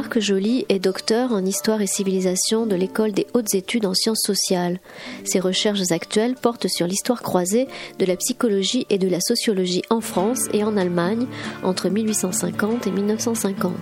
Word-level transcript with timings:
Marc 0.00 0.18
Joly 0.18 0.64
est 0.70 0.78
docteur 0.78 1.30
en 1.30 1.44
histoire 1.44 1.82
et 1.82 1.86
civilisation 1.86 2.64
de 2.64 2.74
l'école 2.74 3.12
des 3.12 3.26
hautes 3.34 3.54
études 3.54 3.84
en 3.84 3.92
sciences 3.92 4.22
sociales. 4.24 4.80
Ses 5.24 5.40
recherches 5.40 5.90
actuelles 5.90 6.36
portent 6.36 6.68
sur 6.68 6.86
l'histoire 6.86 7.20
croisée 7.20 7.68
de 7.98 8.06
la 8.06 8.16
psychologie 8.16 8.86
et 8.88 8.96
de 8.96 9.08
la 9.08 9.20
sociologie 9.20 9.82
en 9.90 10.00
France 10.00 10.48
et 10.54 10.64
en 10.64 10.78
Allemagne 10.78 11.26
entre 11.62 11.90
1850 11.90 12.86
et 12.86 12.92
1950. 12.92 13.74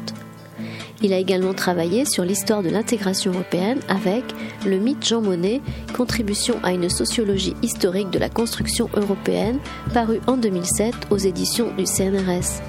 Il 1.04 1.12
a 1.12 1.18
également 1.18 1.54
travaillé 1.54 2.04
sur 2.04 2.24
l'histoire 2.24 2.64
de 2.64 2.68
l'intégration 2.68 3.30
européenne 3.30 3.78
avec 3.88 4.24
Le 4.66 4.78
mythe 4.78 5.06
Jean 5.06 5.20
Monnet, 5.20 5.60
contribution 5.96 6.56
à 6.64 6.72
une 6.72 6.90
sociologie 6.90 7.54
historique 7.62 8.10
de 8.10 8.18
la 8.18 8.28
construction 8.28 8.90
européenne, 8.96 9.60
paru 9.94 10.18
en 10.26 10.36
2007 10.36 10.94
aux 11.10 11.18
éditions 11.18 11.72
du 11.76 11.84
CNRS. 11.86 12.60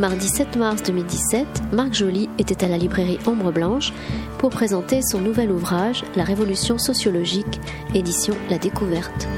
Mardi 0.00 0.28
7 0.28 0.56
mars 0.56 0.82
2017, 0.84 1.74
Marc 1.74 1.92
Joly 1.92 2.30
était 2.38 2.64
à 2.64 2.68
la 2.68 2.78
librairie 2.78 3.18
Ombre 3.26 3.52
Blanche 3.52 3.92
pour 4.38 4.48
présenter 4.48 5.02
son 5.02 5.20
nouvel 5.20 5.52
ouvrage 5.52 6.04
La 6.16 6.24
Révolution 6.24 6.78
sociologique, 6.78 7.60
édition 7.94 8.34
La 8.48 8.56
Découverte. 8.56 9.28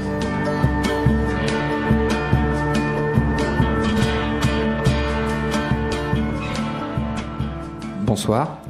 Bonsoir. 8.03 8.61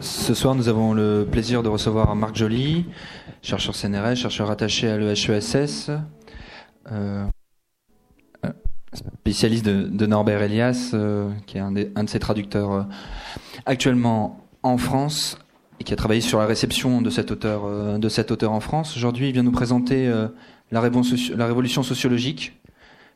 Ce 0.00 0.32
soir, 0.32 0.54
nous 0.54 0.70
avons 0.70 0.94
le 0.94 1.28
plaisir 1.30 1.62
de 1.62 1.68
recevoir 1.68 2.16
Marc 2.16 2.36
Joly, 2.36 2.86
chercheur 3.42 3.74
CNRS, 3.74 4.16
chercheur 4.16 4.50
attaché 4.50 4.88
à 4.88 4.96
l'EHESS. 4.96 5.90
Spécialiste 8.94 9.64
de, 9.64 10.06
Norbert 10.06 10.42
Elias, 10.42 10.90
euh, 10.94 11.30
qui 11.46 11.58
est 11.58 11.60
un, 11.60 11.72
de 11.72 12.08
ses 12.08 12.18
traducteurs 12.18 12.72
euh, 12.72 12.82
actuellement 13.66 14.46
en 14.62 14.78
France 14.78 15.38
et 15.80 15.84
qui 15.84 15.92
a 15.92 15.96
travaillé 15.96 16.20
sur 16.20 16.38
la 16.38 16.46
réception 16.46 17.02
de 17.02 17.10
cet 17.10 17.30
auteur, 17.30 17.64
euh, 17.64 18.46
en 18.46 18.60
France. 18.60 18.96
Aujourd'hui, 18.96 19.28
il 19.28 19.32
vient 19.32 19.42
nous 19.42 19.52
présenter 19.52 20.10
la, 20.70 20.80
Révolution 20.80 21.82
sociologique, 21.82 22.60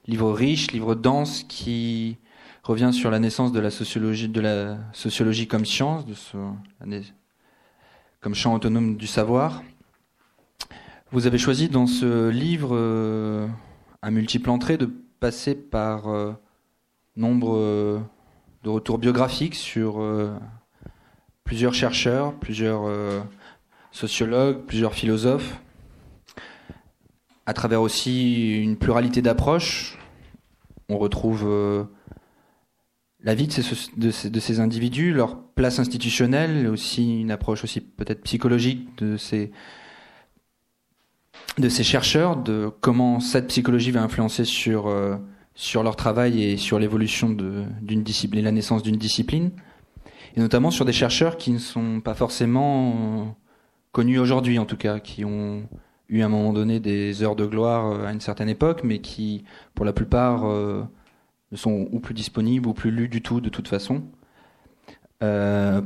livre 0.06 0.32
riche, 0.32 0.72
livre 0.72 0.94
dense 0.94 1.44
qui 1.48 2.18
revient 2.64 2.90
sur 2.92 3.10
la 3.10 3.18
naissance 3.20 3.52
de 3.52 3.60
la 3.60 3.70
sociologie, 3.70 4.28
de 4.28 4.40
la 4.40 4.78
sociologie 4.92 5.46
comme 5.46 5.64
science, 5.64 6.04
de 6.04 6.14
ce, 6.14 6.36
comme 8.20 8.34
champ 8.34 8.54
autonome 8.54 8.96
du 8.96 9.06
savoir. 9.06 9.62
Vous 11.12 11.26
avez 11.26 11.38
choisi 11.38 11.68
dans 11.68 11.86
ce 11.86 12.28
livre 12.28 12.76
à 14.02 14.10
multiples 14.10 14.50
entrées 14.50 14.76
de 14.76 14.90
passer 15.20 15.54
par 15.54 16.08
euh, 16.08 16.32
nombre 17.16 17.56
euh, 17.56 18.00
de 18.64 18.70
retours 18.70 18.98
biographiques 18.98 19.54
sur 19.54 20.00
euh, 20.00 20.36
plusieurs 21.44 21.74
chercheurs, 21.74 22.34
plusieurs 22.34 22.82
sociologues, 23.90 24.64
plusieurs 24.66 24.92
philosophes, 24.92 25.60
à 27.46 27.54
travers 27.54 27.80
aussi 27.80 28.58
une 28.58 28.76
pluralité 28.76 29.22
d'approches. 29.22 29.98
On 30.90 30.98
retrouve 30.98 31.88
la 33.20 33.34
vie 33.34 33.46
de 33.46 33.52
ces, 33.52 33.62
de, 33.96 34.10
ces, 34.10 34.28
de 34.28 34.40
ces, 34.40 34.60
individus, 34.60 35.14
leur 35.14 35.42
place 35.54 35.78
institutionnelle, 35.78 36.66
aussi 36.66 37.20
une 37.22 37.30
approche 37.30 37.64
aussi 37.64 37.80
peut-être 37.80 38.22
psychologique 38.24 38.98
de 38.98 39.16
ces, 39.16 39.50
de 41.58 41.68
ces 41.68 41.82
chercheurs, 41.82 42.36
de 42.36 42.70
comment 42.80 43.20
cette 43.20 43.48
psychologie 43.48 43.90
va 43.90 44.02
influencer 44.02 44.44
sur, 44.44 44.86
euh, 44.86 45.16
sur 45.54 45.82
leur 45.82 45.96
travail 45.96 46.42
et 46.42 46.56
sur 46.56 46.78
l'évolution 46.78 47.30
d'une 47.30 48.02
discipline, 48.02 48.44
la 48.44 48.52
naissance 48.52 48.82
d'une 48.82 48.96
discipline, 48.96 49.50
et 50.36 50.40
notamment 50.40 50.70
sur 50.70 50.84
des 50.84 50.92
chercheurs 50.92 51.36
qui 51.36 51.50
ne 51.50 51.58
sont 51.58 52.00
pas 52.00 52.14
forcément 52.14 52.90
euh, 52.90 53.24
connus 53.92 54.18
aujourd'hui, 54.18 54.58
en 54.58 54.66
tout 54.66 54.76
cas, 54.76 55.00
qui 55.00 55.24
ont 55.24 55.62
eu 56.08 56.22
à 56.22 56.26
un 56.26 56.28
moment 56.28 56.52
donné 56.52 56.80
des 56.80 57.22
heures 57.22 57.36
de 57.36 57.46
gloire 57.46 57.92
euh, 57.92 58.06
à 58.06 58.12
une 58.12 58.20
certaine 58.20 58.48
époque, 58.48 58.82
mais 58.84 59.00
qui, 59.00 59.44
pour 59.74 59.84
la 59.84 59.92
plupart, 59.92 60.44
ne 60.44 61.56
sont 61.56 61.88
ou 61.92 61.98
plus 61.98 62.14
disponibles 62.14 62.68
ou 62.68 62.74
plus 62.74 62.90
lus 62.90 63.08
du 63.08 63.22
tout, 63.22 63.40
de 63.40 63.48
toute 63.48 63.68
façon. 63.68 64.02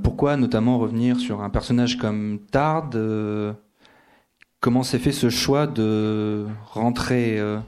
pourquoi 0.02 0.36
notamment 0.36 0.78
revenir 0.78 1.18
sur 1.18 1.42
un 1.42 1.50
personnage 1.50 1.96
comme 1.96 2.40
Tard 2.50 2.90
Comment 4.62 4.84
s'est 4.84 5.00
fait 5.00 5.10
ce 5.10 5.28
choix 5.28 5.66
de 5.66 6.46
rentrer 6.70 7.36
euh, 7.40 7.58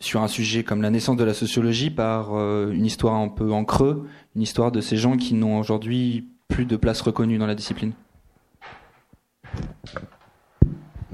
sur 0.00 0.20
un 0.20 0.26
sujet 0.26 0.64
comme 0.64 0.82
la 0.82 0.90
naissance 0.90 1.16
de 1.16 1.22
la 1.22 1.32
sociologie 1.32 1.90
par 1.90 2.34
euh, 2.34 2.72
une 2.72 2.84
histoire 2.84 3.14
un 3.14 3.28
peu 3.28 3.52
en 3.52 3.64
creux, 3.64 4.08
une 4.34 4.42
histoire 4.42 4.72
de 4.72 4.80
ces 4.80 4.96
gens 4.96 5.16
qui 5.16 5.34
n'ont 5.34 5.60
aujourd'hui 5.60 6.28
plus 6.48 6.64
de 6.64 6.74
place 6.74 7.00
reconnue 7.02 7.38
dans 7.38 7.46
la 7.46 7.54
discipline? 7.54 7.92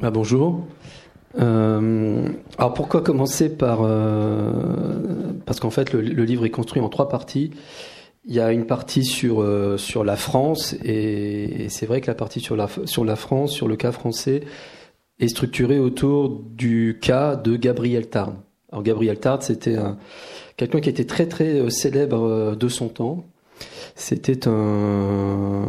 Bah, 0.00 0.10
Bonjour. 0.10 0.66
Euh, 1.38 2.26
alors 2.56 2.72
pourquoi 2.72 3.02
commencer 3.02 3.54
par... 3.54 3.80
parce 5.44 5.60
qu'en 5.60 5.68
fait 5.68 5.92
le, 5.92 6.00
livre 6.00 6.46
est 6.46 6.50
construit 6.50 6.80
en 6.80 6.88
trois 6.88 7.10
parties. 7.10 7.50
Il 8.30 8.36
y 8.36 8.41
a 8.41 8.52
une 8.52 8.64
partie 8.64 9.04
sur, 9.04 9.42
euh, 9.42 9.76
sur 9.76 10.04
la 10.04 10.14
France, 10.14 10.76
et, 10.84 11.66
c'est 11.68 11.84
vrai 11.84 12.00
que 12.00 12.06
la 12.06 12.14
partie 12.14 12.38
sur 12.38 12.54
la, 12.54 12.68
sur 12.84 13.04
la 13.04 13.16
France, 13.16 13.50
sur 13.50 13.66
le 13.66 13.74
cas 13.74 13.91
français, 13.91 14.44
est 15.18 15.26
structurée 15.26 15.80
autour 15.80 16.40
du 16.40 17.00
cas 17.02 17.34
de 17.34 17.56
Gabriel 17.56 18.08
Tard. 18.08 18.34
Alors 18.70 18.84
Gabriel 18.84 19.19
Tard, 19.19 19.42
c'était 19.42 19.76
quelqu'un 20.56 20.80
qui 20.80 20.88
était 20.88 21.06
très 21.06 21.26
très 21.26 21.58
euh, 21.58 21.70
célèbre 21.70 22.22
euh, 22.22 22.54
de 22.54 22.69
son 22.69 22.88
temps. 22.88 23.24
C'était 23.96 24.46
un, 24.46 25.66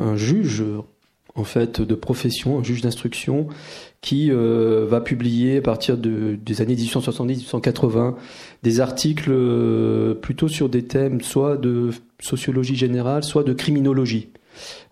un 0.00 0.14
juge 0.14 0.64
en 1.34 1.44
fait 1.44 1.80
de 1.80 1.94
profession, 1.96 2.60
un 2.60 2.62
juge 2.62 2.80
d'instruction 2.80 3.48
qui 4.04 4.30
euh, 4.30 4.84
va 4.86 5.00
publier 5.00 5.56
à 5.56 5.60
partir 5.62 5.96
de, 5.96 6.36
des 6.36 6.60
années 6.60 6.74
1870-1880 6.74 8.16
des 8.62 8.80
articles 8.80 9.30
euh, 9.32 10.12
plutôt 10.12 10.46
sur 10.46 10.68
des 10.68 10.82
thèmes 10.82 11.22
soit 11.22 11.56
de 11.56 11.88
sociologie 12.20 12.76
générale, 12.76 13.24
soit 13.24 13.44
de 13.44 13.54
criminologie. 13.54 14.28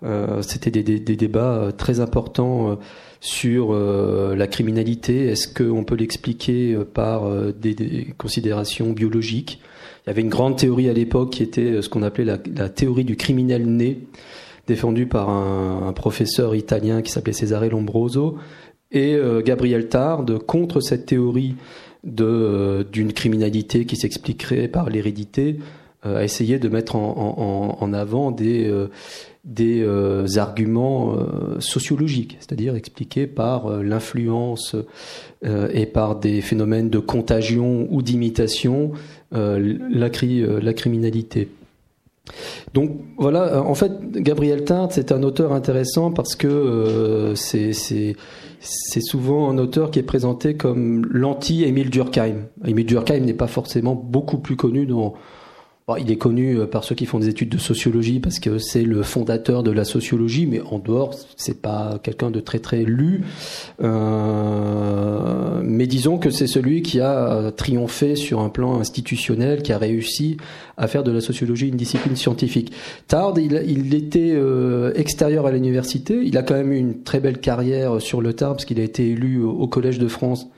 Euh, 0.02 0.40
C'était 0.40 0.70
des, 0.70 0.82
des, 0.82 0.98
des, 0.98 1.16
débats 1.16 1.56
euh, 1.56 1.72
très 1.72 2.00
importants 2.00 2.78
sur 3.20 3.74
la 3.74 4.46
criminalité. 4.46 5.26
Est-ce 5.26 5.46
qu'on 5.46 5.84
peut 5.84 5.94
l'expliquer 5.94 6.76
par 6.94 7.30
des, 7.52 7.74
des, 7.74 8.14
considérations 8.16 8.92
biologiques? 8.92 9.60
Il 10.06 10.08
y 10.08 10.10
avait 10.10 10.22
une 10.22 10.30
grande 10.30 10.56
théorie 10.56 10.88
à 10.88 10.94
l'époque 10.94 11.30
qui 11.32 11.42
était 11.42 11.82
ce 11.82 11.88
qu'on 11.90 12.02
appelait 12.02 12.24
la, 12.24 12.38
la 12.56 12.70
théorie 12.70 13.04
du 13.04 13.16
criminel 13.16 13.66
né 13.66 14.00
défendu 14.66 15.06
par 15.06 15.28
un, 15.28 15.92
professeur 15.92 16.54
italien 16.54 17.02
qui 17.02 17.10
s'appelait 17.10 17.32
Cesare 17.32 17.68
Lombroso, 17.68 18.38
et 18.92 19.14
euh, 19.14 19.42
Gabriel 19.42 19.88
Tard 19.88 20.24
contre 20.46 20.80
cette 20.80 21.06
théorie 21.06 21.56
euh, 22.20 22.84
d'une 22.84 23.12
criminalité 23.12 23.84
qui 23.86 23.96
s'expliquerait 23.96 24.68
par 24.68 24.90
l'hérédité, 24.90 25.58
euh, 26.04 26.18
a 26.18 26.24
essayé 26.24 26.58
de 26.58 26.68
mettre 26.68 26.96
en, 26.96 27.76
en, 27.80 27.92
avant 27.92 28.30
des 28.30 28.70
des 29.44 29.84
arguments 30.38 31.16
sociologiques, 31.58 32.36
c'est-à-dire 32.38 32.76
expliqués 32.76 33.26
par 33.26 33.82
l'influence 33.82 34.76
et 35.44 35.86
par 35.86 36.14
des 36.14 36.40
phénomènes 36.40 36.90
de 36.90 37.00
contagion 37.00 37.88
ou 37.90 38.02
d'imitation 38.02 38.92
la, 39.32 39.58
la 39.90 40.72
criminalité. 40.74 41.48
Donc 42.72 42.92
voilà, 43.18 43.64
en 43.64 43.74
fait, 43.74 44.12
Gabriel 44.12 44.62
Tart, 44.62 44.92
c'est 44.92 45.10
un 45.10 45.24
auteur 45.24 45.52
intéressant 45.52 46.12
parce 46.12 46.36
que 46.36 47.32
c'est 47.34 48.14
souvent 48.62 49.50
un 49.50 49.58
auteur 49.58 49.90
qui 49.90 49.98
est 49.98 50.04
présenté 50.04 50.56
comme 50.56 51.06
l'anti-Émile 51.10 51.90
Durkheim. 51.90 52.46
Émile 52.64 52.86
Durkheim 52.86 53.20
n'est 53.20 53.34
pas 53.34 53.46
forcément 53.46 53.94
beaucoup 53.94 54.38
plus 54.38 54.56
connu 54.56 54.86
dans, 54.86 55.14
il 55.98 56.10
est 56.10 56.16
connu 56.16 56.58
euh, 56.58 56.66
par 56.66 56.84
ceux 56.84 56.94
qui 56.94 57.06
font 57.06 57.18
des 57.18 57.28
études 57.28 57.48
de 57.48 57.58
sociologie 57.58 58.20
parce 58.20 58.38
que 58.38 58.58
c'est 58.58 58.82
le 58.82 59.02
fondateur 59.02 59.62
de 59.62 59.70
la 59.70 59.84
sociologie, 59.84 60.46
mais 60.46 60.60
en 60.60 60.78
dehors, 60.78 61.14
c'est 61.36 61.60
pas 61.60 61.98
quelqu'un 62.02 62.30
de 62.30 62.40
très 62.40 62.58
très 62.58 62.82
lu. 62.82 63.22
Euh, 63.82 65.60
mais 65.64 65.86
disons 65.86 66.18
que 66.18 66.30
c'est 66.30 66.46
celui 66.46 66.82
qui 66.82 67.00
a 67.00 67.52
triomphé 67.56 68.16
sur 68.16 68.40
un 68.40 68.48
plan 68.48 68.78
institutionnel, 68.78 69.62
qui 69.62 69.72
a 69.72 69.78
réussi 69.78 70.36
à 70.76 70.88
faire 70.88 71.02
de 71.02 71.12
la 71.12 71.20
sociologie 71.20 71.68
une 71.68 71.76
discipline 71.76 72.16
scientifique. 72.16 72.72
Tard, 73.08 73.34
il, 73.38 73.94
était 73.94 74.32
euh, 74.34 74.92
extérieur 74.94 75.46
à 75.46 75.52
l'université. 75.52 76.20
Il 76.24 76.36
a 76.36 76.42
quand 76.42 76.54
même 76.54 76.72
eu 76.72 76.78
une 76.78 77.02
très 77.02 77.20
belle 77.20 77.38
carrière 77.38 78.00
sur 78.00 78.20
le 78.20 78.32
Tard 78.32 78.52
parce 78.52 78.64
qu'il 78.64 78.80
a 78.80 78.84
été 78.84 79.10
élu 79.10 79.42
au 79.42 79.66
Collège 79.66 79.98
de 79.98 80.08
France 80.08 80.48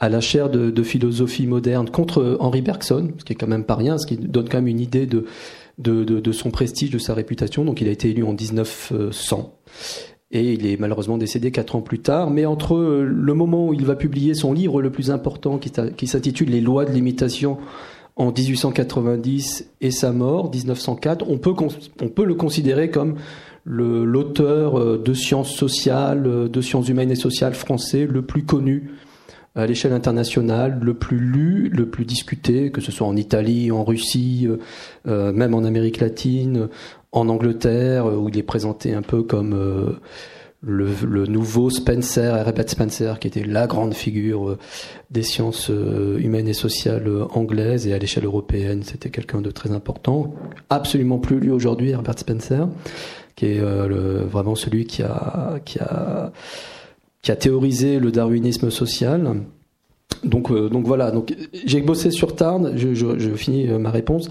à 0.00 0.08
la 0.08 0.20
chaire 0.20 0.48
de, 0.48 0.82
philosophie 0.82 1.46
moderne 1.46 1.90
contre 1.90 2.38
Henri 2.40 2.62
Bergson, 2.62 3.10
ce 3.18 3.24
qui 3.24 3.34
est 3.34 3.36
quand 3.36 3.46
même 3.46 3.64
pas 3.64 3.76
rien, 3.76 3.98
ce 3.98 4.06
qui 4.06 4.16
donne 4.16 4.48
quand 4.48 4.58
même 4.58 4.68
une 4.68 4.80
idée 4.80 5.06
de, 5.06 5.26
de, 5.78 6.32
son 6.32 6.50
prestige, 6.50 6.90
de 6.90 6.98
sa 6.98 7.12
réputation. 7.12 7.64
Donc 7.66 7.82
il 7.82 7.88
a 7.88 7.90
été 7.90 8.08
élu 8.08 8.24
en 8.24 8.32
1900. 8.32 9.52
et 10.30 10.52
il 10.54 10.66
est 10.66 10.80
malheureusement 10.80 11.18
décédé 11.18 11.50
quatre 11.50 11.76
ans 11.76 11.82
plus 11.82 11.98
tard. 11.98 12.30
Mais 12.30 12.46
entre 12.46 12.78
le 12.78 13.34
moment 13.34 13.68
où 13.68 13.74
il 13.74 13.84
va 13.84 13.94
publier 13.94 14.32
son 14.32 14.54
livre 14.54 14.80
le 14.80 14.90
plus 14.90 15.10
important, 15.10 15.58
qui 15.58 16.06
s'intitule 16.06 16.48
Les 16.48 16.62
lois 16.62 16.86
de 16.86 16.92
l'imitation 16.92 17.58
en 18.16 18.32
1890 18.32 19.70
et 19.82 19.90
sa 19.90 20.12
mort, 20.12 20.50
1904, 20.50 21.26
on 21.28 21.36
peut, 21.36 21.54
on 22.02 22.08
peut 22.08 22.24
le 22.24 22.34
considérer 22.34 22.90
comme 22.90 23.16
l'auteur 23.66 24.78
euh, 24.78 24.98
de 24.98 25.12
sciences 25.12 25.54
sociales, 25.54 26.26
euh, 26.26 26.48
de 26.48 26.60
sciences 26.60 26.88
humaines 26.88 27.10
et 27.10 27.16
sociales 27.16 27.54
français 27.54 28.06
le 28.10 28.22
plus 28.22 28.42
connu 28.42 28.90
à 29.54 29.66
l'échelle 29.66 29.92
internationale, 29.92 30.78
le 30.80 30.94
plus 30.94 31.18
lu, 31.18 31.68
le 31.72 31.88
plus 31.88 32.04
discuté, 32.04 32.70
que 32.70 32.80
ce 32.80 32.92
soit 32.92 33.06
en 33.06 33.16
Italie, 33.16 33.70
en 33.70 33.84
Russie, 33.84 34.48
euh, 35.08 35.32
même 35.32 35.54
en 35.54 35.64
Amérique 35.64 35.98
latine, 35.98 36.68
en 37.12 37.28
Angleterre, 37.28 38.06
où 38.06 38.28
il 38.28 38.38
est 38.38 38.42
présenté 38.42 38.94
un 38.94 39.02
peu 39.02 39.22
comme 39.22 39.98
le, 40.62 41.26
nouveau 41.26 41.70
Spencer, 41.70 42.36
Herbert 42.36 42.68
Spencer, 42.68 43.18
qui 43.18 43.28
était 43.28 43.44
la 43.44 43.66
grande 43.66 43.94
figure 43.94 44.50
euh, 44.50 44.58
des 45.10 45.22
sciences 45.22 45.70
euh, 45.70 46.18
humaines 46.18 46.48
et 46.48 46.54
sociales 46.54 47.08
euh, 47.08 47.24
anglaises 47.32 47.86
et 47.86 47.94
à 47.94 47.98
l'échelle 47.98 48.26
européenne, 48.26 48.82
c'était 48.82 49.10
quelqu'un 49.10 49.40
de 49.40 49.50
très 49.50 49.72
important. 49.72 50.34
Absolument 50.68 51.18
plus 51.18 51.40
lu 51.40 51.50
aujourd'hui, 51.50 51.90
Herbert 51.90 52.18
Spencer, 52.18 52.68
qui 53.36 53.46
est 53.46 53.60
vraiment 53.60 54.54
celui 54.54 54.84
qui 54.84 55.02
a, 55.02 55.60
qui 55.64 55.78
a, 55.78 56.30
qui 57.22 57.30
a 57.30 57.36
théorisé 57.36 57.98
le 57.98 58.10
darwinisme 58.10 58.70
social. 58.70 59.42
Donc, 60.24 60.52
donc 60.52 60.86
voilà. 60.86 61.10
Donc 61.10 61.34
j'ai 61.64 61.80
bossé 61.80 62.10
sur 62.10 62.34
Tarn. 62.34 62.76
Je, 62.76 62.94
je, 62.94 63.18
je 63.18 63.30
finis 63.34 63.66
ma 63.66 63.90
réponse 63.90 64.30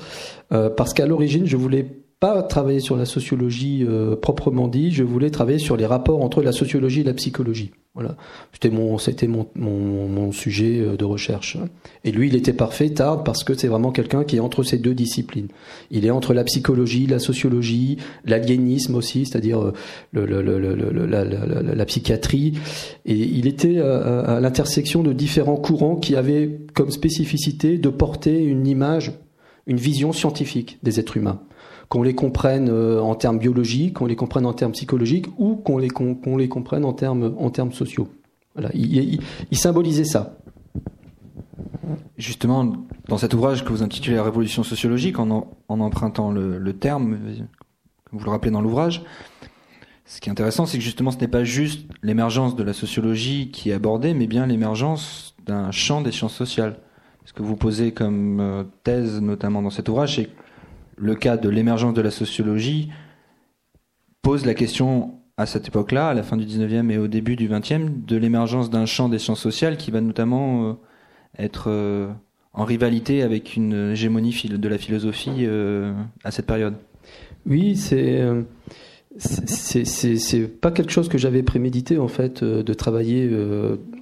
parce 0.50 0.94
qu'à 0.94 1.06
l'origine, 1.06 1.45
je 1.45 1.57
voulais 1.57 1.86
pas 2.19 2.44
travailler 2.44 2.81
sur 2.81 2.98
la 2.98 3.06
sociologie 3.06 3.86
euh, 3.88 4.16
proprement 4.18 4.68
dit, 4.68 4.92
je 4.92 5.04
voulais 5.04 5.30
travailler 5.30 5.60
sur 5.60 5.77
les 5.77 5.86
rapports 5.86 6.21
entre 6.21 6.42
la 6.42 6.51
sociologie 6.51 7.01
et 7.01 7.06
la 7.06 7.13
psychologie. 7.13 7.71
Voilà, 7.95 8.18
c'était 8.54 8.69
mon 8.69 8.98
c'était 8.98 9.27
mon, 9.27 9.48
mon, 9.56 10.07
mon, 10.07 10.31
sujet 10.31 10.80
euh, 10.80 10.98
de 10.98 11.06
recherche. 11.06 11.57
Et 12.04 12.12
lui, 12.12 12.27
il 12.27 12.36
était 12.36 12.54
parfait, 12.54 12.89
tard, 12.89 13.24
parce 13.24 13.44
que 13.44 13.54
c'est 13.54 13.68
vraiment 13.68 13.92
quelqu'un 13.92 14.25
qui 14.25 14.36
est 14.36 14.42
entre 14.42 14.63
ces 14.63 14.77
deux 14.77 14.94
disciplines. 14.94 15.48
Il 15.92 16.06
est 16.06 16.12
entre 16.12 16.33
la 16.33 16.44
psychologie, 16.44 17.07
la 17.07 17.19
sociologie, 17.19 17.98
l'aliénisme 18.25 18.95
aussi, 18.95 19.25
c'est-à-dire 19.25 19.62
euh, 19.62 19.74
le, 20.12 20.25
le, 20.25 20.42
le, 20.42 21.06
la, 21.06 21.24
la, 21.24 21.45
la, 21.45 21.86
psychiatrie. 21.86 22.54
Et 23.06 23.16
il 23.16 23.48
était 23.48 23.80
à, 23.80 24.19
à 24.19 24.39
l'intersection 24.39 25.04
de 25.04 25.13
différents 25.13 25.57
courants 25.57 25.95
qui 25.95 26.16
avaient 26.16 26.60
comme 26.74 26.92
spécificité 26.92 27.77
de 27.77 27.89
porter 27.89 28.44
une 28.44 28.68
image, 28.68 29.13
une 29.68 29.77
vision 29.77 30.13
scientifique 30.13 30.80
des 30.83 31.00
êtres 31.00 31.18
humains 31.18 31.42
qu'on 31.89 32.03
les 32.03 32.13
comprenne 32.13 32.69
euh, 32.69 33.01
en 33.01 33.15
termes 33.15 33.39
biologiques, 33.39 33.95
qu'on 33.95 34.06
les 34.06 34.15
comprenne 34.15 34.45
en 34.45 34.53
termes 34.53 34.71
psychologiques 34.71 35.27
ou 35.38 35.56
qu'on 35.56 35.77
les, 35.80 35.89
comprenne 35.89 36.86
en 36.86 36.94
termes, 36.94 37.71
sociaux. 37.71 38.07
Voilà, 38.56 38.69
il, 38.74 39.19
symbolisait 39.51 40.06
ça. 40.06 40.38
Justement, 42.18 42.74
dans 43.07 43.18
cet 43.18 43.33
ouvrage 43.33 43.65
que 43.65 43.69
vous 43.69 43.81
intitulez 43.81 44.15
La 44.15 44.24
Révolution 44.24 44.63
sociologique, 44.63 45.18
en, 45.18 45.47
en 45.68 45.80
empruntant 45.80 46.31
le, 46.31 46.59
le, 46.59 46.74
terme, 46.74 47.18
comme 48.06 48.19
vous 48.19 48.25
le 48.25 48.31
rappelez 48.31 48.51
dans 48.51 48.62
l'ouvrage, 48.62 49.03
ce 50.06 50.21
qui 50.21 50.30
est 50.30 50.31
intéressant, 50.31 50.65
c'est 50.65 50.77
que 50.77 50.83
justement, 50.83 51.12
ce 51.12 51.18
n'est 51.18 51.27
pas 51.27 51.44
juste 51.44 51.88
l'émergence 52.03 52.56
de 52.56 52.63
la 52.63 52.74
sociologie 52.74 53.51
qui 53.51 53.69
est 53.69 53.74
abordée, 53.74 54.13
mais 54.13 54.27
bien 54.27 54.45
l'émergence 54.45 55.35
d'un 55.45 55.71
champ 55.71 56.01
des 56.01 56.12
sciences 56.12 56.35
sociales. 56.35 56.80
Ce 57.25 57.33
que 57.33 57.44
vous 57.44 57.56
posez 57.56 57.92
comme 57.92 58.39
euh, 58.39 58.63
thèse, 58.83 59.21
notamment 59.21 59.62
dans 59.62 59.69
cet 59.69 59.88
ouvrage, 59.88 60.15
c'est 60.15 60.30
le 60.99 61.15
cas 61.15 61.37
de 61.37 61.49
l'émergence 61.49 61.93
de 61.93 62.01
la 62.01 62.11
sociologie 62.11 62.89
pose 64.21 64.45
la 64.45 64.53
question 64.53 65.15
à 65.37 65.45
cette 65.45 65.69
époque-là, 65.69 66.09
à 66.09 66.13
la 66.13 66.23
fin 66.23 66.35
du 66.35 66.45
19e 66.45 66.91
et 66.91 66.97
au 66.97 67.07
début 67.07 67.37
du 67.37 67.47
20e, 67.47 68.05
de 68.05 68.17
l'émergence 68.17 68.69
d'un 68.69 68.85
champ 68.85 69.07
des 69.07 69.19
sciences 69.19 69.39
sociales 69.39 69.77
qui 69.77 69.89
va 69.89 70.01
notamment 70.01 70.65
euh, 70.65 70.73
être 71.37 71.69
euh, 71.69 72.09
en 72.51 72.65
rivalité 72.65 73.23
avec 73.23 73.55
une 73.55 73.91
hégémonie 73.91 74.35
de 74.49 74.67
la 74.67 74.77
philosophie 74.77 75.45
euh, 75.45 75.93
à 76.25 76.31
cette 76.31 76.45
période. 76.45 76.75
Oui, 77.45 77.77
c'est 77.77 78.21
c'est 79.17 80.47
pas 80.47 80.71
quelque 80.71 80.91
chose 80.91 81.09
que 81.09 81.17
j'avais 81.17 81.41
prémédité 81.41 81.97
en 81.97 82.07
fait 82.07 82.43
de 82.43 82.73
travailler. 82.73 83.29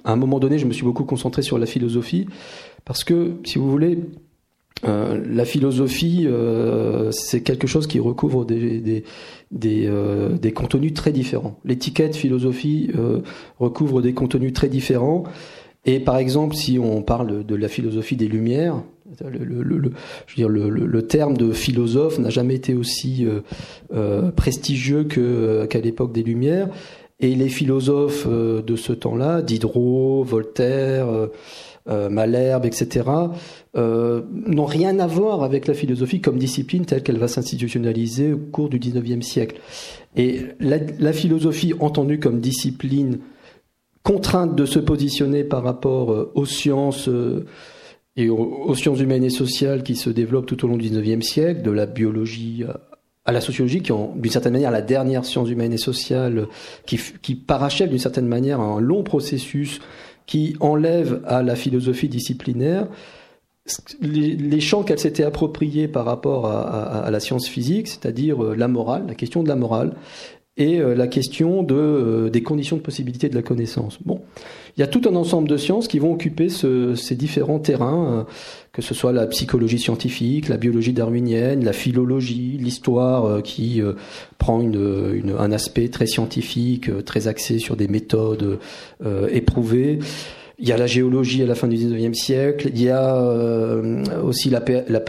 à 0.04 0.12
un 0.12 0.16
moment 0.16 0.38
donné, 0.38 0.58
je 0.58 0.66
me 0.66 0.72
suis 0.72 0.84
beaucoup 0.84 1.04
concentré 1.04 1.42
sur 1.42 1.58
la 1.58 1.66
philosophie 1.66 2.26
parce 2.84 3.04
que, 3.04 3.32
si 3.44 3.58
vous 3.58 3.70
voulez, 3.70 3.98
euh, 4.84 5.20
la 5.28 5.44
philosophie, 5.44 6.24
euh, 6.26 7.10
c'est 7.10 7.40
quelque 7.40 7.66
chose 7.66 7.86
qui 7.86 7.98
recouvre 7.98 8.44
des, 8.44 9.04
des, 9.50 9.86
euh, 9.86 10.36
contenus 10.54 10.94
très 10.94 11.12
différents. 11.12 11.58
L'étiquette 11.64 12.16
philosophie 12.16 12.90
recouvre 13.58 14.02
des 14.02 14.14
contenus 14.14 14.52
très 14.52 14.68
différents. 14.68 15.24
Et 15.84 16.00
par 16.00 16.18
exemple, 16.18 16.54
si 16.54 16.78
on 16.78 17.02
parle 17.02 17.46
de 17.46 17.54
la 17.54 17.68
philosophie 17.68 18.16
des 18.16 18.28
Lumières, 18.28 18.82
le, 19.24 19.62
le, 19.62 19.92
le, 20.86 21.02
terme 21.06 21.36
de 21.36 21.52
philosophe 21.52 22.18
n'a 22.18 22.28
jamais 22.28 22.56
été 22.56 22.74
aussi 22.74 23.26
prestigieux 24.36 25.04
qu'à 25.04 25.80
l'époque 25.80 26.12
des 26.12 26.22
Lumières. 26.22 26.68
Et 27.20 27.34
les 27.34 27.48
philosophes 27.48 28.28
de 28.28 28.76
ce 28.76 28.92
temps-là, 28.92 29.40
Diderot, 29.42 30.22
Voltaire, 30.24 31.08
euh, 31.88 32.08
Malherbe, 32.10 32.66
etc., 32.66 33.08
euh, 33.76 34.22
n'ont 34.30 34.64
rien 34.66 34.98
à 34.98 35.06
voir 35.06 35.42
avec 35.42 35.66
la 35.66 35.74
philosophie 35.74 36.20
comme 36.20 36.38
discipline 36.38 36.84
telle 36.84 37.02
qu'elle 37.02 37.18
va 37.18 37.28
s'institutionnaliser 37.28 38.32
au 38.34 38.38
cours 38.38 38.68
du 38.68 38.78
XIXe 38.78 39.26
siècle. 39.26 39.56
Et 40.16 40.42
la, 40.60 41.12
philosophie 41.12 41.74
entendue 41.80 42.18
comme 42.18 42.40
discipline 42.40 43.20
contrainte 44.02 44.54
de 44.54 44.66
se 44.66 44.78
positionner 44.78 45.44
par 45.44 45.62
rapport 45.62 46.12
euh, 46.12 46.32
aux 46.34 46.46
sciences 46.46 47.08
et 48.16 48.28
aux, 48.28 48.74
sciences 48.74 49.00
humaines 49.00 49.24
et 49.24 49.30
sociales 49.30 49.82
qui 49.82 49.96
se 49.96 50.10
développent 50.10 50.46
tout 50.46 50.64
au 50.64 50.68
long 50.68 50.76
du 50.76 50.88
XIXe 50.88 51.24
siècle, 51.24 51.62
de 51.62 51.70
la 51.70 51.86
biologie 51.86 52.64
à 53.24 53.32
la 53.32 53.40
sociologie, 53.40 53.82
qui 53.82 53.92
est 53.92 53.96
d'une 54.16 54.32
certaine 54.32 54.54
manière 54.54 54.70
la 54.70 54.82
dernière 54.82 55.24
science 55.24 55.50
humaine 55.50 55.72
et 55.72 55.78
sociale, 55.78 56.48
qui, 56.86 56.98
qui 57.22 57.34
parachève 57.34 57.90
d'une 57.90 57.98
certaine 57.98 58.26
manière 58.26 58.58
un 58.60 58.80
long 58.80 59.02
processus 59.02 59.80
qui 60.28 60.54
enlève 60.60 61.22
à 61.26 61.42
la 61.42 61.56
philosophie 61.56 62.08
disciplinaire 62.08 62.86
les, 64.00 64.60
champs 64.60 64.82
qu'elle 64.82 64.98
s'était 64.98 65.24
appropriés 65.24 65.88
par 65.88 66.04
rapport 66.04 66.46
à, 66.46 67.10
la 67.10 67.20
science 67.20 67.48
physique, 67.48 67.88
c'est-à-dire 67.88 68.42
euh, 68.42 68.54
la 68.54 68.68
morale, 68.68 69.04
la 69.06 69.14
question 69.14 69.42
de 69.42 69.48
la 69.48 69.56
morale, 69.56 69.94
et 70.58 70.80
euh, 70.80 70.94
la 70.94 71.06
question 71.06 71.62
de, 71.62 71.74
euh, 71.74 72.30
des 72.30 72.42
conditions 72.42 72.76
de 72.76 72.82
possibilité 72.82 73.28
de 73.28 73.34
la 73.34 73.42
connaissance. 73.42 73.98
Bon, 74.04 74.20
il 74.76 74.80
y 74.80 74.82
a 74.82 74.88
tout 74.88 75.02
un 75.08 75.14
ensemble 75.14 75.48
de 75.48 75.56
sciences 75.56 75.88
qui 75.88 76.00
vont 76.00 76.12
occuper 76.12 76.48
ces 76.48 77.14
différents 77.14 77.60
terrains, 77.60 78.12
euh, 78.12 78.32
que 78.72 78.82
ce 78.82 78.92
soit 78.92 79.12
la 79.12 79.26
psychologie 79.26 79.78
scientifique, 79.78 80.48
la 80.48 80.56
biologie 80.56 80.92
darwinienne, 80.92 81.64
la 81.64 81.72
philologie, 81.72 82.58
l'histoire 82.60 83.42
qui 83.42 83.80
prend 84.36 84.60
une, 84.60 85.34
un 85.36 85.50
aspect 85.50 85.88
très 85.88 86.06
scientifique, 86.06 87.04
très 87.04 87.26
axé 87.26 87.58
sur 87.58 87.74
des 87.74 87.88
méthodes 87.88 88.60
éprouvées. 89.32 89.98
Il 90.60 90.68
y 90.68 90.72
a 90.72 90.76
la 90.76 90.88
géologie 90.88 91.42
à 91.44 91.46
la 91.46 91.54
fin 91.54 91.68
du 91.68 91.76
19e 91.76 92.14
siècle, 92.14 92.68
il 92.74 92.82
y 92.82 92.90
a 92.90 93.16
euh, 93.16 94.02
aussi 94.24 94.50
la, 94.50 94.60
la. 94.88 95.00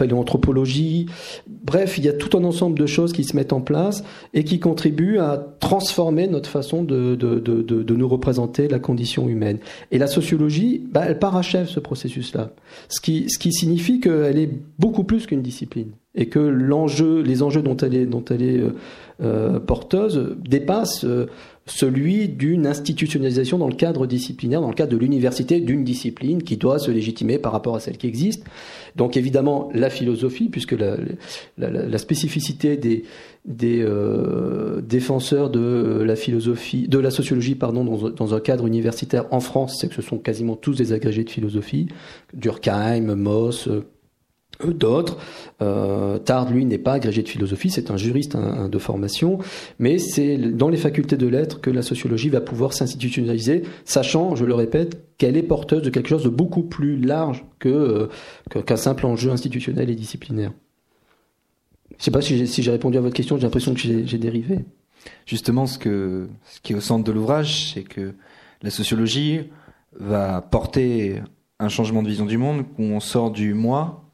Bref, 1.64 1.98
il 1.98 2.04
y 2.04 2.08
a 2.08 2.12
tout 2.12 2.36
un 2.38 2.44
ensemble 2.44 2.78
de 2.78 2.86
choses 2.86 3.12
qui 3.12 3.24
se 3.24 3.36
mettent 3.36 3.52
en 3.52 3.60
place 3.60 4.04
et 4.32 4.44
qui 4.44 4.60
contribuent 4.60 5.18
à 5.18 5.44
transformer 5.58 6.28
notre 6.28 6.48
façon 6.48 6.84
de, 6.84 7.16
de, 7.16 7.40
de, 7.40 7.62
de 7.62 7.94
nous 7.94 8.08
représenter 8.08 8.68
la 8.68 8.78
condition 8.78 9.28
humaine. 9.28 9.58
Et 9.90 9.98
la 9.98 10.06
sociologie, 10.06 10.86
bah, 10.92 11.02
elle 11.06 11.18
parachève 11.18 11.66
ce 11.66 11.80
processus-là. 11.80 12.50
Ce 12.88 13.00
qui, 13.00 13.28
ce 13.28 13.38
qui 13.38 13.52
signifie 13.52 13.98
qu'elle 13.98 14.38
est 14.38 14.50
beaucoup 14.78 15.02
plus 15.02 15.26
qu'une 15.26 15.42
discipline 15.42 15.90
et 16.14 16.26
que 16.26 16.38
l'enjeu, 16.38 17.22
les 17.22 17.42
enjeux 17.42 17.62
dont 17.62 17.76
elle 17.76 17.94
est, 17.94 18.06
dont 18.06 18.24
elle 18.30 18.42
est 18.42 18.58
euh, 18.58 18.70
euh 19.22 19.60
porteuse 19.60 20.36
dépassent 20.38 21.04
euh, 21.04 21.26
celui 21.70 22.28
d'une 22.28 22.66
institutionnalisation 22.66 23.58
dans 23.58 23.68
le 23.68 23.74
cadre 23.74 24.06
disciplinaire, 24.06 24.60
dans 24.60 24.68
le 24.68 24.74
cadre 24.74 24.92
de 24.92 24.96
l'université 24.96 25.60
d'une 25.60 25.84
discipline 25.84 26.42
qui 26.42 26.56
doit 26.56 26.78
se 26.78 26.90
légitimer 26.90 27.38
par 27.38 27.52
rapport 27.52 27.76
à 27.76 27.80
celle 27.80 27.96
qui 27.96 28.06
existe. 28.06 28.44
Donc 28.96 29.16
évidemment 29.16 29.70
la 29.72 29.90
philosophie, 29.90 30.48
puisque 30.48 30.72
la, 30.72 30.96
la, 31.58 31.70
la 31.70 31.98
spécificité 31.98 32.76
des, 32.76 33.04
des 33.44 33.82
euh, 33.82 34.80
défenseurs 34.80 35.50
de 35.50 36.02
la 36.04 36.16
philosophie, 36.16 36.88
de 36.88 36.98
la 36.98 37.10
sociologie, 37.10 37.54
pardon, 37.54 37.84
dans, 37.84 38.10
dans, 38.10 38.34
un 38.34 38.40
cadre 38.40 38.66
universitaire 38.66 39.26
en 39.30 39.40
France, 39.40 39.78
c'est 39.80 39.88
que 39.88 39.94
ce 39.94 40.02
sont 40.02 40.18
quasiment 40.18 40.56
tous 40.56 40.76
des 40.76 40.92
agrégés 40.92 41.24
de 41.24 41.30
philosophie, 41.30 41.88
Durkheim, 42.34 43.14
Moss 43.14 43.68
d'autres. 44.68 45.18
Euh, 45.62 46.18
Tard, 46.18 46.50
lui, 46.50 46.64
n'est 46.64 46.78
pas 46.78 46.94
agrégé 46.94 47.22
de 47.22 47.28
philosophie, 47.28 47.70
c'est 47.70 47.90
un 47.90 47.96
juriste 47.96 48.36
de 48.36 48.78
formation, 48.78 49.38
mais 49.78 49.98
c'est 49.98 50.36
dans 50.36 50.68
les 50.68 50.76
facultés 50.76 51.16
de 51.16 51.26
lettres 51.26 51.60
que 51.60 51.70
la 51.70 51.82
sociologie 51.82 52.28
va 52.28 52.40
pouvoir 52.40 52.72
s'institutionnaliser, 52.72 53.62
sachant, 53.84 54.36
je 54.36 54.44
le 54.44 54.54
répète, 54.54 55.02
qu'elle 55.18 55.36
est 55.36 55.42
porteuse 55.42 55.82
de 55.82 55.90
quelque 55.90 56.08
chose 56.08 56.24
de 56.24 56.28
beaucoup 56.28 56.62
plus 56.62 56.98
large 56.98 57.44
que 57.58 57.68
euh, 57.68 58.62
qu'un 58.62 58.76
simple 58.76 59.06
enjeu 59.06 59.30
institutionnel 59.30 59.90
et 59.90 59.94
disciplinaire. 59.94 60.52
Je 61.98 62.04
sais 62.04 62.10
pas 62.10 62.22
si 62.22 62.46
j'ai 62.46 62.70
répondu 62.70 62.96
à 62.96 63.02
votre 63.02 63.14
question, 63.14 63.36
j'ai 63.36 63.42
l'impression 63.42 63.74
que 63.74 63.80
j'ai 63.80 64.18
dérivé. 64.18 64.60
justement, 65.26 65.66
ce, 65.66 65.78
que, 65.78 66.28
ce 66.46 66.60
qui 66.60 66.72
est 66.72 66.76
au 66.76 66.80
centre 66.80 67.04
de 67.04 67.12
l'ouvrage, 67.12 67.74
c'est 67.74 67.82
que 67.82 68.14
la 68.62 68.70
sociologie 68.70 69.40
va 69.98 70.40
porter 70.40 71.20
un 71.58 71.68
changement 71.68 72.02
de 72.02 72.08
vision 72.08 72.24
du 72.24 72.38
monde, 72.38 72.64
où 72.78 72.84
on 72.84 73.00
sort 73.00 73.30
du 73.30 73.52
moi, 73.52 74.09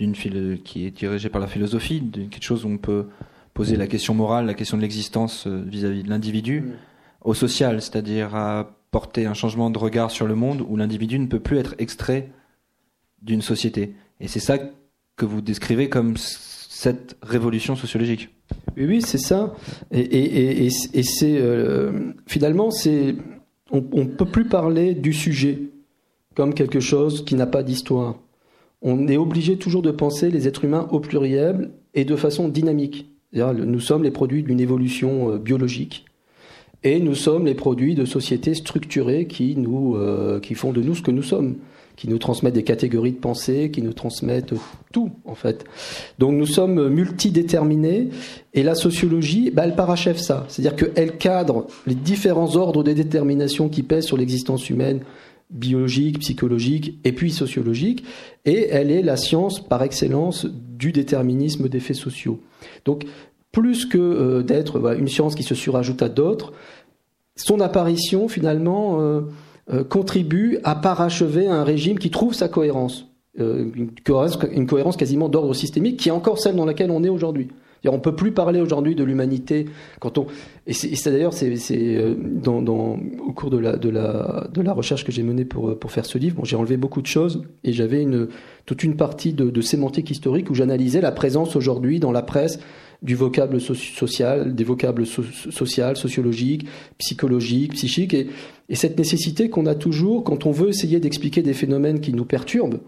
d'une 0.00 0.58
qui 0.62 0.86
est 0.86 0.90
dirigée 0.90 1.28
par 1.28 1.40
la 1.40 1.46
philosophie, 1.46 2.00
de 2.00 2.22
quelque 2.22 2.42
chose 2.42 2.64
où 2.64 2.68
on 2.68 2.78
peut 2.78 3.06
poser 3.52 3.76
la 3.76 3.86
question 3.86 4.14
morale, 4.14 4.46
la 4.46 4.54
question 4.54 4.78
de 4.78 4.82
l'existence 4.82 5.46
euh, 5.46 5.62
vis-à-vis 5.66 6.02
de 6.02 6.08
l'individu, 6.08 6.60
mm. 6.62 6.72
au 7.22 7.34
social, 7.34 7.82
c'est-à-dire 7.82 8.34
à 8.34 8.76
porter 8.90 9.26
un 9.26 9.34
changement 9.34 9.68
de 9.68 9.78
regard 9.78 10.10
sur 10.10 10.26
le 10.26 10.34
monde 10.34 10.64
où 10.66 10.76
l'individu 10.76 11.18
ne 11.18 11.26
peut 11.26 11.38
plus 11.38 11.58
être 11.58 11.74
extrait 11.78 12.30
d'une 13.20 13.42
société. 13.42 13.94
Et 14.20 14.28
c'est 14.28 14.40
ça 14.40 14.56
que 15.16 15.26
vous 15.26 15.42
décrivez 15.42 15.90
comme 15.90 16.16
cette 16.16 17.18
révolution 17.22 17.76
sociologique. 17.76 18.30
Oui, 18.78 18.86
oui, 18.86 19.02
c'est 19.02 19.18
ça. 19.18 19.54
Et, 19.92 20.70
c'est 20.70 21.38
euh, 21.38 22.12
finalement, 22.26 22.70
c'est 22.70 23.14
on 23.70 23.82
ne 23.82 24.04
peut 24.04 24.24
plus 24.24 24.46
parler 24.46 24.94
du 24.94 25.12
sujet 25.12 25.58
comme 26.34 26.54
quelque 26.54 26.80
chose 26.80 27.24
qui 27.24 27.34
n'a 27.34 27.46
pas 27.46 27.62
d'histoire. 27.62 28.16
On 28.82 29.08
est 29.08 29.16
obligé 29.16 29.56
toujours 29.56 29.82
de 29.82 29.90
penser 29.90 30.30
les 30.30 30.48
êtres 30.48 30.64
humains 30.64 30.88
au 30.90 31.00
pluriel 31.00 31.70
et 31.94 32.04
de 32.04 32.16
façon 32.16 32.48
dynamique. 32.48 33.10
Nous 33.32 33.80
sommes 33.80 34.02
les 34.02 34.10
produits 34.10 34.42
d'une 34.42 34.60
évolution 34.60 35.32
euh, 35.32 35.38
biologique 35.38 36.04
et 36.82 36.98
nous 36.98 37.14
sommes 37.14 37.46
les 37.46 37.54
produits 37.54 37.94
de 37.94 38.04
sociétés 38.04 38.54
structurées 38.54 39.26
qui, 39.26 39.54
nous, 39.56 39.96
euh, 39.96 40.40
qui 40.40 40.54
font 40.54 40.72
de 40.72 40.80
nous 40.80 40.94
ce 40.94 41.02
que 41.02 41.10
nous 41.10 41.22
sommes 41.22 41.56
qui 42.00 42.08
nous 42.08 42.16
transmettent 42.16 42.54
des 42.54 42.62
catégories 42.62 43.12
de 43.12 43.18
pensée, 43.18 43.70
qui 43.70 43.82
nous 43.82 43.92
transmettent 43.92 44.54
tout 44.90 45.10
en 45.26 45.34
fait. 45.34 45.66
Donc 46.18 46.32
nous 46.32 46.46
sommes 46.46 46.88
multidéterminés 46.88 48.08
et 48.54 48.62
la 48.62 48.74
sociologie, 48.74 49.50
bah, 49.50 49.64
elle 49.66 49.76
parachève 49.76 50.16
ça, 50.16 50.46
c'est-à-dire 50.48 50.76
qu'elle 50.76 51.18
cadre 51.18 51.66
les 51.86 51.94
différents 51.94 52.56
ordres 52.56 52.82
de 52.82 52.94
détermination 52.94 53.68
qui 53.68 53.82
pèsent 53.82 54.06
sur 54.06 54.16
l'existence 54.16 54.70
humaine 54.70 55.00
biologique, 55.50 56.20
psychologique 56.20 56.98
et 57.04 57.12
puis 57.12 57.30
sociologique, 57.30 58.04
et 58.44 58.68
elle 58.68 58.90
est 58.90 59.02
la 59.02 59.16
science 59.16 59.66
par 59.66 59.82
excellence 59.82 60.46
du 60.46 60.92
déterminisme 60.92 61.68
des 61.68 61.80
faits 61.80 61.96
sociaux. 61.96 62.40
Donc 62.84 63.04
plus 63.52 63.86
que 63.86 63.98
euh, 63.98 64.42
d'être 64.42 64.94
une 64.96 65.08
science 65.08 65.34
qui 65.34 65.42
se 65.42 65.54
surajoute 65.54 66.02
à 66.02 66.08
d'autres, 66.08 66.52
son 67.36 67.60
apparition 67.60 68.28
finalement 68.28 69.00
euh, 69.00 69.22
euh, 69.72 69.84
contribue 69.84 70.58
à 70.62 70.74
parachever 70.74 71.46
un 71.46 71.64
régime 71.64 71.98
qui 71.98 72.10
trouve 72.10 72.34
sa 72.34 72.48
cohérence, 72.48 73.06
une 73.38 73.92
cohérence 74.04 74.96
quasiment 74.96 75.28
d'ordre 75.28 75.54
systémique, 75.54 75.98
qui 75.98 76.08
est 76.08 76.12
encore 76.12 76.38
celle 76.38 76.56
dans 76.56 76.66
laquelle 76.66 76.90
on 76.90 77.04
est 77.04 77.08
aujourd'hui. 77.08 77.48
On 77.86 77.98
peut 77.98 78.14
plus 78.14 78.32
parler 78.32 78.60
aujourd'hui 78.60 78.94
de 78.94 79.04
l'humanité 79.04 79.66
quand 80.00 80.18
on 80.18 80.26
et 80.66 80.72
c'est 80.74 81.10
d'ailleurs 81.10 81.32
c'est 81.32 81.50
euh, 81.72 82.14
dans, 82.18 82.60
dans, 82.62 82.98
au 83.26 83.32
cours 83.32 83.50
de 83.50 83.58
la 83.58 83.76
de 83.76 83.88
la 83.88 84.48
de 84.52 84.60
la 84.60 84.72
recherche 84.72 85.04
que 85.04 85.12
j'ai 85.12 85.22
menée 85.22 85.44
pour 85.44 85.78
pour 85.78 85.90
faire 85.90 86.04
ce 86.04 86.18
livre 86.18 86.36
bon, 86.36 86.44
j'ai 86.44 86.56
enlevé 86.56 86.76
beaucoup 86.76 87.00
de 87.00 87.06
choses 87.06 87.42
et 87.64 87.72
j'avais 87.72 88.02
une 88.02 88.28
toute 88.66 88.84
une 88.84 88.96
partie 88.96 89.32
de, 89.32 89.50
de 89.50 89.60
sémantique 89.60 90.10
historique 90.10 90.50
où 90.50 90.54
j'analysais 90.54 91.00
la 91.00 91.12
présence 91.12 91.56
aujourd'hui 91.56 92.00
dans 92.00 92.12
la 92.12 92.22
presse 92.22 92.58
du 93.02 93.14
vocable 93.14 93.60
social, 93.60 94.54
des 94.54 94.64
vocables 94.64 95.06
social, 95.06 95.96
sociologiques, 95.96 96.66
psychologiques, 96.98 97.72
psychiques, 97.72 98.12
et, 98.12 98.28
et 98.68 98.74
cette 98.74 98.98
nécessité 98.98 99.48
qu'on 99.48 99.66
a 99.66 99.74
toujours 99.74 100.22
quand 100.22 100.46
on 100.46 100.50
veut 100.50 100.68
essayer 100.68 101.00
d'expliquer 101.00 101.42
des 101.42 101.54
phénomènes 101.54 102.00
qui 102.00 102.12
nous 102.12 102.26
perturbent, 102.26 102.80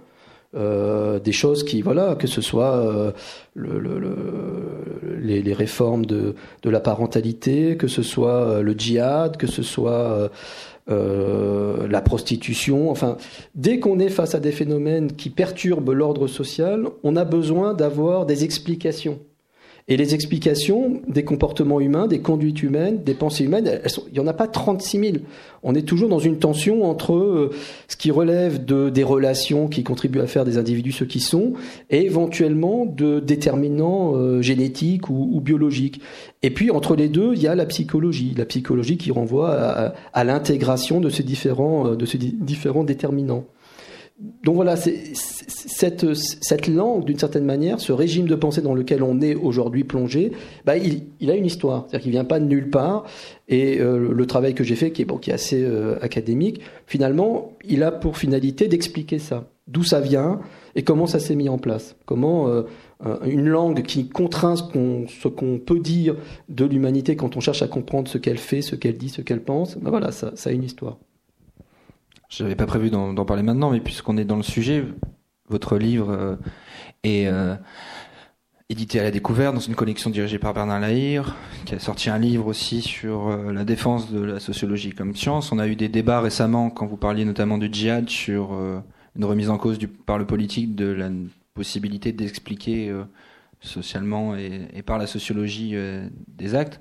euh, 0.54 1.18
des 1.18 1.32
choses 1.32 1.64
qui, 1.64 1.80
voilà, 1.80 2.14
que 2.14 2.26
ce 2.26 2.42
soit 2.42 2.76
euh, 2.76 3.12
le, 3.54 3.78
le, 3.78 3.98
le, 3.98 4.14
les, 5.18 5.52
réformes 5.54 6.04
de, 6.04 6.34
de, 6.62 6.70
la 6.70 6.80
parentalité, 6.80 7.78
que 7.78 7.88
ce 7.88 8.02
soit 8.02 8.48
euh, 8.48 8.62
le 8.62 8.74
djihad, 8.74 9.38
que 9.38 9.46
ce 9.46 9.62
soit 9.62 10.30
la 10.88 12.00
prostitution, 12.02 12.90
enfin, 12.90 13.16
dès 13.54 13.78
qu'on 13.78 13.98
est 13.98 14.10
face 14.10 14.34
à 14.34 14.40
des 14.40 14.52
phénomènes 14.52 15.12
qui 15.12 15.30
perturbent 15.30 15.92
l'ordre 15.92 16.26
social, 16.26 16.86
on 17.02 17.16
a 17.16 17.24
besoin 17.24 17.72
d'avoir 17.72 18.26
des 18.26 18.44
explications. 18.44 19.20
Et 19.88 19.96
les 19.96 20.14
explications 20.14 21.02
des 21.08 21.24
comportements 21.24 21.80
humains, 21.80 22.06
des 22.06 22.20
conduites 22.20 22.62
humaines, 22.62 23.02
des 23.02 23.14
pensées 23.14 23.44
humaines, 23.44 23.80
il 24.06 24.12
n'y 24.12 24.20
en 24.20 24.26
a 24.28 24.32
pas 24.32 24.46
36 24.46 24.98
000. 24.98 25.12
On 25.64 25.74
est 25.74 25.82
toujours 25.82 26.08
dans 26.08 26.20
une 26.20 26.38
tension 26.38 26.84
entre 26.84 27.14
euh, 27.14 27.50
ce 27.88 27.96
qui 27.96 28.12
relève 28.12 28.64
de, 28.64 28.90
des 28.90 29.02
relations 29.02 29.66
qui 29.66 29.82
contribuent 29.82 30.20
à 30.20 30.26
faire 30.26 30.44
des 30.44 30.56
individus 30.56 30.92
ce 30.92 31.04
qui 31.04 31.18
sont, 31.18 31.54
et 31.90 32.04
éventuellement 32.04 32.86
de 32.86 33.18
déterminants 33.18 34.14
euh, 34.14 34.40
génétiques 34.40 35.08
ou, 35.10 35.40
biologiques. 35.40 36.00
Et 36.42 36.50
puis 36.50 36.70
entre 36.70 36.94
les 36.94 37.08
deux, 37.08 37.32
il 37.34 37.42
y 37.42 37.48
a 37.48 37.56
la 37.56 37.66
psychologie, 37.66 38.34
la 38.36 38.44
psychologie 38.44 38.96
qui 38.96 39.10
renvoie 39.10 39.50
à, 39.52 39.94
à 40.12 40.24
l'intégration 40.24 41.00
de 41.00 41.10
ces 41.10 41.24
différents, 41.24 41.88
euh, 41.88 41.96
de 41.96 42.06
ces 42.06 42.18
différents 42.18 42.84
déterminants 42.84 43.44
donc 44.44 44.54
voilà, 44.54 44.76
cette, 44.76 46.68
langue, 46.68 47.04
d'une 47.04 47.18
certaine 47.18 47.44
manière, 47.44 47.80
ce 47.80 47.92
régime 47.92 48.26
de 48.26 48.34
pensée 48.36 48.62
dans 48.62 48.74
lequel 48.74 49.02
on 49.02 49.20
est 49.20 49.34
aujourd'hui 49.34 49.82
plongé, 49.82 50.32
bah, 50.64 50.76
il, 50.76 51.30
a 51.30 51.34
une 51.34 51.46
histoire. 51.46 51.86
C'est-à-dire 51.86 52.02
qu'il 52.02 52.12
vient 52.12 52.24
pas 52.24 52.38
de 52.38 52.44
nulle 52.44 52.70
part. 52.70 53.04
Et 53.48 53.80
euh, 53.80 54.12
le 54.12 54.26
travail 54.26 54.54
que 54.54 54.62
j'ai 54.62 54.76
fait, 54.76 54.92
qui 54.92 55.02
est, 55.02 55.04
bon, 55.04 55.16
qui 55.16 55.30
est 55.30 55.34
assez 55.34 55.62
euh, 55.64 55.96
académique, 56.02 56.60
finalement, 56.86 57.52
il 57.64 57.82
a 57.82 57.90
pour 57.90 58.16
finalité 58.16 58.68
d'expliquer 58.68 59.18
ça. 59.18 59.48
D'où 59.66 59.82
ça 59.82 60.00
vient 60.00 60.40
et 60.74 60.82
comment 60.82 61.06
ça 61.06 61.18
s'est 61.18 61.36
mis 61.36 61.48
en 61.48 61.58
place. 61.58 61.96
Comment 62.04 62.48
euh, 62.48 62.62
une 63.24 63.48
langue 63.48 63.82
qui 63.82 64.08
contraint 64.08 64.54
ce 64.56 65.28
qu'on 65.28 65.58
peut 65.58 65.80
dire 65.80 66.16
de 66.48 66.64
l'humanité 66.64 67.16
quand 67.16 67.36
on 67.36 67.40
cherche 67.40 67.62
à 67.62 67.68
comprendre 67.68 68.08
ce 68.08 68.18
qu'elle 68.18 68.38
fait, 68.38 68.62
ce 68.62 68.76
qu'elle 68.76 68.96
dit, 68.96 69.08
ce 69.08 69.22
qu'elle 69.22 69.42
pense, 69.42 69.78
bah 69.78 69.90
voilà, 69.90 70.12
ça, 70.12 70.32
ça 70.34 70.50
a 70.50 70.52
une 70.52 70.64
histoire. 70.64 70.98
Je 72.32 72.42
n'avais 72.42 72.56
pas 72.56 72.64
prévu 72.64 72.88
d'en 72.88 73.24
parler 73.26 73.42
maintenant, 73.42 73.70
mais 73.70 73.80
puisqu'on 73.80 74.16
est 74.16 74.24
dans 74.24 74.38
le 74.38 74.42
sujet, 74.42 74.86
votre 75.50 75.76
livre 75.76 76.10
euh, 76.10 76.36
est 77.02 77.26
euh, 77.26 77.54
édité 78.70 79.00
à 79.00 79.02
la 79.02 79.10
découverte 79.10 79.54
dans 79.54 79.60
une 79.60 79.74
collection 79.74 80.08
dirigée 80.08 80.38
par 80.38 80.54
Bernard 80.54 80.80
Lahire, 80.80 81.36
qui 81.66 81.74
a 81.74 81.78
sorti 81.78 82.08
un 82.08 82.16
livre 82.16 82.46
aussi 82.46 82.80
sur 82.80 83.28
euh, 83.28 83.52
la 83.52 83.66
défense 83.66 84.10
de 84.10 84.22
la 84.22 84.40
sociologie 84.40 84.92
comme 84.92 85.14
science. 85.14 85.52
On 85.52 85.58
a 85.58 85.68
eu 85.68 85.76
des 85.76 85.90
débats 85.90 86.22
récemment, 86.22 86.70
quand 86.70 86.86
vous 86.86 86.96
parliez 86.96 87.26
notamment 87.26 87.58
du 87.58 87.68
djihad, 87.70 88.08
sur 88.08 88.58
une 89.14 89.24
remise 89.26 89.50
en 89.50 89.58
cause 89.58 89.78
par 90.06 90.16
le 90.16 90.26
politique 90.26 90.74
de 90.74 90.86
la 90.86 91.10
possibilité 91.52 92.12
d'expliquer 92.12 92.94
socialement 93.60 94.34
et, 94.36 94.82
par 94.86 94.96
la 94.96 95.06
sociologie 95.06 95.76
des 96.28 96.54
actes 96.54 96.80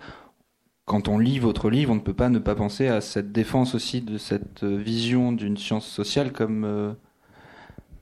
quand 0.91 1.07
on 1.07 1.17
lit 1.17 1.39
votre 1.39 1.69
livre, 1.69 1.93
on 1.93 1.95
ne 1.95 2.01
peut 2.01 2.13
pas 2.13 2.27
ne 2.27 2.37
pas 2.37 2.53
penser 2.53 2.89
à 2.89 2.99
cette 2.99 3.31
défense 3.31 3.75
aussi 3.75 4.01
de 4.01 4.17
cette 4.17 4.63
euh, 4.63 4.75
vision 4.75 5.31
d'une 5.31 5.55
science 5.55 5.87
sociale 5.87 6.33
comme 6.33 6.65
euh, 6.65 6.91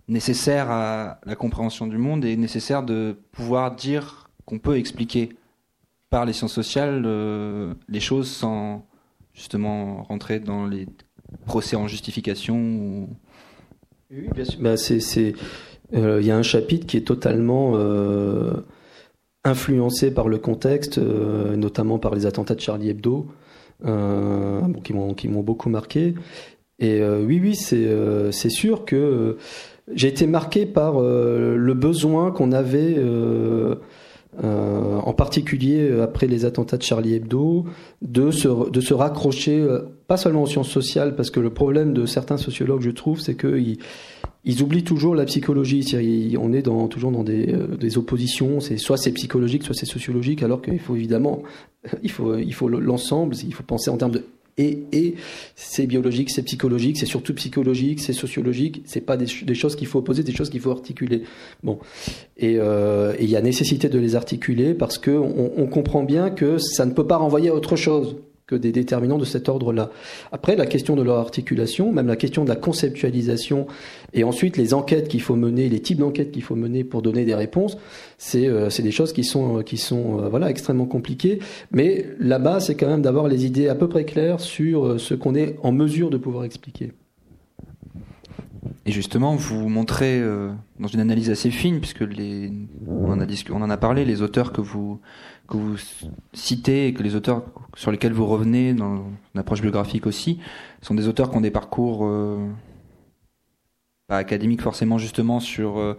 nécessaire 0.07 0.71
à 0.71 1.19
la 1.23 1.35
compréhension 1.35 1.85
du 1.85 1.99
monde 1.99 2.25
et 2.25 2.35
nécessaire 2.35 2.81
de 2.81 3.15
pouvoir 3.31 3.75
dire 3.75 4.31
qu'on 4.45 4.57
peut 4.57 4.75
expliquer 4.75 5.29
par 6.09 6.25
les 6.25 6.33
sciences 6.33 6.53
sociales 6.53 7.03
euh, 7.05 7.75
les 7.89 7.99
choses 7.99 8.27
sans 8.27 8.87
justement 9.35 10.01
rentrer 10.01 10.39
dans 10.39 10.65
les 10.65 10.87
procès 11.45 11.75
en 11.75 11.87
justification. 11.87 13.07
Oui, 14.09 14.29
bien 14.33 14.45
sûr. 14.45 14.59
Bah, 14.61 14.73
il 15.93 16.25
y 16.25 16.31
a 16.31 16.35
un 16.35 16.41
chapitre 16.41 16.87
qui 16.87 16.97
est 16.97 17.05
totalement 17.05 17.73
influencé 19.43 20.11
par 20.11 20.27
le 20.27 20.37
contexte, 20.37 20.97
euh, 20.97 21.55
notamment 21.55 21.97
par 21.97 22.13
les 22.13 22.25
attentats 22.25 22.55
de 22.55 22.61
Charlie 22.61 22.89
Hebdo, 22.89 23.27
euh, 23.85 24.61
qui 24.83 24.93
m'ont 24.93 25.43
beaucoup 25.43 25.69
marqué. 25.69 26.15
Et 26.79 27.01
euh, 27.01 27.23
oui, 27.25 27.39
oui, 27.41 27.55
c'est 27.55 28.49
sûr 28.49 28.85
que 28.85 29.37
j'ai 29.93 30.07
été 30.07 30.27
marqué 30.27 30.65
par 30.65 31.01
le 31.01 31.73
besoin 31.73 32.31
qu'on 32.31 32.51
avait 32.51 32.97
en 34.41 35.13
particulier 35.13 35.99
après 36.01 36.27
les 36.27 36.45
attentats 36.45 36.77
de 36.77 36.83
Charlie 36.83 37.15
Hebdo, 37.15 37.65
de 38.01 38.31
se, 38.31 38.69
de 38.69 38.81
se 38.81 38.93
raccrocher 38.93 39.65
pas 40.07 40.17
seulement 40.17 40.43
aux 40.43 40.47
sciences 40.47 40.69
sociales, 40.69 41.15
parce 41.15 41.31
que 41.31 41.39
le 41.39 41.49
problème 41.49 41.93
de 41.93 42.05
certains 42.05 42.37
sociologues, 42.37 42.81
je 42.81 42.91
trouve, 42.91 43.19
c'est 43.19 43.35
qu'ils 43.35 43.79
ils 44.45 44.61
oublient 44.61 44.83
toujours 44.83 45.15
la 45.15 45.25
psychologie. 45.25 45.85
on 46.39 46.53
est 46.53 46.61
dans, 46.61 46.87
toujours 46.87 47.11
dans 47.11 47.23
des, 47.23 47.53
des 47.79 47.97
oppositions. 47.97 48.59
Soit 48.59 48.97
c'est 48.97 49.11
psychologique, 49.11 49.63
soit 49.63 49.75
c'est 49.75 49.85
sociologique, 49.85 50.43
alors 50.43 50.61
qu'il 50.61 50.79
faut 50.79 50.95
évidemment, 50.95 51.43
il 52.03 52.11
faut, 52.11 52.69
l'ensemble. 52.69 53.35
Il 53.43 53.53
faut 53.53 53.63
penser 53.63 53.89
en 53.89 53.97
termes 53.97 54.11
de 54.11 54.25
et, 54.59 55.15
c'est 55.55 55.87
biologique, 55.87 56.29
c'est 56.29 56.43
psychologique, 56.43 56.97
c'est 56.97 57.05
surtout 57.05 57.33
psychologique, 57.33 58.01
c'est 58.01 58.13
sociologique. 58.13 58.83
C'est 58.85 59.01
pas 59.01 59.15
des, 59.15 59.25
choses 59.27 59.75
qu'il 59.75 59.87
faut 59.87 59.99
opposer, 59.99 60.23
des 60.23 60.33
choses 60.33 60.49
qu'il 60.49 60.59
faut 60.59 60.71
articuler. 60.71 61.23
Bon, 61.63 61.79
euh, 62.43 63.13
et 63.17 63.23
il 63.23 63.29
y 63.29 63.37
a 63.37 63.41
nécessité 63.41 63.87
de 63.89 63.99
les 63.99 64.15
articuler 64.15 64.73
parce 64.73 64.97
que 64.97 65.11
on, 65.11 65.67
comprend 65.67 66.03
bien 66.03 66.29
que 66.29 66.57
ça 66.57 66.85
ne 66.85 66.91
peut 66.91 67.07
pas 67.07 67.17
renvoyer 67.17 67.49
à 67.49 67.55
autre 67.55 67.75
chose 67.75 68.17
que 68.49 68.55
des 68.55 68.71
déterminants 68.71 69.19
de 69.19 69.25
cet 69.25 69.47
ordre-là. 69.47 69.91
Après, 70.31 70.55
la 70.55 70.65
question 70.65 70.95
de 70.95 71.03
leur 71.03 71.17
articulation, 71.17 71.91
même 71.91 72.07
la 72.07 72.15
question 72.15 72.43
de 72.43 72.49
la 72.49 72.55
conceptualisation, 72.55 73.67
et 74.13 74.23
ensuite 74.23 74.57
les 74.57 74.73
enquêtes 74.73 75.07
qu'il 75.07 75.21
faut 75.21 75.35
mener, 75.35 75.69
les 75.69 75.81
types 75.81 75.99
d'enquêtes 75.99 76.31
qu'il 76.31 76.41
faut 76.41 76.55
mener 76.55 76.83
pour 76.83 77.03
donner 77.03 77.25
des 77.25 77.35
réponses, 77.35 77.77
c'est 78.17 78.47
euh, 78.47 78.69
des 78.79 78.91
choses 78.91 79.13
qui 79.13 79.23
sont, 79.23 79.61
qui 79.61 79.77
sont 79.77 80.19
euh, 80.19 80.29
voilà, 80.29 80.49
extrêmement 80.49 80.87
compliquées. 80.87 81.39
Mais 81.71 82.07
là-bas, 82.19 82.59
c'est 82.59 82.73
quand 82.73 82.87
même 82.87 83.03
d'avoir 83.03 83.27
les 83.27 83.45
idées 83.45 83.67
à 83.67 83.75
peu 83.75 83.87
près 83.87 84.03
claires 84.03 84.39
sur 84.39 84.85
euh, 84.85 84.97
ce 84.97 85.13
qu'on 85.13 85.35
est 85.35 85.55
en 85.61 85.71
mesure 85.71 86.09
de 86.09 86.17
pouvoir 86.17 86.43
expliquer. 86.43 86.91
Et 88.89 88.91
justement, 88.91 89.35
vous 89.35 89.69
montrez 89.69 90.19
euh, 90.19 90.51
dans 90.79 90.87
une 90.87 90.99
analyse 90.99 91.29
assez 91.29 91.51
fine, 91.51 91.79
puisque 91.79 92.03
on, 92.87 93.11
en 93.11 93.69
a 93.69 93.77
parlé, 93.77 94.03
les 94.03 94.23
auteurs 94.23 94.51
que 94.51 94.61
vous, 94.61 94.99
citez 96.33 96.87
et 96.87 96.93
que 96.95 97.03
les 97.03 97.13
auteurs 97.13 97.43
sur 97.75 97.91
lesquels 97.91 98.13
vous 98.13 98.25
revenez 98.25 98.73
dans 98.73 99.05
une 99.35 99.39
approche 99.39 99.61
biographique 99.61 100.07
aussi, 100.07 100.39
sont 100.81 100.95
des 100.95 101.07
auteurs 101.07 101.29
qui 101.29 101.37
ont 101.37 101.41
des 101.41 101.51
parcours 101.51 101.99
euh, 102.03 102.49
pas 104.07 104.17
académiques 104.17 104.63
forcément 104.63 104.97
justement 104.97 105.39
sur 105.39 105.77
euh, 105.77 105.95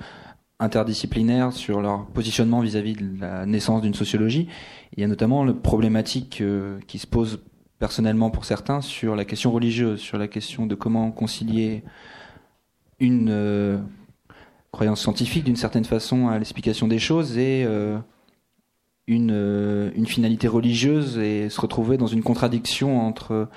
interdisciplinaires, 0.58 1.52
sur 1.52 1.80
leur 1.82 2.06
positionnement 2.06 2.58
vis-à-vis 2.58 2.94
de 2.94 3.20
la 3.20 3.46
naissance 3.46 3.82
d'une 3.82 3.94
sociologie. 3.94 4.48
Il 4.96 5.00
y 5.00 5.04
a 5.04 5.06
notamment 5.06 5.44
le 5.44 5.54
problématique 5.54 6.42
qui 6.88 6.98
se 6.98 7.06
pose 7.06 7.40
personnellement 7.78 8.30
pour 8.30 8.44
certains 8.44 8.80
sur 8.80 9.14
la 9.14 9.24
question 9.24 9.52
religieuse, 9.52 10.00
sur 10.00 10.18
la 10.18 10.26
question 10.26 10.66
de 10.66 10.74
comment 10.74 11.12
concilier 11.12 11.84
une 13.00 13.28
euh, 13.30 13.78
croyance 14.72 15.00
scientifique 15.00 15.44
d'une 15.44 15.56
certaine 15.56 15.84
façon 15.84 16.28
à 16.28 16.38
l'explication 16.38 16.86
des 16.86 16.98
choses 16.98 17.38
et 17.38 17.64
euh, 17.66 17.98
une, 19.06 19.32
euh, 19.32 19.90
une, 19.96 20.06
finalité 20.06 20.46
religieuse 20.46 21.18
et 21.18 21.48
se 21.48 21.60
retrouver 21.60 21.96
dans 21.96 22.06
une 22.06 22.22
contradiction 22.22 23.00
entre 23.00 23.48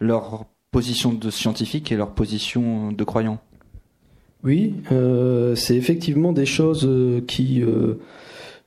leur 0.00 0.46
position 0.70 1.12
de 1.12 1.30
scientifique 1.30 1.92
et 1.92 1.96
leur 1.96 2.12
position 2.12 2.92
de 2.92 3.04
croyant. 3.04 3.38
Oui, 4.44 4.74
c'est 5.54 5.76
effectivement 5.76 6.32
des 6.32 6.46
choses 6.46 6.90
qui 7.28 7.62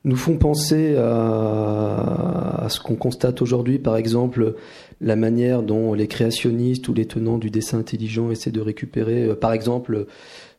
nous 0.06 0.16
font 0.16 0.38
penser 0.38 0.96
à, 0.96 2.66
ce 2.68 2.80
qu'on 2.80 2.94
constate 2.94 3.42
aujourd'hui, 3.42 3.78
par 3.78 3.96
exemple, 3.96 4.54
la 5.00 5.16
manière 5.16 5.62
dont 5.62 5.94
les 5.94 6.06
créationnistes 6.06 6.88
ou 6.88 6.94
les 6.94 7.06
tenants 7.06 7.38
du 7.38 7.50
dessin 7.50 7.80
intelligent 7.80 8.30
essaient 8.30 8.52
de 8.52 8.60
récupérer, 8.60 9.24
euh, 9.24 9.34
par 9.34 9.52
exemple, 9.52 10.06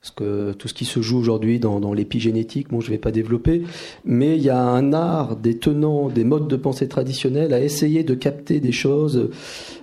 ce 0.02 0.12
que, 0.12 0.54
tout 0.54 0.68
ce 0.68 0.74
qui 0.74 0.86
se 0.86 1.02
joue 1.02 1.18
aujourd'hui 1.18 1.60
dans, 1.60 1.94
l'épigénétique, 1.94 2.68
je 2.72 2.76
ne 2.76 2.82
vais 2.82 2.98
pas 2.98 3.12
développer, 3.12 3.64
mais 4.06 4.38
il 4.38 4.44
y 4.44 4.50
a 4.50 4.62
un 4.62 4.94
art 4.94 5.36
des 5.36 5.58
tenants 5.58 6.10
des 6.10 6.24
modes 6.24 6.48
de 6.48 6.56
pensée 6.56 6.88
traditionnels 6.88 7.54
à 7.54 7.62
essayer 7.62 8.04
de 8.04 8.14
capter 8.14 8.60
des 8.60 8.72
choses, 8.72 9.30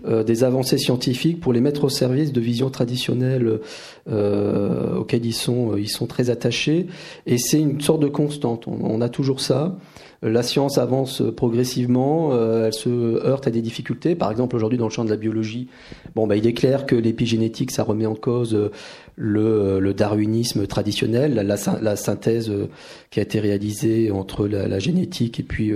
euh, 0.07 0.23
des 0.23 0.45
avancées 0.45 0.79
scientifiques 0.79 1.41
pour 1.41 1.53
les 1.53 1.61
mettre 1.61 1.85
au 1.85 1.89
service 1.89 2.33
de 2.33 2.41
visions 2.41 2.71
traditionnelles 2.71 3.61
euh, 4.09 4.97
auxquelles 4.97 5.33
sont, 5.33 5.77
ils 5.77 5.89
sont 5.91 6.07
très 6.07 6.31
attachés. 6.31 6.87
Et 7.27 7.39
c'est 7.39 7.61
une 7.61 7.81
sorte 7.81 8.01
de 8.01 8.09
constante. 8.09 8.67
on 8.67 9.01
a 9.01 9.09
toujours 9.09 9.41
ça 9.41 9.77
la 10.25 10.43
science 10.43 10.79
avance 10.79 11.23
progressivement, 11.37 12.31
euh, 12.33 12.67
elle 12.67 12.73
se 12.73 12.89
heurte 12.89 13.47
à 13.47 13.51
des 13.51 13.61
difficultés. 13.61 14.15
Par 14.15 14.31
exemple, 14.31 14.57
aujourd'hui, 14.57 14.79
dans 14.79 14.87
le 14.87 14.91
champ 14.91 15.05
de 15.05 15.11
la 15.11 15.17
biologie, 15.17 15.69
bon, 16.15 16.27
bah, 16.27 16.37
il 16.37 16.47
est 16.47 16.55
clair 16.55 16.87
que 16.87 16.97
l'épigénétique, 16.97 17.71
ça 17.71 17.83
remet 17.83 18.07
en 18.07 18.15
cause 18.15 18.55
euh, 18.55 18.71
le, 19.17 19.93
darwinisme 19.93 20.67
traditionnel, 20.67 21.35
la, 21.35 21.97
synthèse 21.97 22.51
euh, 22.51 22.69
qui 23.11 23.21
a 23.21 23.23
été 23.23 23.39
réalisée 23.39 24.11
entre 24.11 24.49
la, 24.49 24.79
génétique 24.79 25.41
et 25.41 25.43
puis 25.43 25.73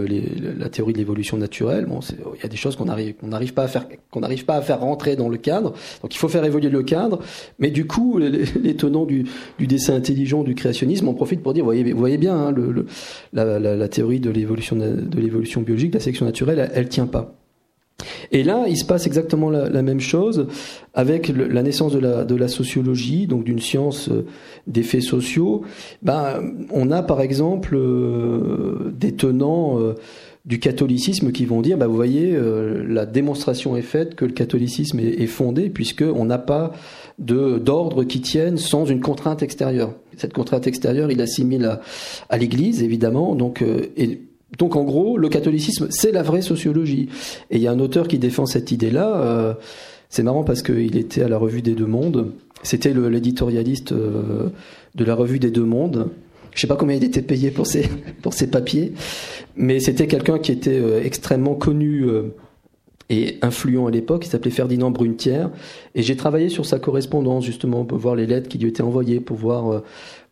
la 0.59 0.69
théorie 0.69 0.93
de 0.93 0.99
l'évolution 0.99 1.37
naturelle. 1.37 1.87
Bon, 1.87 2.01
il 2.35 2.43
y 2.43 2.47
a 2.47 2.49
des 2.49 2.57
choses 2.57 2.75
qu'on 2.75 2.87
n'arrive 2.87 3.55
pas 3.55 3.65
à 3.65 3.69
faire 3.69 3.87
qu'on 4.11 4.21
n'arrive 4.21 4.45
pas 4.45 4.57
à 4.57 4.63
faire 4.63 4.81
rentrer 4.81 5.17
dans 5.17 5.29
le 5.29 5.37
cadre. 5.37 5.75
Donc, 6.03 6.15
il 6.15 6.19
faut 6.19 6.29
faire 6.29 6.45
évoluer 6.45 6.71
le 6.71 6.83
cadre. 6.83 7.21
Mais 7.59 7.71
du 7.71 7.87
coup, 7.87 8.19
les, 8.19 8.75
tenants 8.75 9.05
du, 9.05 9.27
dessin 9.61 9.95
intelligent, 9.95 10.43
du 10.43 10.55
créationnisme, 10.55 11.09
en 11.09 11.15
profitent 11.15 11.43
pour 11.43 11.53
dire, 11.53 11.65
vous 11.65 11.99
voyez, 11.99 12.19
bien, 12.19 12.37
hein, 12.37 12.55
la, 13.33 13.89
théorie 13.89 14.21
de 14.21 14.31
l'évolution 14.39 14.77
de 14.77 15.21
l'évolution 15.21 15.61
biologique, 15.63 15.95
la 15.95 16.01
sélection 16.01 16.27
naturelle, 16.27 16.71
elle, 16.75 16.89
tient 16.89 17.07
pas. 17.07 17.35
Et 18.31 18.43
là, 18.43 18.67
il 18.69 18.77
se 18.77 18.85
passe 18.85 19.07
exactement 19.07 19.51
la, 19.51 19.83
même 19.83 20.01
chose 20.01 20.47
avec 20.95 21.29
la 21.29 21.63
naissance 21.63 21.93
de 21.93 22.35
la, 22.37 22.49
sociologie, 22.49 23.27
donc 23.27 23.45
d'une 23.45 23.59
science 23.59 24.09
euh, 24.09 24.25
des 24.67 24.83
faits 24.83 25.03
sociaux. 25.03 25.63
Ben, 26.03 26.55
on 26.71 26.91
a 26.91 27.03
par 27.03 27.21
exemple 27.21 27.75
euh, 27.75 28.93
des 28.97 29.13
tenants 29.13 29.81
euh, 29.81 29.95
du 30.45 30.61
catholicisme 30.61 31.33
qui 31.33 31.45
vont 31.45 31.61
dire, 31.61 31.77
ben, 31.77 31.87
vous 31.87 31.97
voyez, 31.97 32.39
la 32.87 33.05
démonstration 33.05 33.77
est 33.77 33.83
faite 33.83 34.15
que 34.15 34.25
le 34.25 34.33
catholicisme 34.33 34.99
est, 34.99 35.21
est 35.21 35.27
fondé 35.27 35.69
puisqu'on 35.69 36.25
n'a 36.25 36.39
pas 36.39 36.73
d'ordre 37.19 38.05
qui 38.05 38.21
tienne 38.21 38.57
sans 38.57 38.87
une 38.87 39.01
contrainte 39.01 39.43
extérieure. 39.43 39.93
Cette 40.17 40.33
contrainte 40.33 40.67
extérieure, 40.67 41.11
il 41.11 41.21
assimile 41.21 41.65
à, 41.65 41.81
à 42.31 42.39
l'Église, 42.39 42.83
évidemment. 42.83 43.35
Donc, 43.35 43.63
et 43.63 44.21
donc 44.57 44.77
en 44.77 44.85
gros, 44.85 45.19
le 45.19 45.29
catholicisme, 45.29 45.89
c'est 45.91 46.13
la 46.13 46.23
vraie 46.23 46.41
sociologie. 46.41 47.09
Et 47.51 47.57
il 47.57 47.63
y 47.63 47.67
a 47.67 47.73
un 47.73 47.81
auteur 47.81 48.09
qui 48.09 48.19
défend 48.19 48.47
cette 48.47 48.73
idée-là. 48.73 49.21
Euh, 49.21 49.55
c'est 50.09 50.23
marrant 50.23 50.43
parce 50.43 50.63
qu'il 50.63 50.97
était 50.97 51.23
à 51.23 51.29
la 51.29 51.37
revue 51.37 51.61
des 51.61 51.75
Deux 51.75 51.87
Mondes. 51.87 52.33
C'était 52.63 52.95
l'éditorialiste 52.95 53.93
euh, 53.93 54.49
de 54.95 55.05
la 55.05 55.15
revue 55.15 55.39
des 55.39 55.51
Deux 55.51 55.65
Mondes. 55.65 56.09
Je 56.55 56.63
sais 56.63 56.67
pas 56.67 56.77
combien 56.77 56.97
il 56.97 57.05
était 57.05 57.23
payé 57.23 57.51
pour 57.51 57.67
ses, 57.67 57.89
pour 58.23 58.33
papiers, 58.51 58.95
mais 59.55 59.81
c'était 59.81 60.07
quelqu'un 60.07 60.39
qui 60.39 60.51
était 60.51 60.81
euh, 60.81 61.05
extrêmement 61.05 61.55
connu 61.55 62.07
et 63.11 63.37
influent 63.43 63.87
à 63.87 63.91
l'époque. 63.91 64.25
Il 64.25 64.31
s'appelait 64.31 64.51
Ferdinand 64.51 64.91
Brunetière. 64.91 65.51
Et 65.95 66.03
j'ai 66.03 66.17
travaillé 66.17 66.49
sur 66.49 66.65
sa 66.65 66.79
correspondance, 66.79 67.45
justement, 67.45 67.85
pour 67.85 67.99
voir 67.99 68.15
les 68.15 68.27
lettres 68.27 68.49
qui 68.49 68.57
lui 68.57 68.71
étaient 68.71 68.83
envoyées, 68.83 69.21
pour 69.21 69.37
voir. 69.37 69.83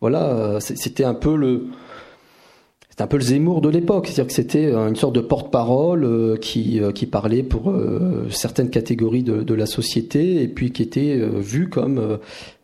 voilà, 0.01 0.57
c'était 0.59 1.05
un 1.05 1.13
peu 1.13 1.35
le 1.35 1.67
c'est 2.97 3.03
un 3.03 3.07
peu 3.07 3.17
le 3.17 3.23
Zemmour 3.23 3.61
de 3.61 3.69
l'époque, 3.69 4.07
c'est-à-dire 4.07 4.25
que 4.25 4.33
c'était 4.33 4.73
une 4.73 4.95
sorte 4.95 5.13
de 5.13 5.21
porte-parole 5.21 6.03
euh, 6.03 6.35
qui, 6.35 6.81
euh, 6.81 6.91
qui 6.91 7.05
parlait 7.05 7.43
pour 7.43 7.69
euh, 7.69 8.25
certaines 8.31 8.71
catégories 8.71 9.21
de, 9.21 9.43
de, 9.43 9.53
la 9.53 9.67
société 9.67 10.41
et 10.41 10.47
puis 10.47 10.71
qui 10.71 10.81
était 10.81 11.15
vu 11.15 11.69
comme, 11.69 12.17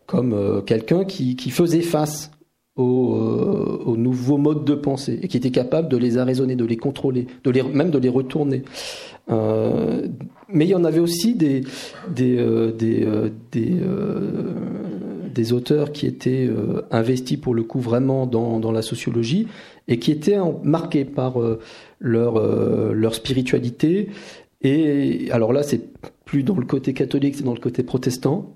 comme 0.08 0.64
quelqu'un 0.66 1.06
qui, 1.06 1.36
qui 1.36 1.52
faisait 1.52 1.82
face 1.82 2.32
aux, 2.76 3.14
aux, 3.86 3.96
nouveaux 3.96 4.40
modes 4.40 4.66
de 4.66 4.74
pensée 4.74 5.20
et 5.22 5.28
qui 5.28 5.38
était 5.38 5.52
capable 5.52 5.88
de 5.88 5.98
les 5.98 6.18
arraisonner, 6.18 6.56
de 6.56 6.66
les 6.66 6.78
contrôler, 6.78 7.28
de 7.44 7.52
les, 7.52 7.62
même 7.62 7.92
de 7.92 8.00
les 8.00 8.10
retourner. 8.10 8.64
Euh, 9.30 10.08
mais 10.50 10.66
il 10.66 10.70
y 10.70 10.76
en 10.76 10.84
avait 10.84 11.00
aussi 11.00 11.36
des, 11.36 11.62
des, 12.10 12.38
des, 12.76 13.08
des, 13.52 13.78
des, 15.34 15.54
auteurs 15.54 15.92
qui 15.92 16.08
étaient 16.08 16.50
investis 16.90 17.38
pour 17.38 17.54
le 17.54 17.64
coup 17.64 17.80
vraiment 17.80 18.26
dans, 18.26 18.60
dans 18.60 18.72
la 18.72 18.82
sociologie 18.82 19.48
et 19.88 20.00
qui 20.00 20.12
étaient 20.12 20.38
marqués 20.64 21.06
par 21.06 21.42
euh, 21.42 21.60
leur, 22.00 22.38
euh, 22.38 22.94
leur 22.94 23.16
spiritualité. 23.16 24.10
Et 24.62 25.30
alors 25.32 25.54
là, 25.54 25.64
c'est 25.64 25.82
plus 26.26 26.44
dans 26.44 26.56
le 26.56 26.66
côté 26.66 26.94
catholique, 26.94 27.36
c'est 27.36 27.44
dans 27.44 27.54
le 27.54 27.60
côté 27.60 27.84
protestant. 27.84 28.54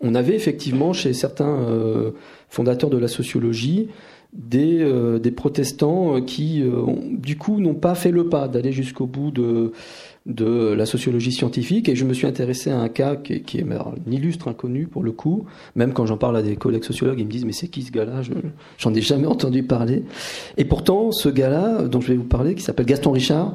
On 0.00 0.14
avait 0.14 0.34
effectivement 0.34 0.92
chez 0.92 1.14
certains 1.14 1.58
euh, 1.62 2.12
fondateurs 2.48 2.90
de 2.90 2.98
la 2.98 3.08
sociologie 3.08 3.88
des 4.32 5.32
protestants 5.34 6.20
qui, 6.20 6.62
du 7.10 7.38
coup, 7.38 7.58
n'ont 7.58 7.74
pas 7.74 7.94
fait 7.94 8.10
le 8.10 8.28
pas 8.28 8.48
d'aller 8.48 8.70
jusqu'au 8.70 9.06
bout 9.06 9.30
de, 9.30 9.72
de 10.26 10.72
la 10.72 10.86
sociologie 10.86 11.30
scientifique 11.30 11.88
et 11.88 11.94
je 11.94 12.04
me 12.04 12.12
suis 12.12 12.26
intéressé 12.26 12.70
à 12.70 12.78
un 12.78 12.88
cas 12.88 13.14
qui, 13.14 13.58
est 13.58 13.62
un 13.62 13.94
illustre 14.10 14.48
inconnu 14.48 14.86
pour 14.88 15.04
le 15.04 15.12
coup. 15.12 15.46
Même 15.76 15.92
quand 15.92 16.04
j'en 16.04 16.18
parle 16.18 16.36
à 16.36 16.42
des 16.42 16.56
collègues 16.56 16.84
sociologues, 16.84 17.20
ils 17.20 17.26
me 17.26 17.30
disent 17.30 17.44
mais 17.44 17.52
c'est 17.52 17.68
qui 17.68 17.82
ce 17.82 17.92
gars-là? 17.92 18.22
J'en 18.78 18.92
ai 18.92 19.00
jamais 19.00 19.26
entendu 19.26 19.62
parler. 19.62 20.02
Et 20.56 20.64
pourtant, 20.64 21.12
ce 21.12 21.28
gars-là 21.28 21.82
dont 21.82 22.00
je 22.00 22.08
vais 22.08 22.16
vous 22.16 22.24
parler, 22.24 22.56
qui 22.56 22.62
s'appelle 22.62 22.86
Gaston 22.86 23.12
Richard, 23.12 23.54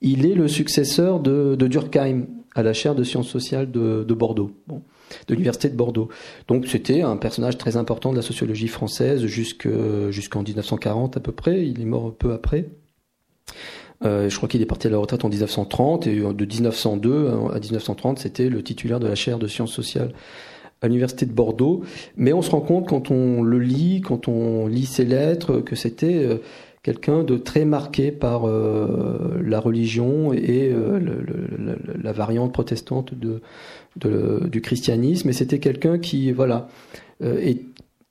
il 0.00 0.26
est 0.26 0.34
le 0.34 0.46
successeur 0.46 1.18
de, 1.18 1.56
Durkheim 1.56 2.26
à 2.54 2.62
la 2.62 2.72
chaire 2.72 2.94
de 2.94 3.02
sciences 3.02 3.28
sociales 3.28 3.70
de, 3.70 4.04
Bordeaux. 4.14 4.52
Bon 4.66 4.82
de 5.28 5.34
l'université 5.34 5.68
de 5.68 5.76
Bordeaux. 5.76 6.08
Donc 6.48 6.66
c'était 6.66 7.02
un 7.02 7.16
personnage 7.16 7.56
très 7.58 7.76
important 7.76 8.10
de 8.10 8.16
la 8.16 8.22
sociologie 8.22 8.66
française 8.66 9.24
jusqu'en 9.24 10.42
1940 10.42 11.16
à 11.16 11.20
peu 11.20 11.30
près. 11.30 11.64
Il 11.64 11.80
est 11.80 11.84
mort 11.84 12.12
peu 12.12 12.32
après. 12.32 12.66
Euh, 14.04 14.28
je 14.28 14.36
crois 14.36 14.48
qu'il 14.48 14.60
est 14.60 14.66
parti 14.66 14.86
à 14.86 14.90
la 14.90 14.98
retraite 14.98 15.24
en 15.24 15.28
1930 15.28 16.06
et 16.06 16.18
euh, 16.18 16.32
de 16.32 16.44
1902 16.44 17.10
euh, 17.10 17.48
à 17.48 17.58
1930, 17.58 18.18
c'était 18.18 18.48
le 18.48 18.62
titulaire 18.62 19.00
de 19.00 19.06
la 19.06 19.14
chaire 19.14 19.38
de 19.38 19.46
sciences 19.46 19.72
sociales 19.72 20.12
à 20.82 20.88
l'université 20.88 21.24
de 21.24 21.32
Bordeaux. 21.32 21.82
Mais 22.16 22.32
on 22.32 22.42
se 22.42 22.50
rend 22.50 22.60
compte 22.60 22.88
quand 22.88 23.10
on 23.10 23.42
le 23.42 23.58
lit, 23.58 24.02
quand 24.02 24.28
on 24.28 24.66
lit 24.66 24.86
ses 24.86 25.06
lettres, 25.06 25.60
que 25.60 25.74
c'était 25.74 26.38
quelqu'un 26.82 27.24
de 27.24 27.38
très 27.38 27.64
marqué 27.64 28.12
par 28.12 28.46
la 28.46 29.58
religion 29.58 30.34
et 30.34 30.70
la 32.02 32.12
variante 32.12 32.52
protestante 32.52 33.14
du 33.14 34.60
christianisme. 34.60 35.30
Et 35.30 35.32
c'était 35.32 35.60
quelqu'un 35.60 35.98
qui, 35.98 36.30
voilà, 36.30 36.68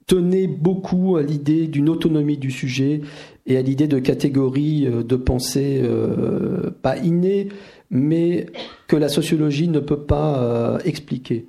tenait 0.08 0.48
beaucoup 0.48 1.18
à 1.18 1.22
l'idée 1.22 1.68
d'une 1.68 1.88
autonomie 1.88 2.38
du 2.38 2.50
sujet 2.50 3.02
et 3.46 3.58
à 3.58 3.62
l'idée 3.62 3.88
de 3.88 4.00
catégories 4.00 4.88
euh, 4.88 5.04
de 5.04 5.16
pensée 5.16 5.82
euh, 5.84 6.72
pas 6.82 6.98
innées, 6.98 7.50
mais 7.90 8.48
que 8.88 8.96
la 8.96 9.10
sociologie 9.10 9.68
ne 9.68 9.80
peut 9.80 10.02
pas 10.02 10.80
expliquer. 10.86 11.46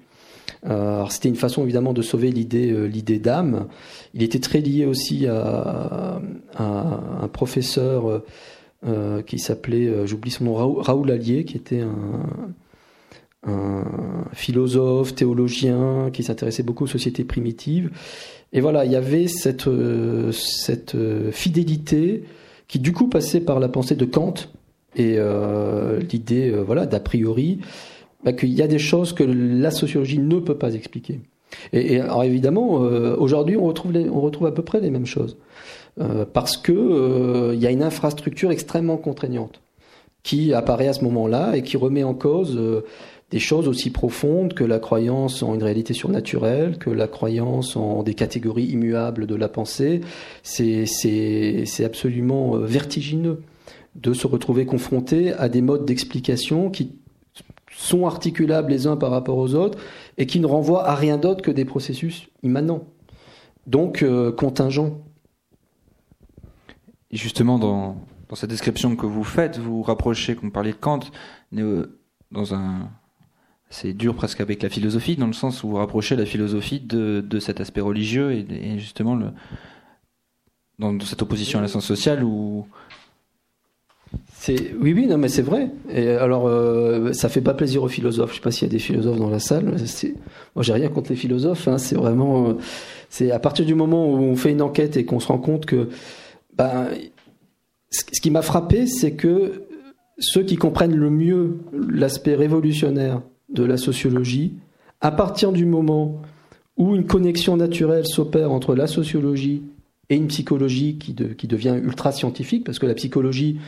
c'était 1.08 1.28
une 1.28 1.36
façon 1.36 1.62
évidemment 1.62 1.94
de 1.94 2.02
sauver 2.02 2.30
l'idée 2.30 2.88
l'idée 2.88 3.18
d'âme. 3.18 3.68
Il 4.12 4.22
était 4.22 4.38
très 4.38 4.60
lié 4.60 4.84
aussi 4.84 5.26
à, 5.26 6.20
un 6.58 7.28
professeur 7.28 8.22
qui 9.26 9.38
s'appelait, 9.38 10.06
j'oublie 10.06 10.30
son 10.30 10.44
nom, 10.44 10.54
Raoul, 10.54 11.10
Allier, 11.10 11.44
qui 11.44 11.56
était 11.56 11.80
un, 11.80 12.52
un 13.46 13.84
philosophe, 14.32 15.14
théologien, 15.14 16.10
qui 16.12 16.22
s'intéressait 16.22 16.62
beaucoup 16.62 16.84
aux 16.84 16.88
sociétés 16.88 17.24
primitives. 17.24 17.90
Et 18.52 18.60
voilà, 18.60 18.84
il 18.84 18.92
y 18.92 18.96
avait 18.96 19.28
cette, 19.28 19.66
euh, 19.66 20.32
cette 20.32 20.94
euh, 20.94 21.30
fidélité 21.32 22.24
qui 22.68 22.78
du 22.78 22.92
coup 22.92 23.08
passait 23.08 23.40
par 23.40 23.60
la 23.60 23.68
pensée 23.68 23.94
de 23.94 24.04
Kant 24.04 24.34
et 24.96 25.16
euh, 25.18 26.00
l'idée 26.00 26.50
voilà 26.50 26.86
d'a 26.86 27.00
priori 27.00 27.60
bah, 28.24 28.32
qu'il 28.32 28.48
y 28.48 28.62
a 28.62 28.66
des 28.66 28.78
choses 28.78 29.12
que 29.12 29.22
la 29.22 29.70
sociologie 29.70 30.18
ne 30.18 30.38
peut 30.38 30.56
pas 30.56 30.74
expliquer. 30.74 31.20
Et, 31.72 32.00
alors 32.00 32.24
évidemment, 32.24 32.72
aujourd'hui, 33.18 33.56
on 33.56 33.64
retrouve, 33.64 33.92
on 33.94 34.20
retrouve 34.20 34.48
à 34.48 34.52
peu 34.52 34.62
près 34.62 34.80
les 34.80 34.90
mêmes 34.90 35.06
choses. 35.06 35.36
parce 36.32 36.56
que 36.56 37.52
il 37.54 37.60
y 37.60 37.66
a 37.66 37.70
une 37.70 37.84
infrastructure 37.84 38.50
extrêmement 38.50 38.96
contraignante 38.96 39.60
qui 40.24 40.52
apparaît 40.52 40.88
à 40.88 40.92
ce 40.92 41.04
moment-là 41.04 41.56
et 41.56 41.62
qui 41.62 41.76
remet 41.76 42.02
en 42.02 42.14
cause 42.14 42.58
des 43.30 43.38
choses 43.40 43.66
aussi 43.66 43.90
profondes 43.90 44.54
que 44.54 44.62
la 44.62 44.78
croyance 44.78 45.42
en 45.42 45.54
une 45.54 45.62
réalité 45.62 45.94
surnaturelle, 45.94 46.78
que 46.78 46.90
la 46.90 47.08
croyance 47.08 47.76
en 47.76 48.02
des 48.02 48.14
catégories 48.14 48.66
immuables 48.66 49.26
de 49.26 49.34
la 49.34 49.48
pensée. 49.48 50.00
C'est 50.42 51.84
absolument 51.84 52.56
euh, 52.56 52.64
vertigineux 52.64 53.42
de 53.96 54.12
se 54.12 54.26
retrouver 54.26 54.66
confronté 54.66 55.32
à 55.32 55.48
des 55.48 55.62
modes 55.62 55.84
d'explication 55.84 56.70
qui 56.70 56.92
sont 57.72 58.06
articulables 58.06 58.70
les 58.70 58.86
uns 58.86 58.96
par 58.96 59.10
rapport 59.10 59.38
aux 59.38 59.54
autres 59.54 59.78
et 60.18 60.26
qui 60.26 60.38
ne 60.38 60.46
renvoient 60.46 60.86
à 60.86 60.94
rien 60.94 61.18
d'autre 61.18 61.42
que 61.42 61.50
des 61.50 61.64
processus 61.64 62.28
immanents, 62.42 62.84
donc 63.66 64.02
euh, 64.02 64.30
contingents. 64.30 65.02
Et 67.10 67.16
justement, 67.16 67.58
dans, 67.58 67.96
dans 68.28 68.36
cette 68.36 68.50
description 68.50 68.94
que 68.94 69.06
vous 69.06 69.24
faites, 69.24 69.58
vous 69.58 69.82
rapprochez, 69.82 70.36
comme 70.36 70.46
vous 70.46 70.52
parliez 70.52 70.72
de 70.72 70.76
Kant, 70.76 71.00
dans 71.52 72.54
un, 72.54 72.90
c'est 73.68 73.92
dur 73.92 74.14
presque 74.14 74.40
avec 74.40 74.62
la 74.62 74.68
philosophie, 74.68 75.16
dans 75.16 75.26
le 75.26 75.32
sens 75.32 75.64
où 75.64 75.68
vous 75.68 75.76
rapprochez 75.76 76.16
la 76.16 76.26
philosophie 76.26 76.80
de, 76.80 77.20
de 77.20 77.38
cet 77.40 77.60
aspect 77.60 77.80
religieux 77.80 78.32
et, 78.32 78.78
justement 78.78 79.14
le, 79.14 79.26
dans 80.78 80.98
cette 81.00 81.22
opposition 81.22 81.58
à 81.58 81.62
la 81.62 81.68
science 81.68 81.86
sociale 81.86 82.22
oui 84.80 84.92
oui 84.92 85.06
non 85.06 85.18
mais 85.18 85.28
c'est 85.28 85.42
vrai. 85.42 85.70
Alors 86.20 86.46
euh, 86.46 87.12
ça 87.12 87.28
fait 87.28 87.40
pas 87.40 87.54
plaisir 87.54 87.82
aux 87.82 87.88
philosophes. 87.88 88.30
Je 88.30 88.36
sais 88.36 88.40
pas 88.42 88.50
s'il 88.50 88.68
y 88.68 88.70
a 88.70 88.72
des 88.72 88.78
philosophes 88.78 89.18
dans 89.18 89.30
la 89.30 89.40
salle. 89.40 89.64
Moi 90.54 90.62
j'ai 90.62 90.72
rien 90.72 90.88
contre 90.88 91.10
les 91.10 91.16
philosophes 91.16 91.68
hein, 91.68 91.78
c'est 91.78 91.96
vraiment 91.96 92.56
c'est 93.10 93.30
à 93.30 93.38
partir 93.38 93.66
du 93.66 93.74
moment 93.74 94.06
où 94.08 94.18
on 94.18 94.36
fait 94.36 94.52
une 94.52 94.62
enquête 94.62 94.96
et 94.96 95.04
qu'on 95.04 95.20
se 95.20 95.28
rend 95.28 95.38
compte 95.38 95.66
que 95.66 95.88
ben 96.56 96.88
ce 97.90 98.20
qui 98.20 98.30
m'a 98.30 98.42
frappé 98.42 98.86
c'est 98.86 99.12
que 99.12 99.64
ceux 100.18 100.44
qui 100.44 100.56
comprennent 100.56 100.96
le 100.96 101.10
mieux 101.10 101.58
l'aspect 101.72 102.34
révolutionnaire 102.34 103.22
de 103.48 103.64
la 103.64 103.76
sociologie, 103.76 104.54
à 105.00 105.10
partir 105.10 105.52
du 105.52 105.66
moment 105.66 106.20
où 106.76 106.94
une 106.94 107.06
connexion 107.06 107.56
naturelle 107.56 108.06
s'opère 108.06 108.52
entre 108.52 108.74
la 108.74 108.86
sociologie 108.86 109.62
et 110.10 110.16
une 110.16 110.28
psychologie 110.28 110.98
qui, 110.98 111.12
devient 111.14 111.80
ultra 111.82 112.12
scientifique, 112.12 112.64
parce 112.64 112.78
que 112.78 112.86
la 112.86 112.94
psychologie, 112.94 113.58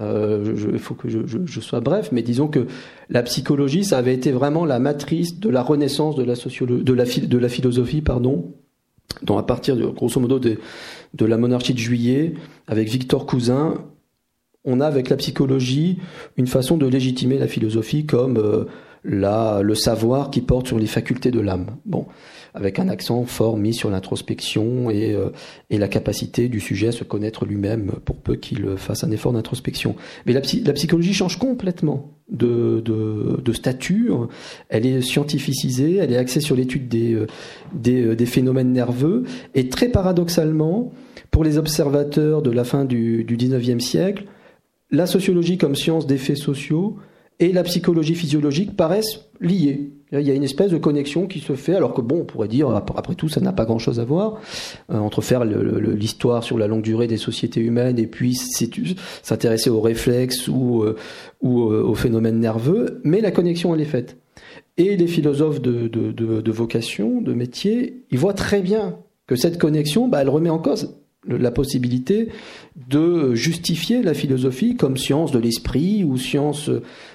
euh, 0.00 0.54
il 0.72 0.78
faut 0.78 0.94
que 0.94 1.08
je, 1.08 1.60
sois 1.60 1.80
bref, 1.80 2.10
mais 2.12 2.22
disons 2.22 2.48
que 2.48 2.66
la 3.08 3.22
psychologie, 3.22 3.84
ça 3.84 3.98
avait 3.98 4.14
été 4.14 4.30
vraiment 4.30 4.64
la 4.64 4.78
matrice 4.78 5.40
de 5.40 5.48
la 5.48 5.62
renaissance 5.62 6.16
de 6.16 6.22
la, 6.22 6.34
de 6.34 7.38
la, 7.38 7.48
philosophie, 7.48 8.02
pardon, 8.02 8.52
dont 9.22 9.38
à 9.38 9.42
partir 9.42 9.76
grosso 9.92 10.20
modo 10.20 10.38
de, 10.38 10.58
de 11.14 11.24
la 11.24 11.38
monarchie 11.38 11.74
de 11.74 11.78
juillet, 11.78 12.34
avec 12.68 12.88
Victor 12.88 13.26
Cousin, 13.26 13.74
on 14.64 14.80
a 14.80 14.86
avec 14.86 15.08
la 15.08 15.16
psychologie 15.16 15.98
une 16.36 16.46
façon 16.46 16.76
de 16.76 16.86
légitimer 16.86 17.38
la 17.38 17.48
philosophie 17.48 18.06
comme 18.06 18.36
euh, 18.36 18.64
le 19.04 19.74
savoir 19.74 20.30
qui 20.30 20.40
porte 20.40 20.66
sur 20.66 20.78
les 20.78 20.86
facultés 20.86 21.30
de 21.30 21.40
l'âme. 21.40 21.76
Bon, 21.86 22.06
avec 22.54 22.78
un 22.78 22.88
accent 22.88 23.24
fort 23.24 23.56
mis 23.56 23.74
sur 23.74 23.90
l'introspection 23.90 24.90
et, 24.90 25.14
euh, 25.14 25.30
et, 25.70 25.78
la 25.78 25.88
capacité 25.88 26.48
du 26.48 26.60
sujet 26.60 26.88
à 26.88 26.92
se 26.92 27.04
connaître 27.04 27.46
lui-même 27.46 27.92
pour 28.04 28.16
peu 28.16 28.34
qu'il 28.36 28.76
fasse 28.76 29.04
un 29.04 29.10
effort 29.10 29.32
d'introspection. 29.32 29.94
Mais 30.26 30.32
la, 30.32 30.40
la, 30.64 30.72
psychologie 30.72 31.14
change 31.14 31.38
complètement 31.38 32.10
de, 32.30 32.80
de, 32.80 33.52
stature. 33.52 34.28
Elle 34.68 34.86
est 34.86 35.00
scientificisée, 35.02 35.96
elle 35.96 36.12
est 36.12 36.16
axée 36.16 36.40
sur 36.40 36.56
l'étude 36.56 36.88
des, 36.88 37.14
euh, 37.14 37.26
euh, 37.86 38.14
des, 38.14 38.26
phénomènes 38.26 38.72
nerveux. 38.72 39.24
Et 39.54 39.68
très 39.68 39.88
paradoxalement, 39.88 40.92
pour 41.30 41.44
les 41.44 41.58
observateurs 41.58 42.42
de 42.42 42.50
la 42.50 42.64
fin 42.64 42.84
du, 42.84 43.24
du 43.24 43.36
19e 43.36 43.80
siècle, 43.80 44.24
la 44.90 45.06
sociologie 45.06 45.58
comme 45.58 45.76
science 45.76 46.06
des 46.06 46.18
faits 46.18 46.36
sociaux 46.36 46.96
et 47.40 47.52
la 47.52 47.62
psychologie 47.62 48.14
physiologique 48.14 48.76
paraissent 48.76 49.30
liées. 49.40 49.90
Il 50.12 50.20
y 50.20 50.30
a 50.30 50.34
une 50.34 50.42
espèce 50.42 50.70
de 50.70 50.76
connexion 50.76 51.26
qui 51.26 51.40
se 51.40 51.54
fait, 51.54 51.74
alors 51.74 51.94
que 51.94 52.00
bon, 52.00 52.20
on 52.20 52.24
pourrait 52.24 52.48
dire, 52.48 52.68
après 52.68 53.14
tout, 53.14 53.28
ça 53.28 53.40
n'a 53.40 53.52
pas 53.52 53.64
grand-chose 53.64 53.98
à 53.98 54.04
voir, 54.04 54.40
euh, 54.90 54.98
entre 54.98 55.22
faire 55.22 55.44
l'histoire 55.44 56.42
sur 56.44 56.58
la 56.58 56.66
longue 56.66 56.82
durée 56.82 57.06
des 57.06 57.16
sociétés 57.16 57.60
humaines 57.60 57.98
et 57.98 58.06
puis 58.06 58.34
s'intéresser 58.34 59.70
aux 59.70 59.80
réflexes 59.80 60.48
ou, 60.48 60.82
euh, 60.82 60.96
euh, 61.44 61.82
aux 61.82 61.94
phénomènes 61.94 62.40
nerveux, 62.40 63.00
mais 63.04 63.20
la 63.20 63.30
connexion, 63.30 63.74
elle 63.74 63.80
est 63.80 63.86
faite. 63.86 64.18
Et 64.76 64.96
les 64.96 65.06
philosophes 65.06 65.60
de, 65.60 65.88
de 65.88 66.52
vocation, 66.52 67.20
de 67.20 67.32
métier, 67.32 68.02
ils 68.10 68.18
voient 68.18 68.34
très 68.34 68.62
bien 68.62 68.96
que 69.26 69.36
cette 69.36 69.58
connexion, 69.58 70.08
bah, 70.08 70.22
elle 70.22 70.28
remet 70.28 70.50
en 70.50 70.58
cause 70.58 70.94
la 71.28 71.50
possibilité 71.50 72.28
de 72.88 73.34
justifier 73.34 74.02
la 74.02 74.14
philosophie 74.14 74.76
comme 74.76 74.96
science 74.96 75.32
de 75.32 75.38
l'esprit 75.38 76.02
ou 76.02 76.16
science 76.16 76.70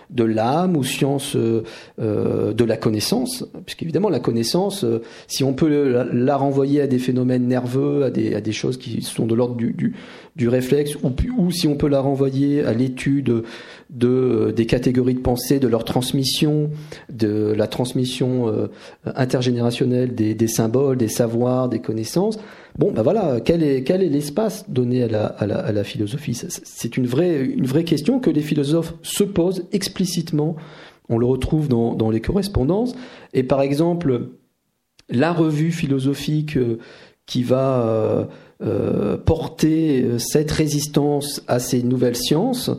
de 0.10 0.24
l'âme 0.24 0.78
ou 0.78 0.84
science 0.84 1.36
euh, 1.36 1.64
euh, 2.00 2.54
de 2.54 2.64
la 2.64 2.78
connaissance, 2.78 3.46
puisqu'évidemment 3.66 4.10
la 4.10 4.20
connaissance, 4.20 4.84
euh, 4.84 5.02
si 5.28 5.44
on 5.44 5.54
peut 5.54 6.06
la, 6.12 6.38
renvoyer 6.38 6.82
à 6.82 6.88
des 6.88 7.00
phénomènes 7.00 7.48
nerveux, 7.48 8.04
à 8.04 8.12
des, 8.12 8.36
à 8.36 8.42
des 8.42 8.52
choses 8.52 8.78
qui 8.78 9.02
sont 9.02 9.26
de 9.26 9.36
l'ordre 9.36 9.56
du, 9.56 9.96
du, 10.36 10.50
réflexe, 10.50 10.96
ou, 10.96 11.12
ou, 11.38 11.52
si 11.52 11.68
on 11.68 11.76
peut 11.76 11.88
la 11.88 12.02
renvoyer 12.02 12.64
à 12.64 12.74
l'étude 12.74 13.44
de, 13.90 14.54
des 14.56 14.66
catégories 14.66 15.16
de 15.16 15.20
pensée, 15.20 15.60
de 15.60 15.68
leur 15.68 15.86
transmission, 15.86 16.70
de 17.12 17.54
la 17.56 17.68
transmission 17.68 18.70
intergénérationnelle 19.06 20.14
des, 20.14 20.34
des 20.34 20.48
symboles, 20.48 20.98
des 20.98 21.08
savoirs, 21.08 21.70
des 21.70 21.80
connaissances, 21.80 22.38
Bon, 22.78 22.92
ben 22.92 23.04
voilà, 23.04 23.40
quel 23.40 23.64
est 23.64 23.84
quel 23.84 24.04
est 24.04 24.10
l'espace 24.10 24.70
donné 24.70 25.04
à 25.04 25.08
la, 25.08 25.26
à 25.28 25.48
la, 25.48 25.60
à 25.60 25.72
la 25.72 25.86
philosophie? 25.86 26.36
C'est 26.36 26.98
une 26.98 27.08
vraie 27.08 27.42
une 27.42 27.66
vraie 27.66 27.86
question 27.86 28.20
que 28.20 28.30
les 28.30 28.42
philosophes 28.42 28.94
se 29.02 29.24
posent 29.24 29.64
explicitement. 29.96 30.56
On 31.08 31.18
le 31.18 31.26
retrouve 31.26 31.68
dans, 31.68 32.10
les 32.10 32.20
correspondances. 32.20 32.96
Et 33.34 33.44
par 33.44 33.62
exemple, 33.62 34.30
la 35.10 35.32
revue 35.32 35.72
philosophique 35.72 36.58
euh, 36.58 36.80
qui 37.26 37.44
va 37.44 37.82
euh, 37.82 38.26
euh, 38.64 39.18
porter 39.18 40.06
cette 40.18 40.52
résistance 40.52 41.44
à 41.48 41.60
ces 41.60 41.84
nouvelles 41.84 42.16
sciences, 42.16 42.72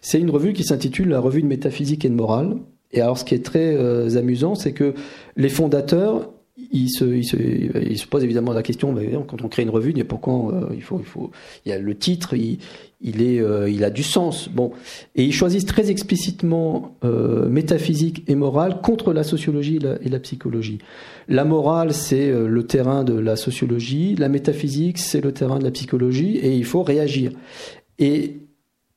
c'est 0.00 0.20
une 0.20 0.30
revue 0.30 0.52
qui 0.52 0.64
s'intitule 0.64 1.08
la 1.08 1.20
Revue 1.20 1.42
de 1.42 1.46
métaphysique 1.46 2.04
et 2.04 2.08
de 2.08 2.14
morale. 2.14 2.56
Et 2.92 3.00
alors, 3.00 3.18
ce 3.18 3.24
qui 3.24 3.34
est 3.34 3.44
très 3.44 4.16
amusant, 4.16 4.54
c'est 4.54 4.72
que 4.72 4.94
les 5.36 5.48
fondateurs 5.48 6.30
il 6.72 6.88
se, 6.88 7.04
il, 7.04 7.24
se, 7.24 7.36
il 7.36 7.98
se 7.98 8.06
pose 8.06 8.24
évidemment 8.24 8.52
la 8.52 8.62
question, 8.62 8.94
quand 9.28 9.44
on 9.44 9.48
crée 9.48 9.62
une 9.62 9.70
revue, 9.70 9.92
pourquoi 10.04 10.54
euh, 10.54 10.74
il 10.74 10.82
faut, 10.82 10.98
il 10.98 11.04
faut, 11.04 11.30
y 11.66 11.72
a 11.72 11.78
le 11.78 11.94
titre, 11.94 12.34
il, 12.34 13.22
est, 13.22 13.40
euh, 13.40 13.70
il 13.70 13.84
a 13.84 13.90
du 13.90 14.02
sens. 14.02 14.48
Bon, 14.48 14.72
et 15.14 15.24
ils 15.24 15.34
choisissent 15.34 15.66
très 15.66 15.90
explicitement 15.90 16.96
euh, 17.04 17.48
métaphysique 17.48 18.24
et 18.26 18.34
morale 18.34 18.80
contre 18.82 19.12
la 19.12 19.22
sociologie 19.22 19.76
et 19.76 19.80
la, 19.80 20.02
et 20.02 20.08
la 20.08 20.18
psychologie. 20.18 20.78
La 21.28 21.44
morale, 21.44 21.92
c'est 21.92 22.32
le 22.32 22.66
terrain 22.66 23.04
de 23.04 23.14
la 23.14 23.36
sociologie, 23.36 24.16
la 24.16 24.28
métaphysique, 24.28 24.98
c'est 24.98 25.20
le 25.20 25.32
terrain 25.32 25.58
de 25.58 25.64
la 25.64 25.70
psychologie, 25.70 26.38
et 26.38 26.56
il 26.56 26.64
faut 26.64 26.82
réagir. 26.82 27.32
Et 27.98 28.41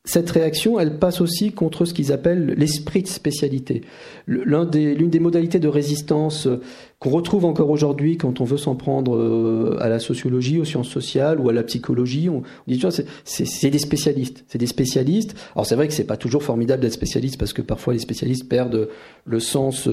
cette 0.06 0.30
réaction, 0.30 0.80
elle 0.80 0.98
passe 0.98 1.20
aussi 1.20 1.52
contre 1.52 1.86
ce 1.86 1.94
qu'ils 1.94 2.12
appellent 2.12 2.54
l'esprit 2.58 3.02
de 3.02 3.08
spécialité. 3.08 3.82
L'une 4.28 4.70
des, 4.70 4.96
des, 4.96 5.20
modalités 5.20 5.60
de 5.60 5.68
résistance 5.68 6.48
euh, 6.48 6.62
qu'on 7.00 7.10
retrouve 7.10 7.46
encore 7.46 7.70
aujourd'hui 7.70 8.18
quand 8.18 8.40
on 8.40 8.46
veut 8.46 8.58
s'en 8.58 8.76
prendre 8.76 9.16
euh, 9.16 9.78
à 9.82 9.90
la 9.90 10.00
sociologie, 10.00 10.60
aux 10.60 10.66
sciences 10.66 10.90
sociales 10.90 11.40
ou 11.40 11.50
à 11.50 11.54
la 11.54 11.64
psychologie, 11.64 12.30
on, 12.30 12.44
dit 12.68 12.82
c'est 13.26 13.70
des 13.70 13.80
spécialistes. 13.80 14.46
C'est 14.48 14.60
des 14.60 14.68
spécialistes. 14.68 15.36
Alors 15.56 15.66
c'est 15.66 15.76
vrai 15.76 15.88
que 15.88 15.94
c'est 15.94 16.06
pas 16.06 16.18
toujours 16.18 16.44
formidable 16.44 16.82
d'être 16.82 16.94
spécialiste 16.94 17.38
parce 17.38 17.54
que 17.54 17.62
parfois 17.62 17.94
les 17.94 18.00
spécialistes 18.00 18.48
perdent 18.48 18.90
le 19.26 19.40
sens 19.40 19.90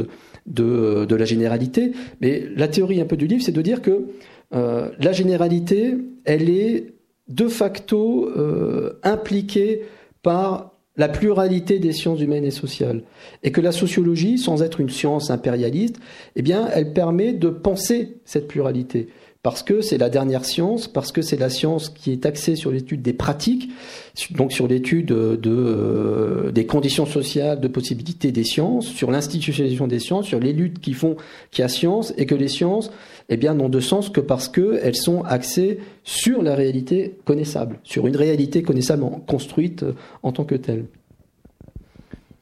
de, 0.47 1.07
de 1.07 1.17
la 1.17 1.25
généralité. 1.25 1.93
Mais 2.21 2.45
la 2.55 2.69
théorie 2.69 3.01
un 3.01 3.07
peu 3.07 3.17
du 3.17 3.27
livre, 3.27 3.43
c'est 3.43 3.53
de 3.53 3.63
dire 3.63 3.83
que 3.83 4.07
euh, 4.55 4.91
la 4.99 5.13
généralité, 5.13 5.97
elle 6.25 6.51
est 6.51 6.95
de 7.29 7.49
facto 7.49 8.29
euh, 8.37 8.99
impliquée 9.03 9.83
par 10.23 10.73
la 10.97 11.09
pluralité 11.09 11.79
des 11.79 11.93
sciences 11.93 12.21
humaines 12.21 12.45
et 12.45 12.51
sociales. 12.51 13.03
Et 13.43 13.51
que 13.51 13.61
la 13.61 13.73
sociologie, 13.73 14.39
sans 14.39 14.63
être 14.63 14.81
une 14.81 14.91
science 14.91 15.31
impérialiste, 15.31 15.97
eh 16.37 16.43
bien, 16.43 16.69
elle 16.73 16.93
permet 16.93 17.33
de 17.33 17.49
penser 17.49 18.19
cette 18.25 18.49
pluralité 18.49 19.09
parce 19.43 19.65
que 19.65 19.81
c'est 19.81 19.99
la 19.99 20.09
dernière 20.09 20.45
science, 20.45 20.87
parce 20.87 21.11
que 21.11 21.21
c'est 21.21 21.37
la 21.37 21.51
science 21.51 21.89
qui 21.89 22.13
est 22.13 22.27
axée 22.27 22.55
sur 22.55 22.71
l'étude 22.71 23.03
des 23.03 23.13
pratiques, 23.13 23.71
donc 24.31 24.53
sur 24.53 24.69
l'étude 24.69 25.07
de, 25.07 25.41
euh, 25.47 26.53
des 26.53 26.65
conditions 26.65 27.07
sociales, 27.07 27.61
de 27.61 27.67
possibilités 27.67 28.31
des 28.31 28.45
sciences, 28.45 28.87
sur 28.87 29.11
l'institutionnalisation 29.11 29.89
des 29.89 29.99
sciences, 29.99 30.27
sur 30.27 30.39
les 30.39 30.53
luttes 30.53 30.79
qui 30.79 30.93
font 30.93 31.17
qu'il 31.51 31.63
y 31.63 31.65
a 31.65 31.69
science 31.69 32.15
et 32.17 32.27
que 32.27 32.37
les 32.37 32.47
sciences, 32.47 32.93
eh 33.31 33.37
bien, 33.37 33.55
n'ont 33.55 33.69
de 33.69 33.81
sens 33.81 34.11
que 34.11 34.21
parce 34.21 34.49
qu'elles 34.49 34.95
sont 34.95 35.23
axées 35.23 35.81
sur 36.05 36.43
la 36.43 36.55
réalité 36.55 37.19
connaissable, 37.25 37.81
sur 37.83 38.07
une 38.07 38.17
réalité 38.17 38.63
connaissable 38.63 39.05
construite 39.27 39.83
euh, 39.83 39.95
en 40.23 40.31
tant 40.31 40.45
que 40.45 40.55
telle. 40.55 40.85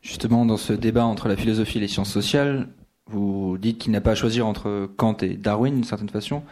Justement, 0.03 0.45
dans 0.45 0.59
ce 0.59 0.75
débat 0.75 1.05
entre 1.07 1.29
la 1.29 1.37
philosophie 1.37 1.79
et 1.79 1.81
les 1.81 1.89
sciences 1.89 2.13
sociales, 2.13 2.69
vous 3.11 3.59
dites 3.59 3.79
qu'il 3.79 3.93
n'a 3.93 4.01
pas 4.01 4.13
à 4.13 4.15
choisir 4.15 4.47
entre 4.47 4.89
Kant 4.97 5.17
et 5.19 5.37
Darwin 5.37 5.75
d'une 5.75 5.85
certaine 5.85 6.09
façon 6.09 6.43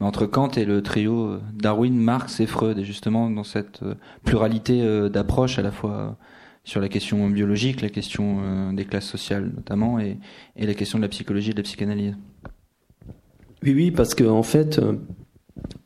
entre 0.00 0.26
Kant 0.26 0.50
et 0.50 0.64
le 0.64 0.82
trio 0.82 1.26
euh, 1.26 1.40
Darwin, 1.54 1.96
Marx 1.96 2.40
et 2.40 2.46
Freud, 2.46 2.78
et 2.78 2.84
justement 2.84 3.30
dans 3.30 3.44
cette 3.44 3.82
euh, 3.82 3.94
pluralité 4.24 4.82
euh, 4.82 5.08
d'approches 5.08 5.58
à 5.58 5.62
la 5.62 5.72
fois 5.72 6.16
sur 6.64 6.80
la 6.80 6.88
question 6.88 7.28
biologique, 7.30 7.80
la 7.80 7.88
question 7.88 8.74
des 8.74 8.84
classes 8.84 9.06
sociales 9.06 9.50
notamment, 9.56 9.98
et, 9.98 10.18
la 10.58 10.74
question 10.74 10.98
de 10.98 11.02
la 11.02 11.08
psychologie 11.08 11.50
et 11.50 11.52
de 11.54 11.58
la 11.58 11.62
psychanalyse. 11.62 12.14
Oui, 13.62 13.72
oui, 13.72 13.90
parce 13.90 14.14
qu'en 14.14 14.36
en 14.36 14.42
fait, 14.42 14.78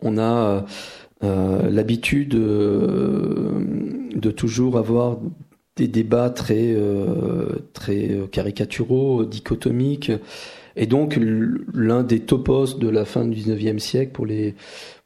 on 0.00 0.18
a 0.18 0.64
l'habitude 1.20 2.30
de 2.30 4.30
toujours 4.32 4.76
avoir 4.76 5.18
des 5.76 5.88
débats 5.88 6.30
très, 6.30 6.76
très 7.72 8.10
caricaturaux, 8.30 9.24
dichotomiques, 9.24 10.12
et 10.76 10.86
donc, 10.86 11.18
l'un 11.20 12.02
des 12.02 12.20
topos 12.20 12.78
de 12.78 12.88
la 12.88 13.04
fin 13.04 13.24
du 13.26 13.38
19e 13.38 13.78
siècle, 13.78 14.12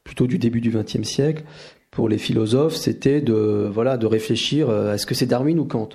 plutôt 0.03 0.27
du 0.27 0.37
début 0.37 0.61
du 0.61 0.71
20e 0.71 1.03
siècle, 1.03 1.43
pour 1.91 2.09
les 2.09 2.17
philosophes, 2.17 2.75
c'était 2.75 3.21
de, 3.21 3.69
réfléchir, 4.05 4.69
euh, 4.69 4.93
est-ce 4.93 5.05
que 5.05 5.15
c'est 5.15 5.25
Darwin 5.25 5.59
ou 5.59 5.65
Kant? 5.65 5.89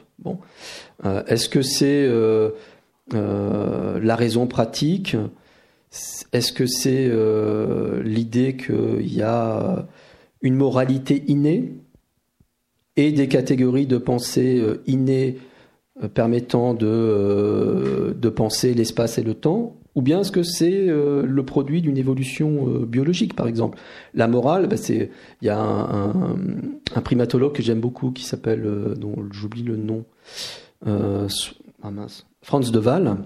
Euh, 1.05 1.23
est-ce 1.27 1.49
que 1.49 1.63
c'est 1.63 2.05
euh, 2.05 2.51
la 3.13 4.17
raison 4.17 4.47
pratique? 4.47 5.17
Est-ce 6.33 6.53
que 6.53 6.67
c'est 6.67 7.11
l'idée 8.03 8.57
qu'il 8.57 9.15
y 9.15 9.23
a 9.23 9.87
une 10.41 10.55
moralité 10.55 11.23
innée? 11.29 11.75
Et 12.97 13.13
des 13.13 13.29
catégories 13.29 13.87
de 13.87 13.99
pensée 13.99 14.63
innées 14.87 15.39
euh, 16.03 16.09
permettant 16.09 16.73
de, 16.73 16.87
euh, 16.87 18.15
de 18.15 18.29
penser 18.31 18.73
l'espace 18.73 19.19
et 19.19 19.23
le 19.23 19.35
temps 19.35 19.77
ou 19.95 20.01
bien 20.01 20.21
est-ce 20.21 20.33
que 20.33 20.43
c'est 20.43 20.89
euh, 20.89 21.23
le 21.27 21.45
produit 21.45 21.83
d'une 21.83 21.99
évolution 21.99 22.65
biologique, 22.87 23.37
par 23.37 23.47
exemple? 23.47 23.79
La 24.15 24.27
morale, 24.27 24.67
bah, 24.67 24.79
c'est 24.79 25.11
il 25.43 25.47
y 25.47 25.51
a 25.51 25.59
un, 25.59 26.37
un, 26.95 27.01
primatologue 27.03 27.53
que 27.53 27.63
j'aime 27.63 27.81
beaucoup 27.81 28.11
qui 28.11 28.25
s'appelle, 28.25 28.95
dont 28.97 29.17
j'oublie 29.33 29.63
le 29.63 29.77
nom, 29.77 30.07
euh, 30.87 31.29
ah 31.83 31.91
Franz 32.41 32.73
de 32.73 32.79
Waal. 32.79 33.19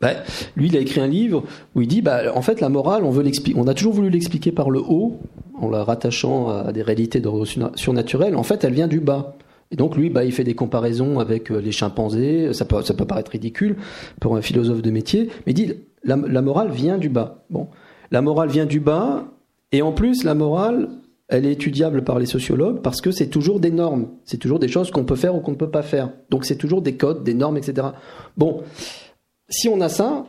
Bah, 0.00 0.10
lui, 0.56 0.68
il 0.68 0.76
a 0.76 0.80
écrit 0.80 1.00
un 1.00 1.06
livre 1.06 1.44
où 1.74 1.82
il 1.82 1.88
dit, 1.88 2.02
bah, 2.02 2.22
en 2.34 2.42
fait, 2.42 2.60
la 2.60 2.68
morale, 2.68 3.04
on 3.04 3.10
veut 3.10 3.24
on 3.54 3.66
a 3.66 3.74
toujours 3.74 3.94
voulu 3.94 4.10
l'expliquer 4.10 4.52
par 4.52 4.70
le 4.70 4.80
haut, 4.80 5.18
en 5.54 5.70
la 5.70 5.84
rattachant 5.84 6.48
à 6.48 6.72
des 6.72 6.82
réalités 6.82 7.20
d'ordre 7.20 7.46
surnaturel. 7.76 8.36
En 8.36 8.42
fait, 8.42 8.64
elle 8.64 8.74
vient 8.74 8.88
du 8.88 9.00
bas. 9.00 9.36
Et 9.70 9.76
donc 9.76 9.96
lui, 9.96 10.10
bah, 10.10 10.24
il 10.24 10.32
fait 10.32 10.44
des 10.44 10.54
comparaisons 10.54 11.18
avec 11.20 11.50
euh, 11.50 11.58
les 11.58 11.72
chimpanzés. 11.72 12.52
Ça 12.52 12.64
peut, 12.64 12.82
ça 12.82 12.94
peut 12.94 13.06
paraître 13.06 13.30
ridicule 13.30 13.76
pour 14.20 14.36
un 14.36 14.42
philosophe 14.42 14.82
de 14.82 14.90
métier, 14.90 15.30
mais 15.46 15.52
il 15.52 15.54
dit 15.54 15.72
la 16.04 16.16
morale 16.16 16.70
vient 16.70 16.98
du 16.98 17.08
bas. 17.08 17.44
Bon, 17.48 17.68
la 18.10 18.20
morale 18.20 18.50
vient 18.50 18.66
du 18.66 18.78
bas, 18.78 19.24
et 19.72 19.82
en 19.82 19.92
plus 19.92 20.22
la 20.22 20.34
morale, 20.34 20.88
elle 21.28 21.46
est 21.46 21.52
étudiable 21.52 22.04
par 22.04 22.18
les 22.18 22.26
sociologues 22.26 22.80
parce 22.82 23.00
que 23.00 23.10
c'est 23.10 23.28
toujours 23.28 23.58
des 23.58 23.70
normes, 23.70 24.08
c'est 24.24 24.36
toujours 24.36 24.58
des 24.58 24.68
choses 24.68 24.90
qu'on 24.90 25.04
peut 25.04 25.16
faire 25.16 25.34
ou 25.34 25.40
qu'on 25.40 25.52
ne 25.52 25.56
peut 25.56 25.70
pas 25.70 25.82
faire. 25.82 26.10
Donc 26.30 26.44
c'est 26.44 26.56
toujours 26.56 26.82
des 26.82 26.96
codes, 26.96 27.24
des 27.24 27.34
normes, 27.34 27.56
etc. 27.56 27.88
Bon, 28.36 28.62
si 29.54 29.68
on 29.68 29.80
a 29.80 29.88
ça, 29.88 30.26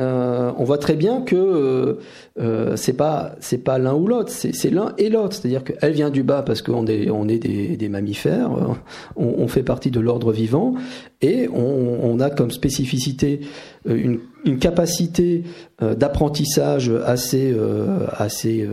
euh, 0.00 0.50
on 0.58 0.64
voit 0.64 0.78
très 0.78 0.96
bien 0.96 1.20
que 1.20 1.36
euh, 1.36 2.00
euh, 2.40 2.74
c'est 2.76 2.94
pas 2.94 3.78
l'un 3.78 3.94
ou 3.94 4.08
l'autre, 4.08 4.32
c'est 4.32 4.70
l'un 4.70 4.92
et 4.98 5.08
l'autre. 5.08 5.36
C'est-à-dire 5.36 5.62
qu'elle 5.62 5.92
vient 5.92 6.10
du 6.10 6.24
bas 6.24 6.42
parce 6.42 6.62
qu'on 6.62 6.86
est 6.86 7.10
on 7.10 7.28
est 7.28 7.38
des, 7.38 7.88
mammifères, 7.88 8.50
on, 9.16 9.46
fait 9.46 9.62
partie 9.62 9.90
de 9.90 10.00
l'ordre 10.00 10.32
vivant 10.32 10.74
et 11.22 11.48
on, 11.48 12.18
a 12.18 12.30
comme 12.30 12.50
spécificité 12.50 13.40
une, 13.86 14.18
capacité 14.60 15.42
d'apprentissage 15.80 16.90
assez 17.04 17.56
assez 18.12 18.68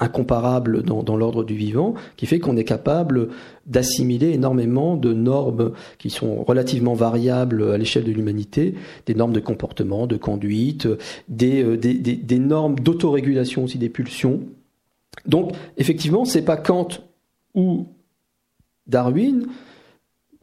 incomparable 0.00 0.82
dans, 0.82 1.02
dans 1.02 1.16
l'ordre 1.16 1.44
du 1.44 1.54
vivant, 1.54 1.94
qui 2.16 2.26
fait 2.26 2.38
qu'on 2.38 2.56
est 2.56 2.64
capable 2.64 3.28
d'assimiler 3.70 4.30
énormément 4.30 4.96
de 4.96 5.12
normes 5.12 5.72
qui 5.98 6.10
sont 6.10 6.42
relativement 6.42 6.94
variables 6.94 7.70
à 7.72 7.78
l'échelle 7.78 8.04
de 8.04 8.12
l'humanité, 8.12 8.74
des 9.06 9.14
normes 9.14 9.32
de 9.32 9.40
comportement, 9.40 10.06
de 10.06 10.16
conduite, 10.16 10.88
des, 11.28 11.62
euh, 11.62 11.76
des, 11.76 11.94
des, 11.94 12.38
normes 12.38 12.78
d'autorégulation 12.78 13.64
aussi 13.64 13.78
des 13.78 13.88
pulsions. 13.88 14.40
Donc, 15.26 15.52
effectivement, 15.76 16.24
c'est 16.24 16.42
pas 16.44 16.56
Kant 16.56 16.88
ou 17.54 17.86
Darwin, 18.86 19.46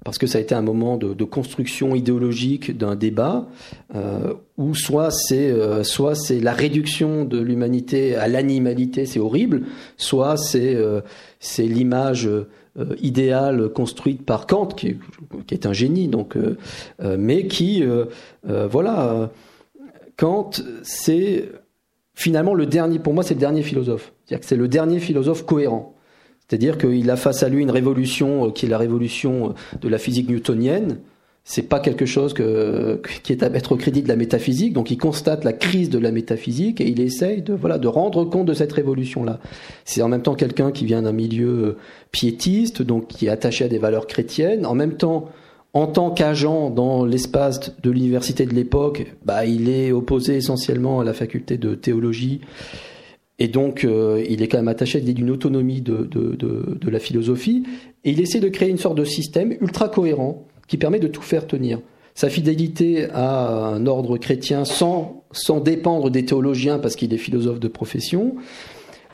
parce 0.06 0.18
que 0.18 0.28
ça 0.28 0.38
a 0.38 0.42
été 0.42 0.56
un 0.56 0.62
moment 0.62 0.98
de, 0.98 1.24
construction 1.24 1.96
idéologique 1.96 2.78
d'un 2.78 2.96
débat, 2.96 3.48
euh, 3.96 4.34
où 4.58 4.76
soit 4.76 5.12
c'est 5.12 5.50
euh, 5.50 5.84
soit 5.84 6.16
c'est 6.16 6.40
la 6.40 6.54
réduction 6.54 7.26
de 7.26 7.40
l'humanité 7.40 8.16
à 8.16 8.28
l'animalité, 8.28 9.06
c'est 9.06 9.20
horrible, 9.20 9.64
soit 9.98 10.38
c'est 10.38 10.78
c'est 11.40 11.66
l'image 11.66 12.30
euh, 12.80 12.96
idéale 13.02 13.70
construite 13.70 14.24
par 14.24 14.46
Kant, 14.46 14.68
qui, 14.68 14.98
est 15.50 15.66
un 15.66 15.74
génie, 15.74 16.08
donc, 16.08 16.38
euh, 16.38 16.58
euh, 17.02 17.16
mais 17.18 17.48
qui, 17.48 17.84
voilà, 18.44 19.32
Kant, 20.16 20.52
c'est 20.84 21.50
finalement 22.14 22.54
le 22.54 22.68
dernier, 22.68 23.00
pour 23.00 23.14
moi, 23.16 23.24
c'est 23.24 23.34
le 23.34 23.40
dernier 23.40 23.64
philosophe. 23.64 24.14
C'est-à-dire 24.26 24.42
que 24.42 24.46
c'est 24.46 24.56
le 24.56 24.68
dernier 24.68 25.00
philosophe 25.00 25.44
cohérent. 25.44 25.96
C'est-à-dire 26.48 26.78
qu'il 26.78 27.10
a 27.10 27.16
face 27.16 27.44
à 27.44 27.50
lui 27.50 27.62
une 27.62 27.72
révolution 27.72 28.52
qui 28.52 28.66
est 28.66 28.70
la 28.70 28.78
révolution 28.78 29.54
de 29.82 29.90
la 29.90 29.98
physique 29.98 30.30
newtonienne, 30.30 31.00
c'est 31.50 31.64
pas 31.64 31.80
quelque 31.80 32.06
chose 32.06 32.34
qui 32.34 33.32
est 33.32 33.42
à 33.42 33.50
mettre 33.50 33.72
au 33.72 33.78
crédit 33.78 34.02
de 34.02 34.10
la 34.10 34.18
métaphysique. 34.18 34.74
Donc, 34.74 34.92
il 34.92 34.98
constate 34.98 35.46
la 35.46 35.54
crise 35.54 35.90
de 35.90 35.98
la 35.98 36.12
métaphysique 36.12 36.82
et 36.82 36.90
il 36.90 37.00
essaye 37.00 37.42
de 37.42 37.54
voilà 37.54 37.78
de 37.78 37.88
rendre 37.88 38.26
compte 38.26 38.48
de 38.48 38.54
cette 38.54 38.74
révolution-là. 38.74 39.40
C'est 39.86 40.02
en 40.02 40.10
même 40.10 40.22
temps 40.22 40.36
quelqu'un 40.36 40.72
qui 40.74 40.84
vient 40.84 41.04
d'un 41.04 41.14
milieu 41.14 41.78
piétiste, 42.12 42.82
donc 42.82 43.08
qui 43.08 43.28
est 43.28 43.30
attaché 43.30 43.64
à 43.64 43.70
des 43.70 43.78
valeurs 43.78 44.08
chrétiennes. 44.08 44.66
En 44.66 44.76
même 44.76 44.98
temps, 44.98 45.30
en 45.74 45.88
tant 45.88 46.12
qu'agent 46.12 46.70
dans 46.70 47.06
l'espace 47.06 47.80
de 47.82 47.92
l'université 47.92 48.46
de 48.46 48.54
l'époque, 48.54 49.06
bah, 49.24 49.46
il 49.46 49.70
est 49.70 49.94
opposé 49.94 50.36
essentiellement 50.36 51.00
à 51.00 51.06
la 51.06 51.14
faculté 51.14 51.58
de 51.58 51.76
théologie. 51.76 52.42
Et 53.40 53.48
donc, 53.48 53.84
euh, 53.84 54.24
il 54.28 54.42
est 54.42 54.48
quand 54.48 54.58
même 54.58 54.68
attaché 54.68 54.98
à 54.98 55.00
l'idée 55.00 55.14
d'une 55.14 55.30
autonomie 55.30 55.82
de, 55.82 55.98
de, 56.10 56.36
de, 56.36 56.78
de 56.80 56.90
la 56.90 57.00
philosophie. 57.00 57.64
Et 58.04 58.12
il 58.12 58.20
essaie 58.22 58.40
de 58.40 58.50
créer 58.50 58.70
une 58.70 58.78
sorte 58.78 58.98
de 58.98 59.04
système 59.04 59.56
ultra 59.62 59.90
cohérent 59.90 60.48
qui 60.68 60.78
permet 60.78 61.00
de 61.00 61.08
tout 61.08 61.22
faire 61.22 61.46
tenir. 61.46 61.80
Sa 62.16 62.30
fidélité 62.30 63.06
à 63.14 63.68
un 63.68 63.86
ordre 63.86 64.18
chrétien 64.18 64.66
sans, 64.66 65.24
sans 65.32 65.60
dépendre 65.60 66.10
des 66.10 66.26
théologiens 66.26 66.80
parce 66.80 66.96
qu'il 66.96 67.14
est 67.14 67.18
philosophe 67.18 67.60
de 67.60 67.68
profession. 67.68 68.36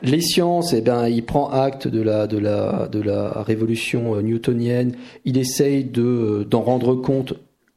Les 0.02 0.22
sciences, 0.22 0.72
eh 0.72 0.80
ben, 0.80 1.08
il 1.08 1.22
prend 1.22 1.50
acte 1.50 1.86
de 1.86 2.00
la, 2.00 2.26
de 2.26 2.38
la, 2.38 2.88
de 2.90 3.00
la 3.00 3.42
révolution 3.42 4.20
newtonienne, 4.22 4.92
il 5.24 5.38
essaye 5.38 5.84
de, 5.84 6.46
d'en 6.48 6.62
rendre 6.62 6.94
compte 6.94 7.34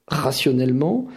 rationnellement. 0.08 1.08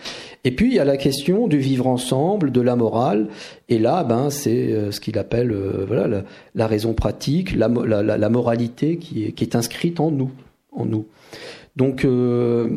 Et 0.44 0.53
puis 0.53 0.68
il 0.68 0.74
y 0.74 0.79
a 0.79 0.85
la 0.85 0.96
question 0.96 1.48
du 1.48 1.59
vivre 1.59 1.87
ensemble, 1.87 2.50
de 2.50 2.61
la 2.61 2.76
morale. 2.76 3.29
Et 3.68 3.79
là, 3.79 4.05
ben 4.05 4.31
c'est 4.31 4.72
euh, 4.72 4.90
ce 4.90 5.00
qu'il 5.00 5.18
appelle 5.18 5.53
euh, 5.53 5.85
voilà 5.87 6.24
la, 6.55 6.66
raison 6.66 6.94
pratique, 6.94 7.55
la, 7.55 7.68
moralité 7.68 8.96
qui 8.96 9.24
est, 9.24 9.55
inscrite 9.55 10.00
en 10.00 10.11
nous, 10.11 10.31
en 10.72 10.87
nous. 10.87 11.07
Donc, 11.76 12.05
euh, 12.05 12.68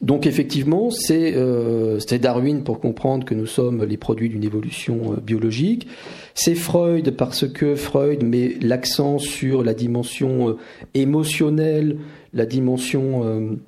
donc 0.00 0.26
effectivement, 0.26 0.90
euh, 1.10 1.98
c'est 2.00 2.18
Darwin 2.18 2.64
pour 2.64 2.80
comprendre 2.80 3.24
que 3.24 3.34
nous 3.34 3.46
sommes 3.46 3.84
les 3.84 3.96
produits 3.96 4.28
d'une 4.28 4.44
évolution 4.44 5.12
euh, 5.12 5.16
biologique. 5.20 5.86
C'est 6.34 6.54
Freud 6.54 7.10
parce 7.12 7.48
que 7.48 7.74
Freud 7.74 8.22
met 8.22 8.56
l'accent 8.60 9.18
sur 9.18 9.62
la 9.62 9.74
dimension 9.74 10.56
émotionnelle, 10.94 11.98
la 12.34 12.46
dimension 12.46 13.58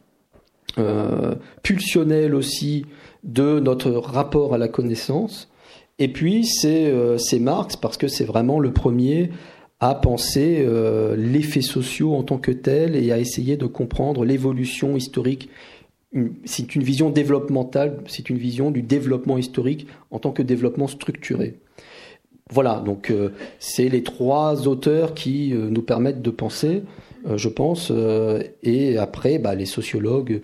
pulsionnelle 1.63 2.35
aussi 2.35 2.85
de 3.29 3.61
notre 3.61 3.93
rapport 3.93 4.55
à 4.55 4.59
la 4.59 4.69
connaissance. 4.69 5.49
Et 6.01 6.09
puis 6.09 6.45
c'est 6.45 7.39
Marx 7.39 7.77
parce 7.77 7.97
que 7.97 8.09
c'est 8.09 8.25
vraiment 8.25 8.59
le 8.59 8.73
premier 8.73 9.31
à 9.81 9.95
penser 9.95 10.65
euh, 10.67 11.15
les 11.17 11.43
sociaux 11.43 12.15
en 12.15 12.23
tant 12.23 12.39
que 12.39 12.51
tels 12.51 12.97
et 12.97 13.13
à 13.13 13.19
essayer 13.19 13.57
de 13.57 13.67
comprendre 13.67 14.25
l'évolution 14.25 14.97
historique. 14.97 15.49
C'est 16.45 16.75
une 16.75 16.83
vision 16.83 17.11
développementale, 17.11 17.99
c'est 18.07 18.31
une 18.31 18.39
vision 18.39 18.71
du 18.71 18.83
développement 18.83 19.39
historique 19.39 19.87
en 20.11 20.19
tant 20.19 20.33
que 20.33 20.43
développement 20.43 20.89
structuré. 20.89 21.57
Voilà, 22.51 22.83
donc 22.85 23.11
euh, 23.11 23.31
c'est 23.59 23.89
les 23.89 24.03
trois 24.03 24.67
auteurs 24.67 25.15
qui 25.15 25.53
euh, 25.53 25.69
nous 25.69 25.83
permettent 25.83 26.23
de 26.23 26.31
penser, 26.31 26.83
je 27.35 27.49
pense, 27.49 27.93
et 28.63 28.97
après, 28.97 29.39
bah, 29.39 29.55
les 29.55 29.67
sociologues 29.67 30.41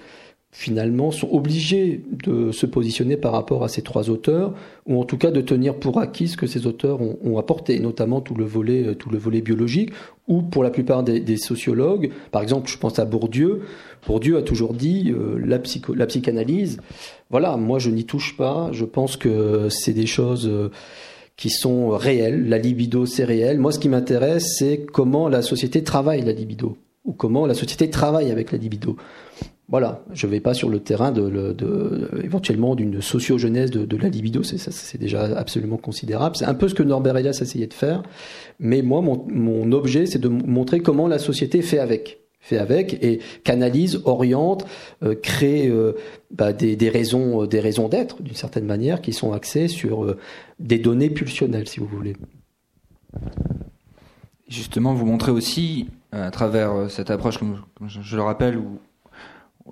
finalement 0.56 1.10
sont 1.10 1.28
obligés 1.32 2.00
de 2.24 2.52
se 2.52 2.64
positionner 2.64 3.16
par 3.16 3.32
rapport 3.32 3.64
à 3.64 3.68
ces 3.68 3.82
trois 3.82 4.08
auteurs, 4.08 4.54
ou 4.86 5.00
en 5.00 5.04
tout 5.04 5.18
cas 5.18 5.32
de 5.32 5.40
tenir 5.40 5.74
pour 5.74 5.98
acquis 5.98 6.28
ce 6.28 6.36
que 6.36 6.46
ces 6.46 6.68
auteurs 6.68 7.00
ont, 7.00 7.38
apporté, 7.38 7.80
notamment 7.80 8.20
tout 8.20 8.36
le 8.36 8.44
volet, 8.44 8.86
euh, 8.86 8.94
tout 8.94 9.10
le 9.10 9.18
volet 9.18 9.40
biologique, 9.40 9.90
ou 10.28 10.42
pour 10.42 10.62
la 10.62 10.70
plupart 10.70 11.02
des, 11.02 11.36
sociologues, 11.36 12.10
par 12.30 12.40
exemple, 12.40 12.70
je 12.70 12.78
pense 12.78 13.00
à 13.00 13.04
Bourdieu. 13.04 13.62
Bourdieu 14.06 14.36
a 14.36 14.42
toujours 14.42 14.74
dit 14.74 15.10
euh, 15.10 15.40
la, 15.44 15.58
psycho, 15.58 15.92
la 15.92 16.06
psychanalyse. 16.06 16.80
Voilà, 17.30 17.56
moi 17.56 17.80
je 17.80 17.90
n'y 17.90 18.04
touche 18.04 18.36
pas. 18.36 18.68
Je 18.70 18.84
pense 18.84 19.16
que 19.16 19.68
c'est 19.70 19.92
des 19.92 20.06
choses 20.06 20.46
euh, 20.46 20.70
qui 21.36 21.50
sont 21.50 21.88
réelles. 21.88 22.48
La 22.48 22.58
libido, 22.58 23.06
c'est 23.06 23.24
réel. 23.24 23.58
Moi, 23.58 23.72
ce 23.72 23.80
qui 23.80 23.88
m'intéresse, 23.88 24.54
c'est 24.56 24.86
comment 24.92 25.28
la 25.28 25.42
société 25.42 25.82
travaille 25.82 26.22
la 26.22 26.32
libido, 26.32 26.76
ou 27.04 27.12
comment 27.12 27.44
la 27.44 27.54
société 27.54 27.90
travaille 27.90 28.30
avec 28.30 28.52
la 28.52 28.58
libido. 28.58 28.96
Voilà, 29.68 30.04
je 30.12 30.26
ne 30.26 30.30
vais 30.30 30.40
pas 30.40 30.52
sur 30.52 30.68
le 30.68 30.80
terrain 30.80 31.12
éventuellement 32.22 32.74
d'une 32.74 33.00
socio-genèse 33.00 33.70
de, 33.70 33.96
la 33.96 34.10
libido, 34.10 34.42
c'est 34.42 34.98
déjà 34.98 35.22
absolument 35.38 35.78
considérable. 35.78 36.36
C'est 36.36 36.44
un 36.44 36.54
peu 36.54 36.68
ce 36.68 36.74
que 36.74 36.82
Norbert 36.82 37.16
Elias 37.16 37.38
essayait 37.40 37.66
de 37.66 37.72
faire, 37.72 38.02
mais 38.60 38.82
moi, 38.82 39.00
mon, 39.00 39.72
objet, 39.72 40.04
c'est 40.04 40.18
de 40.18 40.28
montrer 40.28 40.80
comment 40.80 41.08
la 41.08 41.18
société 41.18 41.62
fait 41.62 41.78
avec 41.78 42.20
fait 42.40 42.58
avec 42.58 43.02
et 43.02 43.20
canalise, 43.42 44.02
oriente, 44.04 44.66
euh, 45.02 45.14
crée 45.14 45.66
euh, 45.66 45.94
bah, 46.30 46.52
des, 46.52 46.90
raisons, 46.90 47.46
des 47.46 47.58
raisons 47.58 47.88
d'être 47.88 48.22
d'une 48.22 48.34
certaine 48.34 48.66
manière 48.66 49.00
qui 49.00 49.14
sont 49.14 49.32
axées 49.32 49.66
sur 49.66 50.04
euh, 50.04 50.18
des 50.58 50.78
données 50.78 51.08
pulsionnelles, 51.08 51.66
si 51.66 51.80
vous 51.80 51.86
voulez. 51.86 52.16
Justement, 54.46 54.92
vous 54.92 55.06
montrez 55.06 55.32
aussi 55.32 55.88
à 56.12 56.30
travers 56.30 56.90
cette 56.90 57.10
approche, 57.10 57.38
comme 57.38 57.62
je 57.88 58.14
le 58.14 58.22
rappelle, 58.22 58.58
où 58.58 58.78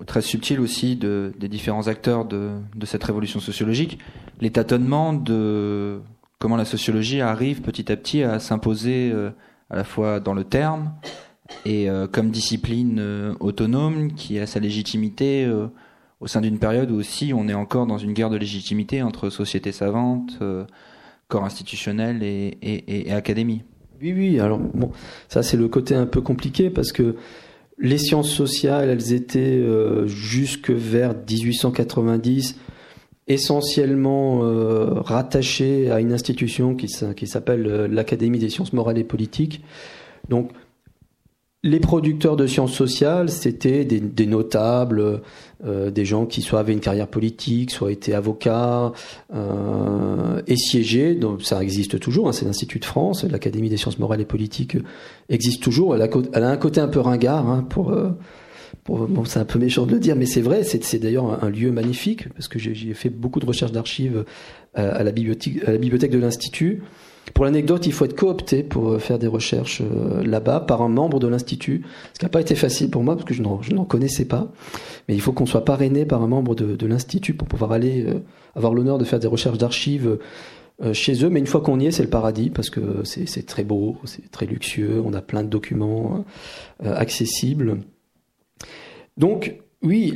très 0.05 0.21
subtil 0.21 0.59
aussi 0.59 0.95
de, 0.95 1.33
des 1.39 1.47
différents 1.47 1.87
acteurs 1.87 2.25
de, 2.25 2.51
de, 2.75 2.85
cette 2.85 3.03
révolution 3.03 3.39
sociologique, 3.39 3.99
les 4.41 4.51
tâtonnements 4.51 5.13
de 5.13 6.01
comment 6.39 6.57
la 6.57 6.65
sociologie 6.65 7.21
arrive 7.21 7.61
petit 7.61 7.91
à 7.91 7.95
petit 7.95 8.23
à 8.23 8.39
s'imposer 8.39 9.11
euh, 9.13 9.29
à 9.69 9.75
la 9.75 9.83
fois 9.83 10.19
dans 10.19 10.33
le 10.33 10.43
terme 10.43 10.91
et 11.65 11.89
euh, 11.89 12.07
comme 12.07 12.31
discipline 12.31 12.97
euh, 12.99 13.33
autonome 13.39 14.13
qui 14.13 14.39
a 14.39 14.47
sa 14.47 14.59
légitimité 14.59 15.49
au 16.19 16.27
sein 16.27 16.41
d'une 16.41 16.57
période 16.57 16.89
où 16.89 16.95
aussi 16.95 17.31
on 17.33 17.47
est 17.47 17.53
encore 17.53 17.85
dans 17.85 17.99
une 17.99 18.13
guerre 18.13 18.29
de 18.29 18.37
légitimité 18.37 19.03
entre 19.03 19.29
société 19.29 19.71
savante, 19.71 20.39
corps 21.27 21.45
institutionnel 21.45 22.23
et, 22.23 22.57
et, 22.61 23.07
et, 23.07 23.13
académie. 23.13 23.63
Oui, 24.01 24.13
oui, 24.13 24.39
alors 24.39 24.57
bon, 24.57 24.91
ça 25.29 25.43
c'est 25.43 25.57
le 25.57 25.67
côté 25.67 25.95
un 25.95 26.05
peu 26.05 26.21
compliqué 26.21 26.69
parce 26.69 26.91
que 26.91 27.15
les 27.77 27.97
sciences 27.97 28.29
sociales, 28.29 28.89
elles 28.89 29.13
étaient 29.13 29.39
euh, 29.39 30.07
jusque 30.07 30.69
vers 30.69 31.13
1890 31.13 32.57
essentiellement 33.27 34.43
euh, 34.43 34.99
rattachées 34.99 35.89
à 35.89 35.99
une 35.99 36.11
institution 36.11 36.75
qui, 36.75 36.89
s'appelle 36.89 37.67
euh, 37.67 37.87
l'Académie 37.87 38.39
des 38.39 38.49
sciences 38.49 38.73
morales 38.73 38.97
et 38.97 39.03
politiques. 39.03 39.63
Donc 40.29 40.51
les 41.63 41.79
producteurs 41.79 42.35
de 42.35 42.45
sciences 42.45 42.73
sociales, 42.73 43.29
c'était 43.29 43.85
des, 43.85 44.25
notables, 44.25 45.21
euh, 45.65 45.91
des 45.91 46.03
gens 46.03 46.25
qui 46.25 46.41
soit 46.41 46.59
avaient 46.59 46.73
une 46.73 46.81
carrière 46.81 47.07
politique, 47.07 47.71
soit 47.71 47.91
étaient 47.91 48.13
avocats 48.13 48.91
euh, 49.33 50.41
et. 50.47 51.15
Donc 51.15 51.41
ça 51.43 51.61
existe 51.63 51.99
toujours. 51.99 52.27
Hein, 52.27 52.33
c'est 52.33 52.45
l'Institut 52.45 52.79
de 52.79 52.85
France, 52.85 53.23
l'Académie 53.23 53.69
des 53.69 53.77
sciences 53.77 53.99
morales 53.99 54.21
et 54.21 54.25
politiques 54.25 54.77
existe 55.29 55.63
toujours. 55.63 55.95
Elle 55.95 56.01
a, 56.01 56.49
un 56.49 56.57
côté 56.57 56.81
un 56.81 56.87
peu 56.87 56.99
ringard 56.99 57.49
hein, 57.49 57.65
pour. 57.69 57.91
Euh, 57.91 58.11
pour 58.83 59.07
bon, 59.07 59.23
c'est 59.23 59.39
un 59.39 59.45
peu 59.45 59.59
méchant 59.59 59.85
de 59.85 59.93
le 59.93 59.99
dire, 59.99 60.17
mais 60.17 60.25
c'est 60.25 60.41
vrai. 60.41 60.63
C'est 60.63 60.99
d'ailleurs 60.99 61.41
un, 61.41 61.49
lieu 61.49 61.71
magnifique 61.71 62.27
parce 62.33 62.49
que 62.49 62.59
j'ai 62.59 62.93
fait 62.93 63.09
beaucoup 63.09 63.39
de 63.39 63.45
recherches 63.45 63.71
d'archives 63.71 64.25
à 64.73 65.03
la 65.03 65.11
bibliothèque 65.11 66.11
de 66.11 66.17
l'Institut. 66.17 66.81
Pour 67.33 67.45
l'anecdote, 67.45 67.85
il 67.87 67.93
faut 67.93 68.05
être 68.05 68.15
coopté 68.15 68.63
pour 68.63 68.89
euh, 68.89 68.99
faire 68.99 69.17
des 69.17 69.27
recherches 69.27 69.81
euh, 69.81 70.23
là-bas 70.23 70.59
par 70.59 70.81
un 70.81 70.89
membre 70.89 71.19
de 71.19 71.27
l'Institut, 71.27 71.83
ce 72.13 72.19
qui 72.19 72.25
n'a 72.25 72.29
pas 72.29 72.41
été 72.41 72.55
facile 72.55 72.89
pour 72.89 73.03
moi 73.03 73.15
parce 73.15 73.25
que 73.25 73.33
je 73.33 73.41
n'en 73.41 73.85
connaissais 73.85 74.25
pas. 74.25 74.51
Mais 75.07 75.15
il 75.15 75.21
faut 75.21 75.31
qu'on 75.31 75.45
soit 75.45 75.65
parrainé 75.65 76.05
par 76.05 76.21
un 76.21 76.27
membre 76.27 76.53
de, 76.53 76.85
l'Institut 76.85 77.33
pour 77.33 77.47
pouvoir 77.47 77.71
aller 77.71 78.05
euh, 78.05 78.19
avoir 78.55 78.73
l'honneur 78.73 78.97
de 78.97 79.05
faire 79.05 79.19
des 79.19 79.27
recherches 79.27 79.57
d'archives 79.57 80.17
chez 80.91 81.23
eux. 81.23 81.29
Mais 81.29 81.39
une 81.39 81.47
fois 81.47 81.61
qu'on 81.61 81.79
y 81.79 81.85
est, 81.85 81.91
c'est 81.91 82.03
le 82.03 82.09
paradis 82.09 82.49
parce 82.49 82.69
que 82.69 83.03
c'est 83.05 83.45
très 83.45 83.63
beau, 83.63 83.97
c'est 84.03 84.29
très 84.31 84.45
luxueux, 84.45 85.01
on 85.05 85.13
a 85.13 85.21
plein 85.21 85.43
de 85.43 85.47
documents 85.47 86.25
accessibles. 86.83 87.77
Donc, 89.17 89.55
oui, 89.81 90.13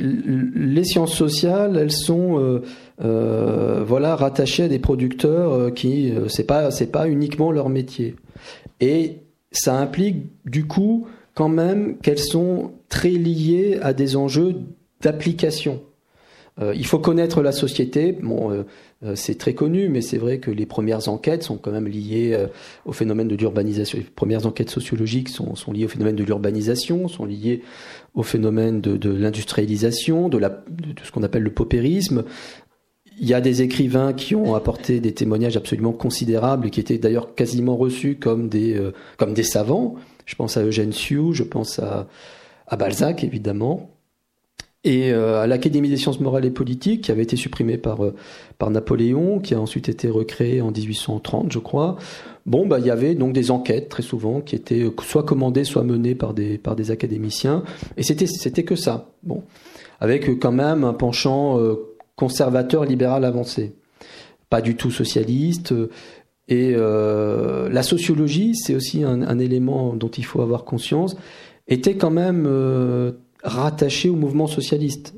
les 0.54 0.84
sciences 0.84 1.14
sociales, 1.14 1.76
elles 1.76 1.92
sont 1.92 2.60
euh, 3.00 3.78
euh, 3.78 3.84
voilà 3.84 4.16
rattachées 4.16 4.64
à 4.64 4.68
des 4.68 4.78
producteurs 4.78 5.52
euh, 5.52 5.70
qui 5.70 6.12
c'est 6.28 6.44
pas 6.44 6.70
c'est 6.70 6.90
pas 6.90 7.08
uniquement 7.08 7.52
leur 7.52 7.68
métier 7.68 8.16
et 8.80 9.18
ça 9.52 9.78
implique 9.78 10.26
du 10.44 10.66
coup 10.66 11.06
quand 11.34 11.48
même 11.48 11.98
qu'elles 11.98 12.18
sont 12.18 12.72
très 12.88 13.10
liées 13.10 13.78
à 13.82 13.92
des 13.92 14.16
enjeux 14.16 14.56
d'application. 15.00 15.80
il 16.74 16.86
faut 16.86 16.98
connaître 16.98 17.40
la 17.40 17.52
société. 17.52 18.10
Bon, 18.10 18.64
euh, 19.04 19.14
c'est 19.14 19.38
très 19.38 19.54
connu, 19.54 19.88
mais 19.88 20.00
c'est 20.00 20.18
vrai 20.18 20.38
que 20.38 20.50
les 20.50 20.66
premières 20.66 21.08
enquêtes 21.08 21.44
sont 21.44 21.56
quand 21.56 21.70
même 21.70 21.86
liées 21.86 22.32
euh, 22.34 22.48
au 22.84 22.92
phénomène 22.92 23.28
de 23.28 23.36
l'urbanisation. 23.36 23.98
Les 23.98 24.04
premières 24.04 24.44
enquêtes 24.46 24.70
sociologiques 24.70 25.28
sont, 25.28 25.54
liées 25.72 25.84
au 25.84 25.88
phénomène 25.88 26.16
de 26.16 26.24
l'urbanisation, 26.24 27.06
sont 27.06 27.24
liées 27.24 27.62
au 28.14 28.24
phénomène 28.24 28.80
de, 28.80 29.10
l'industrialisation, 29.10 30.28
de, 30.28 30.40
ce 31.04 31.12
qu'on 31.12 31.22
appelle 31.22 31.44
le 31.44 31.52
paupérisme. 31.52 32.24
Il 33.20 33.28
y 33.28 33.34
a 33.34 33.40
des 33.40 33.62
écrivains 33.62 34.12
qui 34.12 34.34
ont 34.34 34.54
apporté 34.54 35.00
des 35.00 35.12
témoignages 35.12 35.56
absolument 35.56 35.92
considérables 35.92 36.68
et 36.68 36.70
qui 36.70 36.80
étaient 36.80 36.98
d'ailleurs 36.98 37.34
quasiment 37.34 37.76
reçus 37.76 38.16
comme 38.16 38.48
des, 38.48 38.74
euh, 38.74 38.92
comme 39.16 39.34
des 39.34 39.42
savants. 39.42 39.96
Je 40.24 40.34
pense 40.34 40.56
à 40.56 40.62
Eugène 40.62 40.92
Sue, 40.92 41.32
je 41.32 41.42
pense 41.42 41.78
à, 41.78 42.06
à 42.66 42.76
Balzac 42.76 43.24
évidemment 43.24 43.90
et 44.84 45.12
euh, 45.12 45.42
à 45.42 45.46
l'Académie 45.46 45.88
des 45.88 45.96
sciences 45.96 46.20
morales 46.20 46.44
et 46.44 46.50
politiques, 46.50 47.04
qui 47.04 47.10
avait 47.10 47.22
été 47.22 47.36
supprimée 47.36 47.78
par, 47.78 48.04
euh, 48.04 48.14
par 48.58 48.70
Napoléon, 48.70 49.40
qui 49.40 49.54
a 49.54 49.60
ensuite 49.60 49.88
été 49.88 50.08
recréée 50.08 50.60
en 50.60 50.70
1830, 50.70 51.52
je 51.52 51.58
crois. 51.58 51.96
Bon, 52.46 52.66
bah, 52.66 52.78
il 52.78 52.86
y 52.86 52.90
avait 52.90 53.14
donc 53.14 53.32
des 53.32 53.50
enquêtes, 53.50 53.88
très 53.88 54.02
souvent, 54.02 54.40
qui 54.40 54.54
étaient 54.54 54.86
soit 55.02 55.24
commandées, 55.24 55.64
soit 55.64 55.82
menées 55.82 56.14
par 56.14 56.32
des, 56.32 56.58
par 56.58 56.76
des 56.76 56.90
académiciens. 56.90 57.64
Et 57.96 58.02
c'était, 58.02 58.26
c'était 58.26 58.62
que 58.62 58.76
ça. 58.76 59.10
Bon. 59.22 59.42
Avec 60.00 60.38
quand 60.38 60.52
même 60.52 60.84
un 60.84 60.94
penchant 60.94 61.58
conservateur, 62.18 62.84
libéral 62.84 63.24
avancé. 63.24 63.72
Pas 64.50 64.60
du 64.60 64.76
tout 64.76 64.90
socialiste. 64.90 65.72
Et 66.48 66.74
la 66.74 67.82
sociologie, 67.82 68.54
c'est 68.54 68.74
aussi 68.74 69.04
un, 69.04 69.38
élément 69.38 69.94
dont 69.94 70.08
il 70.08 70.24
faut 70.24 70.40
avoir 70.40 70.64
conscience, 70.64 71.16
était 71.68 71.96
quand 71.96 72.10
même 72.10 72.46
rattaché 73.42 74.08
au 74.08 74.16
mouvement 74.16 74.46
socialiste. 74.46 75.14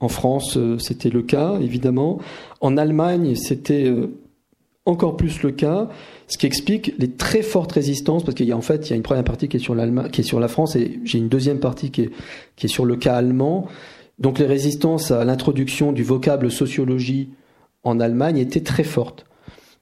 En 0.00 0.08
France, 0.08 0.56
euh, 0.56 0.78
c'était 0.78 1.08
le 1.08 1.22
cas, 1.22 1.58
évidemment. 1.60 2.18
En 2.60 2.76
Allemagne, 2.76 3.34
c'était 3.34 3.86
euh, 3.86 4.08
encore 4.84 5.16
plus 5.16 5.42
le 5.42 5.52
cas, 5.52 5.88
ce 6.28 6.36
qui 6.36 6.46
explique 6.46 6.92
les 6.98 7.10
très 7.12 7.42
fortes 7.42 7.72
résistances, 7.72 8.22
parce 8.22 8.34
qu'il 8.34 8.46
y 8.46 8.52
a 8.52 8.56
en 8.56 8.62
fait, 8.62 8.86
il 8.86 8.90
y 8.90 8.92
a 8.92 8.96
une 8.96 9.02
première 9.02 9.24
partie 9.24 9.48
qui 9.48 9.56
est 9.56 9.60
sur 9.60 9.74
qui 10.12 10.20
est 10.20 10.24
sur 10.24 10.38
la 10.38 10.48
France, 10.48 10.76
et 10.76 11.00
j'ai 11.04 11.18
une 11.18 11.28
deuxième 11.28 11.60
partie 11.60 11.90
qui 11.90 12.02
est 12.02 12.68
sur 12.68 12.84
le 12.84 12.96
cas 12.96 13.14
allemand. 13.14 13.68
Donc 14.18 14.38
les 14.38 14.46
résistances 14.46 15.10
à 15.10 15.24
l'introduction 15.24 15.92
du 15.92 16.02
vocable 16.02 16.50
sociologie 16.50 17.30
en 17.84 18.00
Allemagne 18.00 18.38
étaient 18.38 18.62
très 18.62 18.84
fortes. 18.84 19.26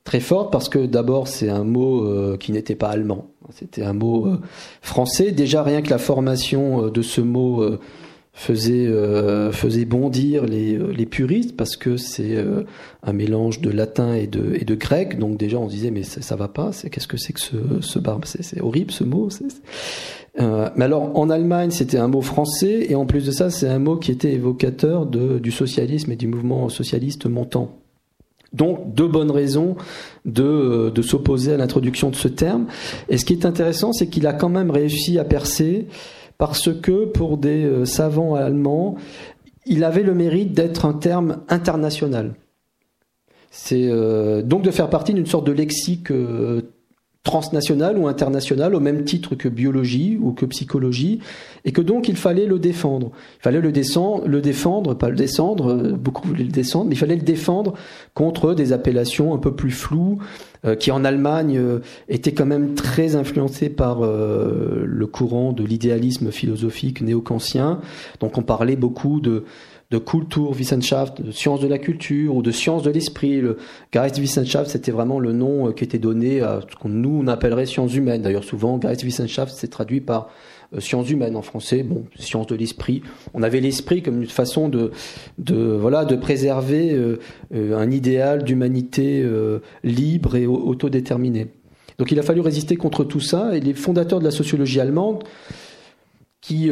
Très 0.02 0.20
fortes 0.20 0.52
parce 0.52 0.68
que 0.68 0.84
d'abord 0.84 1.28
c'est 1.28 1.48
un 1.48 1.64
mot 1.64 2.04
euh, 2.04 2.36
qui 2.36 2.52
n'était 2.52 2.74
pas 2.74 2.88
allemand. 2.88 3.30
C'était 3.50 3.82
un 3.82 3.92
mot 3.92 4.26
euh, 4.26 4.40
français. 4.82 5.30
Déjà, 5.30 5.62
rien 5.62 5.82
que 5.82 5.90
la 5.90 5.98
formation 5.98 6.86
euh, 6.86 6.90
de 6.90 7.02
ce 7.02 7.20
mot 7.20 7.64
euh, 8.34 9.50
faisait, 9.52 9.52
faisait 9.52 9.84
bondir 9.84 10.44
les, 10.44 10.76
les 10.76 11.06
puristes 11.06 11.56
parce 11.56 11.76
que 11.76 11.96
c'est 11.96 12.36
un 13.02 13.12
mélange 13.12 13.60
de 13.60 13.70
latin 13.70 14.14
et 14.14 14.26
de, 14.26 14.54
et 14.54 14.64
de 14.64 14.74
grec. 14.74 15.18
Donc 15.18 15.36
déjà, 15.36 15.58
on 15.58 15.66
disait, 15.66 15.90
mais 15.90 16.02
ça, 16.02 16.20
ça 16.20 16.36
va 16.36 16.48
pas. 16.48 16.72
C'est 16.72 16.90
qu'est-ce 16.90 17.08
que 17.08 17.16
c'est 17.16 17.32
que 17.32 17.40
ce, 17.40 17.56
ce 17.80 17.98
barbe? 17.98 18.24
C'est 18.24 18.60
horrible 18.60 18.90
ce 18.90 19.04
mot. 19.04 19.28
mais 20.38 20.84
alors, 20.84 21.16
en 21.16 21.30
Allemagne, 21.30 21.70
c'était 21.70 21.98
un 21.98 22.08
mot 22.08 22.22
français 22.22 22.86
et 22.88 22.94
en 22.94 23.06
plus 23.06 23.24
de 23.24 23.30
ça, 23.30 23.50
c'est 23.50 23.68
un 23.68 23.78
mot 23.78 23.96
qui 23.96 24.10
était 24.10 24.32
évocateur 24.32 25.06
de, 25.06 25.38
du 25.38 25.50
socialisme 25.50 26.12
et 26.12 26.16
du 26.16 26.26
mouvement 26.26 26.68
socialiste 26.68 27.26
montant. 27.26 27.78
Donc, 28.52 28.94
deux 28.94 29.08
bonnes 29.08 29.32
raisons 29.32 29.76
de, 30.24 30.90
de 30.94 31.02
s'opposer 31.02 31.52
à 31.52 31.56
l'introduction 31.56 32.10
de 32.10 32.14
ce 32.14 32.28
terme. 32.28 32.66
Et 33.08 33.18
ce 33.18 33.24
qui 33.24 33.32
est 33.32 33.46
intéressant, 33.46 33.92
c'est 33.92 34.06
qu'il 34.06 34.28
a 34.28 34.32
quand 34.32 34.48
même 34.48 34.70
réussi 34.70 35.18
à 35.18 35.24
percer 35.24 35.86
parce 36.38 36.72
que 36.72 37.04
pour 37.06 37.38
des 37.38 37.86
savants 37.86 38.34
allemands, 38.34 38.96
il 39.66 39.84
avait 39.84 40.02
le 40.02 40.14
mérite 40.14 40.52
d'être 40.52 40.84
un 40.84 40.94
terme 40.94 41.42
international. 41.48 42.34
C'est 43.56 43.88
euh, 43.88 44.42
donc 44.42 44.62
de 44.62 44.70
faire 44.72 44.90
partie 44.90 45.14
d'une 45.14 45.26
sorte 45.26 45.46
de 45.46 45.52
lexique 45.52 46.10
euh, 46.10 46.73
transnational 47.24 47.98
ou 47.98 48.06
international 48.06 48.74
au 48.74 48.80
même 48.80 49.04
titre 49.04 49.34
que 49.34 49.48
biologie 49.48 50.18
ou 50.20 50.32
que 50.32 50.46
psychologie 50.46 51.20
et 51.64 51.72
que 51.72 51.80
donc 51.80 52.08
il 52.08 52.16
fallait 52.16 52.46
le 52.46 52.58
défendre. 52.58 53.10
Il 53.40 53.42
fallait 53.42 53.60
le, 53.60 53.72
descendre, 53.72 54.28
le 54.28 54.40
défendre, 54.40 54.94
pas 54.94 55.08
le 55.08 55.16
descendre, 55.16 55.72
euh, 55.72 55.92
beaucoup 55.92 56.28
voulaient 56.28 56.44
le 56.44 56.50
descendre, 56.50 56.86
mais 56.86 56.94
il 56.94 56.98
fallait 56.98 57.16
le 57.16 57.22
défendre 57.22 57.74
contre 58.12 58.54
des 58.54 58.72
appellations 58.72 59.34
un 59.34 59.38
peu 59.38 59.54
plus 59.54 59.72
floues 59.72 60.18
qui 60.78 60.90
en 60.90 61.04
Allemagne 61.04 61.60
étaient 62.08 62.32
quand 62.32 62.46
même 62.46 62.72
très 62.72 63.16
influencées 63.16 63.68
par 63.68 64.00
le 64.00 65.06
courant 65.06 65.52
de 65.52 65.62
l'idéalisme 65.62 66.30
philosophique 66.30 67.02
néo-kantien. 67.02 67.80
Donc 68.20 68.38
on 68.38 68.42
parlait 68.42 68.76
beaucoup 68.76 69.20
de 69.20 69.44
de 69.90 69.98
Kulturwissenschaft, 69.98 71.20
de 71.20 71.30
sciences 71.30 71.60
de 71.60 71.68
la 71.68 71.78
culture 71.78 72.34
ou 72.34 72.42
de 72.42 72.50
sciences 72.50 72.82
de 72.82 72.90
l'esprit. 72.90 73.40
Le 73.40 73.58
Geistwissenschaft, 73.92 74.70
c'était 74.70 74.92
vraiment 74.92 75.20
le 75.20 75.32
nom 75.32 75.68
euh, 75.68 75.72
qui 75.72 75.84
était 75.84 75.98
donné 75.98 76.40
à 76.40 76.60
ce 76.68 76.76
qu'on 76.76 76.88
nous 76.88 77.20
on 77.22 77.26
appellerait 77.26 77.66
sciences 77.66 77.94
humaines. 77.94 78.22
D'ailleurs, 78.22 78.44
souvent, 78.44 78.78
Geistwissenschaft, 78.78 79.54
c'est 79.54 79.68
traduit 79.68 80.00
par 80.00 80.30
euh, 80.74 80.80
sciences 80.80 81.10
humaines 81.10 81.36
en 81.36 81.42
français. 81.42 81.82
Bon, 81.82 82.04
sciences 82.16 82.46
de 82.46 82.54
l'esprit. 82.54 83.02
On 83.34 83.42
avait 83.42 83.60
l'esprit 83.60 84.02
comme 84.02 84.22
une 84.22 84.28
façon 84.28 84.68
de, 84.68 84.90
de 85.38 85.56
voilà, 85.56 86.04
de 86.04 86.16
préserver 86.16 86.92
euh, 86.92 87.18
un 87.52 87.90
idéal 87.90 88.42
d'humanité 88.42 89.24
libre 89.84 90.36
et 90.36 90.46
autodéterminée. 90.46 91.48
Donc, 91.98 92.10
il 92.10 92.18
a 92.18 92.22
fallu 92.22 92.40
résister 92.40 92.76
contre 92.76 93.04
tout 93.04 93.20
ça. 93.20 93.56
Et 93.56 93.60
les 93.60 93.74
fondateurs 93.74 94.18
de 94.18 94.24
la 94.24 94.30
sociologie 94.30 94.80
allemande 94.80 95.22
qui 96.40 96.68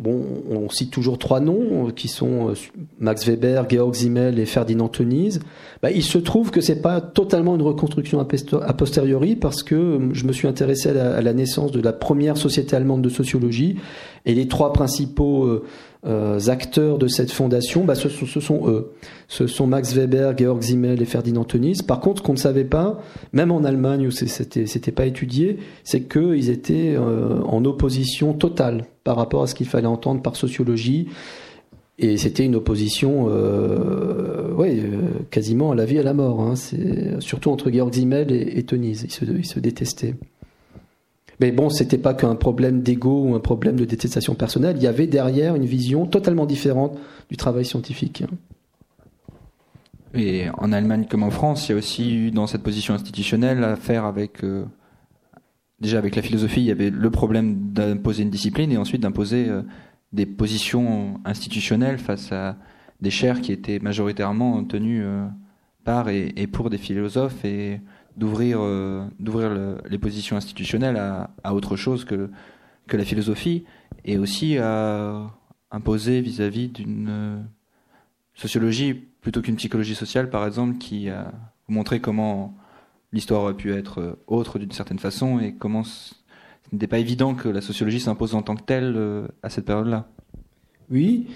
bon, 0.00 0.22
on 0.50 0.68
cite 0.70 0.90
toujours 0.90 1.18
trois 1.18 1.40
noms 1.40 1.88
euh, 1.88 1.90
qui 1.92 2.08
sont 2.08 2.48
euh, 2.48 2.54
Max 2.98 3.26
Weber, 3.26 3.68
Georg 3.68 3.94
Simmel 3.94 4.38
et 4.38 4.46
Ferdinand 4.46 4.88
Tönnies. 4.88 5.38
Bah, 5.82 5.90
il 5.90 6.02
se 6.02 6.18
trouve 6.18 6.50
que 6.50 6.60
c'est 6.60 6.80
pas 6.80 7.00
totalement 7.00 7.54
une 7.54 7.62
reconstruction 7.62 8.18
a 8.18 8.72
posteriori 8.72 9.36
parce 9.36 9.62
que 9.62 9.74
euh, 9.74 10.08
je 10.12 10.24
me 10.24 10.32
suis 10.32 10.48
intéressé 10.48 10.88
à 10.88 11.20
la, 11.20 11.32
naissance 11.32 11.70
de 11.70 11.80
la 11.80 11.92
première 11.92 12.36
société 12.36 12.74
allemande 12.74 13.02
de 13.02 13.10
sociologie 13.10 13.76
et 14.24 14.34
les 14.34 14.48
trois 14.48 14.72
principaux 14.72 15.62
euh, 16.06 16.40
acteurs 16.48 16.96
de 16.96 17.08
cette 17.08 17.30
fondation, 17.30 17.84
bah, 17.84 17.94
ce, 17.94 18.08
sont 18.08 18.68
eux. 18.68 18.92
Ce 19.28 19.46
sont 19.46 19.66
Max 19.66 19.92
Weber, 19.92 20.36
Georg 20.36 20.62
Simmel 20.62 21.02
et 21.02 21.04
Ferdinand 21.04 21.44
Tönnies. 21.44 21.82
Par 21.86 22.00
contre, 22.00 22.22
ce 22.22 22.26
qu'on 22.26 22.32
ne 22.32 22.38
savait 22.38 22.64
pas, 22.64 23.02
même 23.32 23.50
en 23.52 23.64
Allemagne 23.64 24.06
où 24.06 24.10
c'était, 24.10 24.66
c'était 24.66 24.92
pas 24.92 25.04
étudié, 25.04 25.58
c'est 25.84 26.08
qu'ils 26.08 26.48
étaient 26.48 26.94
euh, 26.96 27.42
en 27.42 27.64
opposition 27.66 28.32
totale 28.32 28.86
par 29.04 29.16
rapport 29.16 29.42
à 29.42 29.46
ce 29.46 29.54
qu'il 29.54 29.66
fallait 29.66 29.86
entendre 29.86 30.22
par 30.22 30.36
sociologie. 30.36 31.08
Et 31.98 32.16
c'était 32.16 32.46
une 32.46 32.56
opposition, 32.56 33.26
euh, 33.28 34.54
quasiment 35.30 35.72
à 35.72 35.74
la 35.74 35.84
vie 35.84 35.96
et 35.96 36.00
à 36.00 36.02
la 36.02 36.14
mort. 36.14 36.40
Hein. 36.40 36.56
C'est 36.56 37.20
surtout 37.20 37.50
entre 37.50 37.70
Georg 37.70 37.92
Simmel 37.92 38.32
et, 38.32 38.58
et 38.58 38.64
ils 38.72 39.44
se 39.44 39.60
détestaient. 39.60 40.14
Mais 41.40 41.52
bon, 41.52 41.70
c'était 41.70 41.98
pas 41.98 42.12
qu'un 42.12 42.34
problème 42.34 42.82
d'ego 42.82 43.24
ou 43.24 43.34
un 43.34 43.40
problème 43.40 43.76
de 43.76 43.86
détestation 43.86 44.34
personnelle. 44.34 44.76
Il 44.76 44.82
y 44.82 44.86
avait 44.86 45.06
derrière 45.06 45.56
une 45.56 45.64
vision 45.64 46.06
totalement 46.06 46.44
différente 46.44 46.98
du 47.30 47.36
travail 47.36 47.64
scientifique. 47.64 48.22
Et 50.14 50.46
en 50.58 50.72
Allemagne 50.72 51.06
comme 51.08 51.22
en 51.22 51.30
France, 51.30 51.68
il 51.68 51.72
y 51.72 51.74
a 51.74 51.78
aussi 51.78 52.14
eu 52.14 52.30
dans 52.30 52.46
cette 52.46 52.62
position 52.62 52.94
institutionnelle 52.94 53.64
affaire 53.64 54.04
avec 54.04 54.44
euh, 54.44 54.64
déjà 55.80 55.98
avec 55.98 56.16
la 56.16 56.22
philosophie, 56.22 56.60
il 56.60 56.66
y 56.66 56.70
avait 56.72 56.90
le 56.90 57.10
problème 57.10 57.72
d'imposer 57.72 58.24
une 58.24 58.30
discipline 58.30 58.72
et 58.72 58.76
ensuite 58.76 59.00
d'imposer 59.00 59.48
euh, 59.48 59.62
des 60.12 60.26
positions 60.26 61.20
institutionnelles 61.24 61.98
face 61.98 62.32
à 62.32 62.56
des 63.00 63.10
chaires 63.10 63.40
qui 63.40 63.52
étaient 63.52 63.78
majoritairement 63.78 64.62
tenues 64.64 65.04
euh, 65.04 65.26
par 65.84 66.08
et, 66.08 66.32
et, 66.36 66.46
pour 66.46 66.70
des 66.70 66.78
philosophes 66.78 67.44
et 67.44 67.80
d'ouvrir 68.20 68.58
euh, 68.60 69.02
d'ouvrir 69.18 69.78
les 69.88 69.98
positions 69.98 70.36
institutionnelles 70.36 70.98
à, 70.98 71.30
à, 71.42 71.54
autre 71.54 71.74
chose 71.76 72.04
que 72.04 72.30
que 72.86 72.96
la 72.96 73.04
philosophie 73.04 73.64
et 74.04 74.18
aussi 74.18 74.58
à 74.58 75.30
imposer 75.70 76.20
vis-à-vis 76.20 76.68
d'une 76.68 77.08
euh, 77.08 77.40
sociologie 78.34 78.94
plutôt 78.94 79.40
qu'une 79.40 79.56
psychologie 79.56 79.94
sociale 79.94 80.28
par 80.28 80.46
exemple 80.46 80.76
qui 80.76 81.08
a 81.08 81.32
montré 81.68 82.00
comment 82.00 82.54
l'histoire 83.12 83.42
aurait 83.42 83.54
pu 83.54 83.72
être 83.72 84.00
euh, 84.00 84.22
autre 84.26 84.58
d'une 84.58 84.72
certaine 84.72 84.98
façon 84.98 85.40
et 85.40 85.54
comment 85.54 85.82
ce 85.82 86.14
n'était 86.72 86.88
pas 86.88 86.98
évident 86.98 87.34
que 87.34 87.48
la 87.48 87.62
sociologie 87.62 88.00
s'impose 88.00 88.34
en 88.34 88.42
tant 88.42 88.54
que 88.54 88.62
telle 88.62 89.26
à 89.42 89.50
cette 89.50 89.64
période-là. 89.64 90.06
Oui, 90.88 91.26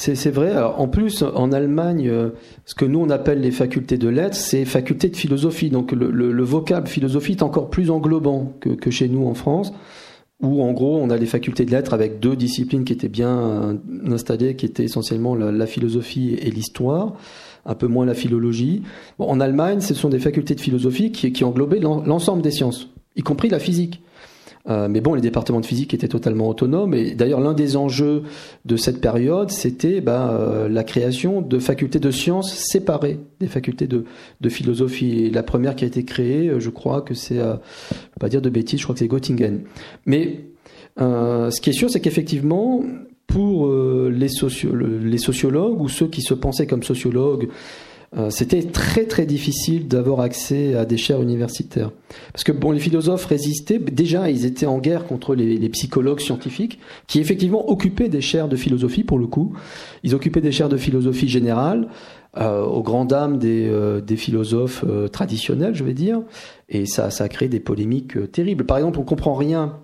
c'est 0.00 0.30
vrai. 0.30 0.52
Alors, 0.52 0.80
en 0.80 0.86
plus, 0.86 1.22
en 1.22 1.50
Allemagne, 1.50 2.08
euh, 2.08 2.30
ce 2.64 2.76
que 2.76 2.84
nous 2.84 3.00
on 3.00 3.10
appelle 3.10 3.40
les 3.40 3.50
facultés 3.50 3.98
de 3.98 4.08
lettres, 4.08 4.36
c'est 4.36 4.64
facultés 4.64 5.08
de 5.08 5.16
philosophie. 5.16 5.70
Donc 5.70 5.90
le, 5.90 6.10
le, 6.12 6.44
vocable 6.44 6.86
philosophie 6.86 7.32
est 7.32 7.42
encore 7.42 7.68
plus 7.68 7.90
englobant 7.90 8.52
que, 8.60 8.90
chez 8.92 9.08
nous 9.08 9.26
en 9.26 9.34
France, 9.34 9.72
où 10.40 10.62
en 10.62 10.72
gros 10.72 10.96
on 10.98 11.10
a 11.10 11.16
les 11.16 11.26
facultés 11.26 11.64
de 11.64 11.72
lettres 11.72 11.94
avec 11.94 12.20
deux 12.20 12.36
disciplines 12.36 12.84
qui 12.84 12.92
étaient 12.92 13.08
bien 13.08 13.38
euh, 13.38 13.74
installées, 14.06 14.54
qui 14.54 14.66
étaient 14.66 14.84
essentiellement 14.84 15.34
la, 15.34 15.66
philosophie 15.66 16.38
et 16.40 16.50
l'histoire, 16.52 17.14
un 17.66 17.74
peu 17.74 17.88
moins 17.88 18.06
la 18.06 18.14
philologie. 18.14 18.82
En 19.18 19.40
Allemagne, 19.40 19.80
ce 19.80 19.94
sont 19.94 20.10
des 20.10 20.20
facultés 20.20 20.54
de 20.54 20.60
philosophie 20.60 21.10
qui, 21.10 21.32
qui 21.32 21.42
englobaient 21.42 21.80
l'ensemble 21.80 22.42
des 22.42 22.52
sciences, 22.52 22.88
y 23.16 23.22
compris 23.22 23.48
la 23.48 23.58
physique. 23.58 24.00
Euh, 24.68 24.88
mais 24.88 25.00
bon, 25.00 25.14
les 25.14 25.20
départements 25.20 25.60
de 25.60 25.66
physique 25.66 25.94
étaient 25.94 26.08
totalement 26.08 26.48
autonomes. 26.48 26.94
Et 26.94 27.14
d'ailleurs, 27.14 27.40
l'un 27.40 27.54
des 27.54 27.76
enjeux 27.76 28.22
de 28.64 28.76
cette 28.76 29.00
période, 29.00 29.50
c'était 29.50 30.00
bah, 30.00 30.30
euh, 30.30 30.68
la 30.68 30.84
création 30.84 31.40
de 31.40 31.58
facultés 31.58 31.98
de 31.98 32.10
sciences 32.10 32.52
séparées 32.52 33.18
des 33.40 33.46
facultés 33.46 33.86
de, 33.86 34.04
philosophie. 34.48 35.30
La 35.30 35.42
première 35.42 35.76
qui 35.76 35.84
a 35.84 35.86
été 35.86 36.04
créée, 36.04 36.48
euh, 36.48 36.60
je 36.60 36.70
crois 36.70 37.02
que 37.02 37.14
c'est, 37.14 37.36
je 37.36 37.42
vais 37.42 38.20
pas 38.20 38.28
dire 38.28 38.42
de 38.42 38.50
bêtises, 38.50 38.80
je 38.80 38.84
crois 38.84 38.94
que 38.94 39.00
c'est 39.00 39.08
Göttingen. 39.08 39.60
Mais 40.06 40.44
ce 40.98 41.60
qui 41.60 41.70
est 41.70 41.74
sûr, 41.74 41.88
c'est 41.90 42.00
qu'effectivement, 42.00 42.82
pour 43.26 43.70
les, 43.70 44.28
socio 44.28 44.74
les 44.74 45.18
sociologues 45.18 45.80
ou 45.80 45.88
ceux 45.88 46.08
qui 46.08 46.22
se 46.22 46.34
pensaient 46.34 46.66
comme 46.66 46.82
sociologues 46.82 47.48
c'était 48.30 48.62
très 48.62 49.04
très 49.04 49.26
difficile 49.26 49.86
d'avoir 49.86 50.20
accès 50.20 50.74
à 50.74 50.86
des 50.86 50.96
chaires 50.96 51.20
universitaires. 51.20 51.90
Parce 52.32 52.42
que 52.42 52.52
bon, 52.52 52.70
les 52.70 52.80
philosophes 52.80 53.26
résistaient, 53.26 53.78
déjà 53.78 54.30
ils 54.30 54.46
étaient 54.46 54.66
en 54.66 54.78
guerre 54.78 55.06
contre 55.06 55.34
les, 55.34 55.68
psychologues 55.68 56.20
scientifiques, 56.20 56.78
qui 57.06 57.20
effectivement 57.20 57.68
occupaient 57.70 58.08
des 58.08 58.22
chaires 58.22 58.48
de 58.48 58.56
philosophie 58.56 59.04
pour 59.04 59.18
le 59.18 59.26
coup. 59.26 59.54
Ils 60.04 60.14
occupaient 60.14 60.40
des 60.40 60.52
chaires 60.52 60.70
de 60.70 60.78
philosophie 60.78 61.28
générale, 61.28 61.88
euh, 62.36 62.62
aux 62.62 62.82
grandes 62.82 63.08
dames 63.08 63.38
des, 63.38 63.66
euh, 63.66 64.00
philosophes 64.16 64.84
euh, 64.86 65.08
traditionnels, 65.08 65.74
je 65.74 65.82
vais 65.82 65.94
dire, 65.94 66.20
et 66.68 66.86
ça, 66.86 67.10
ça 67.10 67.24
a 67.24 67.28
créé 67.28 67.48
des 67.48 67.58
polémiques 67.58 68.30
terribles. 68.32 68.64
Par 68.64 68.76
exemple, 68.76 68.98
on 68.98 69.04
comprend 69.04 69.34
rien 69.34 69.76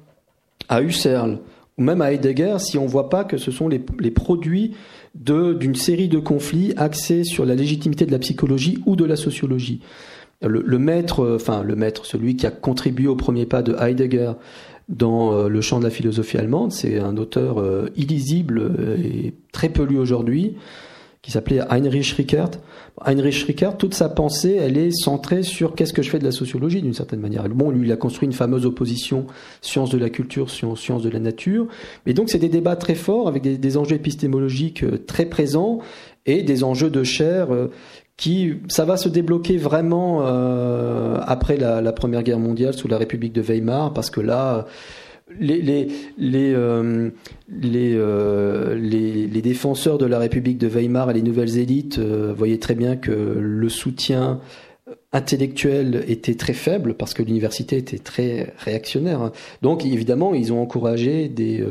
à 0.69 0.83
Husserl 0.83 1.41
ou 1.79 1.83
même 1.83 2.01
à 2.01 2.13
Heidegger 2.13 2.57
si 2.59 2.79
on 2.79 2.87
voit 2.87 3.09
pas 3.09 3.25
que 3.25 3.39
ce 3.39 3.51
sont 3.51 3.69
les 3.69 4.11
produits 4.11 4.75
d'une 5.15 5.75
série 5.75 6.09
de 6.09 6.19
conflits 6.19 6.73
axés 6.77 7.25
sur 7.25 7.47
la 7.47 7.55
légitimité 7.55 8.05
de 8.05 8.13
la 8.13 8.19
psychologie 8.19 8.79
ou 8.87 8.97
de 8.97 9.05
la 9.05 9.17
sociologie. 9.17 9.81
Le, 10.43 10.79
maître, 10.79 11.37
enfin 11.37 11.63
le 11.63 11.77
maître, 11.77 12.05
celui 12.05 12.37
qui 12.37 12.47
a 12.47 12.51
contribué 12.51 13.07
au 13.07 13.17
premier 13.17 13.47
pas 13.47 13.63
de 13.63 13.75
Heidegger 13.81 14.33
dans 14.89 15.33
euh, 15.33 15.49
le 15.49 15.61
champ 15.61 15.79
de 15.79 15.85
la 15.85 15.91
philosophie 15.91 16.37
allemande, 16.37 16.73
c'est 16.73 16.99
un 16.99 17.17
auteur 17.17 17.59
euh, 17.59 17.89
illisible 17.97 18.59
euh, 18.59 18.97
et 18.99 19.35
très 19.53 19.69
peu 19.69 19.85
lu 19.85 19.99
aujourd'hui, 19.99 20.57
qui 21.25 21.31
s'appelait 21.31 21.61
Heinrich 21.71 22.13
Rickert. 22.19 22.51
Heinrich 23.03 23.45
Rickert, 23.47 23.79
toute 23.79 23.95
sa 23.95 24.11
pensée, 24.11 24.59
elle 24.61 24.77
est 24.77 24.91
centrée 24.91 25.43
sur 25.43 25.75
qu'est-ce 25.75 25.95
que 25.95 26.03
je 26.03 26.11
fais 26.11 26.19
de 26.19 26.25
la 26.25 26.33
sociologie 26.33 26.83
d'une 26.83 26.93
certaine 26.93 27.21
manière. 27.21 27.49
Bon, 27.49 27.71
lui, 27.71 27.89
il 27.89 27.93
a 27.93 27.97
construit 27.97 28.27
une 28.27 28.35
fameuse 28.35 28.67
opposition 28.67 29.27
sciences 29.63 29.89
de 29.89 29.97
la 29.97 30.11
culture, 30.11 30.51
sciences 30.51 31.03
de 31.03 31.09
la 31.09 31.21
nature. 31.21 31.67
Mais 32.05 32.13
donc, 32.13 32.29
c'est 32.29 32.39
des 32.39 32.51
débats 32.51 32.77
très 32.77 32.95
forts 32.95 33.27
avec 33.27 33.43
des, 33.43 33.77
enjeux 33.79 33.97
épistémologiques 33.97 34.85
euh, 34.85 34.99
très 34.99 35.25
présents 35.25 35.79
et 36.27 36.43
des 36.43 36.63
enjeux 36.63 36.91
de 36.91 37.03
chair 37.03 37.55
euh, 37.55 37.71
qui, 38.19 38.57
ça 38.69 38.85
va 38.85 38.99
se 38.99 39.09
débloquer 39.09 39.57
vraiment 39.57 40.27
euh, 40.27 41.19
après 41.27 41.57
la, 41.57 41.91
Première 41.93 42.23
Guerre 42.23 42.39
mondiale 42.39 42.75
sous 42.75 42.87
la 42.87 42.99
République 42.99 43.33
de 43.33 43.41
Weimar, 43.41 43.95
parce 43.95 44.11
que 44.11 44.21
là, 44.21 44.67
les, 45.31 45.61
les, 45.61 45.89
les, 46.19 46.53
euh, 46.55 47.11
euh, 47.63 48.75
les, 48.75 49.27
les, 49.27 49.43
défenseurs 49.43 49.99
de 49.99 50.07
la 50.07 50.19
République 50.19 50.59
de 50.59 50.67
Weimar 50.67 51.11
et 51.11 51.15
les 51.15 51.23
nouvelles 51.23 51.59
élites 51.59 51.99
euh, 51.99 52.35
voyaient 52.37 52.59
très 52.59 52.75
bien 52.75 52.97
que 52.97 53.11
le 53.11 53.69
soutien 53.69 54.41
intellectuel 55.13 56.05
était 56.09 56.35
très 56.35 56.53
faible 56.53 56.95
parce 56.95 57.15
que 57.15 57.23
l'université 57.23 57.79
était 57.79 57.99
très 57.99 58.53
réactionnaire. 58.59 59.33
Donc 59.63 59.87
évidemment, 59.87 60.35
ils 60.35 60.53
ont 60.53 60.61
encouragé 60.61 61.29
des, 61.29 61.65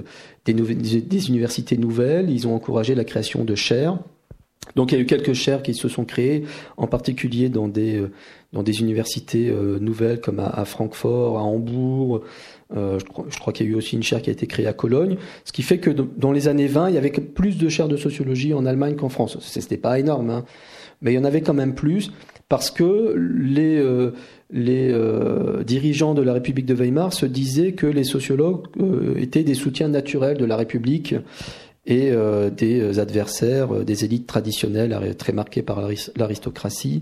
des, 0.45 0.53
des 0.53 1.27
universités 1.29 1.77
nouvelles, 1.77 2.31
ils 2.31 2.47
ont 2.47 2.55
encouragé 2.55 2.95
la 2.95 3.03
création 3.03 3.43
de 3.43 3.53
chaires 3.53 3.99
Donc 4.75 4.91
il 4.91 4.95
y 4.95 4.97
a 4.97 5.01
eu 5.01 5.05
quelques 5.05 5.33
chaires 5.33 5.61
qui 5.61 5.73
se 5.73 5.87
sont 5.87 6.05
créées, 6.05 6.43
en 6.77 6.87
particulier 6.87 7.49
dans 7.49 7.67
des 7.67 7.97
euh, 7.97 8.11
dans 8.53 8.63
des 8.63 8.81
universités 8.81 9.49
euh, 9.49 9.79
nouvelles 9.79 10.21
comme 10.21 10.39
à, 10.39 10.63
Francfort, 10.65 11.39
à 11.39 11.41
Hambourg. 11.41 12.21
Euh, 12.75 12.99
je 12.99 13.05
crois, 13.05 13.25
crois 13.39 13.53
qu'il 13.53 13.67
y 13.67 13.69
a 13.69 13.71
eu 13.71 13.75
aussi 13.75 13.95
une 13.95 14.03
chaire 14.03 14.21
qui 14.21 14.29
a 14.29 14.33
été 14.33 14.47
créée 14.47 14.67
à 14.67 14.73
Cologne, 14.73 15.17
ce 15.45 15.51
qui 15.51 15.61
fait 15.61 15.77
que 15.77 15.89
dans 15.89 16.31
les 16.31 16.47
années 16.47 16.67
20, 16.67 16.89
il 16.89 16.95
y 16.95 16.97
avait 16.97 17.11
plus 17.11 17.57
de 17.57 17.69
chaires 17.69 17.87
de 17.87 17.97
sociologie 17.97 18.53
en 18.53 18.65
Allemagne 18.65 18.95
qu'en 18.95 19.09
France. 19.09 19.37
C'était 19.41 19.77
pas 19.77 19.99
énorme, 19.99 20.29
hein, 20.29 20.45
mais 21.01 21.13
il 21.13 21.15
y 21.15 21.19
en 21.19 21.25
avait 21.25 21.41
quand 21.41 21.53
même 21.53 21.75
plus 21.75 22.11
parce 22.49 22.71
que 22.71 23.15
les 23.15 23.83
les 24.51 24.95
dirigeants 25.65 26.13
de 26.13 26.21
la 26.21 26.33
République 26.33 26.65
de 26.65 26.75
Weimar 26.75 27.11
se 27.13 27.25
disaient 27.25 27.71
que 27.71 27.87
les 27.87 28.03
sociologues 28.03 28.67
étaient 29.17 29.43
des 29.43 29.55
soutiens 29.55 29.87
naturels 29.87 30.37
de 30.37 30.45
la 30.45 30.55
République 30.55 31.15
et 31.85 32.11
euh, 32.11 32.49
des 32.49 32.99
adversaires, 32.99 33.73
euh, 33.73 33.83
des 33.83 34.05
élites 34.05 34.27
traditionnelles 34.27 35.15
très 35.17 35.33
marquées 35.33 35.61
par 35.61 35.81
l'aristocratie. 36.15 37.01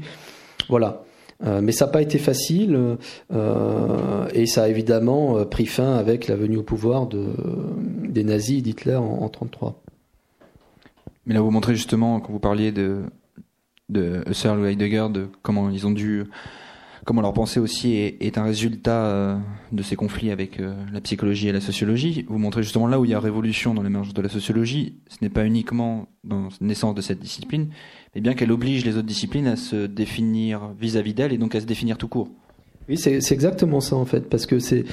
Voilà. 0.70 1.03
Euh, 1.43 1.61
mais 1.61 1.71
ça 1.71 1.85
n'a 1.85 1.91
pas 1.91 2.01
été 2.01 2.19
facile 2.19 2.97
et 4.33 4.45
ça 4.45 4.63
a 4.63 4.67
évidemment 4.67 5.43
pris 5.45 5.65
fin 5.65 5.95
avec 5.95 6.27
la 6.27 6.35
venue 6.35 6.57
au 6.57 6.63
pouvoir 6.63 7.07
de, 7.07 7.25
des 8.07 8.23
nazis 8.23 8.61
d'Hitler 8.61 8.95
en 8.95 9.15
1933. 9.15 9.81
Mais 11.25 11.33
là, 11.33 11.41
vous 11.41 11.51
montrez 11.51 11.75
justement, 11.75 12.19
quand 12.19 12.31
vous 12.31 12.39
parliez 12.39 12.71
de, 12.71 13.01
de 13.89 14.23
Husserl 14.27 14.59
ou 14.59 14.65
Heidegger, 14.65 15.07
de 15.11 15.27
comment 15.41 15.69
ils 15.69 15.85
ont 15.85 15.91
dû 15.91 16.25
comment 17.06 17.22
leur 17.22 17.34
pensée 17.34 17.60
aussi 17.60 17.95
est, 17.95 18.38
un 18.38 18.43
résultat 18.43 19.06
euh, 19.06 19.38
de 19.72 19.84
ces 19.84 19.95
conflits 19.95 20.32
avec 20.32 20.60
euh, 20.60 20.74
la 20.93 21.02
psychologie 21.02 21.47
et 21.47 21.52
la 21.52 21.62
sociologie. 21.62 22.26
Vous 22.28 22.38
montrez 22.38 22.64
justement 22.64 22.88
là 22.88 22.99
où 22.99 23.06
il 23.06 23.12
y 23.12 23.14
a 23.14 23.20
révolution 23.20 23.74
dans 23.74 23.84
l'émergence 23.84 24.14
de 24.14 24.22
la 24.22 24.30
sociologie, 24.30 24.99
ce 25.10 25.18
n'est 25.22 25.30
pas 25.30 25.45
uniquement 25.45 26.08
dans 26.24 26.43
la 26.43 26.49
naissance 26.62 26.95
de 26.95 27.02
cette 27.02 27.20
discipline, 27.20 27.70
mais 28.16 28.22
bien 28.22 28.34
qu'elle 28.34 28.52
oblige 28.52 28.86
les 28.86 28.97
autres 28.97 29.08
disciplines 29.08 29.47
à 29.47 29.56
se 29.56 29.88
définir 29.88 30.70
vis-à-vis 30.80 31.14
d'elle 31.14 31.34
et 31.34 31.38
donc 31.38 31.56
à 31.56 31.62
se 31.62 31.66
définir 31.66 31.97
tout 31.97 32.08
court. 32.08 32.30
Oui, 32.89 32.97
c'est 32.97 33.32
exactement 33.32 33.80
ça 33.80 33.95
en 33.95 34.06
fait, 34.06 34.28
parce 34.30 34.45
que 34.45 34.60
c'est 34.60 34.86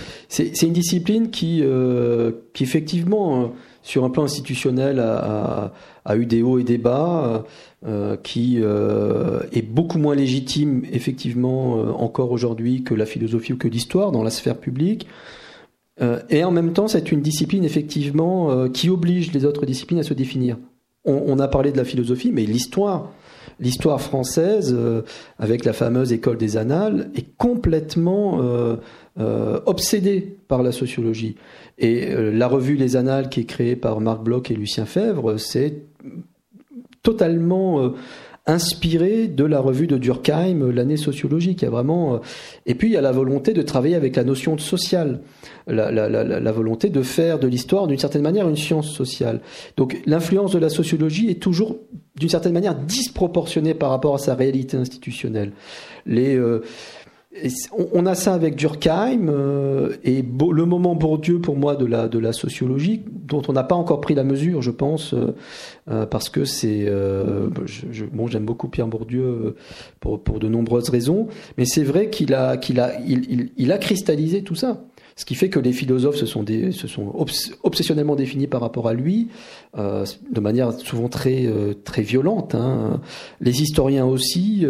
une 0.63 0.73
discipline 0.73 1.31
qui, 1.31 1.61
euh, 1.63 2.33
qui 2.53 2.63
effectivement, 2.63 3.53
sur 3.89 4.05
un 4.05 4.11
plan 4.11 4.25
institutionnel, 4.25 5.01
a, 5.01 5.73
eu 6.17 6.27
des 6.27 6.43
hauts 6.43 6.59
et 6.59 6.65
des 6.65 6.79
bas. 6.79 7.45
Euh, 7.87 8.17
qui 8.17 8.59
euh, 8.61 9.39
est 9.53 9.63
beaucoup 9.63 9.99
moins 9.99 10.17
légitime 10.17 10.83
effectivement 10.91 11.77
euh, 11.77 11.93
encore 11.93 12.33
aujourd'hui 12.33 12.83
que 12.83 12.93
la 12.93 13.07
philosophie 13.07 13.53
ou 13.53 13.57
que 13.57 13.69
l'histoire 13.69 14.11
dans 14.11 14.25
la 14.25 14.31
sphère 14.31 14.57
publique. 14.57 15.07
et 16.29 16.43
en 16.43 16.51
même 16.51 16.73
temps, 16.73 16.89
c'est 16.89 17.13
une 17.13 17.21
discipline 17.21 17.65
effectivement 17.65 18.69
qui 18.69 18.89
oblige 18.89 19.33
les 19.33 19.45
autres 19.45 19.67
disciplines 19.67 19.99
à 19.99 20.05
se 20.05 20.15
définir. 20.15 20.57
On 21.05 21.39
a 21.41 21.49
parlé 21.49 21.73
de 21.73 21.77
la 21.77 21.85
philosophie, 21.85 22.31
mais 22.33 22.45
l'histoire, 22.45 23.11
l'histoire 23.59 24.01
française, 24.01 24.77
avec 25.41 25.65
la 25.65 25.73
fameuse 25.73 26.13
école 26.13 26.39
des 26.39 26.57
annales, 26.57 27.11
est 27.17 27.37
complètement 27.37 28.41
obsédée 29.19 30.37
par 30.49 30.63
la 30.63 30.73
sociologie. 30.73 31.37
Et 31.79 32.09
la 32.15 32.47
revue 32.47 32.77
Les 32.77 32.97
Annales, 32.97 33.29
qui 33.29 33.41
est 33.41 33.45
créée 33.45 33.77
par 33.77 34.01
Marc 34.01 34.23
Bloch 34.23 34.51
et 34.51 34.55
Lucien 34.55 34.85
Fèvre, 34.85 35.39
c'est 35.39 35.83
totalement 37.03 37.83
euh, 37.83 37.91
inspiré 38.47 39.29
de 39.29 39.45
la 39.45 39.61
revue 39.61 39.87
de 39.87 39.97
Durkheim, 39.97 40.71
l'année 40.73 40.97
sociologique. 40.97 41.65
Vraiment, 41.65 42.15
euh, 42.15 42.19
et 42.67 42.75
puis 42.75 42.89
il 42.89 42.93
y 42.93 42.97
a 42.97 43.01
la 43.01 43.13
volonté 43.13 43.53
de 43.53 43.63
travailler 43.63 43.95
avec 43.95 44.17
la 44.17 44.25
notion 44.25 44.57
de 44.57 45.19
la, 45.69 46.53
volonté 46.53 46.89
de 46.89 47.03
faire 47.03 47.39
de 47.39 47.47
l'histoire 47.47 47.87
d'une 47.87 47.99
certaine 47.99 48.23
manière 48.23 48.49
une 48.49 48.57
science 48.57 48.91
sociale. 48.91 49.41
Donc 49.77 50.01
l'influence 50.07 50.53
de 50.53 50.59
la 50.59 50.71
sociologie 50.71 51.31
est 51.31 51.43
toujours 51.43 51.77
d'une 52.17 52.29
certaine 52.29 52.53
manière 52.53 52.75
disproportionnée 52.75 53.75
par 53.75 53.91
rapport 53.91 54.15
à 54.15 54.19
sa 54.19 54.35
réalité 54.35 54.77
institutionnelle. 54.77 55.53
Les 56.07 56.37
euh, 56.37 56.63
on 57.93 58.07
a 58.07 58.15
ça 58.15 58.35
avec 58.35 58.57
Durkheim 58.57 59.29
euh, 59.29 59.97
et 60.05 60.23
le 60.23 60.65
moment 60.65 60.95
Bourdieu 60.95 61.41
pour 61.41 61.57
moi 61.57 61.77
de 61.77 61.87
la 61.87 62.09
de 62.09 62.19
la 62.19 62.33
sociologie 62.33 63.03
dont 63.07 63.43
on 63.49 63.53
n'a 63.53 63.65
pas 63.65 63.75
encore 63.75 64.01
pris 64.01 64.15
la 64.15 64.25
mesure, 64.25 64.63
je 64.63 64.71
pense, 64.71 65.15
euh, 65.15 65.35
euh, 65.91 66.07
parce 66.07 66.29
que 66.29 66.45
c'est 66.45 66.89
bon 68.13 68.27
j'aime 68.27 68.45
beaucoup 68.45 68.69
Pierre 68.69 68.89
Bourdieu 68.89 69.57
pour 70.01 70.23
pour 70.23 70.39
de 70.39 70.49
nombreuses 70.49 70.89
raisons, 70.89 71.29
mais 71.57 71.65
c'est 71.65 71.85
vrai 71.85 72.11
qu'il 72.11 72.35
a 72.35 72.57
qu'il 72.57 72.81
a 72.81 72.99
il, 73.07 73.51
il, 73.57 73.73
a 73.73 73.79
cristallisé 73.79 74.43
tout 74.43 74.55
ça. 74.55 74.85
Ce 75.17 75.25
qui 75.25 75.35
fait 75.35 75.49
que 75.49 75.59
les 75.59 75.73
philosophes 75.73 76.15
se 76.15 76.27
sont, 76.27 76.45
se 76.47 76.87
sont 76.87 77.13
obsessionnellement 77.65 78.15
définis 78.15 78.47
par 78.47 78.61
rapport 78.61 78.87
à 78.87 78.95
lui, 78.95 79.27
de 79.77 80.41
manière 80.41 80.73
souvent 80.75 81.09
très, 81.09 81.49
très 81.83 82.03
violente. 82.03 82.55
Hein. 82.55 83.01
Les 83.41 83.61
historiens 83.61 84.07
aussi. 84.07 84.65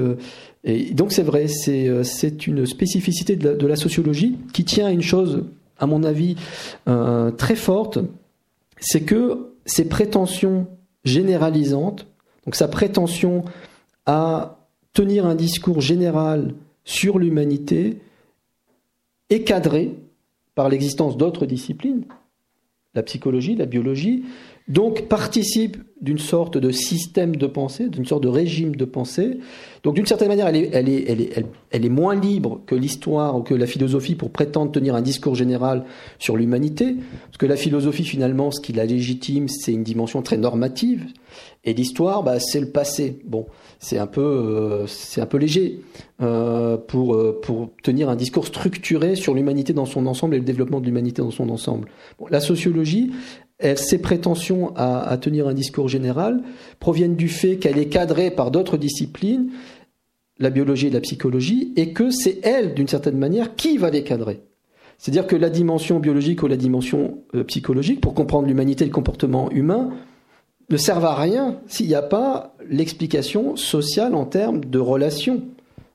Et 0.69 0.93
donc 0.93 1.13
c'est 1.13 1.23
vrai, 1.23 1.49
c'est 1.49 1.89
euh, 1.89 2.05
une 2.47 2.67
spécificité 2.67 3.37
de 3.37 3.67
la, 3.67 3.77
sociologie 3.77 4.37
qui 4.53 4.65
tient 4.65 4.87
à 4.87 4.91
une 4.91 5.03
chose, 5.03 5.45
à 5.79 5.87
mon 5.87 6.05
avis, 6.05 6.37
euh, 6.89 7.31
très 7.31 7.57
forte, 7.57 7.99
c'est 8.79 9.01
que 9.01 9.55
ses 9.65 9.89
prétentions 9.89 10.67
généralisantes, 11.05 12.07
donc 12.45 12.55
sa 12.55 12.69
prétention 12.69 13.45
à 14.05 14.59
tenir 14.93 15.25
un 15.25 15.35
discours 15.35 15.81
général 15.81 16.55
sur 16.85 17.19
l'humanité, 17.19 18.01
est 19.31 19.45
cadrée 19.45 19.95
par 20.55 20.69
l'existence 20.69 21.17
d'autres 21.17 21.47
disciplines, 21.47 22.05
la 22.95 23.03
psychologie, 23.03 23.57
la 23.57 23.67
biologie, 23.67 24.25
donc 24.69 25.09
participe 25.09 25.79
d'une 26.01 26.19
sorte 26.19 26.59
de 26.59 26.71
système 26.71 27.37
de 27.37 27.47
pensée, 27.47 27.89
d'une 27.89 28.07
sorte 28.07 28.23
de 28.23 28.29
régime 28.29 28.77
de 28.77 28.85
pensée. 28.85 29.39
Donc 29.83 29.95
d'une 29.95 30.07
certaine 30.07 30.29
manière, 30.29 30.47
elle 30.47 30.57
est, 30.57 31.89
moins 31.89 32.15
libre 32.15 32.61
que 32.67 32.75
l'histoire 32.75 33.37
ou 33.37 33.43
que 33.43 33.55
la 33.55 33.67
philosophie 33.67 34.15
pour 34.15 34.31
prétendre 34.31 34.71
tenir 34.71 34.95
un 34.95 35.03
discours 35.03 35.35
général 35.35 35.85
sur 36.19 36.37
l'humanité, 36.37 36.97
parce 37.27 37.39
que 37.39 37.47
la 37.47 37.57
philosophie 37.57 38.05
finalement, 38.05 38.51
ce 38.51 38.61
qui 38.61 38.73
la 38.73 38.85
légitime, 38.85 39.49
c'est 39.49 39.73
une 39.73 39.83
dimension 39.83 40.23
très 40.23 40.37
normative, 40.37 41.07
et 41.65 41.75
l'histoire, 41.75 42.23
bah, 42.23 42.39
c'est 42.39 42.61
le 42.61 42.71
passé. 42.71 43.19
Bon, 43.25 43.47
c'est 43.79 43.99
un 43.99 44.07
peu, 44.07 44.23
euh, 44.23 44.87
c'est 44.87 45.21
un 45.21 45.27
peu 45.27 45.39
léger 45.39 45.81
euh, 46.23 46.77
pour 46.77 47.15
euh, 47.15 47.39
pour 47.43 47.71
tenir 47.83 48.09
un 48.09 48.17
discours 48.17 48.47
structuré 48.47 49.17
sur 49.17 49.35
l'humanité 49.35 49.73
dans 49.73 49.85
son 49.85 50.07
ensemble 50.07 50.37
et 50.37 50.39
le 50.39 50.45
développement 50.45 50.81
de 50.81 50.87
l'humanité 50.87 51.21
dans 51.21 51.31
son 51.31 51.51
ensemble. 51.51 51.89
La 52.31 52.41
sociologie, 52.41 53.11
ses 53.61 53.99
prétentions 53.99 54.73
à, 54.77 55.17
tenir 55.19 55.49
un 55.49 55.55
discours 55.55 55.89
général 55.89 56.43
proviennent 56.79 57.17
du 57.17 57.29
fait 57.29 57.57
qu'elle 57.57 57.79
est 57.79 57.89
cadrée 57.89 58.31
par 58.31 58.51
d'autres 58.51 58.77
disciplines, 58.77 59.51
la 60.39 60.51
biologie 60.51 60.87
et 60.87 60.91
la 60.91 61.01
psychologie, 61.01 61.73
et 61.77 61.93
que 61.93 62.11
c'est 62.11 62.39
elle, 62.45 62.75
d'une 62.75 62.87
certaine 62.87 63.19
manière, 63.19 63.57
qui 63.57 63.77
va 63.77 63.91
les 63.91 64.05
cadrer. 64.05 64.41
C'est-à-dire 64.97 65.27
que 65.27 65.37
la 65.37 65.51
dimension 65.51 65.99
biologique 65.99 66.43
ou 66.43 66.47
la 66.47 66.57
dimension 66.57 67.19
euh, 67.35 67.45
psychologique, 67.45 68.01
pour 68.01 68.15
comprendre 68.15 68.47
l'humanité 68.47 68.85
et 68.85 68.89
le 68.89 68.93
comportement 68.93 69.51
humain, 69.51 69.91
ne 70.71 70.77
servent 70.77 71.05
à 71.05 71.15
rien 71.15 71.61
s'il 71.67 71.87
n'y 71.87 71.95
a 71.95 72.03
pas 72.03 72.55
l'explication 72.69 73.57
sociale 73.57 74.15
en 74.15 74.25
termes 74.25 74.65
de 74.65 74.79
relations 74.79 75.43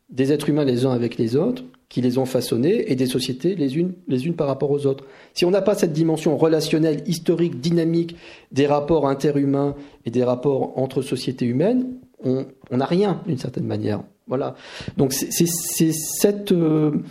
des 0.09 0.31
êtres 0.31 0.49
humains 0.49 0.65
les 0.65 0.85
uns 0.85 0.91
avec 0.91 1.17
les 1.17 1.35
autres, 1.35 1.63
qui 1.93 2.01
les 2.01 2.17
ont 2.17 2.25
façonnés 2.25 2.91
et 2.91 2.95
des 2.95 3.05
sociétés 3.05 3.53
les 3.53 3.77
unes, 3.77 3.93
les 4.07 4.25
unes 4.25 4.33
par 4.33 4.47
rapport 4.47 4.71
aux 4.71 4.87
autres. 4.87 5.05
Si 5.35 5.45
on 5.45 5.51
n'a 5.51 5.61
pas 5.61 5.75
cette 5.75 5.93
dimension 5.93 6.35
relationnelle, 6.35 7.03
historique, 7.05 7.61
dynamique 7.61 8.15
des 8.51 8.65
rapports 8.65 9.07
interhumains 9.07 9.75
et 10.03 10.09
des 10.09 10.23
rapports 10.23 10.75
entre 10.75 11.03
sociétés 11.03 11.45
humaines, 11.45 11.85
on 12.23 12.47
n'a 12.71 12.85
rien 12.85 13.21
d'une 13.27 13.37
certaine 13.37 13.67
manière. 13.67 14.01
Voilà. 14.25 14.55
Donc 14.97 15.13
c'est 15.13 15.45
cette 15.91 16.51
euh, 16.51 17.03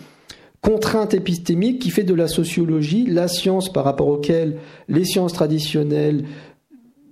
contrainte 0.59 1.13
épistémique 1.13 1.79
qui 1.79 1.89
fait 1.89 2.03
de 2.03 2.13
la 2.13 2.27
sociologie 2.27 3.05
la 3.05 3.29
science 3.29 3.71
par 3.71 3.85
rapport 3.85 4.09
auquel 4.09 4.57
les 4.89 5.05
sciences 5.05 5.31
traditionnelles 5.31 6.25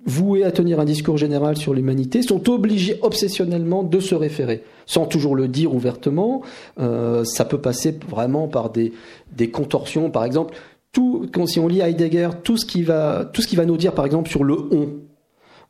voués 0.05 0.43
à 0.43 0.51
tenir 0.51 0.79
un 0.79 0.85
discours 0.85 1.17
général 1.17 1.57
sur 1.57 1.73
l'humanité 1.73 2.21
sont 2.21 2.49
obligés 2.49 2.97
obsessionnellement 3.01 3.83
de 3.83 3.99
se 3.99 4.15
référer, 4.15 4.63
sans 4.85 5.05
toujours 5.05 5.35
le 5.35 5.47
dire 5.47 5.73
ouvertement. 5.73 6.41
Euh, 6.79 7.23
ça 7.23 7.45
peut 7.45 7.59
passer 7.59 7.97
vraiment 8.09 8.47
par 8.47 8.69
des, 8.69 8.93
des 9.31 9.49
contorsions, 9.49 10.09
par 10.09 10.25
exemple. 10.25 10.55
Tout, 10.91 11.27
quand, 11.31 11.45
si 11.45 11.59
on 11.59 11.67
lit 11.67 11.81
Heidegger, 11.81 12.29
tout 12.43 12.57
ce 12.57 12.65
qui 12.65 12.83
va, 12.83 13.29
tout 13.31 13.41
ce 13.41 13.47
qui 13.47 13.55
va 13.55 13.65
nous 13.65 13.77
dire, 13.77 13.93
par 13.93 14.05
exemple, 14.05 14.29
sur 14.29 14.43
le 14.43 14.57
on, 14.71 14.89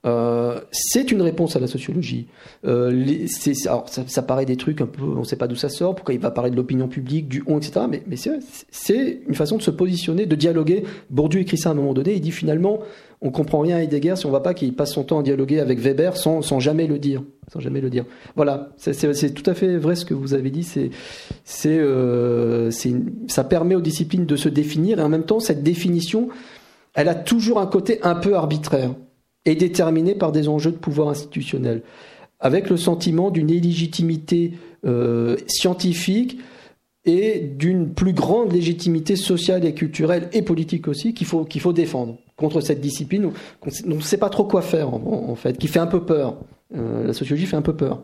euh, 0.03 0.59
c'est 0.71 1.11
une 1.11 1.21
réponse 1.21 1.55
à 1.55 1.59
la 1.59 1.67
sociologie. 1.67 2.27
Euh, 2.65 3.27
alors 3.65 3.88
ça, 3.88 4.03
ça, 4.07 4.21
paraît 4.23 4.45
des 4.45 4.57
trucs 4.57 4.82
un 4.82 4.88
peu, 4.88 5.03
on 5.03 5.19
ne 5.19 5.23
sait 5.23 5.36
pas 5.36 5.47
d'où 5.47 5.55
ça 5.55 5.69
sort, 5.69 5.95
pourquoi 5.95 6.13
il 6.13 6.19
va 6.19 6.32
parler 6.32 6.49
de 6.49 6.55
l'opinion 6.55 6.88
publique, 6.88 7.27
du 7.27 7.43
on, 7.45 7.57
etc. 7.57 7.86
Mais, 7.89 8.01
mais 8.07 8.15
c'est 8.15 9.21
une 9.27 9.36
façon 9.36 9.57
de 9.57 9.61
se 9.61 9.71
positionner, 9.71 10.25
de 10.25 10.36
dialoguer. 10.36 10.84
Bourdieu 11.09 11.41
écrit 11.41 11.57
ça 11.57 11.69
à 11.69 11.71
un 11.73 11.75
moment 11.75 11.93
donné. 11.93 12.15
Il 12.15 12.21
dit 12.21 12.32
finalement, 12.32 12.79
on 13.22 13.30
comprend 13.30 13.59
rien 13.59 13.78
à 13.78 13.80
Heidegger 13.82 14.15
si 14.15 14.26
on 14.26 14.30
ne 14.30 14.34
va 14.34 14.39
pas 14.39 14.53
qu'il 14.55 14.74
passe 14.74 14.93
son 14.93 15.03
temps 15.03 15.19
à 15.19 15.24
dialoguer 15.24 15.59
avec 15.59 15.80
Weber 15.80 16.17
sans, 16.17 16.41
jamais 16.59 16.88
le 16.88 16.97
dire, 16.97 17.22
sans 17.53 17.59
jamais 17.59 17.80
le 17.80 17.91
dire. 17.91 18.05
Voilà, 18.36 18.69
c'est 18.78 19.34
tout 19.34 19.47
à 19.49 19.53
fait 19.53 19.78
vrai 19.78 19.95
ce 19.95 20.05
que 20.05 20.15
vous 20.15 20.34
avez 20.34 20.49
dit. 20.49 20.63
C'est, 20.63 20.89
euh, 21.67 22.72
ça 23.28 23.43
permet 23.43 23.76
aux 23.76 23.82
disciplines 23.82 24.26
de 24.26 24.36
se 24.36 24.49
définir 24.49 24.99
et 24.99 25.03
en 25.03 25.09
même 25.09 25.24
temps 25.24 25.39
cette 25.39 25.61
définition, 25.61 26.30
elle 26.95 27.09
a 27.09 27.15
toujours 27.15 27.59
un 27.59 27.67
côté 27.67 27.99
un 28.01 28.15
peu 28.15 28.36
arbitraire. 28.36 28.95
est 29.45 29.55
déterminée 29.55 30.15
par 30.15 30.32
des 30.32 30.47
enjeux 30.47 30.72
de 30.72 30.78
pouvoir 30.78 31.09
institutionnel, 31.09 31.84
avec 32.39 32.69
le 32.69 32.78
sentiment 32.78 33.30
d'une 33.30 33.49
illégitimité 33.51 34.53
euh, 34.86 35.38
scientifique 35.47 36.39
et 37.05 37.39
d'une 37.39 37.93
plus 37.93 38.13
grande 38.13 38.51
légitimité 38.51 39.15
sociale 39.15 39.65
et 39.65 39.74
culturelle 39.74 40.30
et 40.34 40.41
politique 40.41 40.88
aussi 40.88 41.13
qu'il 41.13 41.28
faut, 41.28 41.45
qu'il 41.45 41.61
faut 41.61 41.74
défendre 41.74 42.17
contre 42.41 42.59
cette 42.59 42.81
discipline. 42.81 43.31
On 43.65 43.95
ne 43.95 44.01
sait 44.01 44.17
pas 44.17 44.29
trop 44.29 44.43
quoi 44.43 44.61
faire 44.61 44.93
en, 44.93 45.35
fait, 45.35 45.57
qui 45.57 45.67
fait 45.67 45.79
un 45.79 45.87
peu 45.87 46.03
peur. 46.03 46.35
Euh, 46.75 47.07
la 47.07 47.13
sociologie 47.13 47.45
fait 47.45 47.55
un 47.55 47.61
peu 47.61 47.75
peur. 47.75 48.01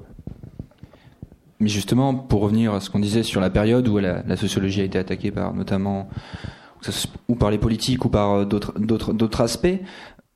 Mais 1.60 1.68
justement, 1.68 2.14
pour 2.14 2.42
revenir 2.42 2.74
à 2.74 2.80
ce 2.80 2.90
qu'on 2.90 3.00
disait 3.00 3.24
sur 3.24 3.42
la 3.42 3.50
période 3.50 3.88
où 3.88 3.98
la, 3.98 4.38
sociologie 4.38 4.82
a 4.82 4.84
été 4.84 4.98
attaquée 4.98 5.32
par 5.32 5.54
notamment 5.54 6.08
ou 7.28 7.36
par 7.36 7.52
les 7.52 7.58
politiques 7.58 8.06
ou 8.06 8.10
par 8.10 8.32
euh, 8.34 8.46
d'autres 8.46 9.42
aspects 9.42 9.80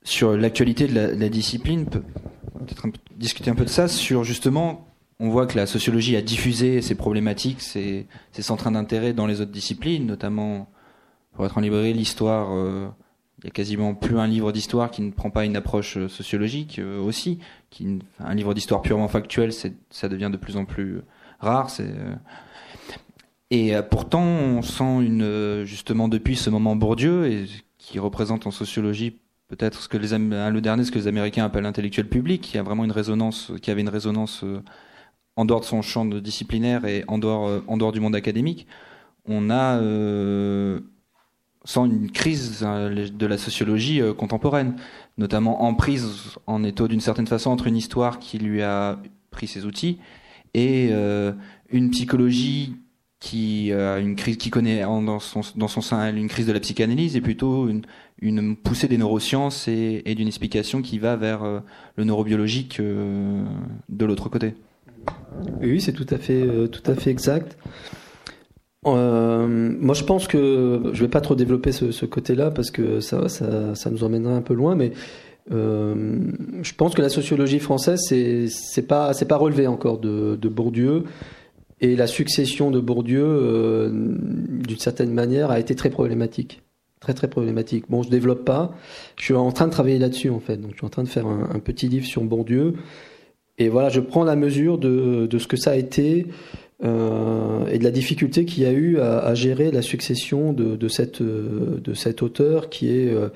sur 0.03 0.35
l'actualité 0.35 0.87
de 0.87 0.95
la, 0.95 1.29
discipline, 1.29 1.85
peut-être 1.85 2.87
discuter 3.17 3.51
un 3.51 3.55
peu 3.55 3.65
de 3.65 3.69
ça 3.69 3.87
sur 3.87 4.23
justement 4.23 4.87
on 5.21 5.29
voit 5.29 5.45
que 5.45 5.55
la 5.55 5.67
sociologie 5.67 6.15
a 6.15 6.23
diffusé 6.23 6.81
ses 6.81 6.95
problématiques, 6.95 7.61
ses, 7.61 8.07
centres 8.39 8.71
d'intérêt 8.71 9.13
dans 9.13 9.27
les 9.27 9.39
autres 9.39 9.51
disciplines, 9.51 10.07
notamment 10.07 10.67
pour 11.33 11.45
être 11.45 11.59
en 11.59 11.61
librairie, 11.61 11.93
l'histoire. 11.93 12.49
Euh, 12.51 12.87
il 13.41 13.45
y 13.45 13.47
a 13.47 13.51
quasiment 13.51 13.95
plus 13.95 14.19
un 14.19 14.27
livre 14.27 14.51
d'histoire 14.51 14.91
qui 14.91 15.01
ne 15.01 15.11
prend 15.11 15.29
pas 15.29 15.45
une 15.45 15.55
approche 15.55 15.97
euh, 15.97 16.07
sociologique 16.07 16.79
euh, 16.79 16.99
aussi. 17.01 17.39
Qui, 17.69 17.99
un 18.19 18.35
livre 18.35 18.53
d'histoire 18.53 18.81
purement 18.81 19.07
factuel, 19.07 19.51
ça 19.53 20.09
devient 20.09 20.29
de 20.31 20.37
plus 20.37 20.57
en 20.57 20.65
plus 20.65 21.01
rare. 21.39 21.69
et 23.49 23.73
pourtant, 23.89 24.23
on 24.23 24.61
sent 24.61 25.01
une 25.01 25.63
justement 25.63 26.09
depuis 26.09 26.35
ce 26.35 26.49
moment 26.49 26.75
Bourdieu 26.75 27.27
et 27.27 27.45
qui 27.77 27.97
représente 27.97 28.45
en 28.45 28.51
sociologie 28.51 29.17
peut-être 29.47 29.81
ce 29.81 29.87
que 29.87 29.97
les 29.97 30.09
le 30.17 30.59
dernier 30.59 30.83
ce 30.83 30.91
que 30.91 30.99
les 30.99 31.07
Américains 31.07 31.45
appellent 31.45 31.63
l'intellectuel 31.63 32.09
public, 32.09 32.41
qui 32.41 32.57
a 32.57 32.63
vraiment 32.63 32.83
une 32.83 32.91
résonance, 32.91 33.53
qui 33.61 33.71
avait 33.71 33.81
une 33.81 33.89
résonance 33.89 34.43
en 35.35 35.45
dehors 35.45 35.61
de 35.61 35.65
son 35.65 35.81
champ 35.81 36.05
de 36.05 36.19
disciplinaire 36.19 36.85
et 36.85 37.03
en 37.07 37.17
dehors, 37.17 37.47
euh, 37.47 37.63
en 37.67 37.77
dehors 37.77 37.91
du 37.91 37.99
monde 37.99 38.15
académique, 38.15 38.67
on 39.25 39.49
a 39.49 39.77
euh, 39.77 40.79
sans 41.63 41.85
une 41.85 42.11
crise 42.11 42.63
euh, 42.63 43.07
de 43.09 43.25
la 43.25 43.37
sociologie 43.37 44.01
contemporaine, 44.17 44.75
notamment 45.17 45.63
en 45.63 45.73
prise 45.73 46.37
en 46.47 46.63
étau 46.63 46.87
d'une 46.87 47.01
certaine 47.01 47.27
façon 47.27 47.51
entre 47.51 47.67
une 47.67 47.77
histoire 47.77 48.19
qui 48.19 48.37
lui 48.37 48.61
a 48.61 48.99
pris 49.29 49.47
ses 49.47 49.65
outils 49.65 49.99
et 50.53 50.91
une 51.71 51.91
psychologie 51.91 52.75
qui 53.21 53.71
a 53.71 53.99
une 53.99 54.17
crise 54.17 54.35
qui 54.35 54.49
connaît 54.49 54.81
dans 54.81 55.19
son, 55.19 55.39
dans 55.55 55.69
son 55.69 55.79
sein 55.79 56.13
une 56.13 56.27
crise 56.27 56.45
de 56.45 56.51
la 56.51 56.59
psychanalyse 56.59 57.15
et 57.15 57.21
plutôt 57.21 57.69
une, 58.19 58.55
poussée 58.57 58.89
des 58.89 58.97
neurosciences 58.97 59.69
et, 59.69 60.01
et 60.05 60.15
d'une 60.15 60.27
explication 60.27 60.81
qui 60.81 60.99
va 60.99 61.15
vers 61.15 61.45
le 61.95 62.03
neurobiologique 62.03 62.81
de 62.81 64.05
l'autre 64.05 64.27
côté. 64.27 64.55
Oui, 65.61 65.81
c'est 65.81 65.93
tout 65.93 66.05
à 66.09 66.17
fait, 66.17 66.41
euh, 66.41 66.67
tout 66.67 66.89
à 66.89 66.95
fait 66.95 67.09
exact. 67.09 67.57
Euh, 68.87 69.47
moi, 69.47 69.93
je 69.93 70.03
pense 70.03 70.27
que 70.27 70.89
je 70.93 71.01
vais 71.03 71.09
pas 71.09 71.21
trop 71.21 71.35
développer 71.35 71.71
ce, 71.71 72.05
côté-là 72.05 72.49
parce 72.51 72.71
que 72.71 72.99
ça, 72.99 73.29
ça, 73.29 73.75
ça, 73.75 73.89
nous 73.91 74.03
emmènerait 74.03 74.33
un 74.33 74.41
peu 74.41 74.55
loin, 74.55 74.75
mais 74.75 74.91
euh, 75.51 76.19
je 76.63 76.73
pense 76.73 76.95
que 76.95 77.01
la 77.01 77.09
sociologie 77.09 77.59
française, 77.59 77.99
c'est 78.07 78.47
c'est 78.47 78.87
pas 78.87 79.13
c'est 79.13 79.27
pas 79.27 79.37
relevé 79.37 79.67
encore 79.67 79.99
de, 79.99 80.35
de, 80.35 80.49
Bourdieu 80.49 81.03
et 81.79 81.95
la 81.95 82.07
succession 82.07 82.71
de 82.71 82.79
Bourdieu, 82.79 83.91
d'une 83.91 84.79
certaine 84.79 85.13
manière, 85.13 85.51
a 85.51 85.59
été 85.59 85.75
très 85.75 85.91
problématique, 85.91 86.61
très 86.99 87.13
très 87.13 87.27
problématique. 87.27 87.85
Bon, 87.89 88.01
je 88.01 88.09
développe 88.09 88.45
pas. 88.45 88.73
Je 89.17 89.25
suis 89.25 89.33
en 89.35 89.51
train 89.51 89.67
de 89.67 89.71
travailler 89.71 89.99
là-dessus 89.99 90.29
en 90.31 90.39
fait. 90.39 90.57
Donc, 90.57 90.71
je 90.71 90.77
suis 90.77 90.85
en 90.85 90.89
train 90.89 91.03
de 91.03 91.09
faire 91.09 91.27
un, 91.27 91.49
un 91.53 91.59
petit 91.59 91.87
livre 91.87 92.05
sur 92.05 92.23
Bourdieu. 92.23 92.73
Et 93.61 93.69
voilà, 93.69 93.89
je 93.89 93.99
prends 93.99 94.23
la 94.23 94.35
mesure 94.35 94.79
de, 94.79 95.29
ce 95.37 95.45
que 95.45 95.55
ça 95.55 95.71
a 95.71 95.75
été 95.75 96.25
euh, 96.83 97.67
et 97.67 97.77
de 97.77 97.83
la 97.83 97.91
difficulté 97.91 98.45
qu'il 98.45 98.63
y 98.63 98.65
a 98.65 98.71
eu 98.71 98.99
à, 98.99 99.33
gérer 99.35 99.69
la 99.71 99.83
succession 99.83 100.51
de, 100.51 100.87
cette, 100.87 101.21
de 101.21 101.93
cet 101.93 102.23
auteur 102.23 102.69
qui, 102.69 102.89
est, 102.89 103.13
euh, 103.13 103.29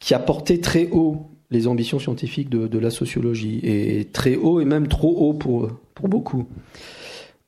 qui 0.00 0.12
a 0.12 0.18
porté 0.18 0.60
très 0.60 0.88
haut 0.90 1.30
les 1.50 1.66
ambitions 1.66 1.98
scientifiques 1.98 2.50
de, 2.50 2.78
la 2.78 2.90
sociologie, 2.90 3.60
et 3.62 4.06
très 4.06 4.34
haut 4.34 4.60
et 4.60 4.64
même 4.64 4.88
trop 4.88 5.16
haut 5.16 5.34
pour, 5.34 5.70
pour 5.94 6.08
beaucoup. 6.08 6.46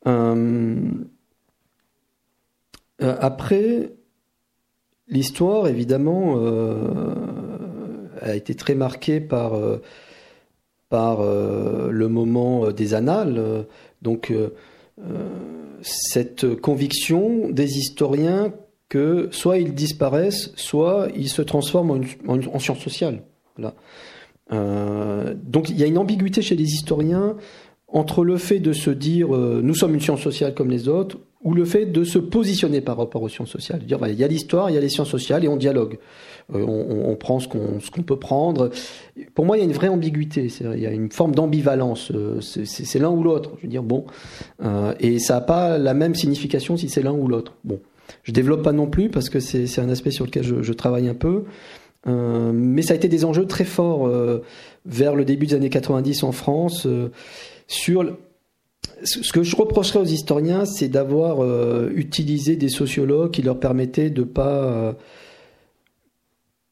Euh, 0.07 0.77
après, 3.01 3.93
l'histoire, 5.09 5.67
évidemment, 5.67 6.41
a 8.23 8.37
été 8.37 8.55
très 8.55 8.75
marquée 8.75 9.21
par 9.21 9.55
par 10.89 11.21
euh, 11.21 11.91
le 11.91 12.09
moment 12.09 12.67
euh, 12.67 12.73
des 12.73 12.95
annales. 12.95 13.67
Euh, 14.07 14.07
donc 14.07 14.33
cette 15.83 16.55
conviction 16.57 17.51
des 17.51 17.79
historiens 17.79 18.55
que 18.89 19.29
soit 19.33 19.59
ils 19.59 19.75
disparaissent, 19.75 20.53
soit 20.57 21.09
ils 21.15 21.29
se 21.29 21.43
transforment 21.43 22.03
en, 22.27 22.59
sciences 22.59 22.79
sociales. 22.79 23.23
donc 24.49 25.69
il 25.69 25.77
y 25.77 25.83
a 25.83 25.87
une 25.87 25.99
ambiguïté 25.99 26.41
chez 26.41 26.57
les 26.57 26.65
historiens 26.65 27.37
entre 27.89 28.25
le 28.25 28.37
fait 28.37 28.59
de 28.59 28.73
se 28.73 28.91
dire 28.91 29.29
nous 29.29 29.75
sommes 29.75 29.95
une 29.95 30.01
science 30.01 30.21
sociale 30.21 30.55
comme 30.55 30.71
les 30.71 30.89
autres, 30.89 31.19
ou 31.47 31.55
le 31.55 31.65
fait 31.65 31.87
de 31.87 32.03
se 32.03 32.19
positionner 32.19 32.81
par 32.81 32.97
rapport 32.97 33.23
aux 33.23 33.29
sciences 33.29 33.51
sociales. 33.51 33.81
Dire 33.87 34.01
il 34.09 34.15
y 34.15 34.25
a 34.25 34.27
l'histoire, 34.27 34.69
il 34.69 34.75
y 34.75 34.77
a 34.77 34.81
les 34.81 34.89
sciences 34.89 35.11
sociales 35.11 35.45
et 35.45 35.49
on 35.49 35.57
dialogue. 35.57 35.99
Euh, 36.55 36.65
on, 36.65 37.17
prend 37.17 37.41
ce 37.41 37.49
qu'on 37.49 38.03
peut 38.03 38.19
prendre. 38.19 38.71
Pour 39.35 39.45
moi, 39.45 39.57
il 39.57 39.61
y 39.61 39.63
a 39.63 39.67
une 39.67 39.73
vraie 39.73 39.89
ambiguïté. 39.89 40.49
Il 40.61 40.81
y 40.81 40.87
a 40.87 40.91
une 40.91 41.11
forme 41.11 41.35
d'ambivalence. 41.35 42.11
Euh, 42.13 42.41
c'est 42.41 42.99
l'un 42.99 43.11
ou 43.11 43.23
l'autre. 43.23 43.53
Je 43.59 43.63
veux 43.63 43.69
dire, 43.69 43.83
bon. 43.83 44.07
Euh, 44.65 44.93
et 45.01 45.19
ça 45.19 45.35
n'a 45.35 45.41
pas 45.41 45.79
la 45.79 45.95
même 45.95 46.15
signification 46.15 46.77
si 46.77 46.89
c'est 46.89 47.03
l'un 47.03 47.13
ou 47.13 47.29
l'autre. 47.29 47.55
Bon. 47.65 47.81
Je 48.23 48.33
développe 48.33 48.63
pas 48.63 48.73
non 48.73 48.87
plus 48.87 49.09
parce 49.09 49.29
que 49.29 49.41
c'est 49.41 49.81
un 49.81 49.89
aspect 49.89 50.13
sur 50.13 50.25
lequel 50.25 50.43
je, 50.43 50.73
travaille 50.73 51.09
un 51.09 51.15
peu. 51.15 51.45
mais 52.07 52.83
ça 52.83 52.93
a 52.93 52.97
été 52.97 53.09
des 53.09 53.25
enjeux 53.25 53.47
très 53.47 53.65
forts 53.65 54.09
vers 54.85 55.17
le 55.17 55.25
début 55.25 55.47
des 55.47 55.55
années 55.55 55.71
90 55.71 56.23
en 56.23 56.31
France 56.31 56.87
sur 57.67 58.17
ce 59.03 59.33
que 59.33 59.43
je 59.43 59.57
reprocherais 59.57 59.99
aux 60.01 60.05
historiens, 60.05 60.65
c'est 60.65 60.89
d'avoir 60.89 61.45
utilisé 61.91 62.57
des 62.57 62.69
sociologues 62.69 63.31
qui 63.31 63.43
leur 63.43 63.61
permettaient 63.61 64.11
de 64.11 64.23
pas 64.23 64.97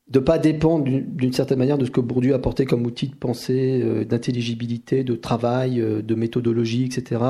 de 0.08 0.18
pas 0.18 0.38
dépendre 0.38 0.84
d'une 0.84 1.32
certaine 1.32 1.58
manière 1.58 1.78
de 1.78 1.86
ce 1.86 1.90
que 1.90 2.00
Bourdieu 2.00 2.34
apportait 2.34 2.66
comme 2.66 2.84
outil 2.84 3.08
de 3.08 3.14
pensée, 3.14 3.80
euh, 3.82 4.04
d'intelligibilité, 4.04 5.02
de 5.02 5.14
travail, 5.14 5.80
euh, 5.80 6.02
de 6.02 6.14
méthodologie, 6.14 6.84
etc. 6.84 7.20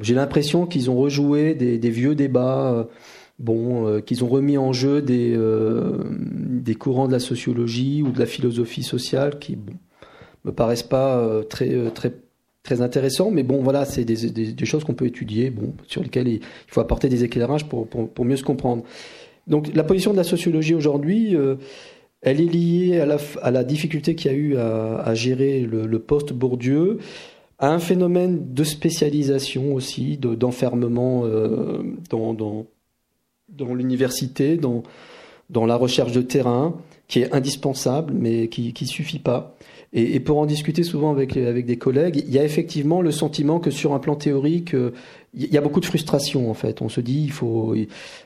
J'ai 0.00 0.14
l'impression 0.14 0.66
qu'ils 0.66 0.90
ont 0.90 0.96
rejoué 0.96 1.54
des, 1.54 1.90
vieux 1.90 2.14
débats, 2.14 2.72
euh, 2.72 2.84
bon, 3.38 4.00
qu'ils 4.00 4.24
ont 4.24 4.28
remis 4.28 4.56
en 4.56 4.72
jeu 4.72 5.02
des, 5.02 5.38
des 6.08 6.74
courants 6.74 7.08
de 7.08 7.12
la 7.12 7.18
sociologie 7.18 8.02
ou 8.02 8.10
de 8.10 8.18
la 8.18 8.24
philosophie 8.24 8.82
sociale 8.82 9.38
qui 9.38 9.56
bon, 9.56 9.74
me 10.46 10.52
paraissent 10.52 10.82
pas 10.82 11.42
très 11.50 11.90
très 11.90 12.14
très 12.62 12.80
intéressants, 12.80 13.30
mais 13.30 13.42
bon, 13.42 13.62
voilà, 13.62 13.84
c'est 13.84 14.04
des, 14.04 14.64
choses 14.64 14.84
qu'on 14.84 14.94
peut 14.94 15.06
étudier, 15.06 15.50
bon, 15.50 15.74
sur 15.86 16.02
lesquelles 16.02 16.28
il 16.28 16.40
faut 16.68 16.80
apporter 16.80 17.08
des 17.08 17.24
éclairages 17.24 17.66
pour, 17.68 18.24
mieux 18.24 18.36
se 18.36 18.44
comprendre. 18.44 18.84
Donc 19.46 19.74
la 19.74 19.82
position 19.82 20.12
de 20.12 20.16
la 20.16 20.24
sociologie 20.24 20.74
aujourd'hui, 20.74 21.34
euh, 21.34 21.56
elle 22.20 22.40
est 22.40 22.52
liée 22.52 23.00
à 23.00 23.50
la, 23.50 23.64
difficulté 23.64 24.14
qu'il 24.14 24.30
y 24.30 24.34
a 24.34 24.36
eu 24.36 24.56
à, 24.56 25.14
gérer 25.14 25.60
le, 25.60 25.86
le 25.86 25.98
post-Bourdieu, 25.98 26.98
à 27.58 27.68
un 27.68 27.80
phénomène 27.80 28.54
de 28.54 28.64
spécialisation 28.64 29.74
aussi, 29.74 30.16
d'enfermement 30.16 31.22
euh, 31.24 31.82
dans, 32.10 32.66
l'université, 33.74 34.56
dans 34.56 35.66
la 35.66 35.76
recherche 35.76 36.12
de 36.12 36.22
terrain, 36.22 36.76
qui 37.08 37.20
est 37.20 37.32
indispensable, 37.32 38.14
mais 38.16 38.48
qui 38.48 38.72
ne 38.80 38.86
suffit 38.86 39.18
pas. 39.18 39.56
Et, 39.92 40.14
et, 40.14 40.20
pour 40.20 40.38
en 40.38 40.46
discuter 40.46 40.82
souvent 40.82 41.10
avec, 41.10 41.36
avec 41.36 41.66
des 41.66 41.76
collègues, 41.76 42.22
il 42.26 42.32
y 42.32 42.38
a 42.38 42.44
effectivement 42.44 43.02
le 43.02 43.10
sentiment 43.10 43.60
que 43.60 43.70
sur 43.70 43.92
un 43.92 43.98
plan 43.98 44.14
théorique, 44.14 44.74
euh, 44.74 44.92
il 45.34 45.52
y 45.52 45.58
a 45.58 45.60
beaucoup 45.60 45.80
de 45.80 45.86
frustration 45.86 46.50
en 46.50 46.54
fait. 46.54 46.80
On 46.80 46.88
se 46.88 47.00
dit, 47.00 47.22
il 47.24 47.32
faut, 47.32 47.74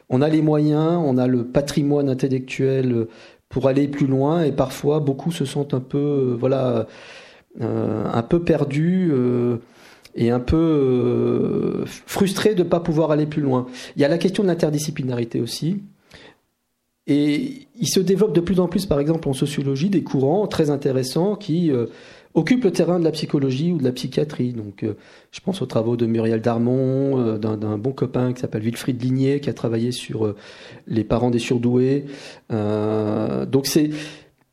on 0.09 0.23
a 0.23 0.29
les 0.29 0.43
moyens, 0.43 1.01
on 1.05 1.19
a 1.19 1.27
le 1.27 1.45
patrimoine 1.45 2.09
intellectuel 2.09 3.07
pour 3.49 3.69
aller 3.69 3.89
plus 3.89 4.07
loin, 4.07 4.43
et 4.45 4.53
parfois 4.53 5.01
beaucoup 5.01 5.33
se 5.33 5.45
sentent 5.45 5.75
un 5.75 5.81
peu, 5.81 5.99
euh, 5.99 6.37
voilà, 6.39 6.87
euh, 7.61 8.05
un 8.13 8.23
peu 8.23 8.43
perdus. 8.43 9.13
et 10.19 10.31
un 10.31 10.41
peu 10.41 11.85
frustrés 11.87 12.55
de 12.55 12.63
ne 12.63 12.69
pas 12.69 12.81
pouvoir 12.81 13.11
aller 13.11 13.27
plus 13.27 13.43
loin. 13.43 13.67
Il 13.97 14.03
y 14.03 14.05
a 14.05 14.09
la 14.09 14.17
question 14.19 14.43
de 14.43 14.49
l'interdisciplinarité 14.49 15.41
aussi. 15.41 15.83
Et 17.07 17.69
il 17.79 17.89
se 17.89 18.01
développe 18.01 18.35
de 18.35 18.41
plus 18.41 18.59
en 18.59 18.67
plus, 18.67 18.87
par 18.87 18.99
exemple, 18.99 19.29
en 19.29 19.33
sociologie, 19.33 19.91
des 19.91 20.03
courants 20.03 20.47
très 20.49 20.71
intéressants 20.71 21.37
qui 21.37 21.71
euh, 21.71 21.87
occupent 22.37 22.65
le 22.65 22.71
terrain 22.71 22.99
de 22.99 23.05
la 23.05 23.13
psychologie 23.13 23.73
ou 23.73 23.79
de 23.79 23.85
la 23.85 23.93
psychiatrie. 23.93 24.53
Donc, 24.53 24.83
euh, 24.83 24.95
je 25.33 25.41
pense 25.41 25.63
aux 25.63 25.67
travaux 25.67 25.97
de 25.97 26.07
Muriel 26.07 26.41
Darmon, 26.41 27.19
euh, 27.19 27.39
d'un 27.39 27.79
bon 27.79 27.93
copain 27.93 28.33
qui 28.33 28.41
s'appelle 28.41 28.63
Wilfried 28.63 29.03
Ligné, 29.03 29.41
qui 29.41 29.49
a 29.49 29.55
travaillé 29.55 29.91
sur 29.91 30.35
les 30.87 31.05
parents 31.05 31.31
des 31.31 31.39
surdoués. 31.39 32.05
donc, 32.51 33.67
c'est 33.67 33.91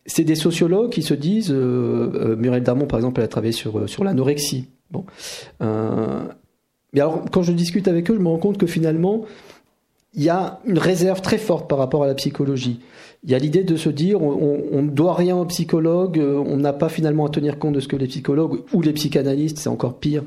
c'est 0.06 0.26
des 0.26 0.36
sociologues 0.36 0.91
qui 0.91 1.01
se 1.01 1.14
disent, 1.14 1.51
euh, 1.51 2.36
Muriel 2.36 2.62
Darmon 2.64 2.88
par 2.88 2.99
exemple, 2.99 3.22
elle 3.22 3.26
a 3.26 3.30
travaillé 3.30 3.54
sur, 3.54 3.88
sur 3.88 4.04
l'anorexie. 4.04 4.68
Bon. 4.91 5.06
mais 5.60 6.99
alors, 6.99 7.24
quand 7.32 7.41
je 7.41 7.54
discute 7.54 7.88
avec 7.88 8.12
eux, 8.12 8.16
je 8.16 8.20
me 8.20 8.28
rends 8.28 8.38
compte 8.38 8.58
que 8.58 8.68
finalement, 8.68 9.26
il 10.14 10.24
y 10.24 10.30
a 10.30 10.59
une 10.66 10.78
réserve 10.78 11.22
très 11.22 11.38
forte 11.38 11.70
par 11.70 11.78
rapport 11.78 12.03
à 12.03 12.07
la 12.07 12.14
psychologie. 12.14 12.82
Il 13.26 13.32
y 13.32 13.36
a 13.36 13.38
l'idée 13.38 13.64
de 13.64 13.78
se 13.78 13.90
dire 13.90 14.22
on 14.22 14.82
ne 14.82 14.90
doit 14.90 15.14
rien 15.14 15.38
aux 15.38 15.46
psychologues, 15.46 16.22
on 16.22 16.58
n'a 16.58 16.74
pas 16.74 16.90
finalement 16.90 17.26
à 17.26 17.30
tenir 17.30 17.58
compte 17.58 17.74
de 17.74 17.80
ce 17.80 17.88
que 17.88 17.96
les 17.96 18.08
psychologues 18.08 18.60
ou 18.74 18.82
les 18.82 18.92
psychanalystes, 18.92 19.60
c'est 19.60 19.70
encore 19.70 19.98
pire, 19.98 20.24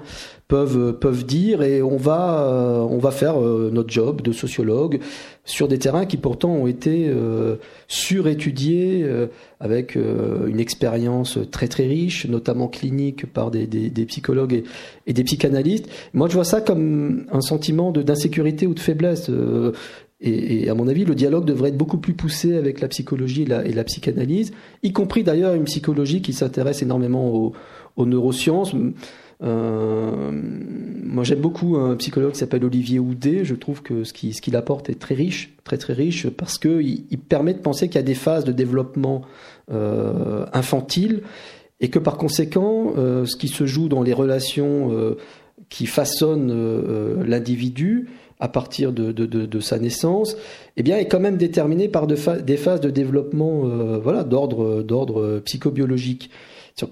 peuvent 0.48 0.92
peuvent 0.98 1.24
dire 1.24 1.62
et 1.62 1.82
on 1.82 1.96
va 1.96 2.40
euh, 2.40 2.78
on 2.78 2.98
va 2.98 3.10
faire 3.10 3.40
euh, 3.40 3.70
notre 3.72 3.90
job 3.90 4.22
de 4.22 4.32
sociologue 4.32 5.00
sur 5.44 5.66
des 5.66 5.78
terrains 5.78 6.06
qui 6.06 6.16
pourtant 6.16 6.50
ont 6.50 6.66
été 6.66 7.08
euh, 7.08 7.56
surétudiés 7.88 9.06
avec 9.60 9.96
une 9.96 10.58
expérience 10.58 11.38
très 11.50 11.68
très 11.68 11.86
riche, 11.86 12.26
notamment 12.26 12.68
clinique 12.68 13.26
par 13.32 13.50
des, 13.50 13.66
des, 13.66 13.90
des 13.90 14.04
psychologues 14.06 14.64
et, 15.06 15.12
des 15.12 15.24
psychanalystes. 15.24 15.88
Moi, 16.14 16.28
je 16.28 16.34
vois 16.34 16.44
ça 16.44 16.60
comme 16.60 17.26
un 17.32 17.40
sentiment 17.40 17.92
d'insécurité 17.92 18.66
ou 18.66 18.74
de 18.74 18.80
faiblesse. 18.80 19.30
Et, 20.20 20.64
et, 20.64 20.70
à 20.70 20.74
mon 20.74 20.88
avis, 20.88 21.04
le 21.04 21.14
dialogue 21.14 21.44
devrait 21.44 21.68
être 21.68 21.76
beaucoup 21.76 21.98
plus 21.98 22.14
poussé 22.14 22.56
avec 22.56 22.80
la 22.80 22.88
psychologie 22.88 23.42
et 23.42 23.72
la, 23.72 23.84
psychanalyse, 23.84 24.52
y 24.82 24.92
compris 24.92 25.22
d'ailleurs 25.24 25.54
une 25.54 25.64
psychologie 25.64 26.22
qui 26.22 26.32
s'intéresse 26.32 26.82
énormément 26.82 27.34
aux, 27.34 27.52
aux 27.96 28.06
neurosciences. 28.06 28.74
Euh, 29.42 30.30
moi, 31.04 31.22
j'aime 31.22 31.40
beaucoup 31.40 31.76
un 31.76 31.96
psychologue 31.96 32.32
qui 32.32 32.38
s'appelle 32.38 32.64
Olivier 32.64 32.98
Houdet. 32.98 33.44
Je 33.44 33.54
trouve 33.54 33.82
que 33.82 34.04
ce 34.04 34.14
qu'il 34.14 34.34
ce 34.34 34.40
qu'il 34.40 34.56
apporte 34.56 34.88
est 34.88 34.98
très 34.98 35.14
riche, 35.14 35.54
très 35.64 35.76
très 35.76 35.92
riche, 35.92 36.28
parce 36.30 36.56
qu'il 36.56 37.04
il 37.10 37.18
permet 37.18 37.52
de 37.52 37.58
penser 37.58 37.88
qu'il 37.88 37.96
y 37.96 37.98
a 37.98 38.02
des 38.02 38.14
phases 38.14 38.44
de 38.44 38.52
développement 38.52 39.20
euh, 39.70 40.46
infantile 40.54 41.22
et 41.80 41.88
que 41.88 41.98
par 41.98 42.16
conséquent, 42.16 42.94
euh, 42.96 43.26
ce 43.26 43.36
qui 43.36 43.48
se 43.48 43.66
joue 43.66 43.88
dans 43.88 44.02
les 44.02 44.12
relations 44.12 44.92
euh, 44.92 45.16
qui 45.68 45.86
façonnent 45.86 46.50
euh, 46.50 47.24
l'individu 47.26 48.08
à 48.38 48.48
partir 48.48 48.92
de, 48.92 49.12
de, 49.12 49.26
de, 49.26 49.60
sa 49.60 49.78
naissance, 49.78 50.36
eh 50.76 50.82
bien, 50.82 50.98
est 50.98 51.06
quand 51.06 51.20
même 51.20 51.36
déterminé 51.36 51.88
par 51.88 52.06
des 52.06 52.16
phases 52.16 52.80
de 52.80 52.90
développement, 52.90 53.62
voilà, 54.02 54.24
d'ordre 54.24 54.82
d'ordre 54.82 55.40
psychobiologique. 55.44 56.30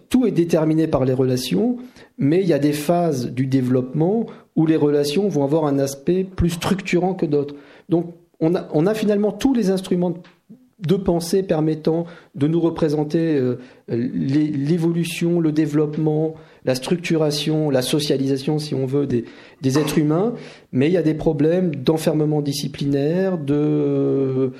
Tout 0.08 0.26
est 0.26 0.30
déterminé 0.30 0.86
par 0.86 1.04
les 1.04 1.12
relations, 1.12 1.76
mais 2.16 2.40
il 2.40 2.48
y 2.48 2.54
a 2.54 2.58
des 2.58 2.72
phases 2.72 3.30
du 3.30 3.46
développement 3.46 4.24
où 4.56 4.66
les 4.66 4.76
relations 4.76 5.28
vont 5.28 5.44
avoir 5.44 5.66
un 5.66 5.78
aspect 5.78 6.24
plus 6.24 6.50
structurant 6.50 7.12
que 7.12 7.26
d'autres. 7.26 7.54
Donc 7.90 8.14
on 8.40 8.54
a, 8.54 8.66
on 8.72 8.86
a 8.86 8.94
finalement 8.94 9.32
tous 9.32 9.52
les 9.52 9.70
instruments 9.70 10.14
de 10.80 10.96
pensée 10.96 11.42
permettant 11.42 12.06
de 12.34 12.46
nous 12.46 12.60
représenter 12.60 13.36
euh, 13.36 13.56
l'évolution, 13.88 15.40
le 15.40 15.52
développement, 15.52 16.34
la 16.64 16.74
structuration, 16.74 17.70
la 17.70 17.82
socialisation, 17.82 18.58
si 18.58 18.74
on 18.74 18.86
veut, 18.86 19.06
des, 19.06 19.24
des 19.62 19.78
êtres 19.78 19.98
humains, 19.98 20.34
mais 20.72 20.88
il 20.88 20.92
y 20.92 20.96
a 20.96 21.02
des 21.02 21.14
problèmes 21.14 21.74
d'enfermement 21.74 22.40
disciplinaire, 22.40 23.38
de 23.38 24.52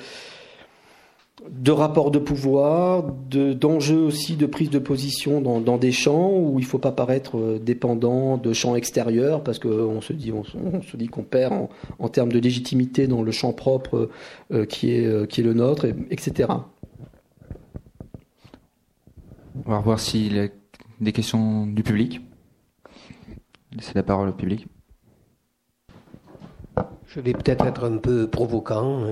de 1.51 1.71
rapports 1.73 2.11
de 2.11 2.19
pouvoir, 2.19 3.03
d'enjeux 3.03 4.01
aussi 4.01 4.37
de 4.37 4.47
prise 4.47 4.71
de 4.71 4.79
position 4.79 5.41
dans, 5.41 5.61
dans 5.61 5.77
des 5.77 5.93
champs 5.93 6.33
où 6.33 6.59
il 6.59 6.63
ne 6.63 6.67
faut 6.67 6.79
pas 6.79 6.93
paraître 6.93 7.37
euh, 7.37 7.59
dépendant 7.59 8.39
de 8.39 8.53
champs 8.53 8.77
extérieurs 8.77 9.45
parce 9.45 9.59
qu'on 9.59 10.01
se 10.01 10.13
dit 10.13 10.33
on, 10.33 10.45
se 10.45 10.97
dit 10.97 11.09
qu'on 11.09 11.23
perd 11.23 11.53
en, 11.53 11.69
en, 11.99 12.09
termes 12.09 12.33
de 12.33 12.39
légitimité 12.39 13.07
dans 13.07 13.23
le 13.23 13.31
champ 13.31 13.53
propre 13.53 14.09
euh, 14.53 14.65
qui, 14.65 14.93
est, 14.93 15.05
euh, 15.05 15.27
qui 15.27 15.43
est 15.43 15.45
le 15.45 15.53
nôtre, 15.53 15.87
etc. 16.11 16.49
On 19.67 19.71
va 19.71 19.81
voir 19.81 19.99
a 19.99 20.64
des 21.05 21.13
questions 21.13 21.67
du 21.67 21.83
public. 21.83 22.21
Laissez 23.73 23.93
la 23.95 24.03
parole 24.03 24.29
au 24.29 24.33
public. 24.33 24.67
Je 27.07 27.21
vais 27.21 27.33
peut-être 27.33 27.65
être 27.67 27.85
un 27.85 27.99
peu 27.99 28.29
provocant, 28.29 29.05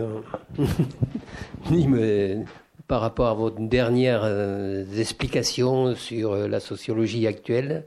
mais 1.70 2.44
par 2.88 3.00
rapport 3.00 3.28
à 3.28 3.34
vos 3.34 3.50
dernières 3.50 4.22
euh, 4.24 4.84
explications 4.98 5.94
sur 5.94 6.32
euh, 6.32 6.48
la 6.48 6.60
sociologie 6.60 7.26
actuelle. 7.26 7.86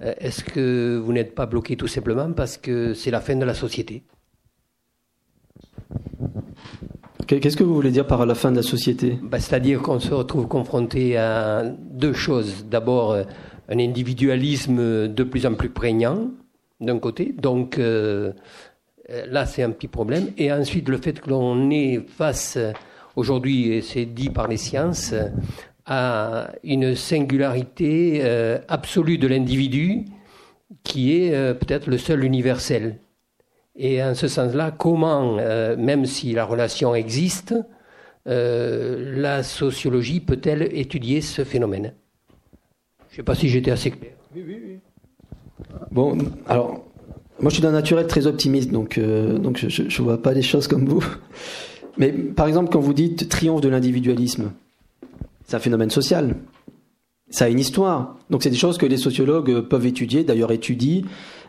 Euh, 0.00 0.14
est-ce 0.18 0.42
que 0.42 0.96
vous 0.96 1.12
n'êtes 1.12 1.34
pas 1.34 1.46
bloqué 1.46 1.76
tout 1.76 1.86
simplement 1.86 2.32
parce 2.32 2.56
que 2.56 2.94
c'est 2.94 3.10
la 3.10 3.20
fin 3.20 3.36
de 3.36 3.44
la 3.44 3.54
société? 3.54 4.04
Qu'est-ce 7.26 7.56
que 7.56 7.64
vous 7.64 7.74
voulez 7.74 7.90
dire 7.90 8.06
par 8.06 8.26
la 8.26 8.34
fin 8.34 8.50
de 8.50 8.56
la 8.56 8.62
société? 8.62 9.18
Bah, 9.22 9.38
C'est-à-dire 9.40 9.80
qu'on 9.80 10.00
se 10.00 10.12
retrouve 10.12 10.48
confronté 10.48 11.16
à 11.16 11.64
deux 11.64 12.12
choses. 12.12 12.66
D'abord, 12.68 13.16
un 13.68 13.78
individualisme 13.78 15.08
de 15.08 15.22
plus 15.22 15.46
en 15.46 15.54
plus 15.54 15.70
prégnant, 15.70 16.30
d'un 16.82 16.98
côté, 16.98 17.34
donc 17.36 17.78
euh, 17.78 18.32
là, 19.08 19.46
c'est 19.46 19.62
un 19.62 19.70
petit 19.70 19.88
problème. 19.88 20.28
Et 20.36 20.52
ensuite, 20.52 20.88
le 20.88 20.98
fait 20.98 21.20
que 21.20 21.30
l'on 21.30 21.70
est 21.70 22.00
face, 22.06 22.58
aujourd'hui, 23.16 23.72
et 23.72 23.82
c'est 23.82 24.06
dit 24.06 24.30
par 24.30 24.48
les 24.48 24.56
sciences, 24.56 25.14
à 25.86 26.50
une 26.62 26.94
singularité 26.94 28.20
euh, 28.22 28.58
absolue 28.68 29.18
de 29.18 29.26
l'individu 29.26 30.04
qui 30.84 31.16
est 31.16 31.34
euh, 31.34 31.54
peut-être 31.54 31.88
le 31.88 31.98
seul 31.98 32.24
universel. 32.24 32.98
Et 33.76 34.02
en 34.02 34.14
ce 34.14 34.28
sens-là, 34.28 34.70
comment, 34.70 35.36
même 35.76 36.04
si 36.06 36.32
la 36.32 36.44
relation 36.44 36.94
existe, 36.94 37.54
la 38.26 39.42
sociologie 39.42 40.20
peut-elle 40.20 40.68
étudier 40.76 41.20
ce 41.20 41.42
phénomène? 41.44 41.94
Je 43.08 43.14
ne 43.14 43.16
sais 43.16 43.22
pas 43.22 43.34
si 43.34 43.48
j'étais 43.48 43.70
assez 43.70 43.90
clair. 43.90 44.12
Oui, 44.34 44.42
oui, 44.46 44.58
oui. 44.66 44.78
Bon, 45.90 46.16
alors, 46.46 46.84
moi, 47.40 47.50
je 47.50 47.54
suis 47.54 47.62
d'un 47.62 47.72
naturel 47.72 48.06
très 48.06 48.26
optimiste, 48.26 48.70
donc, 48.70 48.98
euh, 48.98 49.38
donc 49.38 49.58
je 49.58 49.82
ne 49.82 50.04
vois 50.04 50.22
pas 50.22 50.32
les 50.32 50.42
choses 50.42 50.68
comme 50.68 50.86
vous. 50.86 51.04
Mais 51.98 52.12
par 52.12 52.46
exemple, 52.46 52.70
quand 52.70 52.80
vous 52.80 52.94
dites 52.94 53.28
triomphe 53.28 53.60
de 53.60 53.68
l'individualisme, 53.68 54.52
c'est 55.44 55.56
un 55.56 55.60
phénomène 55.60 55.90
social. 55.90 56.36
Ça 57.30 57.46
a 57.46 57.48
une 57.48 57.58
histoire. 57.58 58.16
Donc, 58.30 58.42
c'est 58.42 58.50
des 58.50 58.56
choses 58.56 58.78
que 58.78 58.86
les 58.86 58.96
sociologues 58.96 59.60
peuvent 59.62 59.86
étudier, 59.86 60.24
d'ailleurs 60.24 60.52
étudient, 60.52 61.02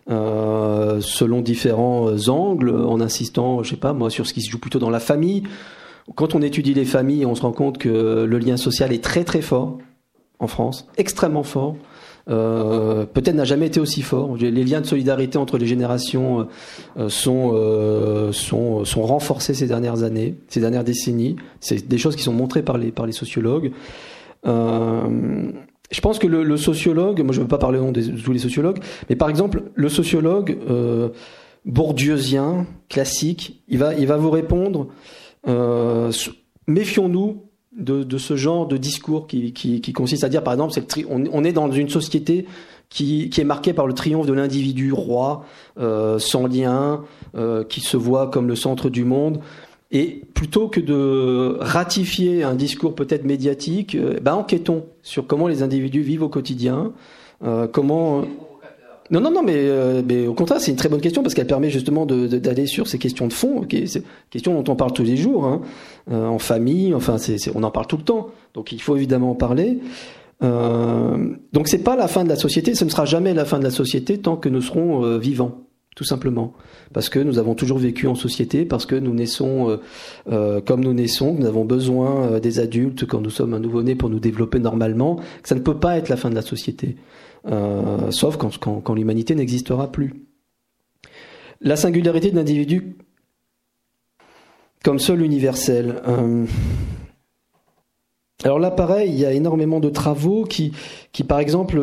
euh, 0.10 0.99
selon 1.01 1.41
différents 1.41 2.28
angles, 2.28 2.72
en 2.72 2.99
insistant, 2.99 3.64
je 3.64 3.72
sais 3.72 3.76
pas, 3.76 3.93
moi, 3.93 4.10
sur 4.10 4.28
ce 4.28 4.34
qui 4.34 4.41
se 4.41 4.49
joue 4.49 4.60
plutôt 4.60 4.80
dans 4.80 4.89
la 4.89 4.99
famille. 4.99 5.43
Quand 6.16 6.36
on 6.36 6.41
étudie 6.41 6.74
les 6.74 6.86
familles, 6.86 7.26
on 7.26 7.36
se 7.36 7.41
rend 7.41 7.54
compte 7.54 7.78
que 7.78 8.26
le 8.28 8.38
lien 8.38 8.58
social 8.58 8.91
est 8.91 9.04
très 9.04 9.24
très 9.24 9.41
fort 9.41 9.78
en 10.39 10.47
France, 10.47 10.88
extrêmement 10.97 11.43
fort. 11.43 11.76
Euh, 12.30 13.06
peut-être 13.06 13.36
n'a 13.36 13.43
jamais 13.43 13.68
été 13.68 13.80
aussi 13.80 14.01
fort. 14.01 14.38
Les 14.38 14.51
liens 14.64 14.82
de 14.82 14.86
solidarité 14.86 15.38
entre 15.38 15.58
les 15.58 15.66
générations 15.66 16.47
euh, 16.97 17.10
sont, 17.10 17.51
euh, 17.54 18.32
sont, 18.32 18.86
sont 18.86 19.04
renforcés 19.04 19.54
ces 19.54 19.68
dernières 19.68 20.04
années, 20.04 20.36
ces 20.47 20.62
dernières 20.62 20.86
décennies. 20.86 21.36
C'est 21.60 21.88
des 21.88 21.97
choses 21.97 22.16
qui 22.16 22.24
sont 22.24 22.34
montrées 22.34 22.64
par 22.64 22.78
les, 22.78 22.91
par 22.91 23.06
les 23.06 23.12
sociologues. 23.12 23.72
Je 25.94 26.02
pense 26.02 26.20
que 26.20 26.28
le, 26.28 26.44
le, 26.44 26.58
sociologue, 26.58 27.22
moi 27.22 27.34
je 27.34 27.39
ne 27.39 27.44
veux 27.44 27.50
pas 27.50 27.58
parler 27.58 27.80
au 27.80 27.84
nom 27.84 27.91
de 27.91 28.02
tous 28.02 28.34
les 28.34 28.39
sociologues, 28.39 28.80
mais 29.10 29.16
par 29.16 29.30
exemple 29.30 29.64
le 29.76 29.89
sociologue 29.89 30.58
bourdieusien, 31.66 32.68
classique, 32.89 33.64
il 33.70 33.78
va, 33.78 33.94
il 33.94 34.08
va 34.08 34.18
vous 34.18 34.32
répondre 34.32 34.88
méfions-nous 36.68 37.44
de, 37.78 38.04
de, 38.04 38.18
ce 38.18 38.36
genre 38.36 38.68
de 38.68 38.78
discours 38.78 39.28
qui, 39.28 39.54
qui, 39.54 39.82
qui 39.82 39.94
consiste 39.94 40.24
à 40.24 40.30
dire, 40.30 40.44
par 40.44 40.54
exemple, 40.54 40.74
c'est 40.74 41.06
on, 41.10 41.24
on, 41.32 41.44
est 41.44 41.54
dans 41.54 41.72
une 41.72 41.89
société 41.89 42.46
qui, 42.89 43.30
qui, 43.30 43.41
est 43.41 43.46
marquée 43.46 43.74
par 43.74 43.88
le 43.88 43.94
triomphe 43.94 44.28
de 44.28 44.34
l'individu 44.34 44.94
roi, 44.94 45.46
euh, 45.80 46.20
sans 46.20 46.46
lien, 46.46 47.04
euh, 47.36 47.64
qui 47.64 47.82
se 47.82 47.98
voit 47.98 48.30
comme 48.30 48.48
le 48.48 48.56
centre 48.56 48.89
du 48.89 49.06
monde. 49.06 49.39
Et 49.94 50.24
plutôt 50.34 50.68
que 50.68 50.82
de 50.82 51.58
ratifier 51.62 52.44
un 52.44 52.56
discours 52.56 52.96
peut-être 52.96 53.24
médiatique, 53.24 53.96
euh, 53.96 54.20
ben 54.22 54.34
enquêtons 54.34 54.86
sur 55.04 55.26
comment 55.28 55.48
les 55.48 55.64
individus 55.64 56.02
vivent 56.02 56.24
au 56.24 56.30
quotidien, 56.30 56.91
euh, 57.44 57.68
comment 57.68 58.26
non, 59.12 59.20
non, 59.20 59.32
non, 59.32 59.44
mais, 59.44 59.56
euh, 59.58 60.02
mais 60.06 60.28
au 60.28 60.34
contraire, 60.34 60.60
c'est 60.60 60.72
une 60.72 60.78
très 60.78 60.89
bonne 60.89 61.02
question 61.02 61.22
parce 61.22 61.36
qu'elle 61.36 61.48
permet 61.48 61.70
justement 61.70 62.06
d'aller 62.06 62.66
sur 62.66 62.88
ces 62.88 62.98
questions 62.98 63.28
de 63.28 63.34
fond, 63.34 63.64
ces 63.70 64.04
questions 64.30 64.60
dont 64.60 64.72
on 64.72 64.76
parle 64.76 64.94
tous 64.94 65.04
les 65.04 65.18
jours, 65.18 65.46
hein, 65.46 65.62
euh, 66.12 66.26
en 66.26 66.39
famille, 66.39 66.94
enfin, 66.94 67.18
c'est 67.18 67.38
on 67.54 67.64
en 67.64 67.72
parle 67.72 67.88
tout 67.88 67.98
le 67.98 68.04
temps. 68.04 68.30
Donc 68.54 68.72
il 68.72 68.82
faut 68.82 68.96
évidemment 68.96 69.32
en 69.32 69.36
parler. 69.36 69.80
Euh, 70.44 71.36
donc 71.52 71.68
c'est 71.68 71.84
pas 71.84 71.96
la 71.96 72.08
fin 72.08 72.24
de 72.24 72.30
la 72.30 72.36
société, 72.36 72.76
ce 72.76 72.86
ne 72.86 72.89
sera 72.89 73.06
jamais 73.06 73.34
la 73.34 73.46
fin 73.46 73.60
de 73.60 73.64
la 73.64 73.72
société 73.72 74.18
tant 74.18 74.36
que 74.36 74.50
nous 74.50 74.62
serons 74.62 75.06
euh, 75.06 75.18
vivants, 75.18 75.60
tout 75.96 76.04
simplement. 76.04 76.54
Parce 76.91 77.10
que 77.10 77.20
nous 77.20 77.38
avons 77.39 77.56
toujours 77.56 77.78
vécu 77.78 78.08
en 78.08 78.16
société, 78.16 78.66
parce 78.66 78.86
que 78.86 78.96
nous 78.96 79.14
naissons 79.14 79.80
euh, 80.32 80.62
comme 80.62 80.84
nous 80.84 80.94
naissons, 80.94 81.34
nous 81.34 81.46
avons 81.46 81.66
besoin 81.66 82.39
des 82.39 82.60
adultes 82.60 83.06
quand 83.06 83.22
nous 83.22 83.30
sommes 83.30 83.54
un 83.54 83.60
nouveau-né 83.60 83.96
pour 83.96 84.10
nous 84.10 84.20
développer 84.20 84.60
normalement, 84.60 85.18
que 85.41 85.50
ça 85.50 85.56
ne 85.56 85.62
peut 85.62 85.78
pas 85.78 85.98
être 85.98 86.10
la 86.10 86.18
fin 86.18 86.30
de 86.30 86.36
la 86.36 86.41
société. 86.41 86.96
Euh, 87.48 88.12
sauf 88.12 88.38
quand, 88.38 88.58
quand, 88.58 88.82
quand 88.82 88.94
l'humanité 88.94 89.36
n'existera 89.36 89.91
plus. 89.91 90.14
La 91.62 91.76
singularité 91.76 92.32
de 92.32 92.36
l'individu 92.36 92.96
comme 94.84 95.00
seul 95.00 95.22
universel. 95.22 96.02
Euh, 96.08 96.46
Alors 98.44 98.60
là, 98.60 98.72
pareil, 98.72 99.12
il 99.12 99.20
y 99.20 99.26
a 99.26 99.32
énormément 99.32 99.80
de 99.80 99.89
travaux 99.89 100.44
qui, 100.44 100.74
qui 101.14 101.24
par 101.24 101.39
exemple, 101.39 101.82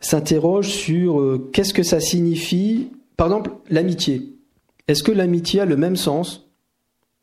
s'interrogent 0.00 0.68
sur 0.68 1.40
qu'est-ce 1.52 1.72
que 1.72 1.82
ça 1.82 2.00
signifie, 2.00 2.90
par 3.22 3.28
exemple, 3.28 3.52
l'amitié. 3.70 4.34
Est-ce 4.88 5.04
que 5.04 5.12
l'amitié 5.12 5.60
a 5.60 5.64
le 5.64 5.76
même 5.76 5.94
sens 5.94 6.48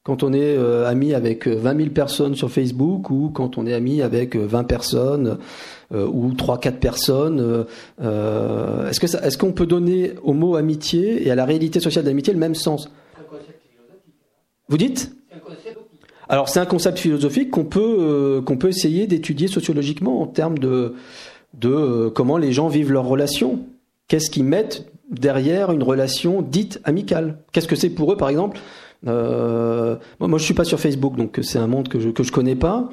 quand 0.04 0.24
on 0.24 0.32
est 0.32 0.56
euh, 0.56 0.88
ami 0.88 1.14
avec 1.14 1.46
20 1.46 1.74
euh, 1.74 1.78
000 1.78 1.90
personnes 1.90 2.36
sur 2.36 2.50
Facebook 2.50 3.10
ou 3.10 3.32
quand 3.34 3.58
on 3.58 3.68
est 3.68 3.74
ami 3.74 4.02
avec 4.02 4.38
20 4.38 4.60
euh, 4.60 4.64
personnes 4.64 5.38
ou 5.92 6.32
3-4 6.32 6.72
personnes 6.76 7.66
Est-ce 8.00 9.38
qu'on 9.38 9.52
peut 9.52 9.66
donner 9.66 10.14
au 10.24 10.32
mot 10.32 10.56
amitié 10.56 11.28
et 11.28 11.32
à 11.32 11.36
la 11.36 11.44
réalité 11.44 11.82
sociale 11.82 12.06
d'amitié 12.06 12.32
le 12.32 12.40
même 12.40 12.56
sens? 12.56 12.90
Vous 14.70 14.78
dites? 14.78 15.12
Alors 16.30 16.48
c'est 16.48 16.62
un 16.62 16.66
concept 16.66 17.00
philosophique 17.00 17.52
qu'on 17.52 17.66
peut 17.66 18.42
qu'on 18.46 18.56
peut 18.56 18.70
essayer 18.70 19.06
d'étudier 19.06 19.50
sociologiquement 19.50 20.22
en 20.22 20.28
termes 20.28 20.60
de 20.60 20.94
de 21.56 22.08
comment 22.08 22.38
les 22.38 22.54
gens 22.54 22.70
vivent 22.70 22.94
leurs 22.94 23.06
relations. 23.06 23.66
Qu'est-ce 24.08 24.30
qu'ils 24.30 24.46
mettent 24.46 24.90
derrière 25.10 25.72
une 25.72 25.84
relation 25.84 26.42
dite 26.42 26.80
amicale 26.84 27.40
Qu'est-ce 27.52 27.68
que 27.68 27.76
c'est 27.76 27.90
pour 27.90 28.14
eux, 28.14 28.18
par 28.18 28.30
exemple 28.30 28.60
euh, 29.08 29.96
moi, 30.20 30.38
je 30.38 30.44
suis 30.44 30.54
pas 30.54 30.66
sur 30.66 30.80
Facebook, 30.80 31.16
donc 31.16 31.40
c'est 31.42 31.60
un 31.60 31.68
monde 31.68 31.88
que 31.88 32.00
je 32.00 32.10
que 32.10 32.24
je 32.24 32.32
connais 32.32 32.56
pas. 32.56 32.90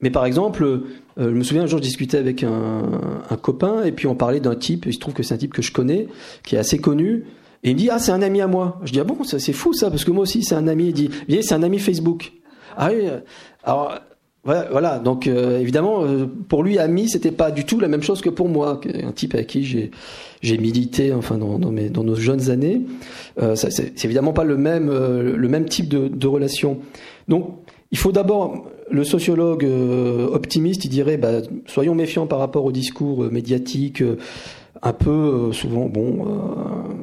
Mais 0.00 0.10
par 0.10 0.26
exemple, 0.26 0.64
euh, 0.64 0.80
je 1.18 1.28
me 1.28 1.42
souviens 1.42 1.64
un 1.64 1.66
jour, 1.66 1.78
je 1.78 1.84
discutais 1.84 2.18
avec 2.18 2.42
un, 2.42 2.82
un 3.30 3.36
copain 3.36 3.84
et 3.84 3.92
puis 3.92 4.06
on 4.06 4.14
parlait 4.14 4.40
d'un 4.40 4.54
type. 4.54 4.86
Il 4.86 4.94
se 4.94 4.98
trouve 4.98 5.14
que 5.14 5.22
c'est 5.22 5.34
un 5.34 5.38
type 5.38 5.52
que 5.52 5.62
je 5.62 5.72
connais, 5.72 6.08
qui 6.44 6.56
est 6.56 6.58
assez 6.58 6.78
connu. 6.78 7.24
Et 7.62 7.70
il 7.70 7.74
me 7.74 7.78
dit 7.78 7.90
ah 7.90 7.98
c'est 7.98 8.12
un 8.12 8.22
ami 8.22 8.40
à 8.40 8.46
moi. 8.46 8.80
Je 8.84 8.92
dis 8.92 9.00
ah 9.00 9.04
bon? 9.04 9.16
C'est 9.24 9.52
fou 9.52 9.72
ça 9.72 9.90
parce 9.90 10.04
que 10.04 10.10
moi 10.10 10.22
aussi 10.22 10.42
c'est 10.42 10.54
un 10.54 10.68
ami. 10.68 10.88
Il 10.88 10.92
dit 10.92 11.10
c'est 11.42 11.54
un 11.54 11.62
ami 11.62 11.78
Facebook. 11.78 12.32
Ah 12.76 12.90
oui. 12.92 13.06
Alors 13.62 13.98
voilà, 14.44 14.98
donc 14.98 15.26
euh, 15.26 15.58
évidemment, 15.58 16.04
euh, 16.04 16.26
pour 16.26 16.62
lui, 16.62 16.78
ami, 16.78 17.08
c'était 17.08 17.30
pas 17.30 17.50
du 17.50 17.64
tout 17.64 17.80
la 17.80 17.88
même 17.88 18.02
chose 18.02 18.20
que 18.20 18.28
pour 18.28 18.48
moi, 18.48 18.78
un 19.02 19.12
type 19.12 19.34
avec 19.34 19.46
qui 19.46 19.64
j'ai 19.64 20.58
milité, 20.58 21.14
enfin 21.14 21.38
dans, 21.38 21.58
mes, 21.70 21.88
dans 21.88 22.04
nos 22.04 22.14
jeunes 22.14 22.50
années. 22.50 22.82
Euh, 23.40 23.54
c'est 23.56 24.04
évidemment 24.04 24.34
pas 24.34 24.44
le 24.44 24.58
même 24.58 24.90
euh, 24.90 25.34
le 25.34 25.48
même 25.48 25.64
type 25.64 25.88
de, 25.88 26.08
de 26.08 26.26
relation. 26.26 26.78
Donc, 27.26 27.56
il 27.90 27.96
faut 27.96 28.12
d'abord 28.12 28.66
le 28.90 29.02
sociologue 29.02 29.66
optimiste, 30.30 30.84
il 30.84 30.90
dirait, 30.90 31.16
bah, 31.16 31.40
soyons 31.66 31.94
méfiants 31.94 32.26
par 32.26 32.38
rapport 32.38 32.66
au 32.66 32.72
discours 32.72 33.24
médiatique. 33.32 34.02
un 34.82 34.92
peu 34.92 35.50
souvent 35.52 35.86
bon 35.86 36.26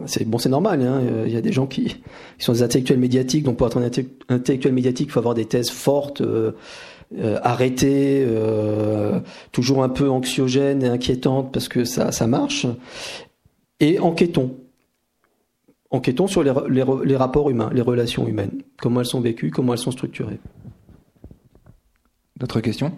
c'est 0.05 0.27
bon 0.27 0.37
c'est 0.37 0.49
normal 0.49 0.81
hein, 0.83 1.01
il 1.25 1.33
y 1.33 1.37
a 1.37 1.41
des 1.41 1.51
gens 1.51 1.65
qui, 1.65 1.85
qui, 1.85 2.45
sont 2.45 2.51
des 2.53 2.61
intellectuels 2.61 2.99
médiatiques 2.99 3.43
donc 3.43 3.57
pour 3.57 3.65
être 3.65 3.79
un 3.79 3.89
intellectuel 4.29 4.73
médiatique 4.73 5.07
il 5.09 5.11
faut 5.11 5.19
avoir 5.19 5.33
des 5.33 5.45
thèses 5.45 5.71
fortes 5.71 6.21
euh, 7.17 7.39
arrêtée, 7.43 8.23
euh, 8.25 9.19
toujours 9.51 9.83
un 9.83 9.89
peu 9.89 10.09
anxiogène 10.09 10.81
et 10.81 10.87
inquiétante 10.87 11.51
parce 11.51 11.67
que 11.67 11.83
ça, 11.83 12.11
ça 12.11 12.25
marche. 12.25 12.67
Et 13.81 13.99
enquêtons. 13.99 14.55
Enquêtons 15.89 16.27
sur 16.27 16.41
les, 16.41 16.53
les, 16.69 17.15
rapports 17.17 17.49
humains, 17.49 17.69
les 17.73 17.81
relations 17.81 18.25
humaines, 18.25 18.61
comment 18.77 19.01
elles 19.01 19.05
sont 19.05 19.19
vécues, 19.19 19.51
comment 19.51 19.73
elles 19.73 19.79
sont 19.79 19.91
structurées. 19.91 20.39
D'autres 22.37 22.61
questions? 22.61 22.93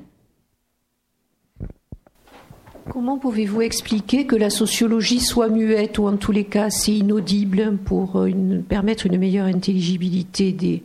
Comment 2.92 3.18
pouvez-vous 3.18 3.62
expliquer 3.62 4.28
que 4.28 4.36
la 4.36 4.52
sociologie 4.52 5.22
soit 5.22 5.50
muette 5.50 5.98
ou 5.98 6.06
en 6.06 6.18
tous 6.18 6.32
les 6.32 6.44
cas 6.44 6.66
assez 6.66 6.92
inaudible 6.92 7.78
pour 7.84 8.18
euh, 8.18 8.30
permettre 8.70 9.08
une 9.08 9.18
meilleure 9.18 9.48
intelligibilité 9.48 10.52
des, 10.52 10.84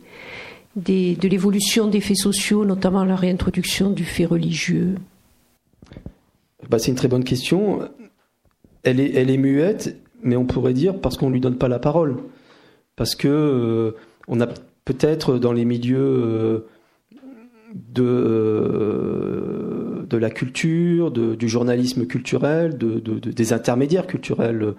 de 0.75 1.27
l'évolution 1.27 1.87
des 1.87 2.01
faits 2.01 2.17
sociaux, 2.17 2.65
notamment 2.65 3.03
la 3.03 3.15
réintroduction 3.15 3.89
du 3.89 4.03
fait 4.03 4.25
religieux 4.25 4.95
bah, 6.69 6.79
C'est 6.79 6.91
une 6.91 6.97
très 6.97 7.07
bonne 7.07 7.23
question. 7.23 7.81
Elle 8.83 8.99
est, 8.99 9.37
muette, 9.37 9.97
mais 10.23 10.35
on 10.35 10.45
pourrait 10.45 10.73
dire 10.73 10.99
parce 10.99 11.17
qu'on 11.17 11.27
ne 11.27 11.33
lui 11.33 11.41
donne 11.41 11.57
pas 11.57 11.67
la 11.67 11.79
parole. 11.79 12.17
Parce 12.95 13.15
que 13.15 13.27
euh, 13.27 13.91
on 14.27 14.41
a 14.41 14.47
peut-être 14.85 15.37
dans 15.37 15.53
les 15.53 15.65
milieux 15.65 15.97
euh, 15.99 16.59
de, 17.73 18.03
euh, 18.03 20.05
de 20.09 20.17
la 20.17 20.29
culture, 20.29 21.11
du 21.11 21.49
journalisme 21.49 22.05
culturel, 22.05 22.77
de, 22.77 22.99
des 22.99 23.53
intermédiaires 23.53 24.07
culturels, 24.07 24.73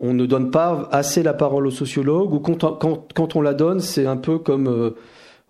on 0.00 0.14
ne 0.14 0.26
donne 0.26 0.50
pas 0.50 0.88
assez 0.92 1.22
la 1.22 1.34
parole 1.34 1.66
aux 1.66 1.72
sociologues 1.72 2.32
ou 2.32 2.38
quand, 2.38 2.78
quand, 3.14 3.36
on 3.36 3.40
la 3.40 3.54
donne, 3.54 3.80
c'est 3.80 4.06
un 4.06 4.16
peu 4.16 4.38
comme 4.38 4.68
euh, 4.68 4.90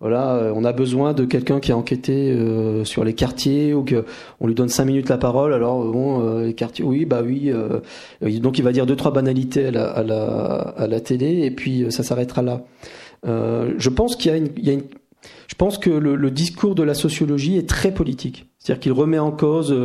voilà, 0.00 0.36
euh, 0.36 0.52
on 0.54 0.64
a 0.64 0.72
besoin 0.72 1.12
de 1.12 1.24
quelqu'un 1.24 1.60
qui 1.60 1.70
a 1.70 1.76
enquêté 1.76 2.30
euh, 2.30 2.84
sur 2.84 3.04
les 3.04 3.14
quartiers 3.14 3.74
ou 3.74 3.82
que 3.82 4.04
on 4.40 4.46
lui 4.46 4.54
donne 4.54 4.68
cinq 4.68 4.86
minutes 4.86 5.08
la 5.08 5.18
parole. 5.18 5.52
Alors 5.52 5.84
bon, 5.84 6.40
les 6.40 6.54
quartiers, 6.54 6.84
oui, 6.84 7.04
bah 7.04 7.20
oui. 7.24 7.52
donc 8.40 8.58
il 8.58 8.64
va 8.64 8.72
dire 8.72 8.86
deux 8.86 8.96
trois 8.96 9.12
banalités 9.12 9.66
à 9.66 9.70
la, 9.70 9.84
à 9.90 10.02
la, 10.02 10.24
à 10.76 10.86
la 10.86 11.00
télé 11.00 11.44
et 11.44 11.50
puis 11.50 11.86
ça 11.90 12.02
s'arrêtera 12.02 12.42
là. 12.42 12.62
je 13.24 13.88
pense 13.90 14.16
qu'il 14.16 14.30
y 14.30 14.34
a 14.34 14.38
une, 14.38 14.48
il 14.56 14.66
y 14.66 14.70
a 14.70 14.74
une 14.74 14.84
je 15.48 15.54
pense 15.56 15.78
que 15.78 15.90
le, 15.90 16.14
le, 16.14 16.30
discours 16.30 16.76
de 16.76 16.84
la 16.84 16.94
sociologie 16.94 17.56
est 17.56 17.68
très 17.68 17.92
politique. 17.92 18.46
C'est-à-dire 18.58 18.80
qu'il 18.80 18.92
remet 18.92 19.18
en 19.18 19.32
cause 19.32 19.76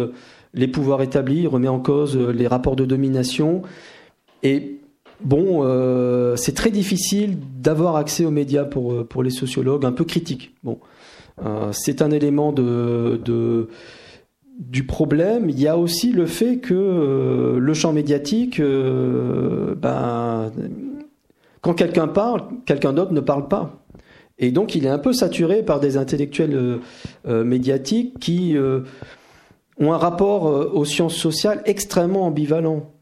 les 0.53 0.67
pouvoirs 0.67 1.01
établis, 1.01 1.41
il 1.41 1.47
remet 1.47 1.67
en 1.67 1.79
cause 1.79 2.15
les 2.15 2.47
rapports 2.47 2.75
de 2.75 2.85
domination 2.85 3.63
et 4.43 4.79
bon, 5.21 5.61
euh, 5.63 6.35
c'est 6.35 6.53
très 6.53 6.69
difficile 6.69 7.37
d'avoir 7.59 7.95
accès 7.95 8.25
aux 8.25 8.31
médias 8.31 8.65
pour, 8.65 8.93
euh, 8.93 9.03
pour 9.05 9.23
les 9.23 9.29
sociologues, 9.29 9.85
un 9.85 9.93
peu 9.93 10.03
critiques. 10.03 10.53
Bon, 10.63 10.79
euh, 11.43 11.69
c'est 11.71 12.01
un 12.01 12.11
élément 12.11 12.51
de, 12.51 13.69
du 14.59 14.85
problème. 14.85 15.49
Il 15.49 15.59
y 15.59 15.67
a 15.67 15.77
aussi 15.77 16.11
le 16.11 16.25
fait 16.25 16.57
que 16.57 17.57
le 17.59 17.73
champ 17.73 17.93
médiatique, 17.93 18.61
ben, 18.61 20.51
quand 21.61 21.73
quelqu'un 21.73 22.07
parle, 22.07 22.43
quelqu'un 22.65 22.93
d'autre 22.93 23.13
ne 23.13 23.21
parle 23.21 23.47
pas. 23.47 23.79
Et 24.39 24.51
donc, 24.51 24.75
il 24.75 24.85
est 24.85 24.89
un 24.89 24.99
peu 24.99 25.13
saturé 25.13 25.63
par 25.63 25.79
des 25.79 25.95
intellectuels 25.95 26.79
médiatiques 27.25 28.19
qui 28.19 28.55
ont 29.79 29.93
un 29.93 29.97
rapport 29.97 30.43
aux 30.75 30.85
sciences 30.85 31.15
sociales 31.15 31.61
extrêmement 31.65 32.25
ambivalent 32.25 32.92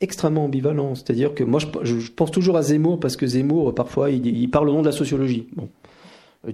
extrêmement 0.00 0.44
ambivalent. 0.44 0.94
C'est-à-dire 0.94 1.34
que 1.34 1.44
moi, 1.44 1.60
je, 1.82 2.10
pense 2.10 2.30
toujours 2.30 2.56
à 2.56 2.62
Zemmour 2.62 3.00
parce 3.00 3.16
que 3.16 3.26
Zemmour, 3.26 3.74
parfois, 3.74 4.10
il, 4.10 4.50
parle 4.50 4.68
au 4.68 4.72
nom 4.72 4.80
de 4.80 4.86
la 4.86 4.92
sociologie. 4.92 5.48
Bon, 5.56 5.68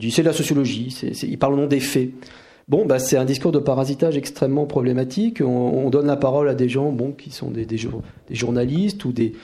il 0.00 0.12
c'est 0.12 0.22
la 0.22 0.32
sociologie, 0.32 0.96
il 1.22 1.38
parle 1.38 1.54
au 1.54 1.58
nom 1.58 1.66
des 1.66 1.80
faits. 1.80 2.10
Bon, 2.68 2.86
bah, 2.86 3.00
c'est 3.00 3.16
un 3.16 3.24
discours 3.24 3.50
de 3.50 3.58
parasitage 3.58 4.16
extrêmement 4.16 4.66
problématique. 4.66 5.42
On, 5.44 5.90
donne 5.90 6.06
la 6.06 6.16
parole 6.16 6.48
à 6.48 6.54
des 6.54 6.68
gens, 6.68 6.92
bon, 6.92 7.12
qui 7.12 7.30
sont 7.30 7.50
des, 7.50 7.66
journalistes 8.30 9.04
ou 9.04 9.12
des, 9.12 9.34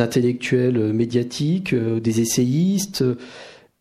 intellectuels 0.00 0.92
médiatiques, 0.92 1.72
euh, 1.72 2.00
des 2.00 2.20
essayistes, 2.20 3.02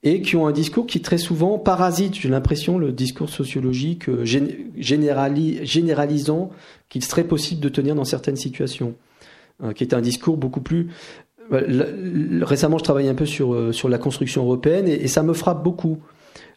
et 0.05 0.21
qui 0.21 0.35
ont 0.35 0.47
un 0.47 0.51
discours 0.51 0.85
qui 0.87 1.01
très 1.01 1.17
souvent 1.17 1.57
parasite, 1.57 2.15
j'ai 2.15 2.29
l'impression, 2.29 2.77
le 2.77 2.91
discours 2.91 3.29
sociologique 3.29 4.07
euh, 4.07 4.23
généralisant 4.77 6.51
qu'il 6.89 7.03
serait 7.03 7.23
possible 7.25 7.59
de 7.59 7.69
tenir 7.69 7.95
dans 7.95 8.05
certaines 8.05 8.35
situations. 8.35 8.93
Euh, 9.63 9.71
qui 9.71 9.85
est 9.85 9.93
un 9.93 10.01
discours 10.01 10.35
beaucoup 10.35 10.59
plus 10.59 10.89
bah, 11.49 11.61
récemment, 12.41 12.77
je 12.77 12.83
travaillais 12.83 13.07
un 13.07 13.15
peu 13.15 13.25
sur, 13.25 13.53
euh, 13.53 13.71
sur 13.71 13.87
la 13.87 13.97
construction 13.97 14.43
européenne 14.43 14.87
et, 14.87 15.07
ça 15.07 15.23
me 15.23 15.31
frappe 15.31 15.63
beaucoup. 15.63 15.99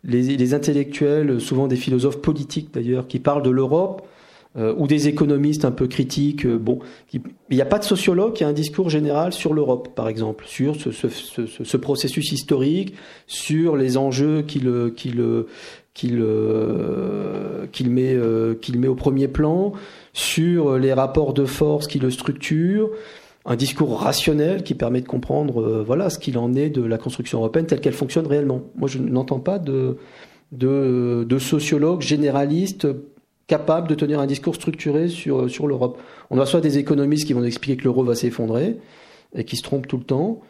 Les, 0.03 0.37
les, 0.37 0.55
intellectuels, 0.55 1.41
souvent 1.41 1.69
des 1.69 1.77
philosophes 1.77 2.21
politiques 2.21 2.73
d'ailleurs, 2.75 3.07
qui 3.07 3.21
parlent 3.21 3.43
de 3.43 3.51
l'Europe, 3.51 4.09
euh, 4.57 4.75
ou 4.79 4.89
des 4.89 5.07
économistes 5.07 5.65
un 5.65 5.71
peu 5.71 5.87
critiques. 5.87 6.47
bon, 6.47 6.81
il 7.13 7.21
n'y 7.51 7.61
a 7.61 7.67
pas 7.67 7.79
de 7.79 7.85
sociologue 7.85 8.33
qui 8.33 8.43
a 8.43 8.49
un 8.49 8.53
discours 8.53 8.91
général 8.91 9.33
sur 9.33 9.55
l'Europe, 9.55 9.91
par 9.95 10.09
exemple, 10.09 10.45
sur 10.49 10.75
ce, 10.75 10.91
ce, 10.91 11.09
ce, 11.09 11.47
ce, 11.47 11.77
processus 11.77 12.33
historique, 12.33 12.95
sur 13.27 13.77
les 13.77 13.97
enjeux 13.97 14.43
qu'il 14.43 14.73
qu'il 14.97 15.23
qu'il 15.95 16.25
qu'il 17.73 17.91
met, 17.91 18.17
qu'il 18.61 18.79
met 18.81 18.89
au 18.89 18.95
premier 18.95 19.29
plan, 19.29 19.75
sur 20.13 20.79
les 20.79 20.93
rapports 20.93 21.35
de 21.35 21.45
force 21.45 21.87
qui 21.87 21.99
le 21.99 22.11
structurent, 22.11 22.91
un 23.45 23.57
discours 23.57 24.01
rationnel 24.01 24.63
qui 24.63 24.75
permet 24.75 25.01
de 25.01 25.07
comprendre 25.09 25.63
euh, 25.63 25.83
voilà 25.83 26.11
ce 26.11 26.19
qu'il 26.19 26.37
en 26.37 26.55
est 26.55 26.69
de 26.69 26.83
la 26.83 26.99
construction 26.99 27.39
européenne 27.39 27.67
telle 27.67 27.81
qu'elle 27.81 27.95
fonctionne 27.95 28.27
réellement. 28.27 28.63
Moi, 28.77 28.89
je 28.89 28.99
n'entends 28.99 29.41
pas 29.41 29.59
de, 29.59 29.97
de, 30.53 31.25
de 31.27 31.39
sociologue 31.39 32.03
généraliste 32.03 32.87
capable 33.47 33.89
de 33.89 33.95
tenir 33.95 34.21
un 34.21 34.27
discours 34.27 34.55
structuré 34.55 35.09
sur, 35.09 35.49
sur 35.51 35.67
l'Europe. 35.67 35.99
On 36.31 36.39
a 36.39 36.45
soit 36.45 36.61
des 36.61 36.77
économistes 36.77 37.27
qui 37.27 37.33
vont 37.33 37.45
expliquer 37.45 37.79
que 37.79 37.85
l'euro 37.85 38.05
va 38.05 38.15
s'effondrer 38.15 38.77
et 39.35 39.45
qui 39.45 39.57
se 39.57 39.63
trompent 39.63 39.87
tout 39.87 39.97
le 39.97 40.05
temps, 40.05 40.41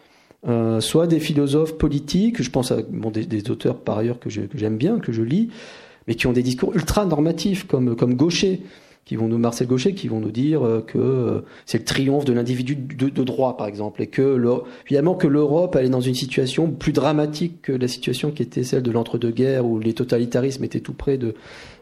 euh, 0.48 0.80
soit 0.80 1.06
des 1.06 1.20
philosophes 1.20 1.78
politiques, 1.78 2.42
je 2.42 2.50
pense 2.50 2.72
à 2.72 2.78
bon, 2.88 3.10
des, 3.10 3.24
des 3.24 3.50
auteurs 3.50 3.78
par 3.78 3.98
ailleurs 3.98 4.18
que 4.18 4.28
j'aime 4.30 4.76
bien, 4.76 4.98
que 4.98 5.12
je 5.12 5.22
lis, 5.22 5.50
mais 6.08 6.14
qui 6.14 6.26
ont 6.26 6.32
des 6.32 6.42
discours 6.42 6.74
ultra 6.74 7.04
normatifs 7.04 7.66
comme, 7.66 7.94
comme 7.94 8.14
Gaucher 8.14 8.62
qui 9.08 9.16
vont 9.16 9.26
nous 9.26 9.38
Marcel 9.38 9.66
Gaucher, 9.66 9.94
qui 9.94 10.06
vont 10.06 10.20
nous 10.20 10.30
dire 10.30 10.62
euh, 10.62 10.84
que 10.86 10.98
euh, 10.98 11.40
c'est 11.64 11.78
le 11.78 11.84
triomphe 11.84 12.26
de 12.26 12.34
l'individu 12.34 12.76
de, 12.76 13.08
de, 13.08 13.24
droit, 13.24 13.56
par 13.56 13.66
exemple, 13.66 14.02
et 14.02 14.06
que 14.06 14.38
finalement 14.84 15.14
que 15.14 15.26
l'Europe 15.26 15.76
elle 15.76 15.86
est 15.86 15.90
dans 15.90 16.02
une 16.02 16.14
situation 16.14 16.70
plus 16.70 16.92
dramatique 16.92 17.62
que 17.62 17.72
la 17.72 17.88
situation 17.88 18.30
qui 18.30 18.42
était 18.42 18.64
celle 18.64 18.82
de 18.82 18.90
l'entre-deux-guerres, 18.90 19.64
où 19.64 19.78
les 19.78 19.94
totalitarismes 19.94 20.62
étaient 20.62 20.80
tout 20.80 20.92
près 20.92 21.16
de 21.16 21.34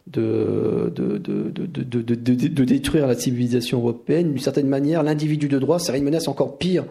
de, 0.07 0.93
de, 0.95 1.19
de, 1.19 1.49
de, 1.49 2.65
détruire 2.65 3.09
la 3.09 3.17
civilisation 3.17 3.81
européenne. 3.81 4.29
D'une 4.29 4.39
certaine 4.39 4.69
manière, 4.69 5.03
l'individu 5.03 5.49
de 5.49 5.59
droit 5.59 5.81
serait 5.81 5.99
une 5.99 6.05
menace 6.05 6.29
encore 6.29 6.59
pire. 6.59 6.85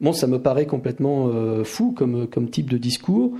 Bon, 0.00 0.12
ça 0.12 0.28
me 0.28 0.38
paraît 0.38 0.66
complètement 0.66 1.26
euh, 1.26 1.64
fou 1.64 1.90
comme, 1.90 2.28
comme 2.28 2.48
type 2.48 2.70
de 2.70 2.78
discours, 2.78 3.32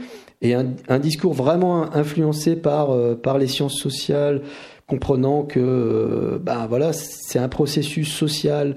et 0.42 0.54
un, 0.54 0.66
un 0.88 0.98
discours 0.98 1.34
vraiment 1.34 1.94
influencé 1.94 2.56
par, 2.56 2.88
par 3.18 3.38
les 3.38 3.46
sciences 3.46 3.78
sociales, 3.78 4.42
comprenant 4.86 5.42
que 5.42 6.40
ben 6.42 6.66
voilà, 6.66 6.92
c'est 6.92 7.38
un 7.38 7.48
processus 7.48 8.12
social 8.12 8.76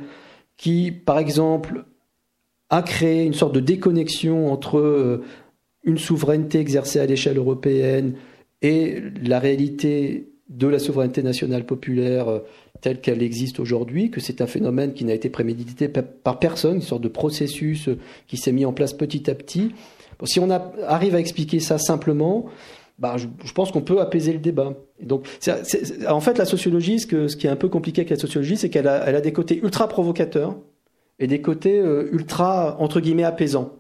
qui, 0.58 0.92
par 0.92 1.20
exemple, 1.20 1.86
a 2.70 2.82
créé 2.82 3.24
une 3.26 3.34
sorte 3.34 3.54
de 3.54 3.60
déconnexion 3.60 4.52
entre 4.52 4.78
euh, 4.78 5.24
une 5.84 5.98
souveraineté 5.98 6.60
exercée 6.60 7.00
à 7.00 7.06
l'échelle 7.06 7.38
européenne 7.38 8.16
et 8.62 9.02
la 9.24 9.40
réalité 9.40 10.30
de 10.50 10.68
la 10.68 10.80
souveraineté 10.80 11.24
nationale 11.24 11.66
populaire 11.66 12.28
euh, 12.28 12.40
telle 12.82 13.02
qu'elle 13.02 13.22
existe 13.22 13.60
aujourd'hui, 13.60 14.10
que 14.10 14.20
c'est 14.20 14.42
un 14.42 14.48
phénomène 14.48 14.94
qui 14.94 15.06
n'a 15.06 15.14
été 15.14 15.30
prémédité 15.30 15.88
par 15.90 16.40
personne, 16.40 16.76
une 16.76 16.82
sorte 16.82 17.02
de 17.02 17.10
processus 17.10 17.90
qui 18.28 18.38
s'est 18.38 18.52
mis 18.52 18.66
en 18.66 18.74
place 18.74 18.94
petit 18.94 19.30
à 19.30 19.36
petit. 19.36 19.74
si 20.24 20.40
on 20.40 20.50
arrive 20.50 21.16
à 21.16 21.20
expliquer 21.20 21.60
ça 21.60 21.78
simplement, 21.78 22.46
bah, 23.00 23.16
je, 23.18 23.54
pense 23.54 23.72
qu'on 23.72 23.82
peut 23.82 24.02
apaiser 24.02 24.34
le 24.34 24.40
débat. 24.40 24.74
donc, 25.02 25.26
en 26.08 26.20
fait, 26.20 26.38
la 26.38 26.46
sociologie, 26.46 27.00
ce, 27.00 27.08
qui 27.08 27.48
est 27.48 27.50
un 27.50 27.56
peu 27.56 27.70
compliqué 27.70 28.02
avec 28.02 28.10
la 28.10 28.18
sociologie, 28.18 28.58
c'est 28.58 28.70
qu'elle 28.70 28.88
a, 28.88 29.22
des 29.22 29.32
côtés 29.32 29.60
ultra 29.64 29.88
provocateurs 29.88 30.58
et 31.18 31.28
des 31.28 31.42
côtés 31.42 31.80
euh, 31.80 32.10
ultra, 32.12 32.78
entre 32.80 33.00
guillemets, 33.00 33.24
apaisants. 33.24 33.74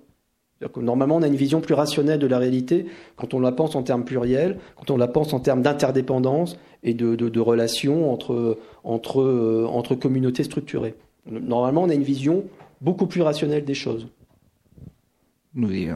Normalement, 0.76 1.18
on 1.18 1.22
a 1.22 1.28
une 1.28 1.36
vision 1.36 1.62
plus 1.62 1.74
rationnelle 1.74 2.20
de 2.20 2.28
la 2.28 2.38
réalité 2.38 2.86
quand 3.16 3.34
on 3.34 3.40
la 3.40 3.54
pense 3.54 3.76
en 3.76 3.84
termes 3.84 4.04
pluriels, 4.04 4.58
quand 4.76 4.92
on 4.92 4.98
la 4.98 5.08
pense 5.08 5.34
en 5.34 5.40
termes 5.40 5.62
d'interdépendance 5.62 6.58
et 6.84 6.94
de, 6.94 7.40
relations 7.40 8.12
entre, 8.12 8.58
entre, 8.84 9.22
euh, 9.22 9.66
entre 9.70 9.96
communautés 9.96 10.44
structurées. 10.44 10.96
Normalement, 11.30 11.84
on 11.84 11.90
a 11.90 11.94
une 11.94 12.04
vision 12.04 12.46
beaucoup 12.82 13.08
plus 13.08 13.22
rationnelle 13.22 13.66
des 13.66 13.74
choses. 13.74 14.08
Oui, 15.56 15.90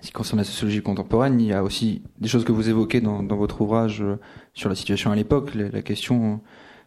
ce 0.00 0.06
qui 0.08 0.12
concerne 0.12 0.38
la 0.38 0.44
sociologie 0.44 0.82
contemporaine, 0.82 1.40
il 1.40 1.48
y 1.48 1.52
a 1.52 1.64
aussi 1.64 2.02
des 2.18 2.28
choses 2.28 2.44
que 2.44 2.52
vous 2.52 2.68
évoquez 2.68 3.00
dans, 3.00 3.22
votre 3.22 3.60
ouvrage 3.60 4.00
euh, 4.00 4.16
sur 4.54 4.68
la 4.68 4.74
situation 4.74 5.10
à 5.10 5.16
l'époque, 5.16 5.54
la, 5.54 5.82
question 5.82 6.40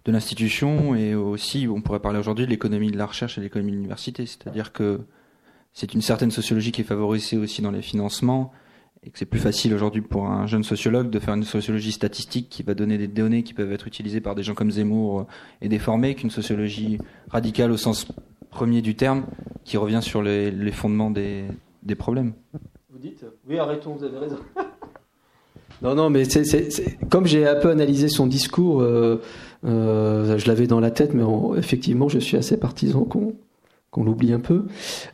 de 0.05 0.11
l'institution 0.11 0.95
et 0.95 1.13
aussi, 1.13 1.67
on 1.67 1.81
pourrait 1.81 1.99
parler 1.99 2.19
aujourd'hui 2.19 2.45
de 2.45 2.49
l'économie 2.49 2.89
de 2.89 2.97
la 2.97 3.05
recherche 3.05 3.37
et 3.37 3.41
de 3.41 3.45
l'économie 3.45 3.71
de 3.71 3.75
l'université. 3.75 4.25
C'est-à-dire 4.25 4.71
que 4.71 5.01
c'est 5.73 5.93
une 5.93 6.01
certaine 6.01 6.31
sociologie 6.31 6.71
qui 6.71 6.81
est 6.81 6.85
favorisée 6.85 7.37
aussi 7.37 7.61
dans 7.61 7.71
les 7.71 7.81
financements 7.81 8.51
et 9.03 9.09
que 9.09 9.19
c'est 9.19 9.25
plus 9.25 9.39
facile 9.39 9.73
aujourd'hui 9.73 10.01
pour 10.01 10.27
un 10.27 10.47
jeune 10.47 10.63
sociologue 10.63 11.09
de 11.09 11.19
faire 11.19 11.33
une 11.33 11.43
sociologie 11.43 11.91
statistique 11.91 12.49
qui 12.49 12.63
va 12.63 12.75
donner 12.75 12.97
des 12.97 13.07
données 13.07 13.43
qui 13.43 13.53
peuvent 13.53 13.71
être 13.71 13.87
utilisées 13.87 14.21
par 14.21 14.35
des 14.35 14.43
gens 14.43 14.53
comme 14.53 14.71
Zemmour 14.71 15.27
et 15.61 15.69
déformées 15.69 16.15
qu'une 16.15 16.29
sociologie 16.29 16.97
radicale 17.29 17.71
au 17.71 17.77
sens 17.77 18.07
premier 18.49 18.81
du 18.81 18.95
terme 18.95 19.25
qui 19.63 19.77
revient 19.77 20.01
sur 20.01 20.21
les, 20.21 20.71
fondements 20.71 21.11
des 21.11 21.95
problèmes 21.97 22.33
dites 22.99 23.25
Oui, 23.47 23.57
arrêtons, 23.57 23.95
vous 23.95 24.03
avez 24.03 24.17
raison. 24.17 24.37
non, 25.81 25.95
non, 25.95 26.09
mais 26.09 26.23
comme 27.09 27.25
j'ai 27.25 27.47
un 27.47 27.55
peu 27.55 27.69
analysé 27.69 28.09
son 28.09 28.27
discours, 28.27 28.81
euh, 28.81 29.21
euh, 29.65 30.37
je 30.37 30.47
l'avais 30.47 30.67
dans 30.67 30.81
la 30.81 30.91
tête, 30.91 31.13
mais 31.13 31.23
effectivement, 31.57 32.09
je 32.09 32.19
suis 32.19 32.35
assez 32.35 32.57
partisan 32.57 33.05
qu'on 33.05 34.03
l'oublie 34.03 34.33
un 34.33 34.41
peu. 34.41 34.65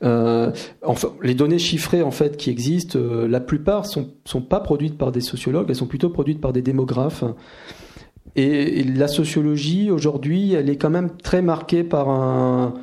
Euh, 0.04 0.52
enfin, 0.84 1.10
les 1.22 1.36
données 1.36 1.60
chiffrées 1.60 2.02
en 2.02 2.10
fait 2.10 2.36
qui 2.36 2.50
existent, 2.50 2.98
la 3.00 3.40
plupart 3.40 3.86
sont 3.86 4.10
sont 4.26 4.42
pas 4.42 4.60
produites 4.60 4.98
par 4.98 5.12
des 5.12 5.22
sociologues, 5.22 5.68
elles 5.70 5.76
sont 5.76 5.86
plutôt 5.86 6.10
produites 6.10 6.42
par 6.42 6.54
des 6.54 6.64
démographes. 6.64 7.24
Et, 8.36 8.84
la 8.84 9.08
sociologie 9.08 9.92
aujourd'hui, 9.92 10.54
elle 10.54 10.70
est 10.70 10.78
quand 10.78 10.90
même 10.90 11.16
très 11.18 11.44
marquée 11.44 11.84
par 11.84 12.10
un 12.10 12.74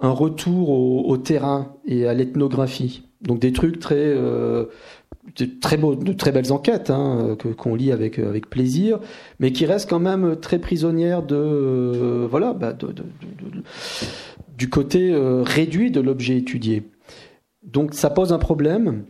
retour 0.00 0.70
au 0.70 1.16
terrain 1.18 1.76
et 1.84 2.06
à 2.08 2.14
l'ethnographie. 2.14 3.04
Donc 3.24 3.38
des 3.38 3.52
trucs 3.52 3.78
très 3.78 3.96
euh, 3.96 4.66
de 5.38 5.46
très 5.60 5.76
beaux, 5.76 5.94
de 5.94 6.12
très 6.12 6.30
belles 6.30 6.52
enquêtes 6.52 6.90
hein, 6.90 7.36
que 7.38 7.48
qu'on 7.48 7.74
lit 7.74 7.90
avec 7.90 8.18
avec 8.18 8.50
plaisir, 8.50 9.00
mais 9.40 9.52
qui 9.52 9.66
restent 9.66 9.88
quand 9.88 10.00
même 10.00 10.36
très 10.36 10.58
prisonnières 10.58 11.22
de 11.22 11.36
euh, 11.36 12.28
voilà 12.30 12.52
bah, 12.52 12.76
du 14.56 14.68
côté 14.68 15.10
euh, 15.10 15.42
réduit 15.42 15.90
de 15.90 16.00
l'objet 16.00 16.36
étudié. 16.36 16.82
Donc 17.62 17.94
ça 17.94 18.10
pose 18.10 18.32
un 18.32 18.38
problème. 18.38 19.04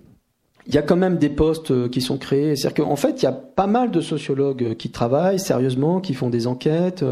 Il 0.66 0.74
y 0.74 0.78
a 0.78 0.82
quand 0.82 0.96
même 0.96 1.18
des 1.18 1.28
postes 1.28 1.90
qui 1.90 2.00
sont 2.00 2.16
créés. 2.16 2.56
C'est-à-dire 2.56 2.86
qu'en 2.86 2.96
fait, 2.96 3.20
il 3.20 3.24
y 3.24 3.28
a 3.28 3.32
pas 3.32 3.66
mal 3.66 3.90
de 3.90 4.00
sociologues 4.00 4.76
qui 4.76 4.90
travaillent 4.90 5.38
sérieusement, 5.38 6.00
qui 6.00 6.14
font 6.14 6.30
des 6.30 6.46
enquêtes. 6.46 7.04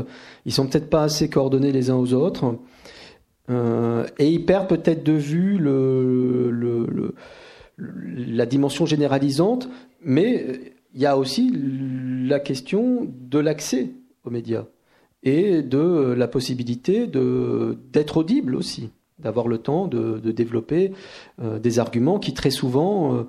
Ils 0.47 0.53
sont 0.55 0.67
peut-être 0.67 0.89
pas 0.89 1.03
assez 1.03 1.29
coordonnés 1.29 1.71
les 1.71 1.91
uns 1.91 1.97
aux 1.97 2.15
autres. 2.15 2.57
Euh, 3.51 4.07
et 4.19 4.31
ils 4.31 4.45
perdent 4.45 4.69
peut-être 4.69 5.05
de 5.05 5.13
vue 5.13 5.59
la 7.79 8.47
dimension 8.47 8.87
généralisante, 8.87 9.69
mais 10.05 10.75
il 10.95 11.01
y 11.01 11.07
a 11.07 11.17
aussi 11.19 11.53
la 12.27 12.39
question 12.39 13.09
de 13.09 13.39
l'accès 13.39 13.91
aux 14.25 14.31
médias 14.31 14.67
et 15.25 15.63
de 15.63 16.15
la 16.17 16.29
possibilité 16.29 17.07
d'être 17.07 18.17
audible 18.17 18.57
aussi, 18.57 18.91
d'avoir 19.19 19.49
le 19.49 19.59
temps 19.59 19.87
de, 19.87 20.19
développer 20.31 20.93
euh, 21.41 21.59
des 21.59 21.79
arguments 21.79 22.19
qui 22.19 22.35
très 22.35 22.51
souvent 22.51 23.15
euh, 23.15 23.23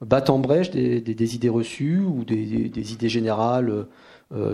battent 0.00 0.30
en 0.30 0.38
brèche 0.38 0.70
des, 0.70 1.34
idées 1.34 1.48
reçues 1.48 2.00
ou 2.00 2.24
des, 2.24 2.92
idées 2.92 3.08
générales 3.08 3.86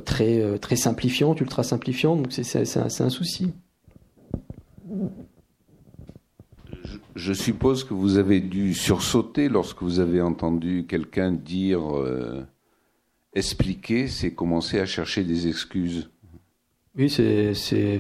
très, 0.05 0.59
très 0.61 0.77
simplifiantes, 0.77 1.41
ultra 1.41 1.63
simplifiantes. 1.63 2.23
Donc 2.23 2.33
c'est 2.33 3.03
un 3.03 3.11
souci. 3.11 3.53
Je, 7.15 7.33
suppose 7.33 7.85
que 7.85 7.95
vous 7.95 8.19
avez 8.19 8.41
dû 8.41 8.75
sursauter 8.75 9.49
lorsque 9.49 9.83
vous 9.83 10.01
avez 10.01 10.21
entendu 10.21 10.87
quelqu'un 10.87 11.33
dire 11.33 11.97
euh, 11.97 12.45
expliquer, 13.35 14.09
c'est 14.09 14.33
commencer 14.33 14.79
à 14.81 14.87
chercher 14.87 15.25
des 15.25 15.49
excuses. 15.49 16.11
Oui, 16.97 17.11
c'est. 17.11 17.99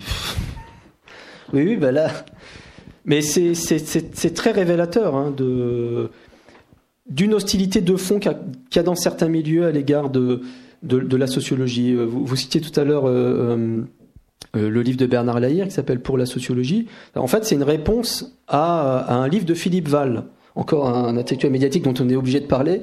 oui, 1.53 1.62
oui, 1.62 1.76
ben 1.76 1.93
là. 1.93 2.11
Mais 3.05 3.20
c'est 3.20 4.35
très 4.35 4.53
révélateur 4.53 5.14
hein, 5.14 5.35
d'une 7.07 7.35
hostilité 7.35 7.80
de 7.80 7.97
fond 7.97 8.18
qu'il 8.18 8.32
y, 8.74 8.78
a 8.78 8.82
dans 8.82 8.95
certains 8.95 9.28
milieux 9.28 9.66
à 9.66 9.70
l'égard 9.70 10.09
de, 10.09 10.41
de, 10.82 11.16
la 11.16 11.26
sociologie. 11.26 11.95
Vous, 11.95 12.24
vous 12.24 12.37
citiez 12.37 12.61
tout 12.62 12.78
à 12.78 12.85
l'heure 12.85 13.07
euh, 13.07 13.57
euh, 13.57 13.82
euh, 14.57 14.68
le 14.68 14.82
livre 14.82 14.98
de 14.98 15.07
Bernard 15.07 15.40
Lahire 15.40 15.66
qui 15.66 15.72
s'appelle 15.72 16.00
Pour 16.00 16.18
la 16.18 16.26
sociologie. 16.26 16.86
En 17.14 17.26
fait, 17.26 17.44
c'est 17.44 17.55
une 17.55 17.62
réponse 17.62 18.36
à, 18.48 19.14
un 19.14 19.28
livre 19.28 19.44
de 19.44 19.55
Philippe 19.55 19.88
Val, 19.88 20.24
encore 20.55 20.88
un 20.88 21.16
intellectuel 21.16 21.52
médiatique 21.52 21.84
dont 21.84 21.94
on 22.00 22.09
est 22.09 22.16
obligé 22.16 22.40
de 22.40 22.46
parler. 22.46 22.82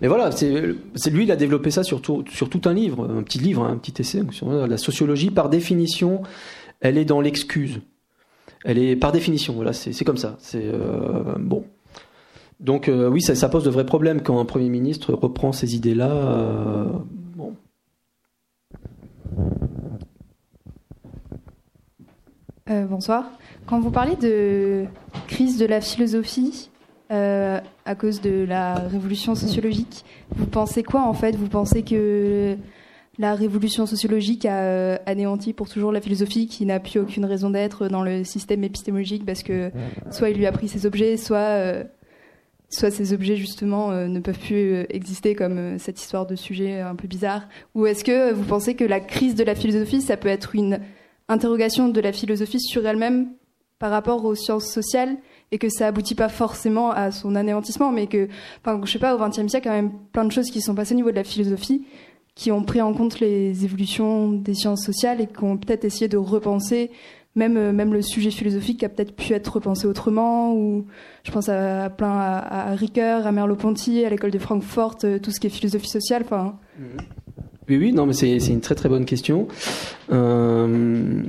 Mais 0.00 0.08
voilà, 0.08 0.30
c'est 0.32 1.10
lui, 1.10 1.24
il 1.24 1.32
a 1.32 1.36
développé 1.36 1.70
ça 1.70 1.84
sur 1.84 2.00
tout, 2.02 2.24
sur 2.30 2.48
tout 2.48 2.62
un 2.64 2.74
livre, 2.74 3.08
un 3.08 3.22
petit 3.22 3.38
livre, 3.38 3.64
un 3.64 3.76
petit 3.76 4.00
essai. 4.00 4.22
la 4.42 4.78
sociologie, 4.78 5.30
par 5.30 5.48
définition, 5.48 6.22
elle 6.80 6.98
est 6.98 7.04
dans 7.04 7.20
l'excuse. 7.20 7.80
Elle 8.64 8.78
est 8.78 8.96
par 8.96 9.12
définition, 9.12 9.54
voilà, 9.54 9.72
c'est 9.72 10.04
comme 10.04 10.16
ça. 10.16 10.36
C'est 10.38 10.64
euh, 10.64 11.34
bon. 11.38 11.64
Donc 12.60 12.88
euh, 12.88 13.08
oui, 13.08 13.20
ça, 13.20 13.34
ça, 13.34 13.48
pose 13.48 13.64
de 13.64 13.70
vrais 13.70 13.86
problèmes 13.86 14.22
quand 14.22 14.38
un 14.38 14.44
premier 14.44 14.68
ministre 14.68 15.14
reprend 15.14 15.52
ces 15.52 15.74
idées-là. 15.74 16.86
bon. 17.36 17.54
Euh, 22.70 22.84
bonsoir. 22.84 23.24
Quand 23.66 23.80
vous 23.80 23.90
parlez 23.90 24.14
de 24.14 24.84
crise 25.26 25.58
de 25.58 25.66
la 25.66 25.80
philosophie 25.80 26.70
euh, 27.10 27.60
à 27.84 27.94
cause 27.96 28.20
de 28.20 28.44
la 28.44 28.74
révolution 28.74 29.34
sociologique, 29.34 30.04
vous 30.36 30.46
pensez 30.46 30.84
quoi 30.84 31.02
en 31.02 31.12
fait? 31.12 31.34
Vous 31.34 31.48
pensez 31.48 31.82
que 31.82 32.56
la 33.18 33.34
révolution 33.34 33.84
sociologique 33.84 34.46
a 34.46 34.60
euh, 34.60 34.96
anéanti 35.06 35.52
pour 35.52 35.68
toujours 35.68 35.90
la 35.90 36.00
philosophie 36.00 36.46
qui 36.46 36.64
n'a 36.64 36.78
plus 36.78 37.00
aucune 37.00 37.24
raison 37.24 37.50
d'être 37.50 37.88
dans 37.88 38.04
le 38.04 38.22
système 38.22 38.62
épistémologique 38.62 39.26
parce 39.26 39.42
que 39.42 39.72
soit 40.12 40.30
il 40.30 40.36
lui 40.36 40.46
a 40.46 40.52
pris 40.52 40.68
ses 40.68 40.86
objets, 40.86 41.16
soit 41.16 41.84
soit 42.70 42.92
ces 42.92 43.12
objets 43.12 43.36
justement 43.36 43.90
ne 43.90 44.20
peuvent 44.20 44.38
plus 44.38 44.86
exister 44.88 45.34
comme 45.34 45.80
cette 45.80 46.00
histoire 46.00 46.26
de 46.26 46.36
sujet 46.36 46.80
un 46.80 46.94
peu 46.94 47.08
bizarre? 47.08 47.48
Ou 47.74 47.86
est-ce 47.86 48.04
que 48.04 48.32
vous 48.32 48.44
pensez 48.44 48.76
que 48.76 48.84
la 48.84 49.00
crise 49.00 49.34
de 49.34 49.42
la 49.42 49.56
philosophie, 49.56 50.00
ça 50.00 50.16
peut 50.16 50.28
être 50.28 50.54
une 50.54 50.78
interrogation 51.28 51.88
de 51.88 52.00
la 52.00 52.12
philosophie 52.12 52.60
sur 52.60 52.86
elle-même 52.86 53.32
par 53.78 53.90
rapport 53.90 54.24
aux 54.24 54.34
sciences 54.34 54.66
sociales 54.66 55.16
et 55.50 55.58
que 55.58 55.68
ça 55.68 55.88
aboutit 55.88 56.14
pas 56.14 56.28
forcément 56.28 56.90
à 56.90 57.10
son 57.10 57.34
anéantissement, 57.34 57.90
mais 57.90 58.06
que, 58.06 58.28
enfin, 58.64 58.80
je 58.84 58.90
sais 58.90 58.98
pas, 58.98 59.14
au 59.14 59.18
XXe 59.18 59.48
siècle, 59.48 59.50
il 59.50 59.54
y 59.54 59.56
a 59.56 59.60
quand 59.60 59.82
même 59.82 59.92
plein 60.12 60.24
de 60.24 60.32
choses 60.32 60.50
qui 60.50 60.60
sont 60.60 60.74
passées 60.74 60.94
au 60.94 60.96
niveau 60.96 61.10
de 61.10 61.16
la 61.16 61.24
philosophie 61.24 61.84
qui 62.34 62.50
ont 62.50 62.62
pris 62.62 62.80
en 62.80 62.94
compte 62.94 63.20
les 63.20 63.64
évolutions 63.64 64.32
des 64.32 64.54
sciences 64.54 64.82
sociales 64.82 65.20
et 65.20 65.26
qui 65.26 65.44
ont 65.44 65.58
peut-être 65.58 65.84
essayé 65.84 66.08
de 66.08 66.16
repenser 66.16 66.90
même, 67.34 67.56
euh, 67.56 67.72
même 67.72 67.92
le 67.92 68.02
sujet 68.02 68.30
philosophique 68.30 68.82
a 68.82 68.88
peut-être 68.88 69.16
pu 69.16 69.32
être 69.32 69.48
repensé 69.48 69.86
autrement. 69.86 70.54
Ou 70.54 70.86
je 71.24 71.30
pense 71.30 71.48
à, 71.48 71.88
plein 71.90 72.12
à, 72.12 72.74
Ricoeur, 72.74 73.26
à 73.26 73.32
Merleau-Ponty, 73.32 74.04
à 74.04 74.10
l'école 74.10 74.30
de 74.30 74.38
Francfort, 74.38 74.98
euh, 75.04 75.18
tout 75.18 75.30
ce 75.30 75.40
qui 75.40 75.46
est 75.46 75.50
philosophie 75.50 75.88
sociale. 75.88 76.22
Enfin. 76.24 76.58
Oui, 77.68 77.76
oui, 77.76 77.92
non, 77.92 78.06
mais 78.06 78.12
c'est 78.12 78.36
une 78.36 78.60
très 78.60 78.74
très 78.74 78.88
bonne 78.88 79.04
question. 79.04 79.46
Euh, 80.12 81.22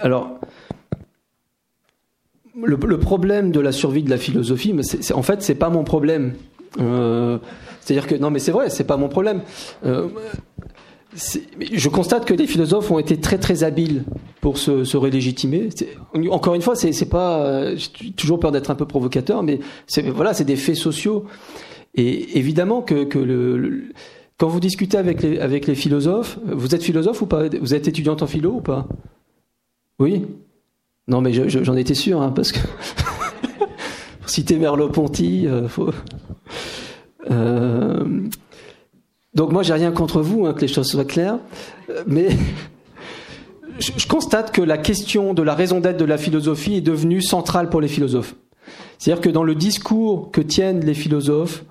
alors, 0.00 0.40
le, 2.56 2.98
problème 2.98 3.52
de 3.52 3.60
la 3.60 3.72
survie 3.72 4.02
de 4.02 4.10
la 4.10 4.18
philosophie, 4.18 4.72
mais 4.72 4.82
en 5.12 5.22
fait, 5.22 5.42
c'est 5.42 5.54
pas 5.54 5.70
mon 5.70 5.84
problème. 5.84 6.34
Euh, 6.80 7.38
c'est-à-dire 7.80 8.06
que 8.06 8.16
non, 8.16 8.30
mais 8.30 8.40
c'est 8.40 8.52
vrai, 8.52 8.70
c'est 8.70 8.84
pas 8.84 8.96
mon 8.96 9.08
problème. 9.08 9.42
Euh, 9.86 10.08
je 11.72 11.88
constate 11.88 12.24
que 12.24 12.34
les 12.34 12.46
philosophes 12.46 12.90
ont 12.90 12.98
été 12.98 13.18
très 13.18 13.38
très 13.38 13.64
habiles 13.64 14.04
pour 14.40 14.58
se, 14.58 14.84
se 14.84 14.96
relégitimer. 14.96 15.68
Encore 16.30 16.54
une 16.54 16.62
fois, 16.62 16.74
c'est 16.76 17.08
pas. 17.08 17.74
J'ai 17.76 18.12
toujours 18.12 18.38
peur 18.40 18.52
d'être 18.52 18.70
un 18.70 18.76
peu 18.76 18.86
provocateur, 18.86 19.42
mais 19.42 19.60
voilà, 20.12 20.34
c'est 20.34 20.44
des 20.44 20.56
faits 20.56 20.76
sociaux. 20.76 21.24
Et 21.96 22.38
évidemment 22.38 22.82
que, 22.82 23.02
que 23.02 23.18
le, 23.18 23.86
quand 24.40 24.48
vous 24.48 24.58
discutez 24.58 24.96
avec 24.96 25.22
les, 25.22 25.74
philosophes, 25.74 26.38
vous 26.46 26.74
êtes 26.74 26.82
philosophe 26.82 27.20
ou 27.20 27.26
pas? 27.26 27.42
Vous 27.60 27.74
êtes 27.74 27.88
étudiante 27.88 28.22
en 28.22 28.26
philo 28.26 28.52
ou 28.52 28.60
pas? 28.62 28.88
Oui? 29.98 30.24
Non, 31.08 31.20
mais 31.20 31.34
j'en 31.34 31.76
étais 31.76 31.92
sûr, 31.92 32.22
hein, 32.22 32.32
parce 32.34 32.52
que 32.52 32.60
citer 34.26 34.56
Merleau-Ponty, 34.56 35.46
euh, 35.46 35.68
faut. 35.68 35.90
Euh, 37.30 38.22
donc 39.34 39.52
moi, 39.52 39.62
j'ai 39.62 39.74
rien 39.74 39.92
contre 39.92 40.22
vous, 40.22 40.46
hein, 40.46 40.54
que 40.54 40.62
les 40.62 40.68
choses 40.68 40.88
soient 40.88 41.04
claires, 41.04 41.38
mais 42.06 42.30
je, 43.78 44.06
constate 44.06 44.52
que 44.52 44.62
la 44.62 44.78
question 44.78 45.34
de 45.34 45.42
la 45.42 45.54
raison 45.54 45.80
d'être 45.80 45.98
de 45.98 46.06
la 46.06 46.16
philosophie 46.16 46.76
est 46.76 46.80
devenue 46.80 47.20
centrale 47.20 47.68
pour 47.68 47.82
les 47.82 47.88
philosophes. 47.88 48.34
C'est-à-dire 48.96 49.20
que 49.20 49.28
dans 49.28 49.44
le 49.44 49.54
discours 49.54 50.30
que 50.30 50.40
tiennent 50.40 50.80
les 50.80 50.94
philosophes, 50.94 51.62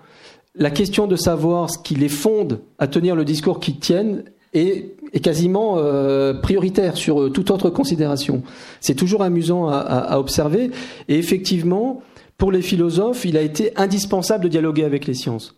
la 0.56 0.72
question 0.72 1.08
de 1.08 1.16
savoir 1.16 1.70
ce 1.70 1.78
qui 1.78 1.96
les 1.96 2.10
fonde 2.10 2.62
à 2.78 2.88
tenir 2.88 3.16
le 3.16 3.26
discours 3.26 3.60
qu'ils 3.60 3.80
tiennent 3.80 4.24
est, 4.54 4.96
quasiment 5.22 5.78
euh, 5.78 6.34
prioritaire 6.34 6.96
sur 6.98 7.22
euh, 7.22 7.30
toute 7.30 7.52
autre 7.52 7.70
considération. 7.70 8.44
C'est 8.80 8.96
toujours 8.96 9.24
amusant 9.24 9.68
à, 9.70 10.18
observer. 10.20 10.72
Et 11.08 11.18
effectivement, 11.18 12.02
pour 12.38 12.52
les 12.52 12.62
philosophes, 12.62 13.26
il 13.26 13.38
a 13.38 13.42
été 13.42 13.72
indispensable 13.76 14.44
de 14.44 14.50
dialoguer 14.50 14.84
avec 14.84 15.08
les 15.08 15.14
sciences. 15.14 15.56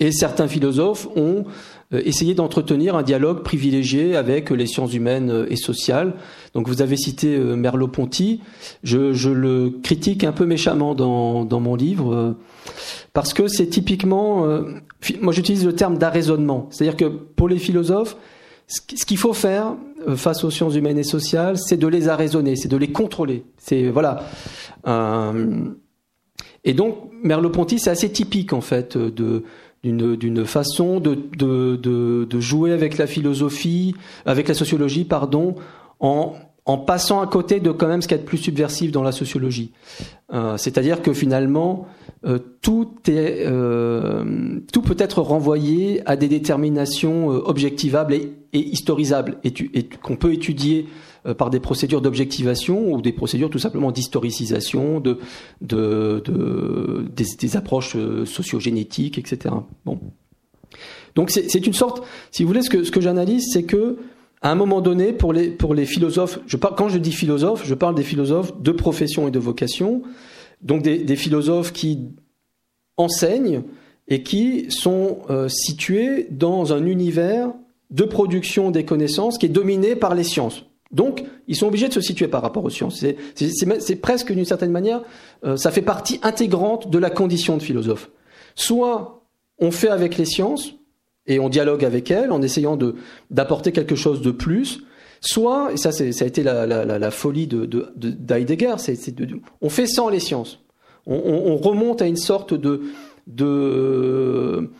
Et 0.00 0.12
certains 0.12 0.48
philosophes 0.48 1.08
ont 1.16 1.44
euh, 1.92 2.02
essayé 2.04 2.34
d'entretenir 2.34 2.94
un 2.94 3.02
dialogue 3.02 3.42
privilégié 3.42 4.16
avec 4.16 4.50
les 4.50 4.66
sciences 4.66 4.94
humaines 4.94 5.46
et 5.50 5.56
sociales. 5.56 6.14
Donc 6.54 6.68
vous 6.68 6.82
avez 6.82 6.96
cité 6.96 7.38
Merleau-Ponty. 7.38 8.40
Je, 8.84 9.28
le 9.30 9.70
critique 9.82 10.24
un 10.24 10.32
peu 10.32 10.46
méchamment 10.46 10.94
dans 10.94 11.60
mon 11.60 11.74
livre 11.74 12.36
parce 13.18 13.34
que 13.34 13.48
c'est 13.48 13.66
typiquement, 13.66 14.46
moi 15.20 15.32
j'utilise 15.32 15.66
le 15.66 15.72
terme 15.72 15.98
d'arraisonnement. 15.98 16.68
C'est-à-dire 16.70 16.96
que 16.96 17.06
pour 17.06 17.48
les 17.48 17.58
philosophes, 17.58 18.16
ce 18.68 19.04
qu'il 19.04 19.18
faut 19.18 19.32
faire 19.32 19.74
face 20.14 20.44
aux 20.44 20.50
sciences 20.50 20.76
humaines 20.76 20.98
et 20.98 21.02
sociales, 21.02 21.58
c'est 21.58 21.78
de 21.78 21.88
les 21.88 22.08
arraisonner, 22.08 22.54
c'est 22.54 22.68
de 22.68 22.76
les 22.76 22.92
contrôler. 22.92 23.42
C'est 23.56 23.88
voilà. 23.88 24.22
et 26.62 26.74
donc 26.74 27.10
Merleau-Ponty, 27.24 27.80
c'est 27.80 27.90
assez 27.90 28.08
typique 28.08 28.52
en 28.52 28.60
fait 28.60 28.96
d'une 29.82 30.44
façon 30.44 31.00
de, 31.00 32.40
jouer 32.40 32.70
avec 32.70 32.98
la 32.98 33.08
philosophie, 33.08 33.96
avec 34.26 34.46
la 34.46 34.54
sociologie, 34.54 35.02
pardon, 35.02 35.56
en, 35.98 36.36
en 36.68 36.76
passant 36.76 37.20
à 37.20 37.26
côté 37.26 37.60
de 37.60 37.72
quand 37.72 37.88
même 37.88 38.02
ce 38.02 38.08
qui 38.08 38.14
est 38.14 38.18
plus 38.18 38.38
subversif 38.38 38.92
dans 38.92 39.02
la 39.02 39.10
sociologie. 39.10 39.72
Euh, 40.32 40.58
C'est-à-dire 40.58 41.00
que 41.00 41.14
finalement, 41.14 41.86
euh, 42.26 42.38
tout, 42.60 42.92
est, 43.08 43.46
euh, 43.46 44.60
tout 44.70 44.82
peut 44.82 44.96
être 44.98 45.22
renvoyé 45.22 46.02
à 46.04 46.16
des 46.16 46.28
déterminations 46.28 47.32
euh, 47.32 47.40
objectivables 47.46 48.12
et, 48.12 48.32
et 48.52 48.60
historisables, 48.60 49.38
et, 49.44 49.54
et 49.72 49.88
qu'on 49.88 50.16
peut 50.16 50.34
étudier 50.34 50.86
euh, 51.26 51.32
par 51.32 51.48
des 51.48 51.58
procédures 51.58 52.02
d'objectivation 52.02 52.92
ou 52.92 53.00
des 53.00 53.12
procédures 53.12 53.48
tout 53.48 53.58
simplement 53.58 53.90
d'historicisation, 53.90 55.00
de, 55.00 55.18
de, 55.62 56.22
de 56.22 57.06
des, 57.16 57.24
des, 57.40 57.56
approches 57.56 57.96
euh, 57.96 58.26
sociogénétiques, 58.26 59.16
etc. 59.16 59.54
Bon. 59.86 59.98
Donc 61.14 61.30
c'est 61.30 61.66
une 61.66 61.72
sorte, 61.72 62.04
si 62.30 62.42
vous 62.42 62.48
voulez, 62.48 62.60
ce 62.60 62.68
que, 62.68 62.84
ce 62.84 62.90
que 62.90 63.00
j'analyse, 63.00 63.46
c'est 63.52 63.62
que 63.64 63.96
à 64.40 64.50
un 64.50 64.54
moment 64.54 64.80
donné, 64.80 65.12
pour 65.12 65.32
les, 65.32 65.48
pour 65.48 65.74
les 65.74 65.84
philosophes, 65.84 66.38
je 66.46 66.56
quand 66.56 66.88
je 66.88 66.98
dis 66.98 67.12
philosophe, 67.12 67.62
je 67.64 67.74
parle 67.74 67.94
des 67.94 68.02
philosophes 68.02 68.60
de 68.60 68.70
profession 68.70 69.26
et 69.26 69.30
de 69.30 69.38
vocation, 69.38 70.02
donc 70.62 70.82
des, 70.82 70.98
des 70.98 71.16
philosophes 71.16 71.72
qui 71.72 72.10
enseignent 72.96 73.62
et 74.08 74.22
qui 74.22 74.70
sont 74.70 75.18
euh, 75.30 75.48
situés 75.48 76.26
dans 76.30 76.72
un 76.72 76.86
univers 76.86 77.52
de 77.90 78.04
production 78.04 78.70
des 78.70 78.84
connaissances 78.84 79.38
qui 79.38 79.46
est 79.46 79.50
dominé 79.50 79.96
par 79.96 80.14
les 80.14 80.24
sciences. 80.24 80.64
Donc, 80.90 81.24
ils 81.48 81.56
sont 81.56 81.66
obligés 81.66 81.88
de 81.88 81.92
se 81.92 82.00
situer 82.00 82.28
par 82.28 82.40
rapport 82.40 82.64
aux 82.64 82.70
sciences. 82.70 83.04
C'est 83.34 83.96
presque 83.96 84.32
d'une 84.32 84.46
certaine 84.46 84.70
manière, 84.70 85.02
euh, 85.44 85.56
ça 85.56 85.70
fait 85.70 85.82
partie 85.82 86.18
intégrante 86.22 86.90
de 86.90 86.98
la 86.98 87.10
condition 87.10 87.56
de 87.56 87.62
philosophe. 87.62 88.10
Soit 88.54 89.22
on 89.58 89.70
fait 89.70 89.88
avec 89.88 90.16
les 90.16 90.24
sciences 90.24 90.77
et 91.28 91.38
on 91.38 91.48
dialogue 91.48 91.84
avec 91.84 92.10
elles 92.10 92.32
en 92.32 92.42
essayant 92.42 92.76
d'apporter 93.30 93.70
quelque 93.70 93.94
chose 93.94 94.22
de 94.22 94.30
plus, 94.30 94.82
soit, 95.20 95.70
et 95.72 95.76
ça, 95.76 95.92
ça 95.92 96.04
a 96.04 96.26
été 96.26 96.42
la, 96.42 96.66
la, 96.66 97.10
folie 97.10 97.46
de, 97.46 97.66
de, 97.66 97.92
d'Heidegger, 97.96 98.74
c'est, 98.78 98.98
on 99.60 99.68
fait 99.68 99.86
sans 99.86 100.08
les 100.08 100.20
sciences. 100.20 100.60
On, 101.06 101.16
on, 101.16 101.56
remonte 101.56 102.02
à 102.02 102.06
une 102.06 102.16
sorte 102.16 102.54
de, 102.54 102.82
de 103.26 104.70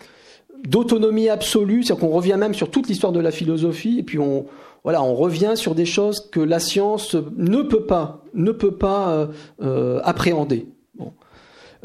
d'autonomie 0.66 1.28
absolue, 1.28 1.84
c'est-à-dire 1.84 2.06
qu'on 2.06 2.14
revient 2.14 2.36
même 2.38 2.54
sur 2.54 2.70
toute 2.70 2.88
l'histoire 2.88 3.12
de 3.12 3.20
la 3.20 3.30
philosophie, 3.30 3.98
et 4.00 4.02
puis 4.02 4.18
on, 4.18 4.46
voilà, 4.84 5.02
on 5.02 5.14
revient 5.14 5.52
sur 5.54 5.74
des 5.74 5.86
choses 5.86 6.28
que 6.30 6.40
la 6.40 6.58
science 6.58 7.14
ne 7.36 7.62
peut 7.62 7.84
pas, 7.84 8.24
ne 8.34 8.52
peut 8.52 8.74
pas 8.74 9.10
euh, 9.10 9.26
euh, 9.62 10.00
appréhender. 10.04 10.66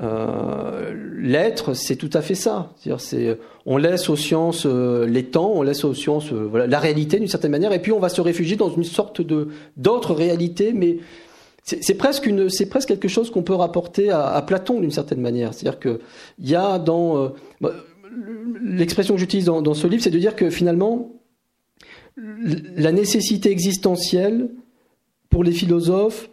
Euh, 0.02 0.94
l'être, 1.18 1.74
c'est 1.74 1.96
tout 1.96 2.10
à 2.14 2.22
fait 2.22 2.36
ça. 2.36 2.74
C'est, 2.98 3.38
on 3.66 3.78
laisse 3.78 4.10
aux 4.10 4.16
sciences 4.16 4.66
les 4.66 5.26
temps, 5.26 5.52
on 5.54 5.62
laisse 5.62 5.84
aux 5.84 5.94
sciences 5.94 6.32
la 6.32 6.80
réalité 6.80 7.20
d'une 7.20 7.28
certaine 7.28 7.52
manière, 7.52 7.74
et 7.74 7.82
puis 7.82 7.92
on 7.92 8.00
va 8.00 8.10
se 8.10 8.22
réfugier 8.22 8.56
dans 8.56 8.70
une 8.70 8.84
sorte 8.84 9.22
de 9.22 9.50
d'autres 9.78 10.14
réalités, 10.14 10.74
mais 10.74 10.98
c'est, 11.64 11.94
presque 11.94 12.30
quelque 12.88 13.08
chose 13.08 13.32
qu'on 13.32 13.44
peut 13.44 13.54
rapporter 13.54 14.10
à, 14.10 14.42
Platon 14.46 14.80
d'une 14.80 14.92
certaine 14.92 15.22
manière. 15.22 15.54
C'est-à-dire 15.54 15.80
que 15.80 16.02
y 16.40 16.56
a 16.56 16.80
dans 16.80 17.32
bah, 17.62 17.72
l'expression 18.62 19.14
que 19.14 19.20
j'utilise 19.20 19.46
dans 19.46 19.74
ce 19.74 19.88
livre, 19.88 20.04
c'est 20.04 20.12
de 20.12 20.20
dire 20.20 20.36
que 20.36 20.50
finalement 20.50 21.12
la 22.18 22.92
nécessité 22.92 23.50
existentielle 23.52 24.50
pour 25.30 25.44
les 25.44 25.52
philosophes 25.52 26.30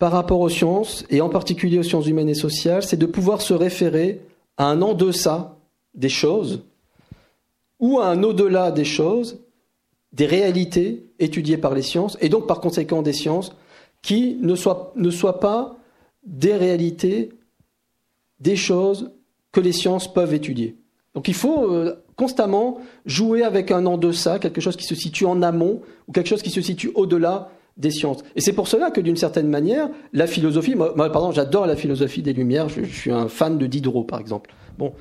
par 0.00 0.12
rapport 0.12 0.40
aux 0.40 0.48
sciences, 0.48 1.04
et 1.10 1.20
en 1.20 1.28
particulier 1.28 1.78
aux 1.78 1.82
sciences 1.82 2.06
humaines 2.06 2.30
et 2.30 2.34
sociales, 2.34 2.82
c'est 2.82 2.96
de 2.96 3.04
pouvoir 3.04 3.42
se 3.42 3.52
référer 3.52 4.22
à 4.56 4.64
un 4.64 4.80
en 4.80 4.94
deçà 4.94 5.58
des 5.94 6.08
choses, 6.08 6.64
ou 7.78 8.00
à 8.00 8.06
un 8.06 8.22
au-delà 8.22 8.70
des 8.70 8.86
choses, 8.86 9.40
des 10.14 10.24
réalités 10.24 11.04
étudiées 11.18 11.58
par 11.58 11.74
les 11.74 11.82
sciences, 11.82 12.16
et 12.22 12.30
donc 12.30 12.46
par 12.46 12.60
conséquent 12.60 13.02
des 13.02 13.12
sciences, 13.12 13.54
qui 14.00 14.38
ne 14.40 14.54
soient, 14.54 15.38
pas 15.38 15.76
des 16.24 16.54
réalités, 16.56 17.28
des 18.38 18.56
choses 18.56 19.10
que 19.52 19.60
les 19.60 19.72
sciences 19.72 20.10
peuvent 20.10 20.32
étudier. 20.32 20.78
Donc 21.14 21.28
il 21.28 21.34
faut 21.34 21.70
euh, 21.70 22.02
constamment 22.16 22.78
jouer 23.04 23.42
avec 23.42 23.70
un 23.70 23.84
en 23.84 23.98
deçà, 23.98 24.38
quelque 24.38 24.62
chose 24.62 24.76
qui 24.76 24.86
se 24.86 24.94
situe 24.94 25.26
en 25.26 25.42
amont 25.42 25.82
ou 26.08 26.12
quelque 26.12 26.28
chose 26.28 26.42
qui 26.42 26.48
se 26.48 26.62
situe 26.62 26.90
au-delà 26.94 27.50
des 27.76 27.90
sciences. 27.90 28.18
Et 28.36 28.40
c'est 28.40 28.52
pour 28.52 28.68
cela 28.68 28.90
que 28.90 29.00
d'une 29.00 29.16
certaine 29.16 29.48
manière, 29.48 29.88
la 30.12 30.26
philosophie, 30.26 30.74
moi, 30.74 30.94
j'adore 31.32 31.66
la 31.66 31.76
philosophie 31.76 32.22
des 32.22 32.32
Lumières, 32.32 32.68
je, 32.68 32.82
suis 32.84 33.10
un 33.10 33.28
fan 33.28 33.58
de 33.58 33.66
Diderot 33.66 34.04
par 34.04 34.20
exemple. 34.20 34.54
Bon, 34.78 34.92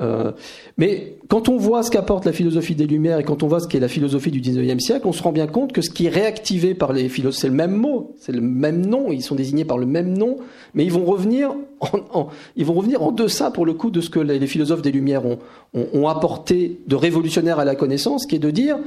euh, 0.00 0.32
mais 0.76 1.18
quand 1.28 1.48
on 1.48 1.56
voit 1.56 1.82
ce 1.82 1.90
qu'apporte 1.90 2.24
la 2.24 2.32
philosophie 2.32 2.74
des 2.74 2.86
Lumières 2.86 3.20
et 3.20 3.22
quand 3.22 3.42
on 3.42 3.46
voit 3.46 3.60
ce 3.60 3.68
qu'est 3.68 3.78
la 3.78 3.88
philosophie 3.88 4.30
du 4.30 4.40
19e 4.40 4.80
siècle, 4.80 5.06
on 5.06 5.12
se 5.12 5.22
rend 5.22 5.30
bien 5.30 5.46
compte 5.46 5.72
que 5.72 5.82
ce 5.82 5.90
qui 5.90 6.06
est 6.06 6.10
réactivé 6.10 6.74
par 6.74 6.92
les 6.92 7.08
philosophes, 7.08 7.40
c'est 7.40 7.48
le 7.48 7.54
même 7.54 7.76
mot, 7.76 8.14
c'est 8.18 8.32
le 8.32 8.40
même 8.40 8.84
nom, 8.84 9.12
ils 9.12 9.22
sont 9.22 9.34
désignés 9.34 9.64
par 9.64 9.78
le 9.78 9.86
même 9.86 10.16
nom, 10.16 10.38
mais 10.74 10.84
ils 10.84 10.92
vont 10.92 11.04
revenir 11.04 11.54
en, 11.80 12.28
ils 12.56 12.64
vont 12.64 12.74
revenir 12.74 13.02
en 13.02 13.12
deçà 13.12 13.50
pour 13.50 13.66
le 13.66 13.74
coup 13.74 13.90
de 13.90 14.00
ce 14.00 14.10
que 14.10 14.20
les, 14.20 14.46
philosophes 14.46 14.82
des 14.82 14.92
Lumières 14.92 15.26
ont, 15.26 15.38
ont, 15.74 16.08
apporté 16.08 16.80
de 16.86 16.96
révolutionnaire 16.96 17.58
à 17.58 17.64
la 17.64 17.74
connaissance, 17.74 18.26
qui 18.26 18.36
est 18.36 18.40
de 18.40 18.50
dire, 18.50 18.78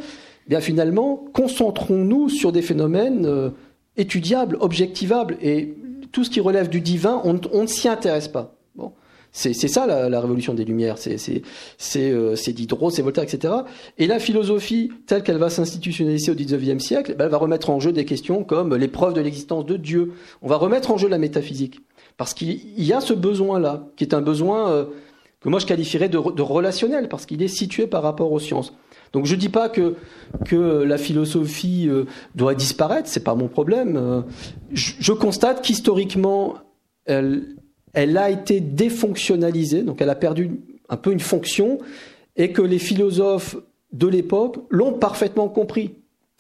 bien 0.48 0.60
finalement, 0.60 1.24
concentrons-nous 1.34 2.30
sur 2.30 2.52
des 2.52 2.62
phénomènes 2.62 3.26
euh, 3.26 3.50
étudiables, 3.98 4.58
objectivables, 4.60 5.38
et 5.42 5.76
tout 6.12 6.24
ce 6.24 6.30
qui 6.30 6.40
relève 6.40 6.70
du 6.70 6.82
divin, 6.82 7.22
on, 7.24 7.62
ne 7.62 7.68
s'y 7.68 7.88
intéresse 7.88 8.28
pas. 8.28 8.56
C'est 9.36 9.54
ça 9.54 9.88
la, 9.88 10.22
révolution 10.22 10.54
des 10.54 10.64
Lumières, 10.64 10.98
euh, 11.08 12.36
c'est 12.36 12.54
Diderot, 12.54 12.92
c'est 12.92 13.02
Voltaire, 13.02 13.24
etc. 13.24 13.52
Et 13.98 14.06
la 14.06 14.20
philosophie, 14.20 14.92
telle 15.08 15.24
qu'elle 15.24 15.40
va 15.40 15.50
s'institutionnaliser 15.50 16.32
au 16.32 16.36
XIXe 16.36 16.84
siècle, 16.84 17.16
ben, 17.18 17.26
elle 17.26 17.32
va 17.32 17.38
remettre 17.38 17.72
en 17.72 17.80
jeu 17.80 17.92
des 17.92 18.06
questions 18.06 18.44
comme 18.44 18.76
l'épreuve 18.76 19.16
de 19.16 19.22
l'existence 19.22 19.66
de 19.66 19.76
Dieu. 19.76 20.14
On 20.44 20.48
va 20.48 20.58
remettre 20.58 20.92
en 20.92 20.98
jeu 20.98 21.08
la 21.08 21.18
métaphysique. 21.18 21.80
Parce 22.16 22.36
qu'il 22.36 22.60
y 22.78 22.94
a 22.94 23.02
ce 23.02 23.16
besoin-là, 23.16 23.88
qui 23.96 24.04
est 24.04 24.14
un 24.14 24.22
besoin 24.22 24.70
euh, 24.70 24.86
que 25.40 25.50
moi 25.50 25.60
je 25.60 25.66
qualifierais 25.66 26.10
de, 26.10 26.18
relationnel, 26.18 27.10
parce 27.10 27.26
qu'il 27.26 27.42
est 27.42 27.48
situé 27.48 27.88
par 27.88 28.04
rapport 28.04 28.32
aux 28.32 28.40
sciences. 28.40 28.74
Donc 29.14 29.26
je 29.26 29.36
ne 29.36 29.40
dis 29.40 29.50
pas 29.50 29.70
que, 29.70 29.96
que 30.46 30.84
la 30.84 30.98
philosophie 30.98 31.88
euh, 31.88 32.06
doit 32.36 32.56
disparaître, 32.56 33.08
c'est 33.08 33.24
pas 33.24 33.36
mon 33.36 33.48
problème. 33.48 34.24
je, 34.72 34.94
je 35.00 35.14
constate 35.14 35.62
qu'historiquement, 35.62 36.56
elle, 37.06 38.18
a 38.18 38.30
été 38.30 38.60
défonctionnalisée, 38.60 39.84
donc 39.84 40.02
elle 40.02 40.10
a 40.10 40.16
perdu 40.16 40.60
un 40.90 40.98
peu 40.98 41.12
une 41.12 41.20
fonction, 41.20 41.80
et 42.36 42.52
que 42.52 42.62
les 42.62 42.80
philosophes 42.80 43.56
de 43.92 44.08
l'époque 44.08 44.58
l'ont 44.70 44.94
parfaitement 44.94 45.48
compris. 45.48 45.92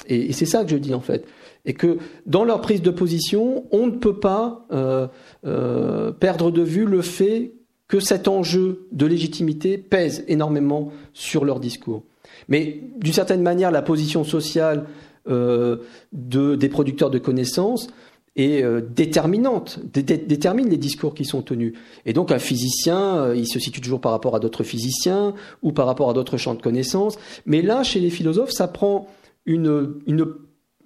Et, 0.07 0.33
c'est 0.33 0.45
ça 0.45 0.63
que 0.63 0.71
je 0.71 0.77
dis 0.77 0.93
en 0.93 1.01
fait. 1.01 1.25
Et 1.65 1.73
que 1.73 1.97
dans 2.25 2.43
leur 2.43 2.61
prise 2.61 2.81
de 2.81 2.89
position, 2.89 3.65
on 3.71 3.87
ne 3.87 3.91
peut 3.91 4.19
pas 4.19 4.65
euh, 4.71 5.07
euh, 5.45 6.11
perdre 6.11 6.51
de 6.51 6.61
vue 6.61 6.85
le 6.85 7.01
fait 7.01 7.53
que 7.87 7.99
cet 7.99 8.27
enjeu 8.27 8.87
de 8.91 9.05
légitimité 9.05 9.77
pèse 9.77 10.25
énormément 10.27 10.91
sur 11.13 11.45
leur 11.45 11.59
discours. 11.59 12.03
Mais 12.47 12.81
d'une 12.97 13.13
certaine 13.13 13.41
manière, 13.41 13.71
la 13.71 13.81
position 13.81 14.23
sociale 14.23 14.85
euh, 15.27 15.77
de, 16.11 16.55
des 16.55 16.69
producteurs 16.69 17.09
de 17.09 17.19
connaissances 17.19 17.87
et 18.35 18.63
euh, 18.63 18.81
déterminante, 18.81 19.79
détermine 19.93 20.67
les 20.67 20.77
discours 20.77 21.13
qui 21.13 21.23
sont 21.23 21.43
tenus. 21.43 21.73
Et 22.05 22.13
donc 22.13 22.31
un 22.31 22.39
physicien, 22.39 23.17
euh, 23.17 23.35
il 23.35 23.47
se 23.47 23.59
situe 23.59 23.79
toujours 23.79 24.01
par 24.01 24.11
rapport 24.11 24.35
à 24.35 24.39
d'autres 24.39 24.63
physiciens 24.63 25.35
ou 25.61 25.71
par 25.71 25.85
rapport 25.85 26.09
à 26.09 26.13
d'autres 26.13 26.37
champs 26.37 26.55
de 26.55 26.61
connaissances. 26.61 27.17
Mais 27.45 27.61
là, 27.61 27.83
chez 27.83 27.99
les 27.99 28.09
philosophes, 28.09 28.51
ça 28.51 28.67
prend 28.67 29.07
une, 29.45 30.01
une, 30.07 30.25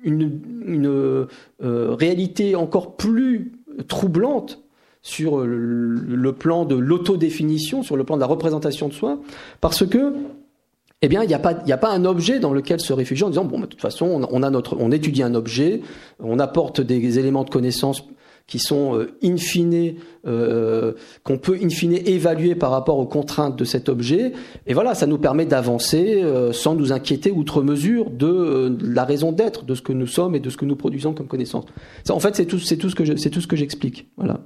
une, 0.03 0.41
une 0.65 0.88
euh, 0.88 1.27
réalité 1.61 2.55
encore 2.55 2.97
plus 2.97 3.53
troublante 3.88 4.61
sur 5.01 5.45
le, 5.45 5.93
le 5.93 6.34
plan 6.34 6.65
de 6.65 6.75
l'autodéfinition, 6.75 7.81
sur 7.81 7.95
le 7.95 8.03
plan 8.03 8.17
de 8.17 8.21
la 8.21 8.27
représentation 8.27 8.89
de 8.89 8.93
soi, 8.93 9.19
parce 9.61 9.85
que 9.85 10.13
eh 11.02 11.07
bien, 11.07 11.24
il 11.24 11.28
n'y 11.28 11.34
a, 11.34 11.40
pas, 11.40 11.52
a 11.52 11.78
pas 11.78 11.91
un 11.91 12.06
objet 12.06 12.40
dans 12.40 12.52
lequel 12.52 12.80
se 12.80 12.91
réfugier 12.91 13.24
en 13.26 13.30
disant, 13.30 13.45
bon, 13.45 13.60
de 13.60 13.65
toute 13.68 13.82
façon, 13.82 14.28
on, 14.32 14.44
a 14.44 14.49
notre, 14.49 14.76
on 14.80 14.91
étudie 14.91 15.22
un 15.22 15.36
objet, 15.36 15.82
on 16.19 16.40
apporte 16.40 16.82
des 16.82 17.19
éléments 17.19 17.44
de 17.44 17.49
connaissance 17.52 18.03
qui 18.48 18.60
sont 18.60 18.95
euh, 18.95 19.18
in 19.24 19.36
euh, 20.26 20.94
qu'on 21.24 21.38
peut 21.38 21.60
in 21.61 21.69
fine 21.69 21.94
évaluer 21.94 22.56
par 22.56 22.72
rapport 22.72 22.98
aux 22.98 23.06
contraintes 23.06 23.57
de 23.57 23.65
cet 23.65 23.90
objet. 23.90 24.32
Et 24.65 24.74
voilà, 24.74 24.95
ça 24.95 25.06
nous 25.06 25.18
permet 25.18 25.45
d'avancer 25.45 26.24
euh, 26.24 26.53
sans 26.53 26.74
nous 26.74 26.94
inquiéter 26.94 27.30
outre 27.30 27.61
mesure 27.61 28.10
de, 28.10 28.76
la 28.82 29.03
raison 29.03 29.34
d'être 29.34 29.65
de 29.65 29.76
ce 29.76 29.82
que 29.82 29.94
nous 29.94 30.07
sommes 30.07 30.34
et 30.34 30.40
de 30.40 30.49
ce 30.49 30.57
que 30.57 30.65
nous 30.65 30.78
produisons 30.78 31.14
comme 31.14 31.28
connaissance. 31.28 31.65
en 32.10 32.19
fait, 32.19 32.36
c'est 32.36 32.45
tout, 32.45 32.57
tout 32.57 32.90
ce 32.90 32.95
que 32.95 33.18
c'est 33.18 33.30
tout 33.30 33.41
ce 33.41 33.48
que 33.48 33.57
j'explique. 33.57 34.07
Voilà. 34.15 34.40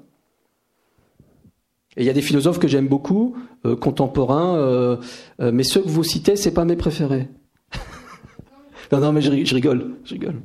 Et 1.97 2.03
il 2.03 2.05
y 2.05 2.09
a 2.09 2.13
des 2.13 2.21
philosophes 2.21 2.59
que 2.59 2.69
j'aime 2.69 2.87
beaucoup, 2.87 3.35
euh, 3.65 3.75
contemporains, 3.75 4.55
euh, 4.55 4.97
euh, 5.41 5.51
mais 5.53 5.63
ceux 5.63 5.81
que 5.81 5.89
vous 5.89 6.03
citez, 6.03 6.37
c'est 6.37 6.53
pas 6.53 6.63
mes 6.63 6.77
préférés. 6.77 7.27
non, 8.93 8.99
non, 8.99 9.11
mais 9.11 9.21
je, 9.21 9.29
rigole, 9.53 9.97
je 10.05 10.13
rigole. 10.13 10.41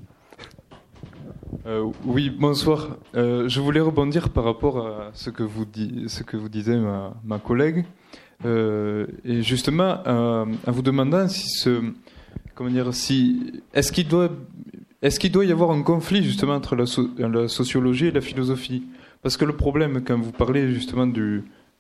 oui, 2.05 2.31
bonsoir. 2.31 2.97
je 3.15 3.61
voulais 3.61 3.81
rebondir 3.81 4.31
par 4.31 4.43
rapport 4.43 4.87
à 4.87 5.11
ce 5.15 5.31
que 5.31 5.45
vous, 5.45 5.65
disait 5.65 6.79
ma, 7.25 7.39
collègue, 7.39 7.85
et 8.45 9.43
justement 9.43 10.03
en 10.05 10.73
vous 10.73 10.83
demandant 10.83 11.29
si 11.29 11.49
ce, 11.49 11.81
comment 12.57 12.71
dire, 12.71 12.93
si 12.93 13.63
est-ce 13.73 13.93
qu'il 13.93 14.09
doit, 14.09 14.31
doit 15.33 15.45
y 15.45 15.53
avoir 15.53 15.71
un 15.71 15.83
conflit 15.83 16.25
justement 16.25 16.55
entre 16.55 16.75
la 16.75 17.47
sociologie 17.47 18.07
et 18.07 18.13
la 18.13 18.21
philosophie? 18.21 18.83
Parce 19.23 19.37
que 19.37 19.45
le 19.45 19.57
problème, 19.57 20.03
quand 20.05 20.19
vous 20.19 20.33
parlez 20.33 20.73
justement 20.73 21.07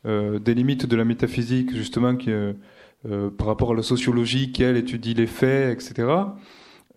euh, 0.06 0.38
des 0.38 0.54
limites 0.54 0.86
de 0.86 0.96
la 0.96 1.04
métaphysique, 1.04 1.74
justement, 1.74 2.16
euh, 2.28 2.52
euh, 3.08 3.30
par 3.30 3.48
rapport 3.48 3.72
à 3.72 3.74
la 3.74 3.82
sociologie, 3.82 4.52
qui 4.52 4.62
elle 4.62 4.76
étudie 4.76 5.14
les 5.14 5.26
faits, 5.26 5.72
etc., 5.74 6.08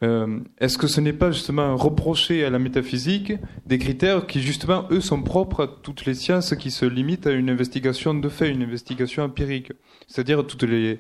est-ce 0.01 0.77
que 0.77 0.87
ce 0.87 1.01
n'est 1.01 1.11
pas 1.11 1.29
justement 1.31 1.75
reprocher 1.75 2.45
à 2.45 2.49
la 2.49 2.57
métaphysique 2.57 3.33
des 3.65 3.77
critères 3.77 4.27
qui, 4.27 4.41
justement, 4.41 4.87
eux, 4.91 5.01
sont 5.01 5.21
propres 5.21 5.63
à 5.65 5.67
toutes 5.67 6.05
les 6.05 6.13
sciences 6.13 6.55
qui 6.55 6.71
se 6.71 6.85
limitent 6.85 7.27
à 7.27 7.31
une 7.31 7.49
investigation 7.49 8.13
de 8.13 8.29
faits, 8.29 8.55
une 8.55 8.63
investigation 8.63 9.23
empirique? 9.23 9.73
C'est-à-dire 10.07 10.47
toutes 10.47 10.63
les, 10.63 10.99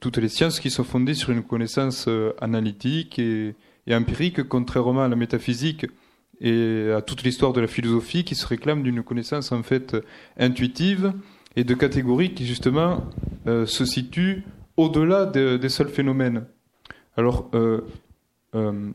toutes 0.00 0.18
les 0.18 0.28
sciences 0.28 0.60
qui 0.60 0.68
sont 0.68 0.84
fondées 0.84 1.14
sur 1.14 1.30
une 1.30 1.42
connaissance 1.42 2.10
analytique 2.42 3.18
et 3.18 3.54
empirique, 3.90 4.46
contrairement 4.46 5.04
à 5.04 5.08
la 5.08 5.16
métaphysique 5.16 5.86
et 6.40 6.92
à 6.96 7.02
toute 7.02 7.22
l'histoire 7.22 7.52
de 7.52 7.60
la 7.60 7.66
philosophie 7.66 8.24
qui 8.24 8.34
se 8.34 8.46
réclame 8.46 8.82
d'une 8.82 9.02
connaissance 9.02 9.52
en 9.52 9.62
fait 9.62 9.96
intuitive 10.38 11.12
et 11.56 11.64
de 11.64 11.74
catégories 11.74 12.34
qui 12.34 12.46
justement 12.46 13.04
euh, 13.46 13.66
se 13.66 13.84
situent 13.84 14.44
au-delà 14.76 15.26
des 15.26 15.68
seuls 15.68 15.88
phénomènes. 15.88 16.44
Alors, 17.16 17.50
euh, 17.54 17.80
euh, 18.54 18.90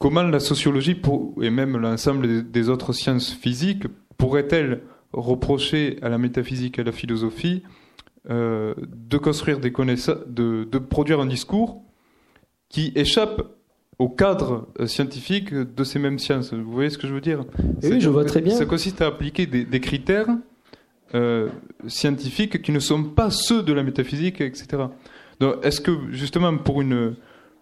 comment 0.00 0.22
la 0.22 0.40
sociologie 0.40 0.98
et 1.42 1.50
même 1.50 1.76
l'ensemble 1.76 2.50
des, 2.50 2.68
autres 2.70 2.94
sciences 2.94 3.34
physiques 3.34 3.84
pourrait-elle 4.16 4.80
reprocher 5.12 5.98
à 6.00 6.08
la 6.08 6.16
métaphysique 6.16 6.78
et 6.78 6.80
à 6.80 6.84
la 6.84 6.92
philosophie 6.92 7.62
de 8.28 9.18
construire 9.18 9.60
des 9.60 9.70
connaissances, 9.70 10.16
de, 10.26 10.66
de 10.68 10.78
produire 10.78 11.20
un 11.20 11.26
discours 11.26 11.82
qui 12.68 12.90
échappe 12.96 13.55
au 13.98 14.08
cadre 14.08 14.68
euh, 14.78 14.86
scientifique 14.86 15.54
de 15.54 15.84
ces 15.84 15.98
mêmes 15.98 16.18
sciences. 16.18 16.52
Vous 16.52 16.70
voyez 16.72 16.90
ce 16.90 16.98
que 16.98 17.06
je 17.06 17.14
veux 17.14 17.20
dire? 17.20 17.44
Oui, 17.82 18.00
je 18.00 18.08
vois 18.08 18.24
très 18.24 18.40
bien. 18.40 18.54
Ça 18.54 18.66
consiste 18.66 19.00
à 19.00 19.06
appliquer 19.06 19.46
des, 19.46 19.80
critères 19.80 20.28
euh, 21.14 21.48
scientifiques 21.86 22.62
qui 22.62 22.72
ne 22.72 22.80
sont 22.80 23.04
pas 23.04 23.30
ceux 23.30 23.62
de 23.62 23.72
la 23.72 23.82
métaphysique, 23.82 24.40
etc. 24.40 24.84
Donc, 25.40 25.56
est-ce 25.62 25.80
que 25.80 25.92
justement 26.10 26.56
pour 26.58 26.82
une, 26.82 27.14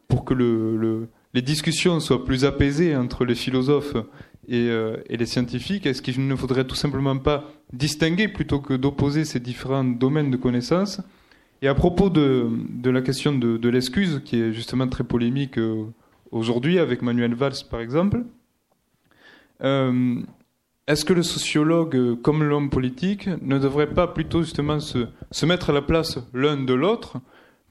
pour 0.08 0.24
que 0.24 0.34
le, 0.34 1.08
les 1.34 1.42
discussions 1.42 2.00
soient 2.00 2.24
plus 2.24 2.44
apaisées 2.44 2.96
entre 2.96 3.24
les 3.24 3.34
philosophes 3.34 3.96
et, 4.48 4.68
euh, 4.68 4.96
et 5.08 5.16
les 5.16 5.26
scientifiques, 5.26 5.86
est-ce 5.86 6.02
qu'il 6.02 6.26
ne 6.26 6.36
faudrait 6.36 6.64
tout 6.64 6.74
simplement 6.74 7.16
pas 7.16 7.44
distinguer 7.72 8.28
plutôt 8.28 8.58
que 8.58 8.74
d'opposer 8.74 9.24
ces 9.24 9.40
différents 9.40 9.84
domaines 9.84 10.30
de 10.30 10.36
connaissances? 10.36 11.00
Et 11.62 11.68
à 11.68 11.74
propos 11.74 12.10
de, 12.10 12.48
de 12.70 12.90
la 12.90 13.00
question 13.00 13.32
de, 13.32 13.56
de 13.56 13.68
l'excuse, 13.68 14.20
qui 14.24 14.38
est 14.38 14.52
justement 14.52 14.86
très 14.86 15.04
polémique 15.04 15.58
aujourd'hui 16.34 16.78
avec 16.78 17.00
Manuel 17.00 17.34
Valls 17.34 17.64
par 17.70 17.80
exemple. 17.80 18.24
Euh, 19.62 20.20
est-ce 20.86 21.06
que 21.06 21.14
le 21.14 21.22
sociologue, 21.22 22.20
comme 22.20 22.42
l'homme 22.42 22.68
politique, 22.68 23.28
ne 23.40 23.58
devrait 23.58 23.94
pas 23.94 24.06
plutôt 24.06 24.42
justement 24.42 24.80
se, 24.80 25.06
se 25.30 25.46
mettre 25.46 25.70
à 25.70 25.72
la 25.72 25.80
place 25.80 26.18
l'un 26.34 26.58
de 26.58 26.74
l'autre, 26.74 27.16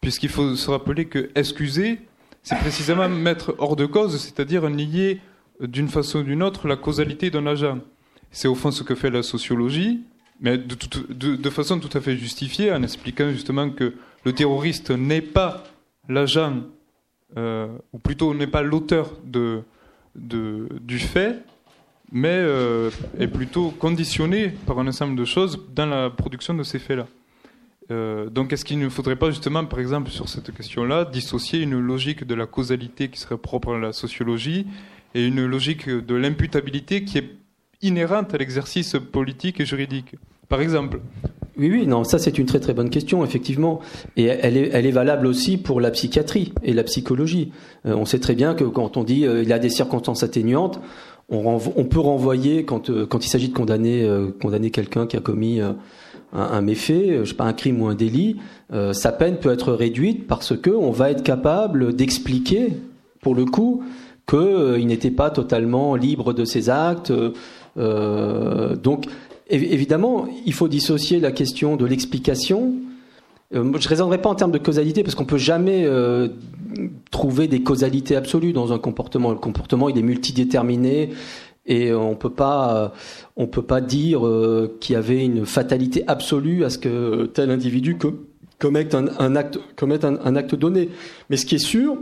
puisqu'il 0.01 0.29
faut 0.29 0.55
se 0.55 0.71
rappeler 0.71 1.05
que 1.05 1.29
excuser, 1.35 1.99
c'est 2.41 2.57
précisément 2.57 3.07
mettre 3.29 3.53
hors 3.59 3.75
de 3.75 3.85
cause, 3.85 4.19
c'est-à-dire 4.19 4.67
nier 4.69 5.21
d'une 5.61 5.89
façon 5.89 6.19
ou 6.19 6.23
d'une 6.23 6.41
autre 6.41 6.67
la 6.67 6.75
causalité 6.75 7.29
d'un 7.29 7.45
agent. 7.45 7.79
C'est 8.31 8.47
au 8.47 8.55
fond 8.55 8.71
ce 8.71 8.81
que 8.81 8.95
fait 8.95 9.11
la 9.11 9.21
sociologie, 9.21 10.01
mais 10.41 10.57
de, 10.57 10.75
de, 11.09 11.35
de, 11.35 11.49
façon 11.51 11.79
tout 11.79 11.95
à 11.95 12.01
fait 12.01 12.17
justifiée, 12.17 12.73
en 12.73 12.81
expliquant 12.81 13.29
justement 13.29 13.69
que 13.69 13.93
le 14.25 14.33
terroriste 14.33 14.89
n'est 14.89 15.21
pas 15.21 15.63
l'agent 16.09 16.53
euh, 16.53 16.61
ou 17.35 17.99
plutôt 17.99 18.33
n'est 18.33 18.47
pas 18.47 18.61
l'auteur 18.61 19.11
de, 19.25 19.63
du 20.15 20.99
fait, 20.99 21.43
mais 22.11 22.29
euh, 22.29 22.91
est 23.19 23.27
plutôt 23.27 23.71
conditionné 23.71 24.49
par 24.67 24.77
un 24.79 24.87
ensemble 24.87 25.15
de 25.15 25.25
choses 25.25 25.59
dans 25.75 25.87
la 25.87 26.09
production 26.11 26.53
de 26.53 26.63
ces 26.63 26.79
faits-là. 26.79 27.07
Euh, 27.91 28.29
donc 28.29 28.53
est-ce 28.53 28.63
qu'il 28.63 28.79
ne 28.79 28.87
faudrait 28.87 29.15
pas 29.15 29.29
justement, 29.29 29.65
par 29.65 29.79
exemple, 29.79 30.11
sur 30.11 30.29
cette 30.29 30.53
question-là, 30.55 31.05
dissocier 31.05 31.61
une 31.61 31.79
logique 31.79 32.23
de 32.23 32.35
la 32.35 32.45
causalité 32.45 33.09
qui 33.09 33.19
serait 33.19 33.37
propre 33.37 33.73
à 33.73 33.79
la 33.79 33.91
sociologie 33.91 34.67
et 35.15 35.27
une 35.27 35.45
logique 35.45 35.89
de 35.89 36.15
l'imputabilité 36.15 37.03
qui 37.03 37.17
est 37.17 37.29
inhérente 37.81 38.33
à 38.33 38.37
l'exercice 38.37 38.95
politique 39.11 39.59
et 39.59 39.65
juridique? 39.65 40.15
Par 40.47 40.61
exemple, 40.61 41.01
oui, 41.57 41.69
oui, 41.69 41.87
non, 41.87 42.03
ça 42.03 42.17
c'est 42.17 42.39
une 42.39 42.47
très 42.47 42.59
très 42.59 42.73
bonne 42.73 42.89
question, 42.89 43.23
effectivement. 43.23 43.79
Et 44.17 44.25
elle 44.25 44.57
est, 44.57 44.69
elle 44.73 44.87
est 44.87 44.91
valable 44.91 45.27
aussi 45.27 45.57
pour 45.57 45.81
la 45.81 45.91
psychiatrie 45.91 46.51
et 46.63 46.73
la 46.73 46.83
psychologie. 46.83 47.51
Euh, 47.85 47.95
on 47.95 48.05
sait 48.05 48.19
très 48.19 48.33
bien 48.33 48.55
que 48.55 48.63
quand 48.63 48.97
on 48.97 49.03
dit 49.03 49.25
euh, 49.25 49.43
il 49.43 49.49
y 49.49 49.53
a 49.53 49.59
des 49.59 49.69
circonstances 49.69 50.23
atténuantes, 50.23 50.79
on, 51.29 51.59
on 51.75 51.85
peut 51.85 51.99
renvoyer, 51.99 52.65
quand, 52.65 52.89
euh, 52.89 53.05
quand 53.05 53.25
il 53.25 53.29
s'agit 53.29 53.49
de 53.49 53.53
condamner, 53.53 54.07
condamner 54.41 54.71
quelqu'un 54.71 55.05
qui 55.05 55.15
a 55.15 55.19
commis 55.19 55.61
un, 55.61 55.77
un, 56.33 56.61
méfait, 56.61 57.19
je 57.23 57.29
sais 57.29 57.35
pas, 57.35 57.45
un 57.45 57.53
crime 57.53 57.81
ou 57.81 57.87
un 57.87 57.95
délit, 57.95 58.37
sa 58.91 59.11
peine 59.11 59.37
peut 59.37 59.51
être 59.51 59.73
réduite 59.73 60.27
parce 60.27 60.57
que 60.57 60.71
on 60.71 60.91
va 60.91 61.11
être 61.11 61.23
capable 61.23 61.95
d'expliquer, 61.95 62.73
pour 63.21 63.35
le 63.35 63.45
coup, 63.45 63.83
qu'il 64.27 64.87
n'était 64.87 65.11
pas 65.11 65.29
totalement 65.29 65.95
libre 65.95 66.33
de 66.33 66.43
ses 66.43 66.69
actes. 66.69 67.13
donc 67.77 69.05
évidemment, 69.49 70.27
il 70.45 70.53
faut 70.53 70.67
dissocier 70.67 71.19
la 71.19 71.31
question 71.31 71.75
de 71.75 71.85
l'explication. 71.85 72.73
Euh, 73.53 73.63
je 73.63 73.85
ne 73.85 73.87
raisonnerai 73.87 74.21
pas 74.21 74.29
en 74.29 74.35
termes 74.35 74.51
de 74.51 74.57
causalité 74.57 75.03
parce 75.03 75.15
qu'on 75.15 75.25
peut 75.25 75.37
jamais 75.37 75.83
euh, 75.85 76.29
trouver 77.11 77.47
des 77.47 77.61
causalités 77.61 78.15
absolues 78.15 78.53
dans 78.53 78.73
un 78.73 78.79
comportement. 78.79 79.31
Le 79.31 79.37
comportement, 79.37 79.89
il 79.89 79.97
est 79.97 80.03
multidéterminé 80.03 81.09
et 81.65 81.93
on 81.93 82.15
peut 82.15 82.29
pas, 82.29 82.93
on 83.37 83.47
peut 83.47 83.61
pas 83.61 83.79
dire 83.79 84.21
qu'il 84.81 84.93
y 84.93 84.97
avait 84.97 85.23
une 85.23 85.45
fatalité 85.45 86.03
absolue 86.07 86.65
à 86.65 86.69
ce 86.69 86.77
que 86.77 87.25
tel 87.27 87.51
individu 87.51 87.97
commette 88.59 88.95
un 88.95 89.35
acte 90.35 90.55
donné. 90.55 90.89
Mais 91.29 91.37
ce 91.37 91.45
qui 91.45 91.55
est 91.55 91.65
sûr, 91.65 91.97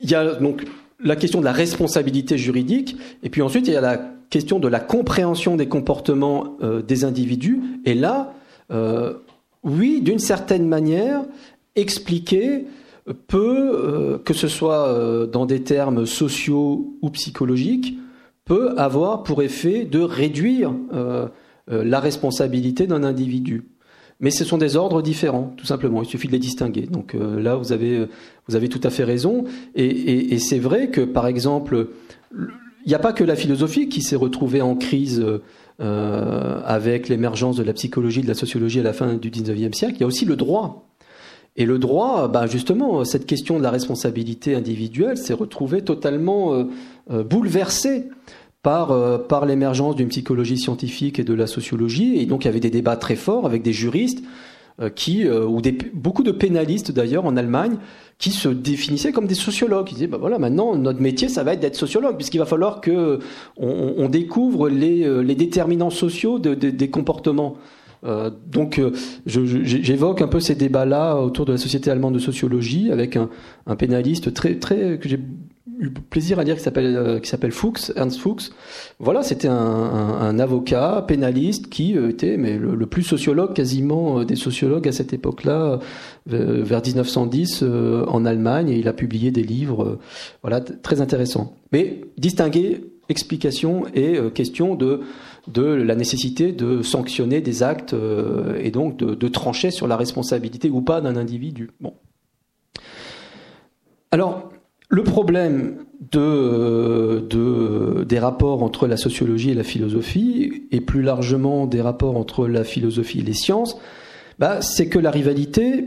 il 0.00 0.10
y 0.10 0.14
a 0.14 0.34
donc 0.34 0.64
la 1.00 1.16
question 1.16 1.40
de 1.40 1.44
la 1.44 1.52
responsabilité 1.52 2.38
juridique, 2.38 2.96
et 3.22 3.30
puis 3.30 3.42
ensuite 3.42 3.66
il 3.68 3.74
y 3.74 3.76
a 3.76 3.80
la 3.80 4.15
question 4.30 4.58
de 4.58 4.68
la 4.68 4.80
compréhension 4.80 5.56
des 5.56 5.68
comportements 5.68 6.56
euh, 6.62 6.82
des 6.82 7.04
individus. 7.04 7.60
Et 7.84 7.94
là, 7.94 8.34
euh, 8.70 9.14
oui, 9.62 10.00
d'une 10.00 10.18
certaine 10.18 10.66
manière, 10.66 11.24
expliquer 11.74 12.66
peut, 13.28 13.70
euh, 13.72 14.18
que 14.18 14.34
ce 14.34 14.48
soit 14.48 15.26
dans 15.30 15.46
des 15.46 15.62
termes 15.62 16.06
sociaux 16.06 16.96
ou 17.02 17.10
psychologiques, 17.10 17.96
peut 18.44 18.74
avoir 18.76 19.22
pour 19.22 19.42
effet 19.42 19.84
de 19.84 20.00
réduire 20.00 20.72
la 21.66 21.98
responsabilité 21.98 22.86
d'un 22.86 23.02
individu. 23.02 23.64
Mais 24.20 24.30
ce 24.30 24.44
sont 24.44 24.56
des 24.56 24.76
ordres 24.76 25.02
différents, 25.02 25.52
tout 25.56 25.66
simplement. 25.66 26.00
Il 26.00 26.06
suffit 26.06 26.28
de 26.28 26.32
les 26.32 26.38
distinguer. 26.38 26.82
Donc 26.82 27.14
là, 27.14 27.56
vous 27.56 27.72
avez, 27.72 28.06
vous 28.46 28.54
avez 28.54 28.68
tout 28.68 28.80
à 28.84 28.90
fait 28.90 29.02
raison. 29.02 29.44
Et, 29.74 30.38
c'est 30.38 30.60
vrai 30.60 30.90
que, 30.90 31.00
par 31.00 31.26
exemple, 31.26 31.88
il 32.86 32.88
n'y 32.88 32.94
a 32.94 33.00
pas 33.00 33.12
que 33.12 33.24
la 33.24 33.36
philosophie 33.36 33.88
qui 33.88 34.00
s'est 34.00 34.16
retrouvée 34.16 34.62
en 34.62 34.76
crise 34.76 35.24
euh, 35.80 36.60
avec 36.64 37.08
l'émergence 37.08 37.56
de 37.56 37.64
la 37.64 37.72
psychologie, 37.72 38.22
de 38.22 38.28
la 38.28 38.34
sociologie 38.34 38.80
à 38.80 38.84
la 38.84 38.92
fin 38.92 39.14
du 39.14 39.30
19e 39.30 39.74
siècle. 39.74 39.94
Il 39.96 40.00
y 40.00 40.04
a 40.04 40.06
aussi 40.06 40.24
le 40.24 40.36
droit. 40.36 40.88
Et 41.56 41.64
le 41.64 41.78
droit, 41.78 42.28
bah 42.28 42.46
justement, 42.46 43.04
cette 43.04 43.26
question 43.26 43.58
de 43.58 43.62
la 43.62 43.70
responsabilité 43.70 44.54
individuelle 44.54 45.16
s'est 45.16 45.34
retrouvée 45.34 45.82
totalement 45.82 46.54
euh, 47.10 47.22
bouleversée 47.24 48.08
par, 48.66 48.90
euh, 48.90 49.16
par 49.16 49.46
l'émergence 49.46 49.94
d'une 49.94 50.08
psychologie 50.08 50.58
scientifique 50.58 51.20
et 51.20 51.24
de 51.24 51.34
la 51.34 51.46
sociologie. 51.46 52.18
Et 52.18 52.26
donc 52.26 52.44
il 52.44 52.48
y 52.48 52.50
avait 52.50 52.58
des 52.60 52.70
débats 52.70 52.96
très 52.96 53.14
forts 53.14 53.46
avec 53.46 53.62
des 53.62 53.72
juristes 53.72 54.18
euh, 54.18 54.24
qui, 54.94 55.26
euh, 55.26 55.46
ou 55.46 55.60
des, 55.60 55.72
beaucoup 55.72 56.22
de 56.22 56.32
pénalistes 56.32 56.92
d'ailleurs 56.92 57.24
en 57.24 57.36
Allemagne, 57.36 57.76
qui 58.18 58.30
se 58.30 58.48
définissaient 58.48 59.12
comme 59.12 59.26
des 59.26 59.34
sociologues. 59.34 59.88
Ils 59.90 59.94
disaient, 59.94 60.06
bah 60.06 60.18
voilà, 60.18 60.38
maintenant 60.38 60.76
notre 60.76 61.00
métier, 61.00 61.28
ça 61.28 61.42
va 61.42 61.54
être 61.54 61.60
d'être 61.60 61.76
sociologue, 61.76 62.16
puisqu'il 62.16 62.38
va 62.38 62.46
falloir 62.46 62.80
que 62.80 63.18
on, 63.56 63.94
on 63.96 64.08
découvre 64.08 64.68
les, 64.68 65.22
les, 65.22 65.34
déterminants 65.34 65.90
sociaux 65.90 66.38
de, 66.38 66.54
des 66.54 66.90
comportements. 66.90 67.56
Euh, 68.04 68.30
donc, 68.46 68.80
j'évoque 69.26 70.22
un 70.22 70.28
peu 70.28 70.40
ces 70.40 70.54
débats-là 70.54 71.16
autour 71.16 71.46
de 71.46 71.52
la 71.52 71.58
Société 71.58 71.90
allemande 71.90 72.14
de 72.14 72.18
sociologie 72.18 72.90
avec 72.92 73.16
un, 73.16 73.28
un 73.66 73.76
pénaliste 73.76 74.32
très, 74.32 74.56
très 74.56 74.98
que 74.98 75.08
j'ai 75.08 75.18
eu 75.78 75.90
plaisir 75.90 76.38
à 76.38 76.44
dire 76.44 76.56
qui 76.56 76.62
s'appelle 76.62 76.96
euh, 76.96 77.20
qui 77.20 77.28
s'appelle 77.28 77.52
Fuchs, 77.52 77.90
Ernst 77.96 78.18
Fuchs. 78.18 78.50
Voilà, 78.98 79.22
c'était 79.22 79.48
un, 79.48 79.54
un, 79.54 80.38
avocat 80.38 81.04
pénaliste 81.06 81.68
qui 81.68 81.96
euh, 81.96 82.10
était 82.10 82.36
mais 82.36 82.56
le, 82.56 82.86
plus 82.86 83.02
sociologue 83.02 83.52
quasiment 83.52 84.20
euh, 84.20 84.24
des 84.24 84.36
sociologues 84.36 84.88
à 84.88 84.92
cette 84.92 85.12
époque-là, 85.12 85.80
vers 86.26 86.82
1910 86.82 87.62
en 88.08 88.24
Allemagne, 88.24 88.70
et 88.70 88.78
il 88.78 88.88
a 88.88 88.92
publié 88.92 89.30
des 89.30 89.42
livres, 89.42 89.98
voilà, 90.42 90.60
très 90.60 91.00
intéressants. 91.00 91.54
Mais 91.72 92.00
distinguer 92.18 92.84
explication 93.08 93.84
et 93.94 94.18
question 94.34 94.74
de 94.74 95.02
de 95.46 95.62
la 95.62 95.94
nécessité 95.94 96.50
de 96.50 96.82
sanctionner 96.82 97.40
des 97.40 97.62
actes 97.62 97.94
et 98.58 98.72
donc 98.72 98.96
de, 98.96 99.14
de 99.14 99.28
trancher 99.28 99.70
sur 99.70 99.86
la 99.86 99.96
responsabilité 99.96 100.68
ou 100.70 100.80
pas 100.80 101.00
d'un 101.00 101.14
individu. 101.14 101.70
Bon. 101.80 101.94
Alors, 104.10 104.50
le 104.88 105.02
problème 105.02 105.84
de, 106.12 107.26
de, 107.28 108.04
des 108.04 108.18
rapports 108.18 108.62
entre 108.62 108.86
la 108.86 108.96
sociologie 108.96 109.50
et 109.50 109.54
la 109.54 109.64
philosophie, 109.64 110.64
et 110.70 110.80
plus 110.80 111.02
largement 111.02 111.66
des 111.66 111.80
rapports 111.80 112.16
entre 112.16 112.46
la 112.46 112.64
philosophie 112.64 113.20
et 113.20 113.22
les 113.22 113.34
sciences, 113.34 113.78
bah, 114.38 114.60
c'est 114.62 114.88
que 114.88 114.98
la 114.98 115.10
rivalité, 115.10 115.86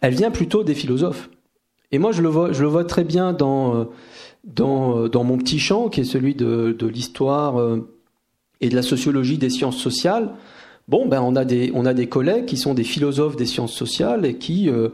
elle 0.00 0.14
vient 0.14 0.30
plutôt 0.30 0.62
des 0.62 0.74
philosophes. 0.74 1.30
Et 1.92 1.98
moi, 1.98 2.12
je 2.12 2.22
le 2.22 2.28
vois, 2.28 2.52
je 2.52 2.62
le 2.62 2.68
vois 2.68 2.84
très 2.84 3.02
bien 3.02 3.32
dans, 3.32 3.88
dans, 4.44 5.08
dans 5.08 5.24
mon 5.24 5.38
petit 5.38 5.58
champ, 5.58 5.88
qui 5.88 6.02
est 6.02 6.04
celui 6.04 6.34
de, 6.34 6.76
de 6.78 6.86
l'histoire 6.86 7.58
euh, 7.58 7.90
et 8.60 8.68
de 8.68 8.76
la 8.76 8.82
sociologie 8.82 9.38
des 9.38 9.50
sciences 9.50 9.78
sociales. 9.78 10.34
Bon, 10.86 11.06
ben, 11.06 11.22
on 11.22 11.36
a 11.36 11.44
des, 11.44 11.72
on 11.74 11.86
a 11.86 11.94
des 11.94 12.08
collègues 12.08 12.46
qui 12.46 12.56
sont 12.56 12.74
des 12.74 12.84
philosophes 12.84 13.36
des 13.36 13.46
sciences 13.46 13.72
sociales 13.72 14.24
et 14.26 14.34
qui 14.38 14.68
euh, 14.68 14.72
euh, 14.74 14.88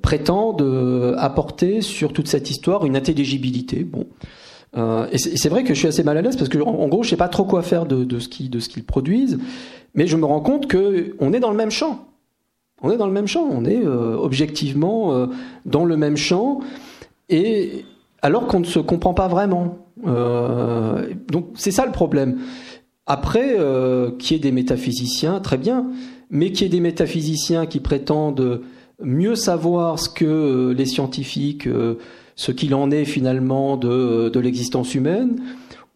prétendent 0.00 0.62
euh, 0.62 1.14
apporter 1.18 1.82
sur 1.82 2.12
toute 2.12 2.28
cette 2.28 2.50
histoire 2.50 2.86
une 2.86 2.96
intelligibilité. 2.96 3.84
Bon. 3.84 4.06
Euh, 4.76 5.06
et 5.12 5.18
c'est 5.18 5.48
vrai 5.48 5.62
que 5.62 5.74
je 5.74 5.78
suis 5.78 5.88
assez 5.88 6.02
mal 6.02 6.16
à 6.16 6.22
l'aise 6.22 6.36
parce 6.36 6.48
que 6.48 6.58
en, 6.58 6.88
gros 6.88 7.02
je 7.02 7.10
sais 7.10 7.16
pas 7.16 7.28
trop 7.28 7.44
quoi 7.44 7.62
faire 7.62 7.86
de, 7.86 8.02
de 8.02 8.18
ce 8.18 8.28
qu'ils 8.28 8.84
produisent, 8.84 9.38
mais 9.94 10.06
je 10.06 10.16
me 10.16 10.24
rends 10.24 10.40
compte 10.40 10.66
que 10.66 11.14
on 11.20 11.32
est 11.32 11.40
dans 11.40 11.50
le 11.50 11.56
même 11.56 11.70
champ. 11.70 12.08
On 12.82 12.90
est 12.90 12.96
dans 12.96 13.06
le 13.06 13.12
même 13.12 13.28
champ. 13.28 13.46
On 13.48 13.64
est 13.64 13.86
objectivement 13.86 15.28
dans 15.64 15.84
le 15.84 15.96
même 15.96 16.16
champ 16.16 16.60
et 17.28 17.84
alors 18.20 18.46
qu'on 18.46 18.60
ne 18.60 18.64
se 18.64 18.80
comprend 18.80 19.14
pas 19.14 19.28
vraiment. 19.28 19.78
donc 20.04 21.46
c'est 21.54 21.70
ça 21.70 21.86
le 21.86 21.92
problème. 21.92 22.40
Après, 23.06 23.56
qui 24.18 24.34
est 24.34 24.40
des 24.40 24.52
métaphysiciens, 24.52 25.38
très 25.38 25.56
bien, 25.56 25.86
mais 26.30 26.50
qui 26.50 26.64
est 26.64 26.68
des 26.68 26.80
métaphysiciens 26.80 27.64
qui 27.64 27.78
prétendent 27.78 28.60
mieux 29.02 29.34
savoir 29.34 29.98
ce 29.98 30.08
que 30.08 30.24
euh, 30.24 30.74
les 30.74 30.86
scientifiques, 30.86 31.66
euh, 31.66 31.98
ce 32.36 32.52
qu'il 32.52 32.74
en 32.74 32.90
est 32.90 33.04
finalement 33.04 33.76
de, 33.76 34.28
de 34.28 34.40
l'existence 34.40 34.94
humaine, 34.94 35.40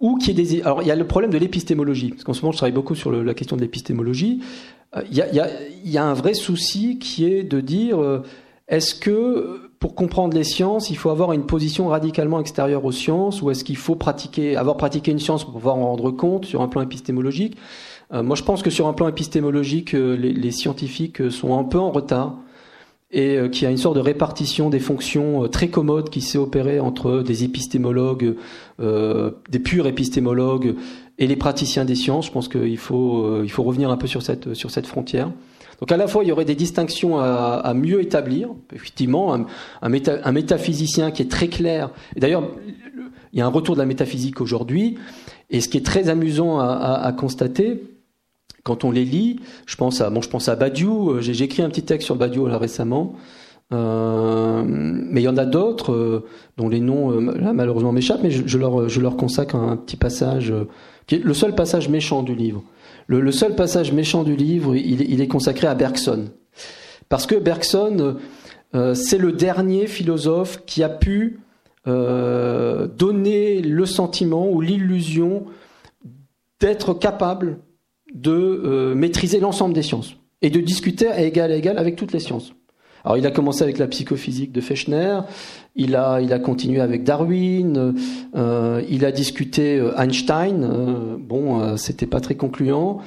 ou 0.00 0.16
qui 0.16 0.30
est 0.30 0.34
des... 0.34 0.62
Alors 0.62 0.82
il 0.82 0.88
y 0.88 0.90
a 0.90 0.96
le 0.96 1.06
problème 1.06 1.30
de 1.30 1.38
l'épistémologie, 1.38 2.10
parce 2.10 2.24
qu'en 2.24 2.32
ce 2.32 2.42
moment 2.42 2.52
je 2.52 2.58
travaille 2.58 2.74
beaucoup 2.74 2.94
sur 2.94 3.10
la 3.10 3.34
question 3.34 3.56
de 3.56 3.62
l'épistémologie. 3.62 4.40
Euh, 4.96 5.02
il 5.10 5.16
y, 5.16 5.98
a, 5.98 6.04
un 6.04 6.14
vrai 6.14 6.34
souci 6.34 6.98
qui 6.98 7.26
est 7.26 7.42
de 7.42 7.60
dire 7.60 7.98
est-ce 8.68 8.94
que 8.94 9.60
pour 9.80 9.94
comprendre 9.94 10.34
les 10.34 10.44
sciences, 10.44 10.90
il 10.90 10.96
faut 10.96 11.10
avoir 11.10 11.32
une 11.32 11.46
position 11.46 11.88
radicalement 11.88 12.40
extérieure 12.40 12.84
aux 12.84 12.92
sciences, 12.92 13.42
ou 13.42 13.50
est-ce 13.50 13.64
qu'il 13.64 13.76
faut 13.76 13.94
pratiquer, 13.96 14.56
avoir 14.56 14.76
pratiqué 14.76 15.12
une 15.12 15.20
science 15.20 15.44
pour 15.44 15.52
pouvoir 15.52 15.76
en 15.76 15.88
rendre 15.88 16.10
compte 16.10 16.46
sur 16.46 16.62
un 16.62 16.68
plan 16.68 16.80
épistémologique? 16.80 17.56
Moi 18.10 18.34
je 18.34 18.42
pense 18.42 18.62
que 18.62 18.70
sur 18.70 18.86
un 18.86 18.94
plan 18.94 19.08
épistémologique, 19.08 19.92
les 19.92 20.50
scientifiques 20.50 21.30
sont 21.30 21.58
un 21.58 21.64
peu 21.64 21.78
en 21.78 21.90
retard 21.90 22.36
et 23.10 23.36
euh, 23.36 23.48
qui 23.48 23.64
a 23.64 23.70
une 23.70 23.78
sorte 23.78 23.96
de 23.96 24.00
répartition 24.00 24.68
des 24.68 24.80
fonctions 24.80 25.44
euh, 25.44 25.48
très 25.48 25.68
commode 25.68 26.10
qui 26.10 26.20
s'est 26.20 26.38
opérée 26.38 26.78
entre 26.78 27.22
des 27.22 27.44
épistémologues, 27.44 28.36
euh, 28.80 29.30
des 29.48 29.58
purs 29.58 29.86
épistémologues 29.86 30.74
et 31.18 31.26
les 31.26 31.36
praticiens 31.36 31.84
des 31.84 31.94
sciences. 31.94 32.26
Je 32.26 32.32
pense 32.32 32.48
qu'il 32.48 32.76
faut, 32.76 33.24
euh, 33.24 33.42
il 33.44 33.50
faut 33.50 33.62
revenir 33.62 33.90
un 33.90 33.96
peu 33.96 34.06
sur 34.06 34.22
cette, 34.22 34.52
sur 34.54 34.70
cette 34.70 34.86
frontière. 34.86 35.30
Donc 35.80 35.92
à 35.92 35.96
la 35.96 36.06
fois, 36.06 36.24
il 36.24 36.28
y 36.28 36.32
aurait 36.32 36.44
des 36.44 36.56
distinctions 36.56 37.18
à, 37.18 37.60
à 37.64 37.72
mieux 37.72 38.02
établir. 38.02 38.50
Effectivement, 38.74 39.34
un, 39.34 39.46
un, 39.80 39.88
méta, 39.88 40.18
un, 40.24 40.32
métaphysicien 40.32 41.10
qui 41.10 41.22
est 41.22 41.30
très 41.30 41.48
clair. 41.48 41.90
D'ailleurs, 42.16 42.50
il 43.32 43.38
y 43.38 43.42
a 43.42 43.46
un 43.46 43.50
retour 43.50 43.74
de 43.74 43.80
la 43.80 43.86
métaphysique 43.86 44.40
aujourd'hui. 44.40 44.98
Et 45.50 45.60
ce 45.60 45.68
qui 45.68 45.78
est 45.78 45.86
très 45.86 46.08
amusant 46.08 46.58
à, 46.58 46.66
à, 46.66 47.06
à 47.06 47.12
constater, 47.12 47.80
quand 48.68 48.84
on 48.84 48.90
les 48.90 49.06
lit, 49.06 49.40
je 49.64 49.76
pense 49.76 50.02
à, 50.02 50.10
bon, 50.10 50.20
Badiou. 50.60 51.10
Euh, 51.10 51.20
j'ai 51.22 51.42
écrit 51.42 51.62
un 51.62 51.70
petit 51.70 51.84
texte 51.84 52.04
sur 52.04 52.16
Badiou 52.16 52.46
là 52.46 52.58
récemment. 52.58 53.14
Euh, 53.72 54.62
mais 54.66 55.22
il 55.22 55.24
y 55.24 55.28
en 55.28 55.38
a 55.38 55.46
d'autres 55.46 55.92
euh, 55.92 56.26
dont 56.56 56.68
les 56.68 56.80
noms 56.80 57.18
malheureusement 57.20 57.92
m'échappent, 57.92 58.22
mais 58.22 58.30
je, 58.30 58.58
leur, 58.58 59.16
consacre 59.16 59.56
un 59.56 59.76
petit 59.76 59.96
passage 59.96 60.52
qui 61.06 61.16
est 61.16 61.24
le 61.24 61.34
seul 61.34 61.54
passage 61.54 61.88
méchant 61.88 62.22
du 62.22 62.34
livre. 62.34 62.62
Le, 63.06 63.32
seul 63.32 63.54
passage 63.54 63.92
méchant 63.92 64.22
du 64.22 64.36
livre, 64.36 64.76
il, 64.76 65.20
est 65.20 65.28
consacré 65.28 65.66
à 65.66 65.74
Bergson, 65.74 66.26
parce 67.08 67.26
que 67.26 67.34
Bergson, 67.34 68.16
c'est 68.94 69.18
le 69.18 69.32
dernier 69.32 69.86
philosophe 69.86 70.62
qui 70.66 70.82
a 70.82 70.90
pu 70.90 71.40
donner 71.86 73.62
le 73.62 73.86
sentiment 73.86 74.50
ou 74.50 74.60
l'illusion 74.60 75.44
d'être 76.60 76.92
capable 76.94 77.58
de 78.14 78.32
euh, 78.32 78.94
maîtriser 78.94 79.40
l'ensemble 79.40 79.74
des 79.74 79.82
sciences 79.82 80.16
et 80.42 80.50
de 80.50 80.60
discuter 80.60 81.08
à 81.08 81.22
égal 81.22 81.52
à 81.52 81.56
égal 81.56 81.78
avec 81.78 81.96
toutes 81.96 82.12
les 82.12 82.20
sciences. 82.20 82.52
Alors 83.04 83.16
il 83.16 83.26
a 83.26 83.30
commencé 83.30 83.62
avec 83.62 83.78
la 83.78 83.86
psychophysique 83.86 84.52
de 84.52 84.60
Fechner, 84.60 85.20
il 85.76 85.94
a, 85.94 86.20
il 86.20 86.32
a 86.32 86.38
continué 86.38 86.80
avec 86.80 87.04
Darwin, 87.04 87.94
euh, 88.34 88.82
il 88.88 89.04
a 89.04 89.12
discuté 89.12 89.78
euh, 89.78 89.96
Einstein, 89.96 91.16
bon, 91.18 91.76
c'était 91.76 92.06
pas 92.06 92.20
très 92.20 92.34
concluant, 92.34 93.00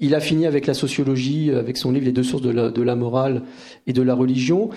il 0.00 0.14
a 0.14 0.20
fini 0.20 0.46
avec 0.46 0.66
la 0.66 0.74
sociologie, 0.74 1.50
avec 1.50 1.76
son 1.76 1.92
livre 1.92 2.06
Les 2.06 2.12
deux 2.12 2.22
sources 2.22 2.42
de 2.42 2.82
la 2.82 2.96
morale 2.96 3.42
et 3.86 3.92
de 3.92 4.02
la 4.02 4.14
religion. 4.14 4.70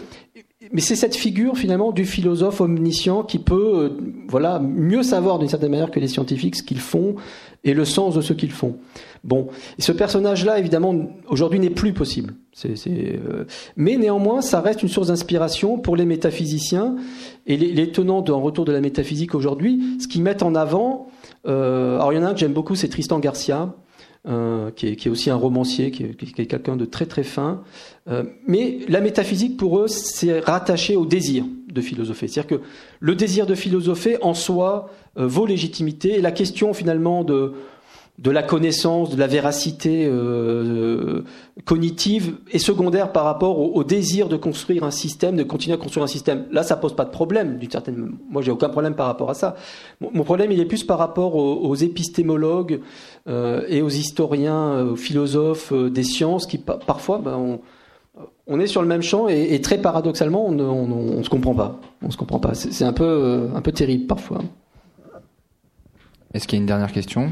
Mais 0.73 0.81
c'est 0.81 0.95
cette 0.95 1.15
figure 1.15 1.57
finalement 1.57 1.91
du 1.91 2.06
philosophe 2.06 2.61
omniscient 2.61 3.23
qui 3.23 3.39
peut, 3.39 3.73
euh, 3.76 3.89
voilà, 4.27 4.60
mieux 4.60 5.03
savoir 5.03 5.39
d'une 5.39 5.49
certaine 5.49 5.72
manière 5.72 5.91
que 5.91 5.99
les 5.99 6.07
scientifiques 6.07 6.56
ce 6.56 6.64
qu'ils 6.64 6.80
font 6.80 7.15
et 7.64 7.73
le 7.73 7.85
sens 7.85 8.15
de 8.15 8.22
ce 8.22 8.34
qu'ils 8.34 8.52
font. 8.52 8.77
Bon, 9.23 9.48
et 9.77 9.81
ce 9.81 9.91
personnage-là, 9.91 10.57
évidemment, 10.57 10.95
aujourd'hui 11.27 11.60
n'est 11.60 11.69
plus 11.69 11.93
possible. 11.93 12.34
C'est, 12.53 12.73
euh, 12.88 13.45
Mais 13.76 13.98
néanmoins, 13.98 14.41
ça 14.41 14.61
reste 14.61 14.81
une 14.81 14.89
source 14.89 15.07
d'inspiration 15.07 15.77
pour 15.77 15.95
les 15.95 16.06
métaphysiciens 16.06 16.95
et 17.45 17.57
les, 17.57 17.72
les 17.72 17.91
tenants 17.91 18.22
d'un 18.22 18.34
retour 18.34 18.65
de 18.65 18.72
la 18.72 18.81
métaphysique 18.81 19.35
aujourd'hui. 19.35 19.81
Ce 19.99 20.07
qu'ils 20.07 20.23
mettent 20.23 20.43
en 20.43 20.56
avant, 20.56 21.07
euh, 21.48 21.95
alors 21.95 22.14
il 22.14 22.15
y 22.15 22.19
en 22.19 22.23
a 22.23 22.30
un 22.30 22.34
que 22.34 22.39
j'aime 22.39 22.53
beaucoup, 22.53 22.76
c'est 22.76 22.89
Tristan 22.89 23.19
Garcia. 23.19 23.76
Euh, 24.27 24.69
qui, 24.69 24.85
est, 24.85 24.95
qui, 24.98 25.07
est, 25.07 25.11
aussi 25.11 25.31
un 25.31 25.35
romancier, 25.35 25.89
qui 25.89 26.03
est, 26.03 26.39
est 26.39 26.45
quelqu'un 26.45 26.76
de 26.76 26.85
très 26.85 27.07
très 27.07 27.23
fin. 27.23 27.64
Euh, 28.07 28.23
mais 28.45 28.77
la 28.88 29.02
métaphysique, 29.02 29.57
pour 29.57 29.80
eux, 29.80 29.88
c'est 29.88 30.41
rattaché 30.41 30.95
au 30.95 31.07
désir 31.07 31.43
de 31.68 31.81
philosopher. 31.81 32.27
C'est-à-dire 32.27 32.60
que 32.60 32.64
le 32.99 33.15
désir 33.15 33.48
de 33.48 33.56
philosopher, 33.56 34.19
en 34.22 34.35
soi, 34.35 34.91
euh, 35.18 35.26
vaut 35.26 35.48
légitimité. 35.48 36.19
Et 36.19 36.22
la 36.22 36.31
question, 36.31 36.76
finalement, 36.76 37.23
de, 37.23 37.53
de 38.22 38.30
la 38.30 38.43
connaissance, 38.43 39.10
de 39.10 39.18
la 39.18 39.26
véracité 39.26 40.06
euh, 40.07 41.23
cognitive 41.65 42.35
est 42.52 42.60
secondaire 42.60 43.11
par 43.11 43.23
rapport 43.23 43.57
au, 43.57 43.84
désir 43.84 44.30
de 44.30 44.38
construire 44.38 44.84
un 44.84 44.91
système, 44.91 45.35
de 45.35 45.43
continuer 45.43 45.73
à 45.73 45.77
construire 45.77 46.03
un 46.03 46.07
système. 46.07 46.45
Là, 46.52 46.61
ça 46.61 46.76
pose 46.76 46.95
pas 46.95 47.03
de 47.03 47.10
problème, 47.10 47.57
d'une 47.57 47.72
certaine. 47.72 48.11
Moi, 48.30 48.43
j'ai 48.43 48.52
aucun 48.52 48.69
problème 48.69 48.93
par 48.93 49.07
rapport 49.07 49.31
à 49.31 49.34
ça. 49.34 49.56
Mon, 49.99 50.23
problème, 50.23 50.52
il 50.52 50.60
est 50.60 50.65
plus 50.65 50.84
par 50.84 50.99
rapport 50.99 51.35
aux, 51.35 51.76
épistémologues 51.76 52.81
euh, 53.27 53.64
et 53.68 53.81
aux 53.81 53.89
historiens, 53.89 54.85
aux 54.85 54.95
philosophes 54.95 55.73
euh, 55.73 55.89
des 55.89 56.03
sciences, 56.03 56.45
qui 56.45 56.60
parfois, 56.60 57.18
ben, 57.18 57.60
on, 58.45 58.60
est 58.60 58.68
sur 58.68 58.84
le 58.84 58.88
même 58.88 59.02
champ 59.02 59.30
et, 59.30 59.60
très 59.61 59.80
paradoxalement, 59.80 60.45
on 60.45 60.52
ne 60.52 60.64
on, 60.64 61.18
on, 61.18 61.23
se 61.23 61.30
comprend 61.30 61.56
pas. 61.56 61.80
On 62.03 62.11
se 62.11 62.18
comprend 62.18 62.39
pas. 62.39 62.53
C'est 62.53 62.85
un 62.85 62.93
peu, 62.93 63.03
euh, 63.03 63.48
un 63.56 63.61
peu 63.61 63.72
terrible 63.72 64.06
parfois. 64.06 64.43
Est-ce 66.35 66.48
qu'il 66.48 66.60
y 66.60 66.60
a 66.60 66.61
une 66.61 66.68
dernière 66.68 66.91
question? 66.91 67.31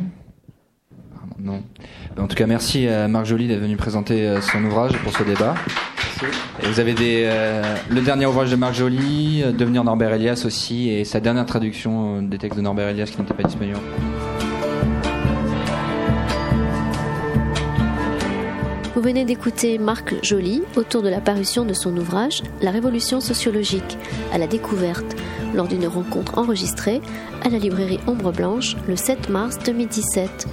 Non. 1.41 1.64
En 2.18 2.28
tout 2.28 2.36
cas, 2.36 2.48
merci 2.48 2.88
à 2.88 3.07
Marc 3.07 3.26
Joly 3.26 3.48
d'être 3.48 3.61
venu 3.61 3.78
présenter 3.78 4.28
euh, 4.28 4.41
son 4.41 4.64
ouvrage 4.64 4.98
pour 5.03 5.16
ce 5.16 5.24
débat. 5.24 5.56
Et 6.61 6.68
vous 6.68 6.80
avez 6.80 6.94
des, 6.94 7.24
euh, 7.26 7.76
le 7.90 8.02
dernier 8.02 8.26
ouvrage 8.26 8.52
de 8.52 8.56
Marc 8.56 8.76
Joly, 8.76 9.41
euh, 9.44 9.52
Devenir 9.52 9.84
Norbert 9.84 10.14
Elias 10.14 10.44
aussi, 10.45 10.90
et 10.90 11.06
sa 11.06 11.20
dernière 11.20 11.45
traduction 11.45 12.22
des 12.22 12.38
textes 12.38 12.57
de 12.57 12.64
Norbert 12.64 12.90
Elias 12.90 13.06
qui 13.06 13.20
n'était 13.22 13.34
pas 13.34 13.44
disponible. 13.44 13.80
Vous 18.95 19.02
venez 19.02 19.24
d'écouter 19.24 19.78
Marc 19.78 20.14
Joly 20.24 20.61
autour 20.76 21.03
de 21.03 21.10
la 21.10 21.22
parution 21.22 21.64
de 21.64 21.74
son 21.74 21.95
ouvrage 21.95 22.44
La 22.61 22.72
révolution 22.72 23.22
sociologique, 23.22 23.98
à 24.34 24.38
la 24.38 24.48
découverte, 24.48 25.16
lors 25.53 25.70
d'une 25.70 25.88
rencontre 25.88 26.38
enregistrée 26.38 26.99
à 27.45 27.49
la 27.49 27.60
librairie 27.60 27.99
Ombre 28.07 28.34
Blanche 28.34 28.76
le 28.90 28.98
7 28.98 29.30
mars 29.30 29.57
2017. 29.66 30.48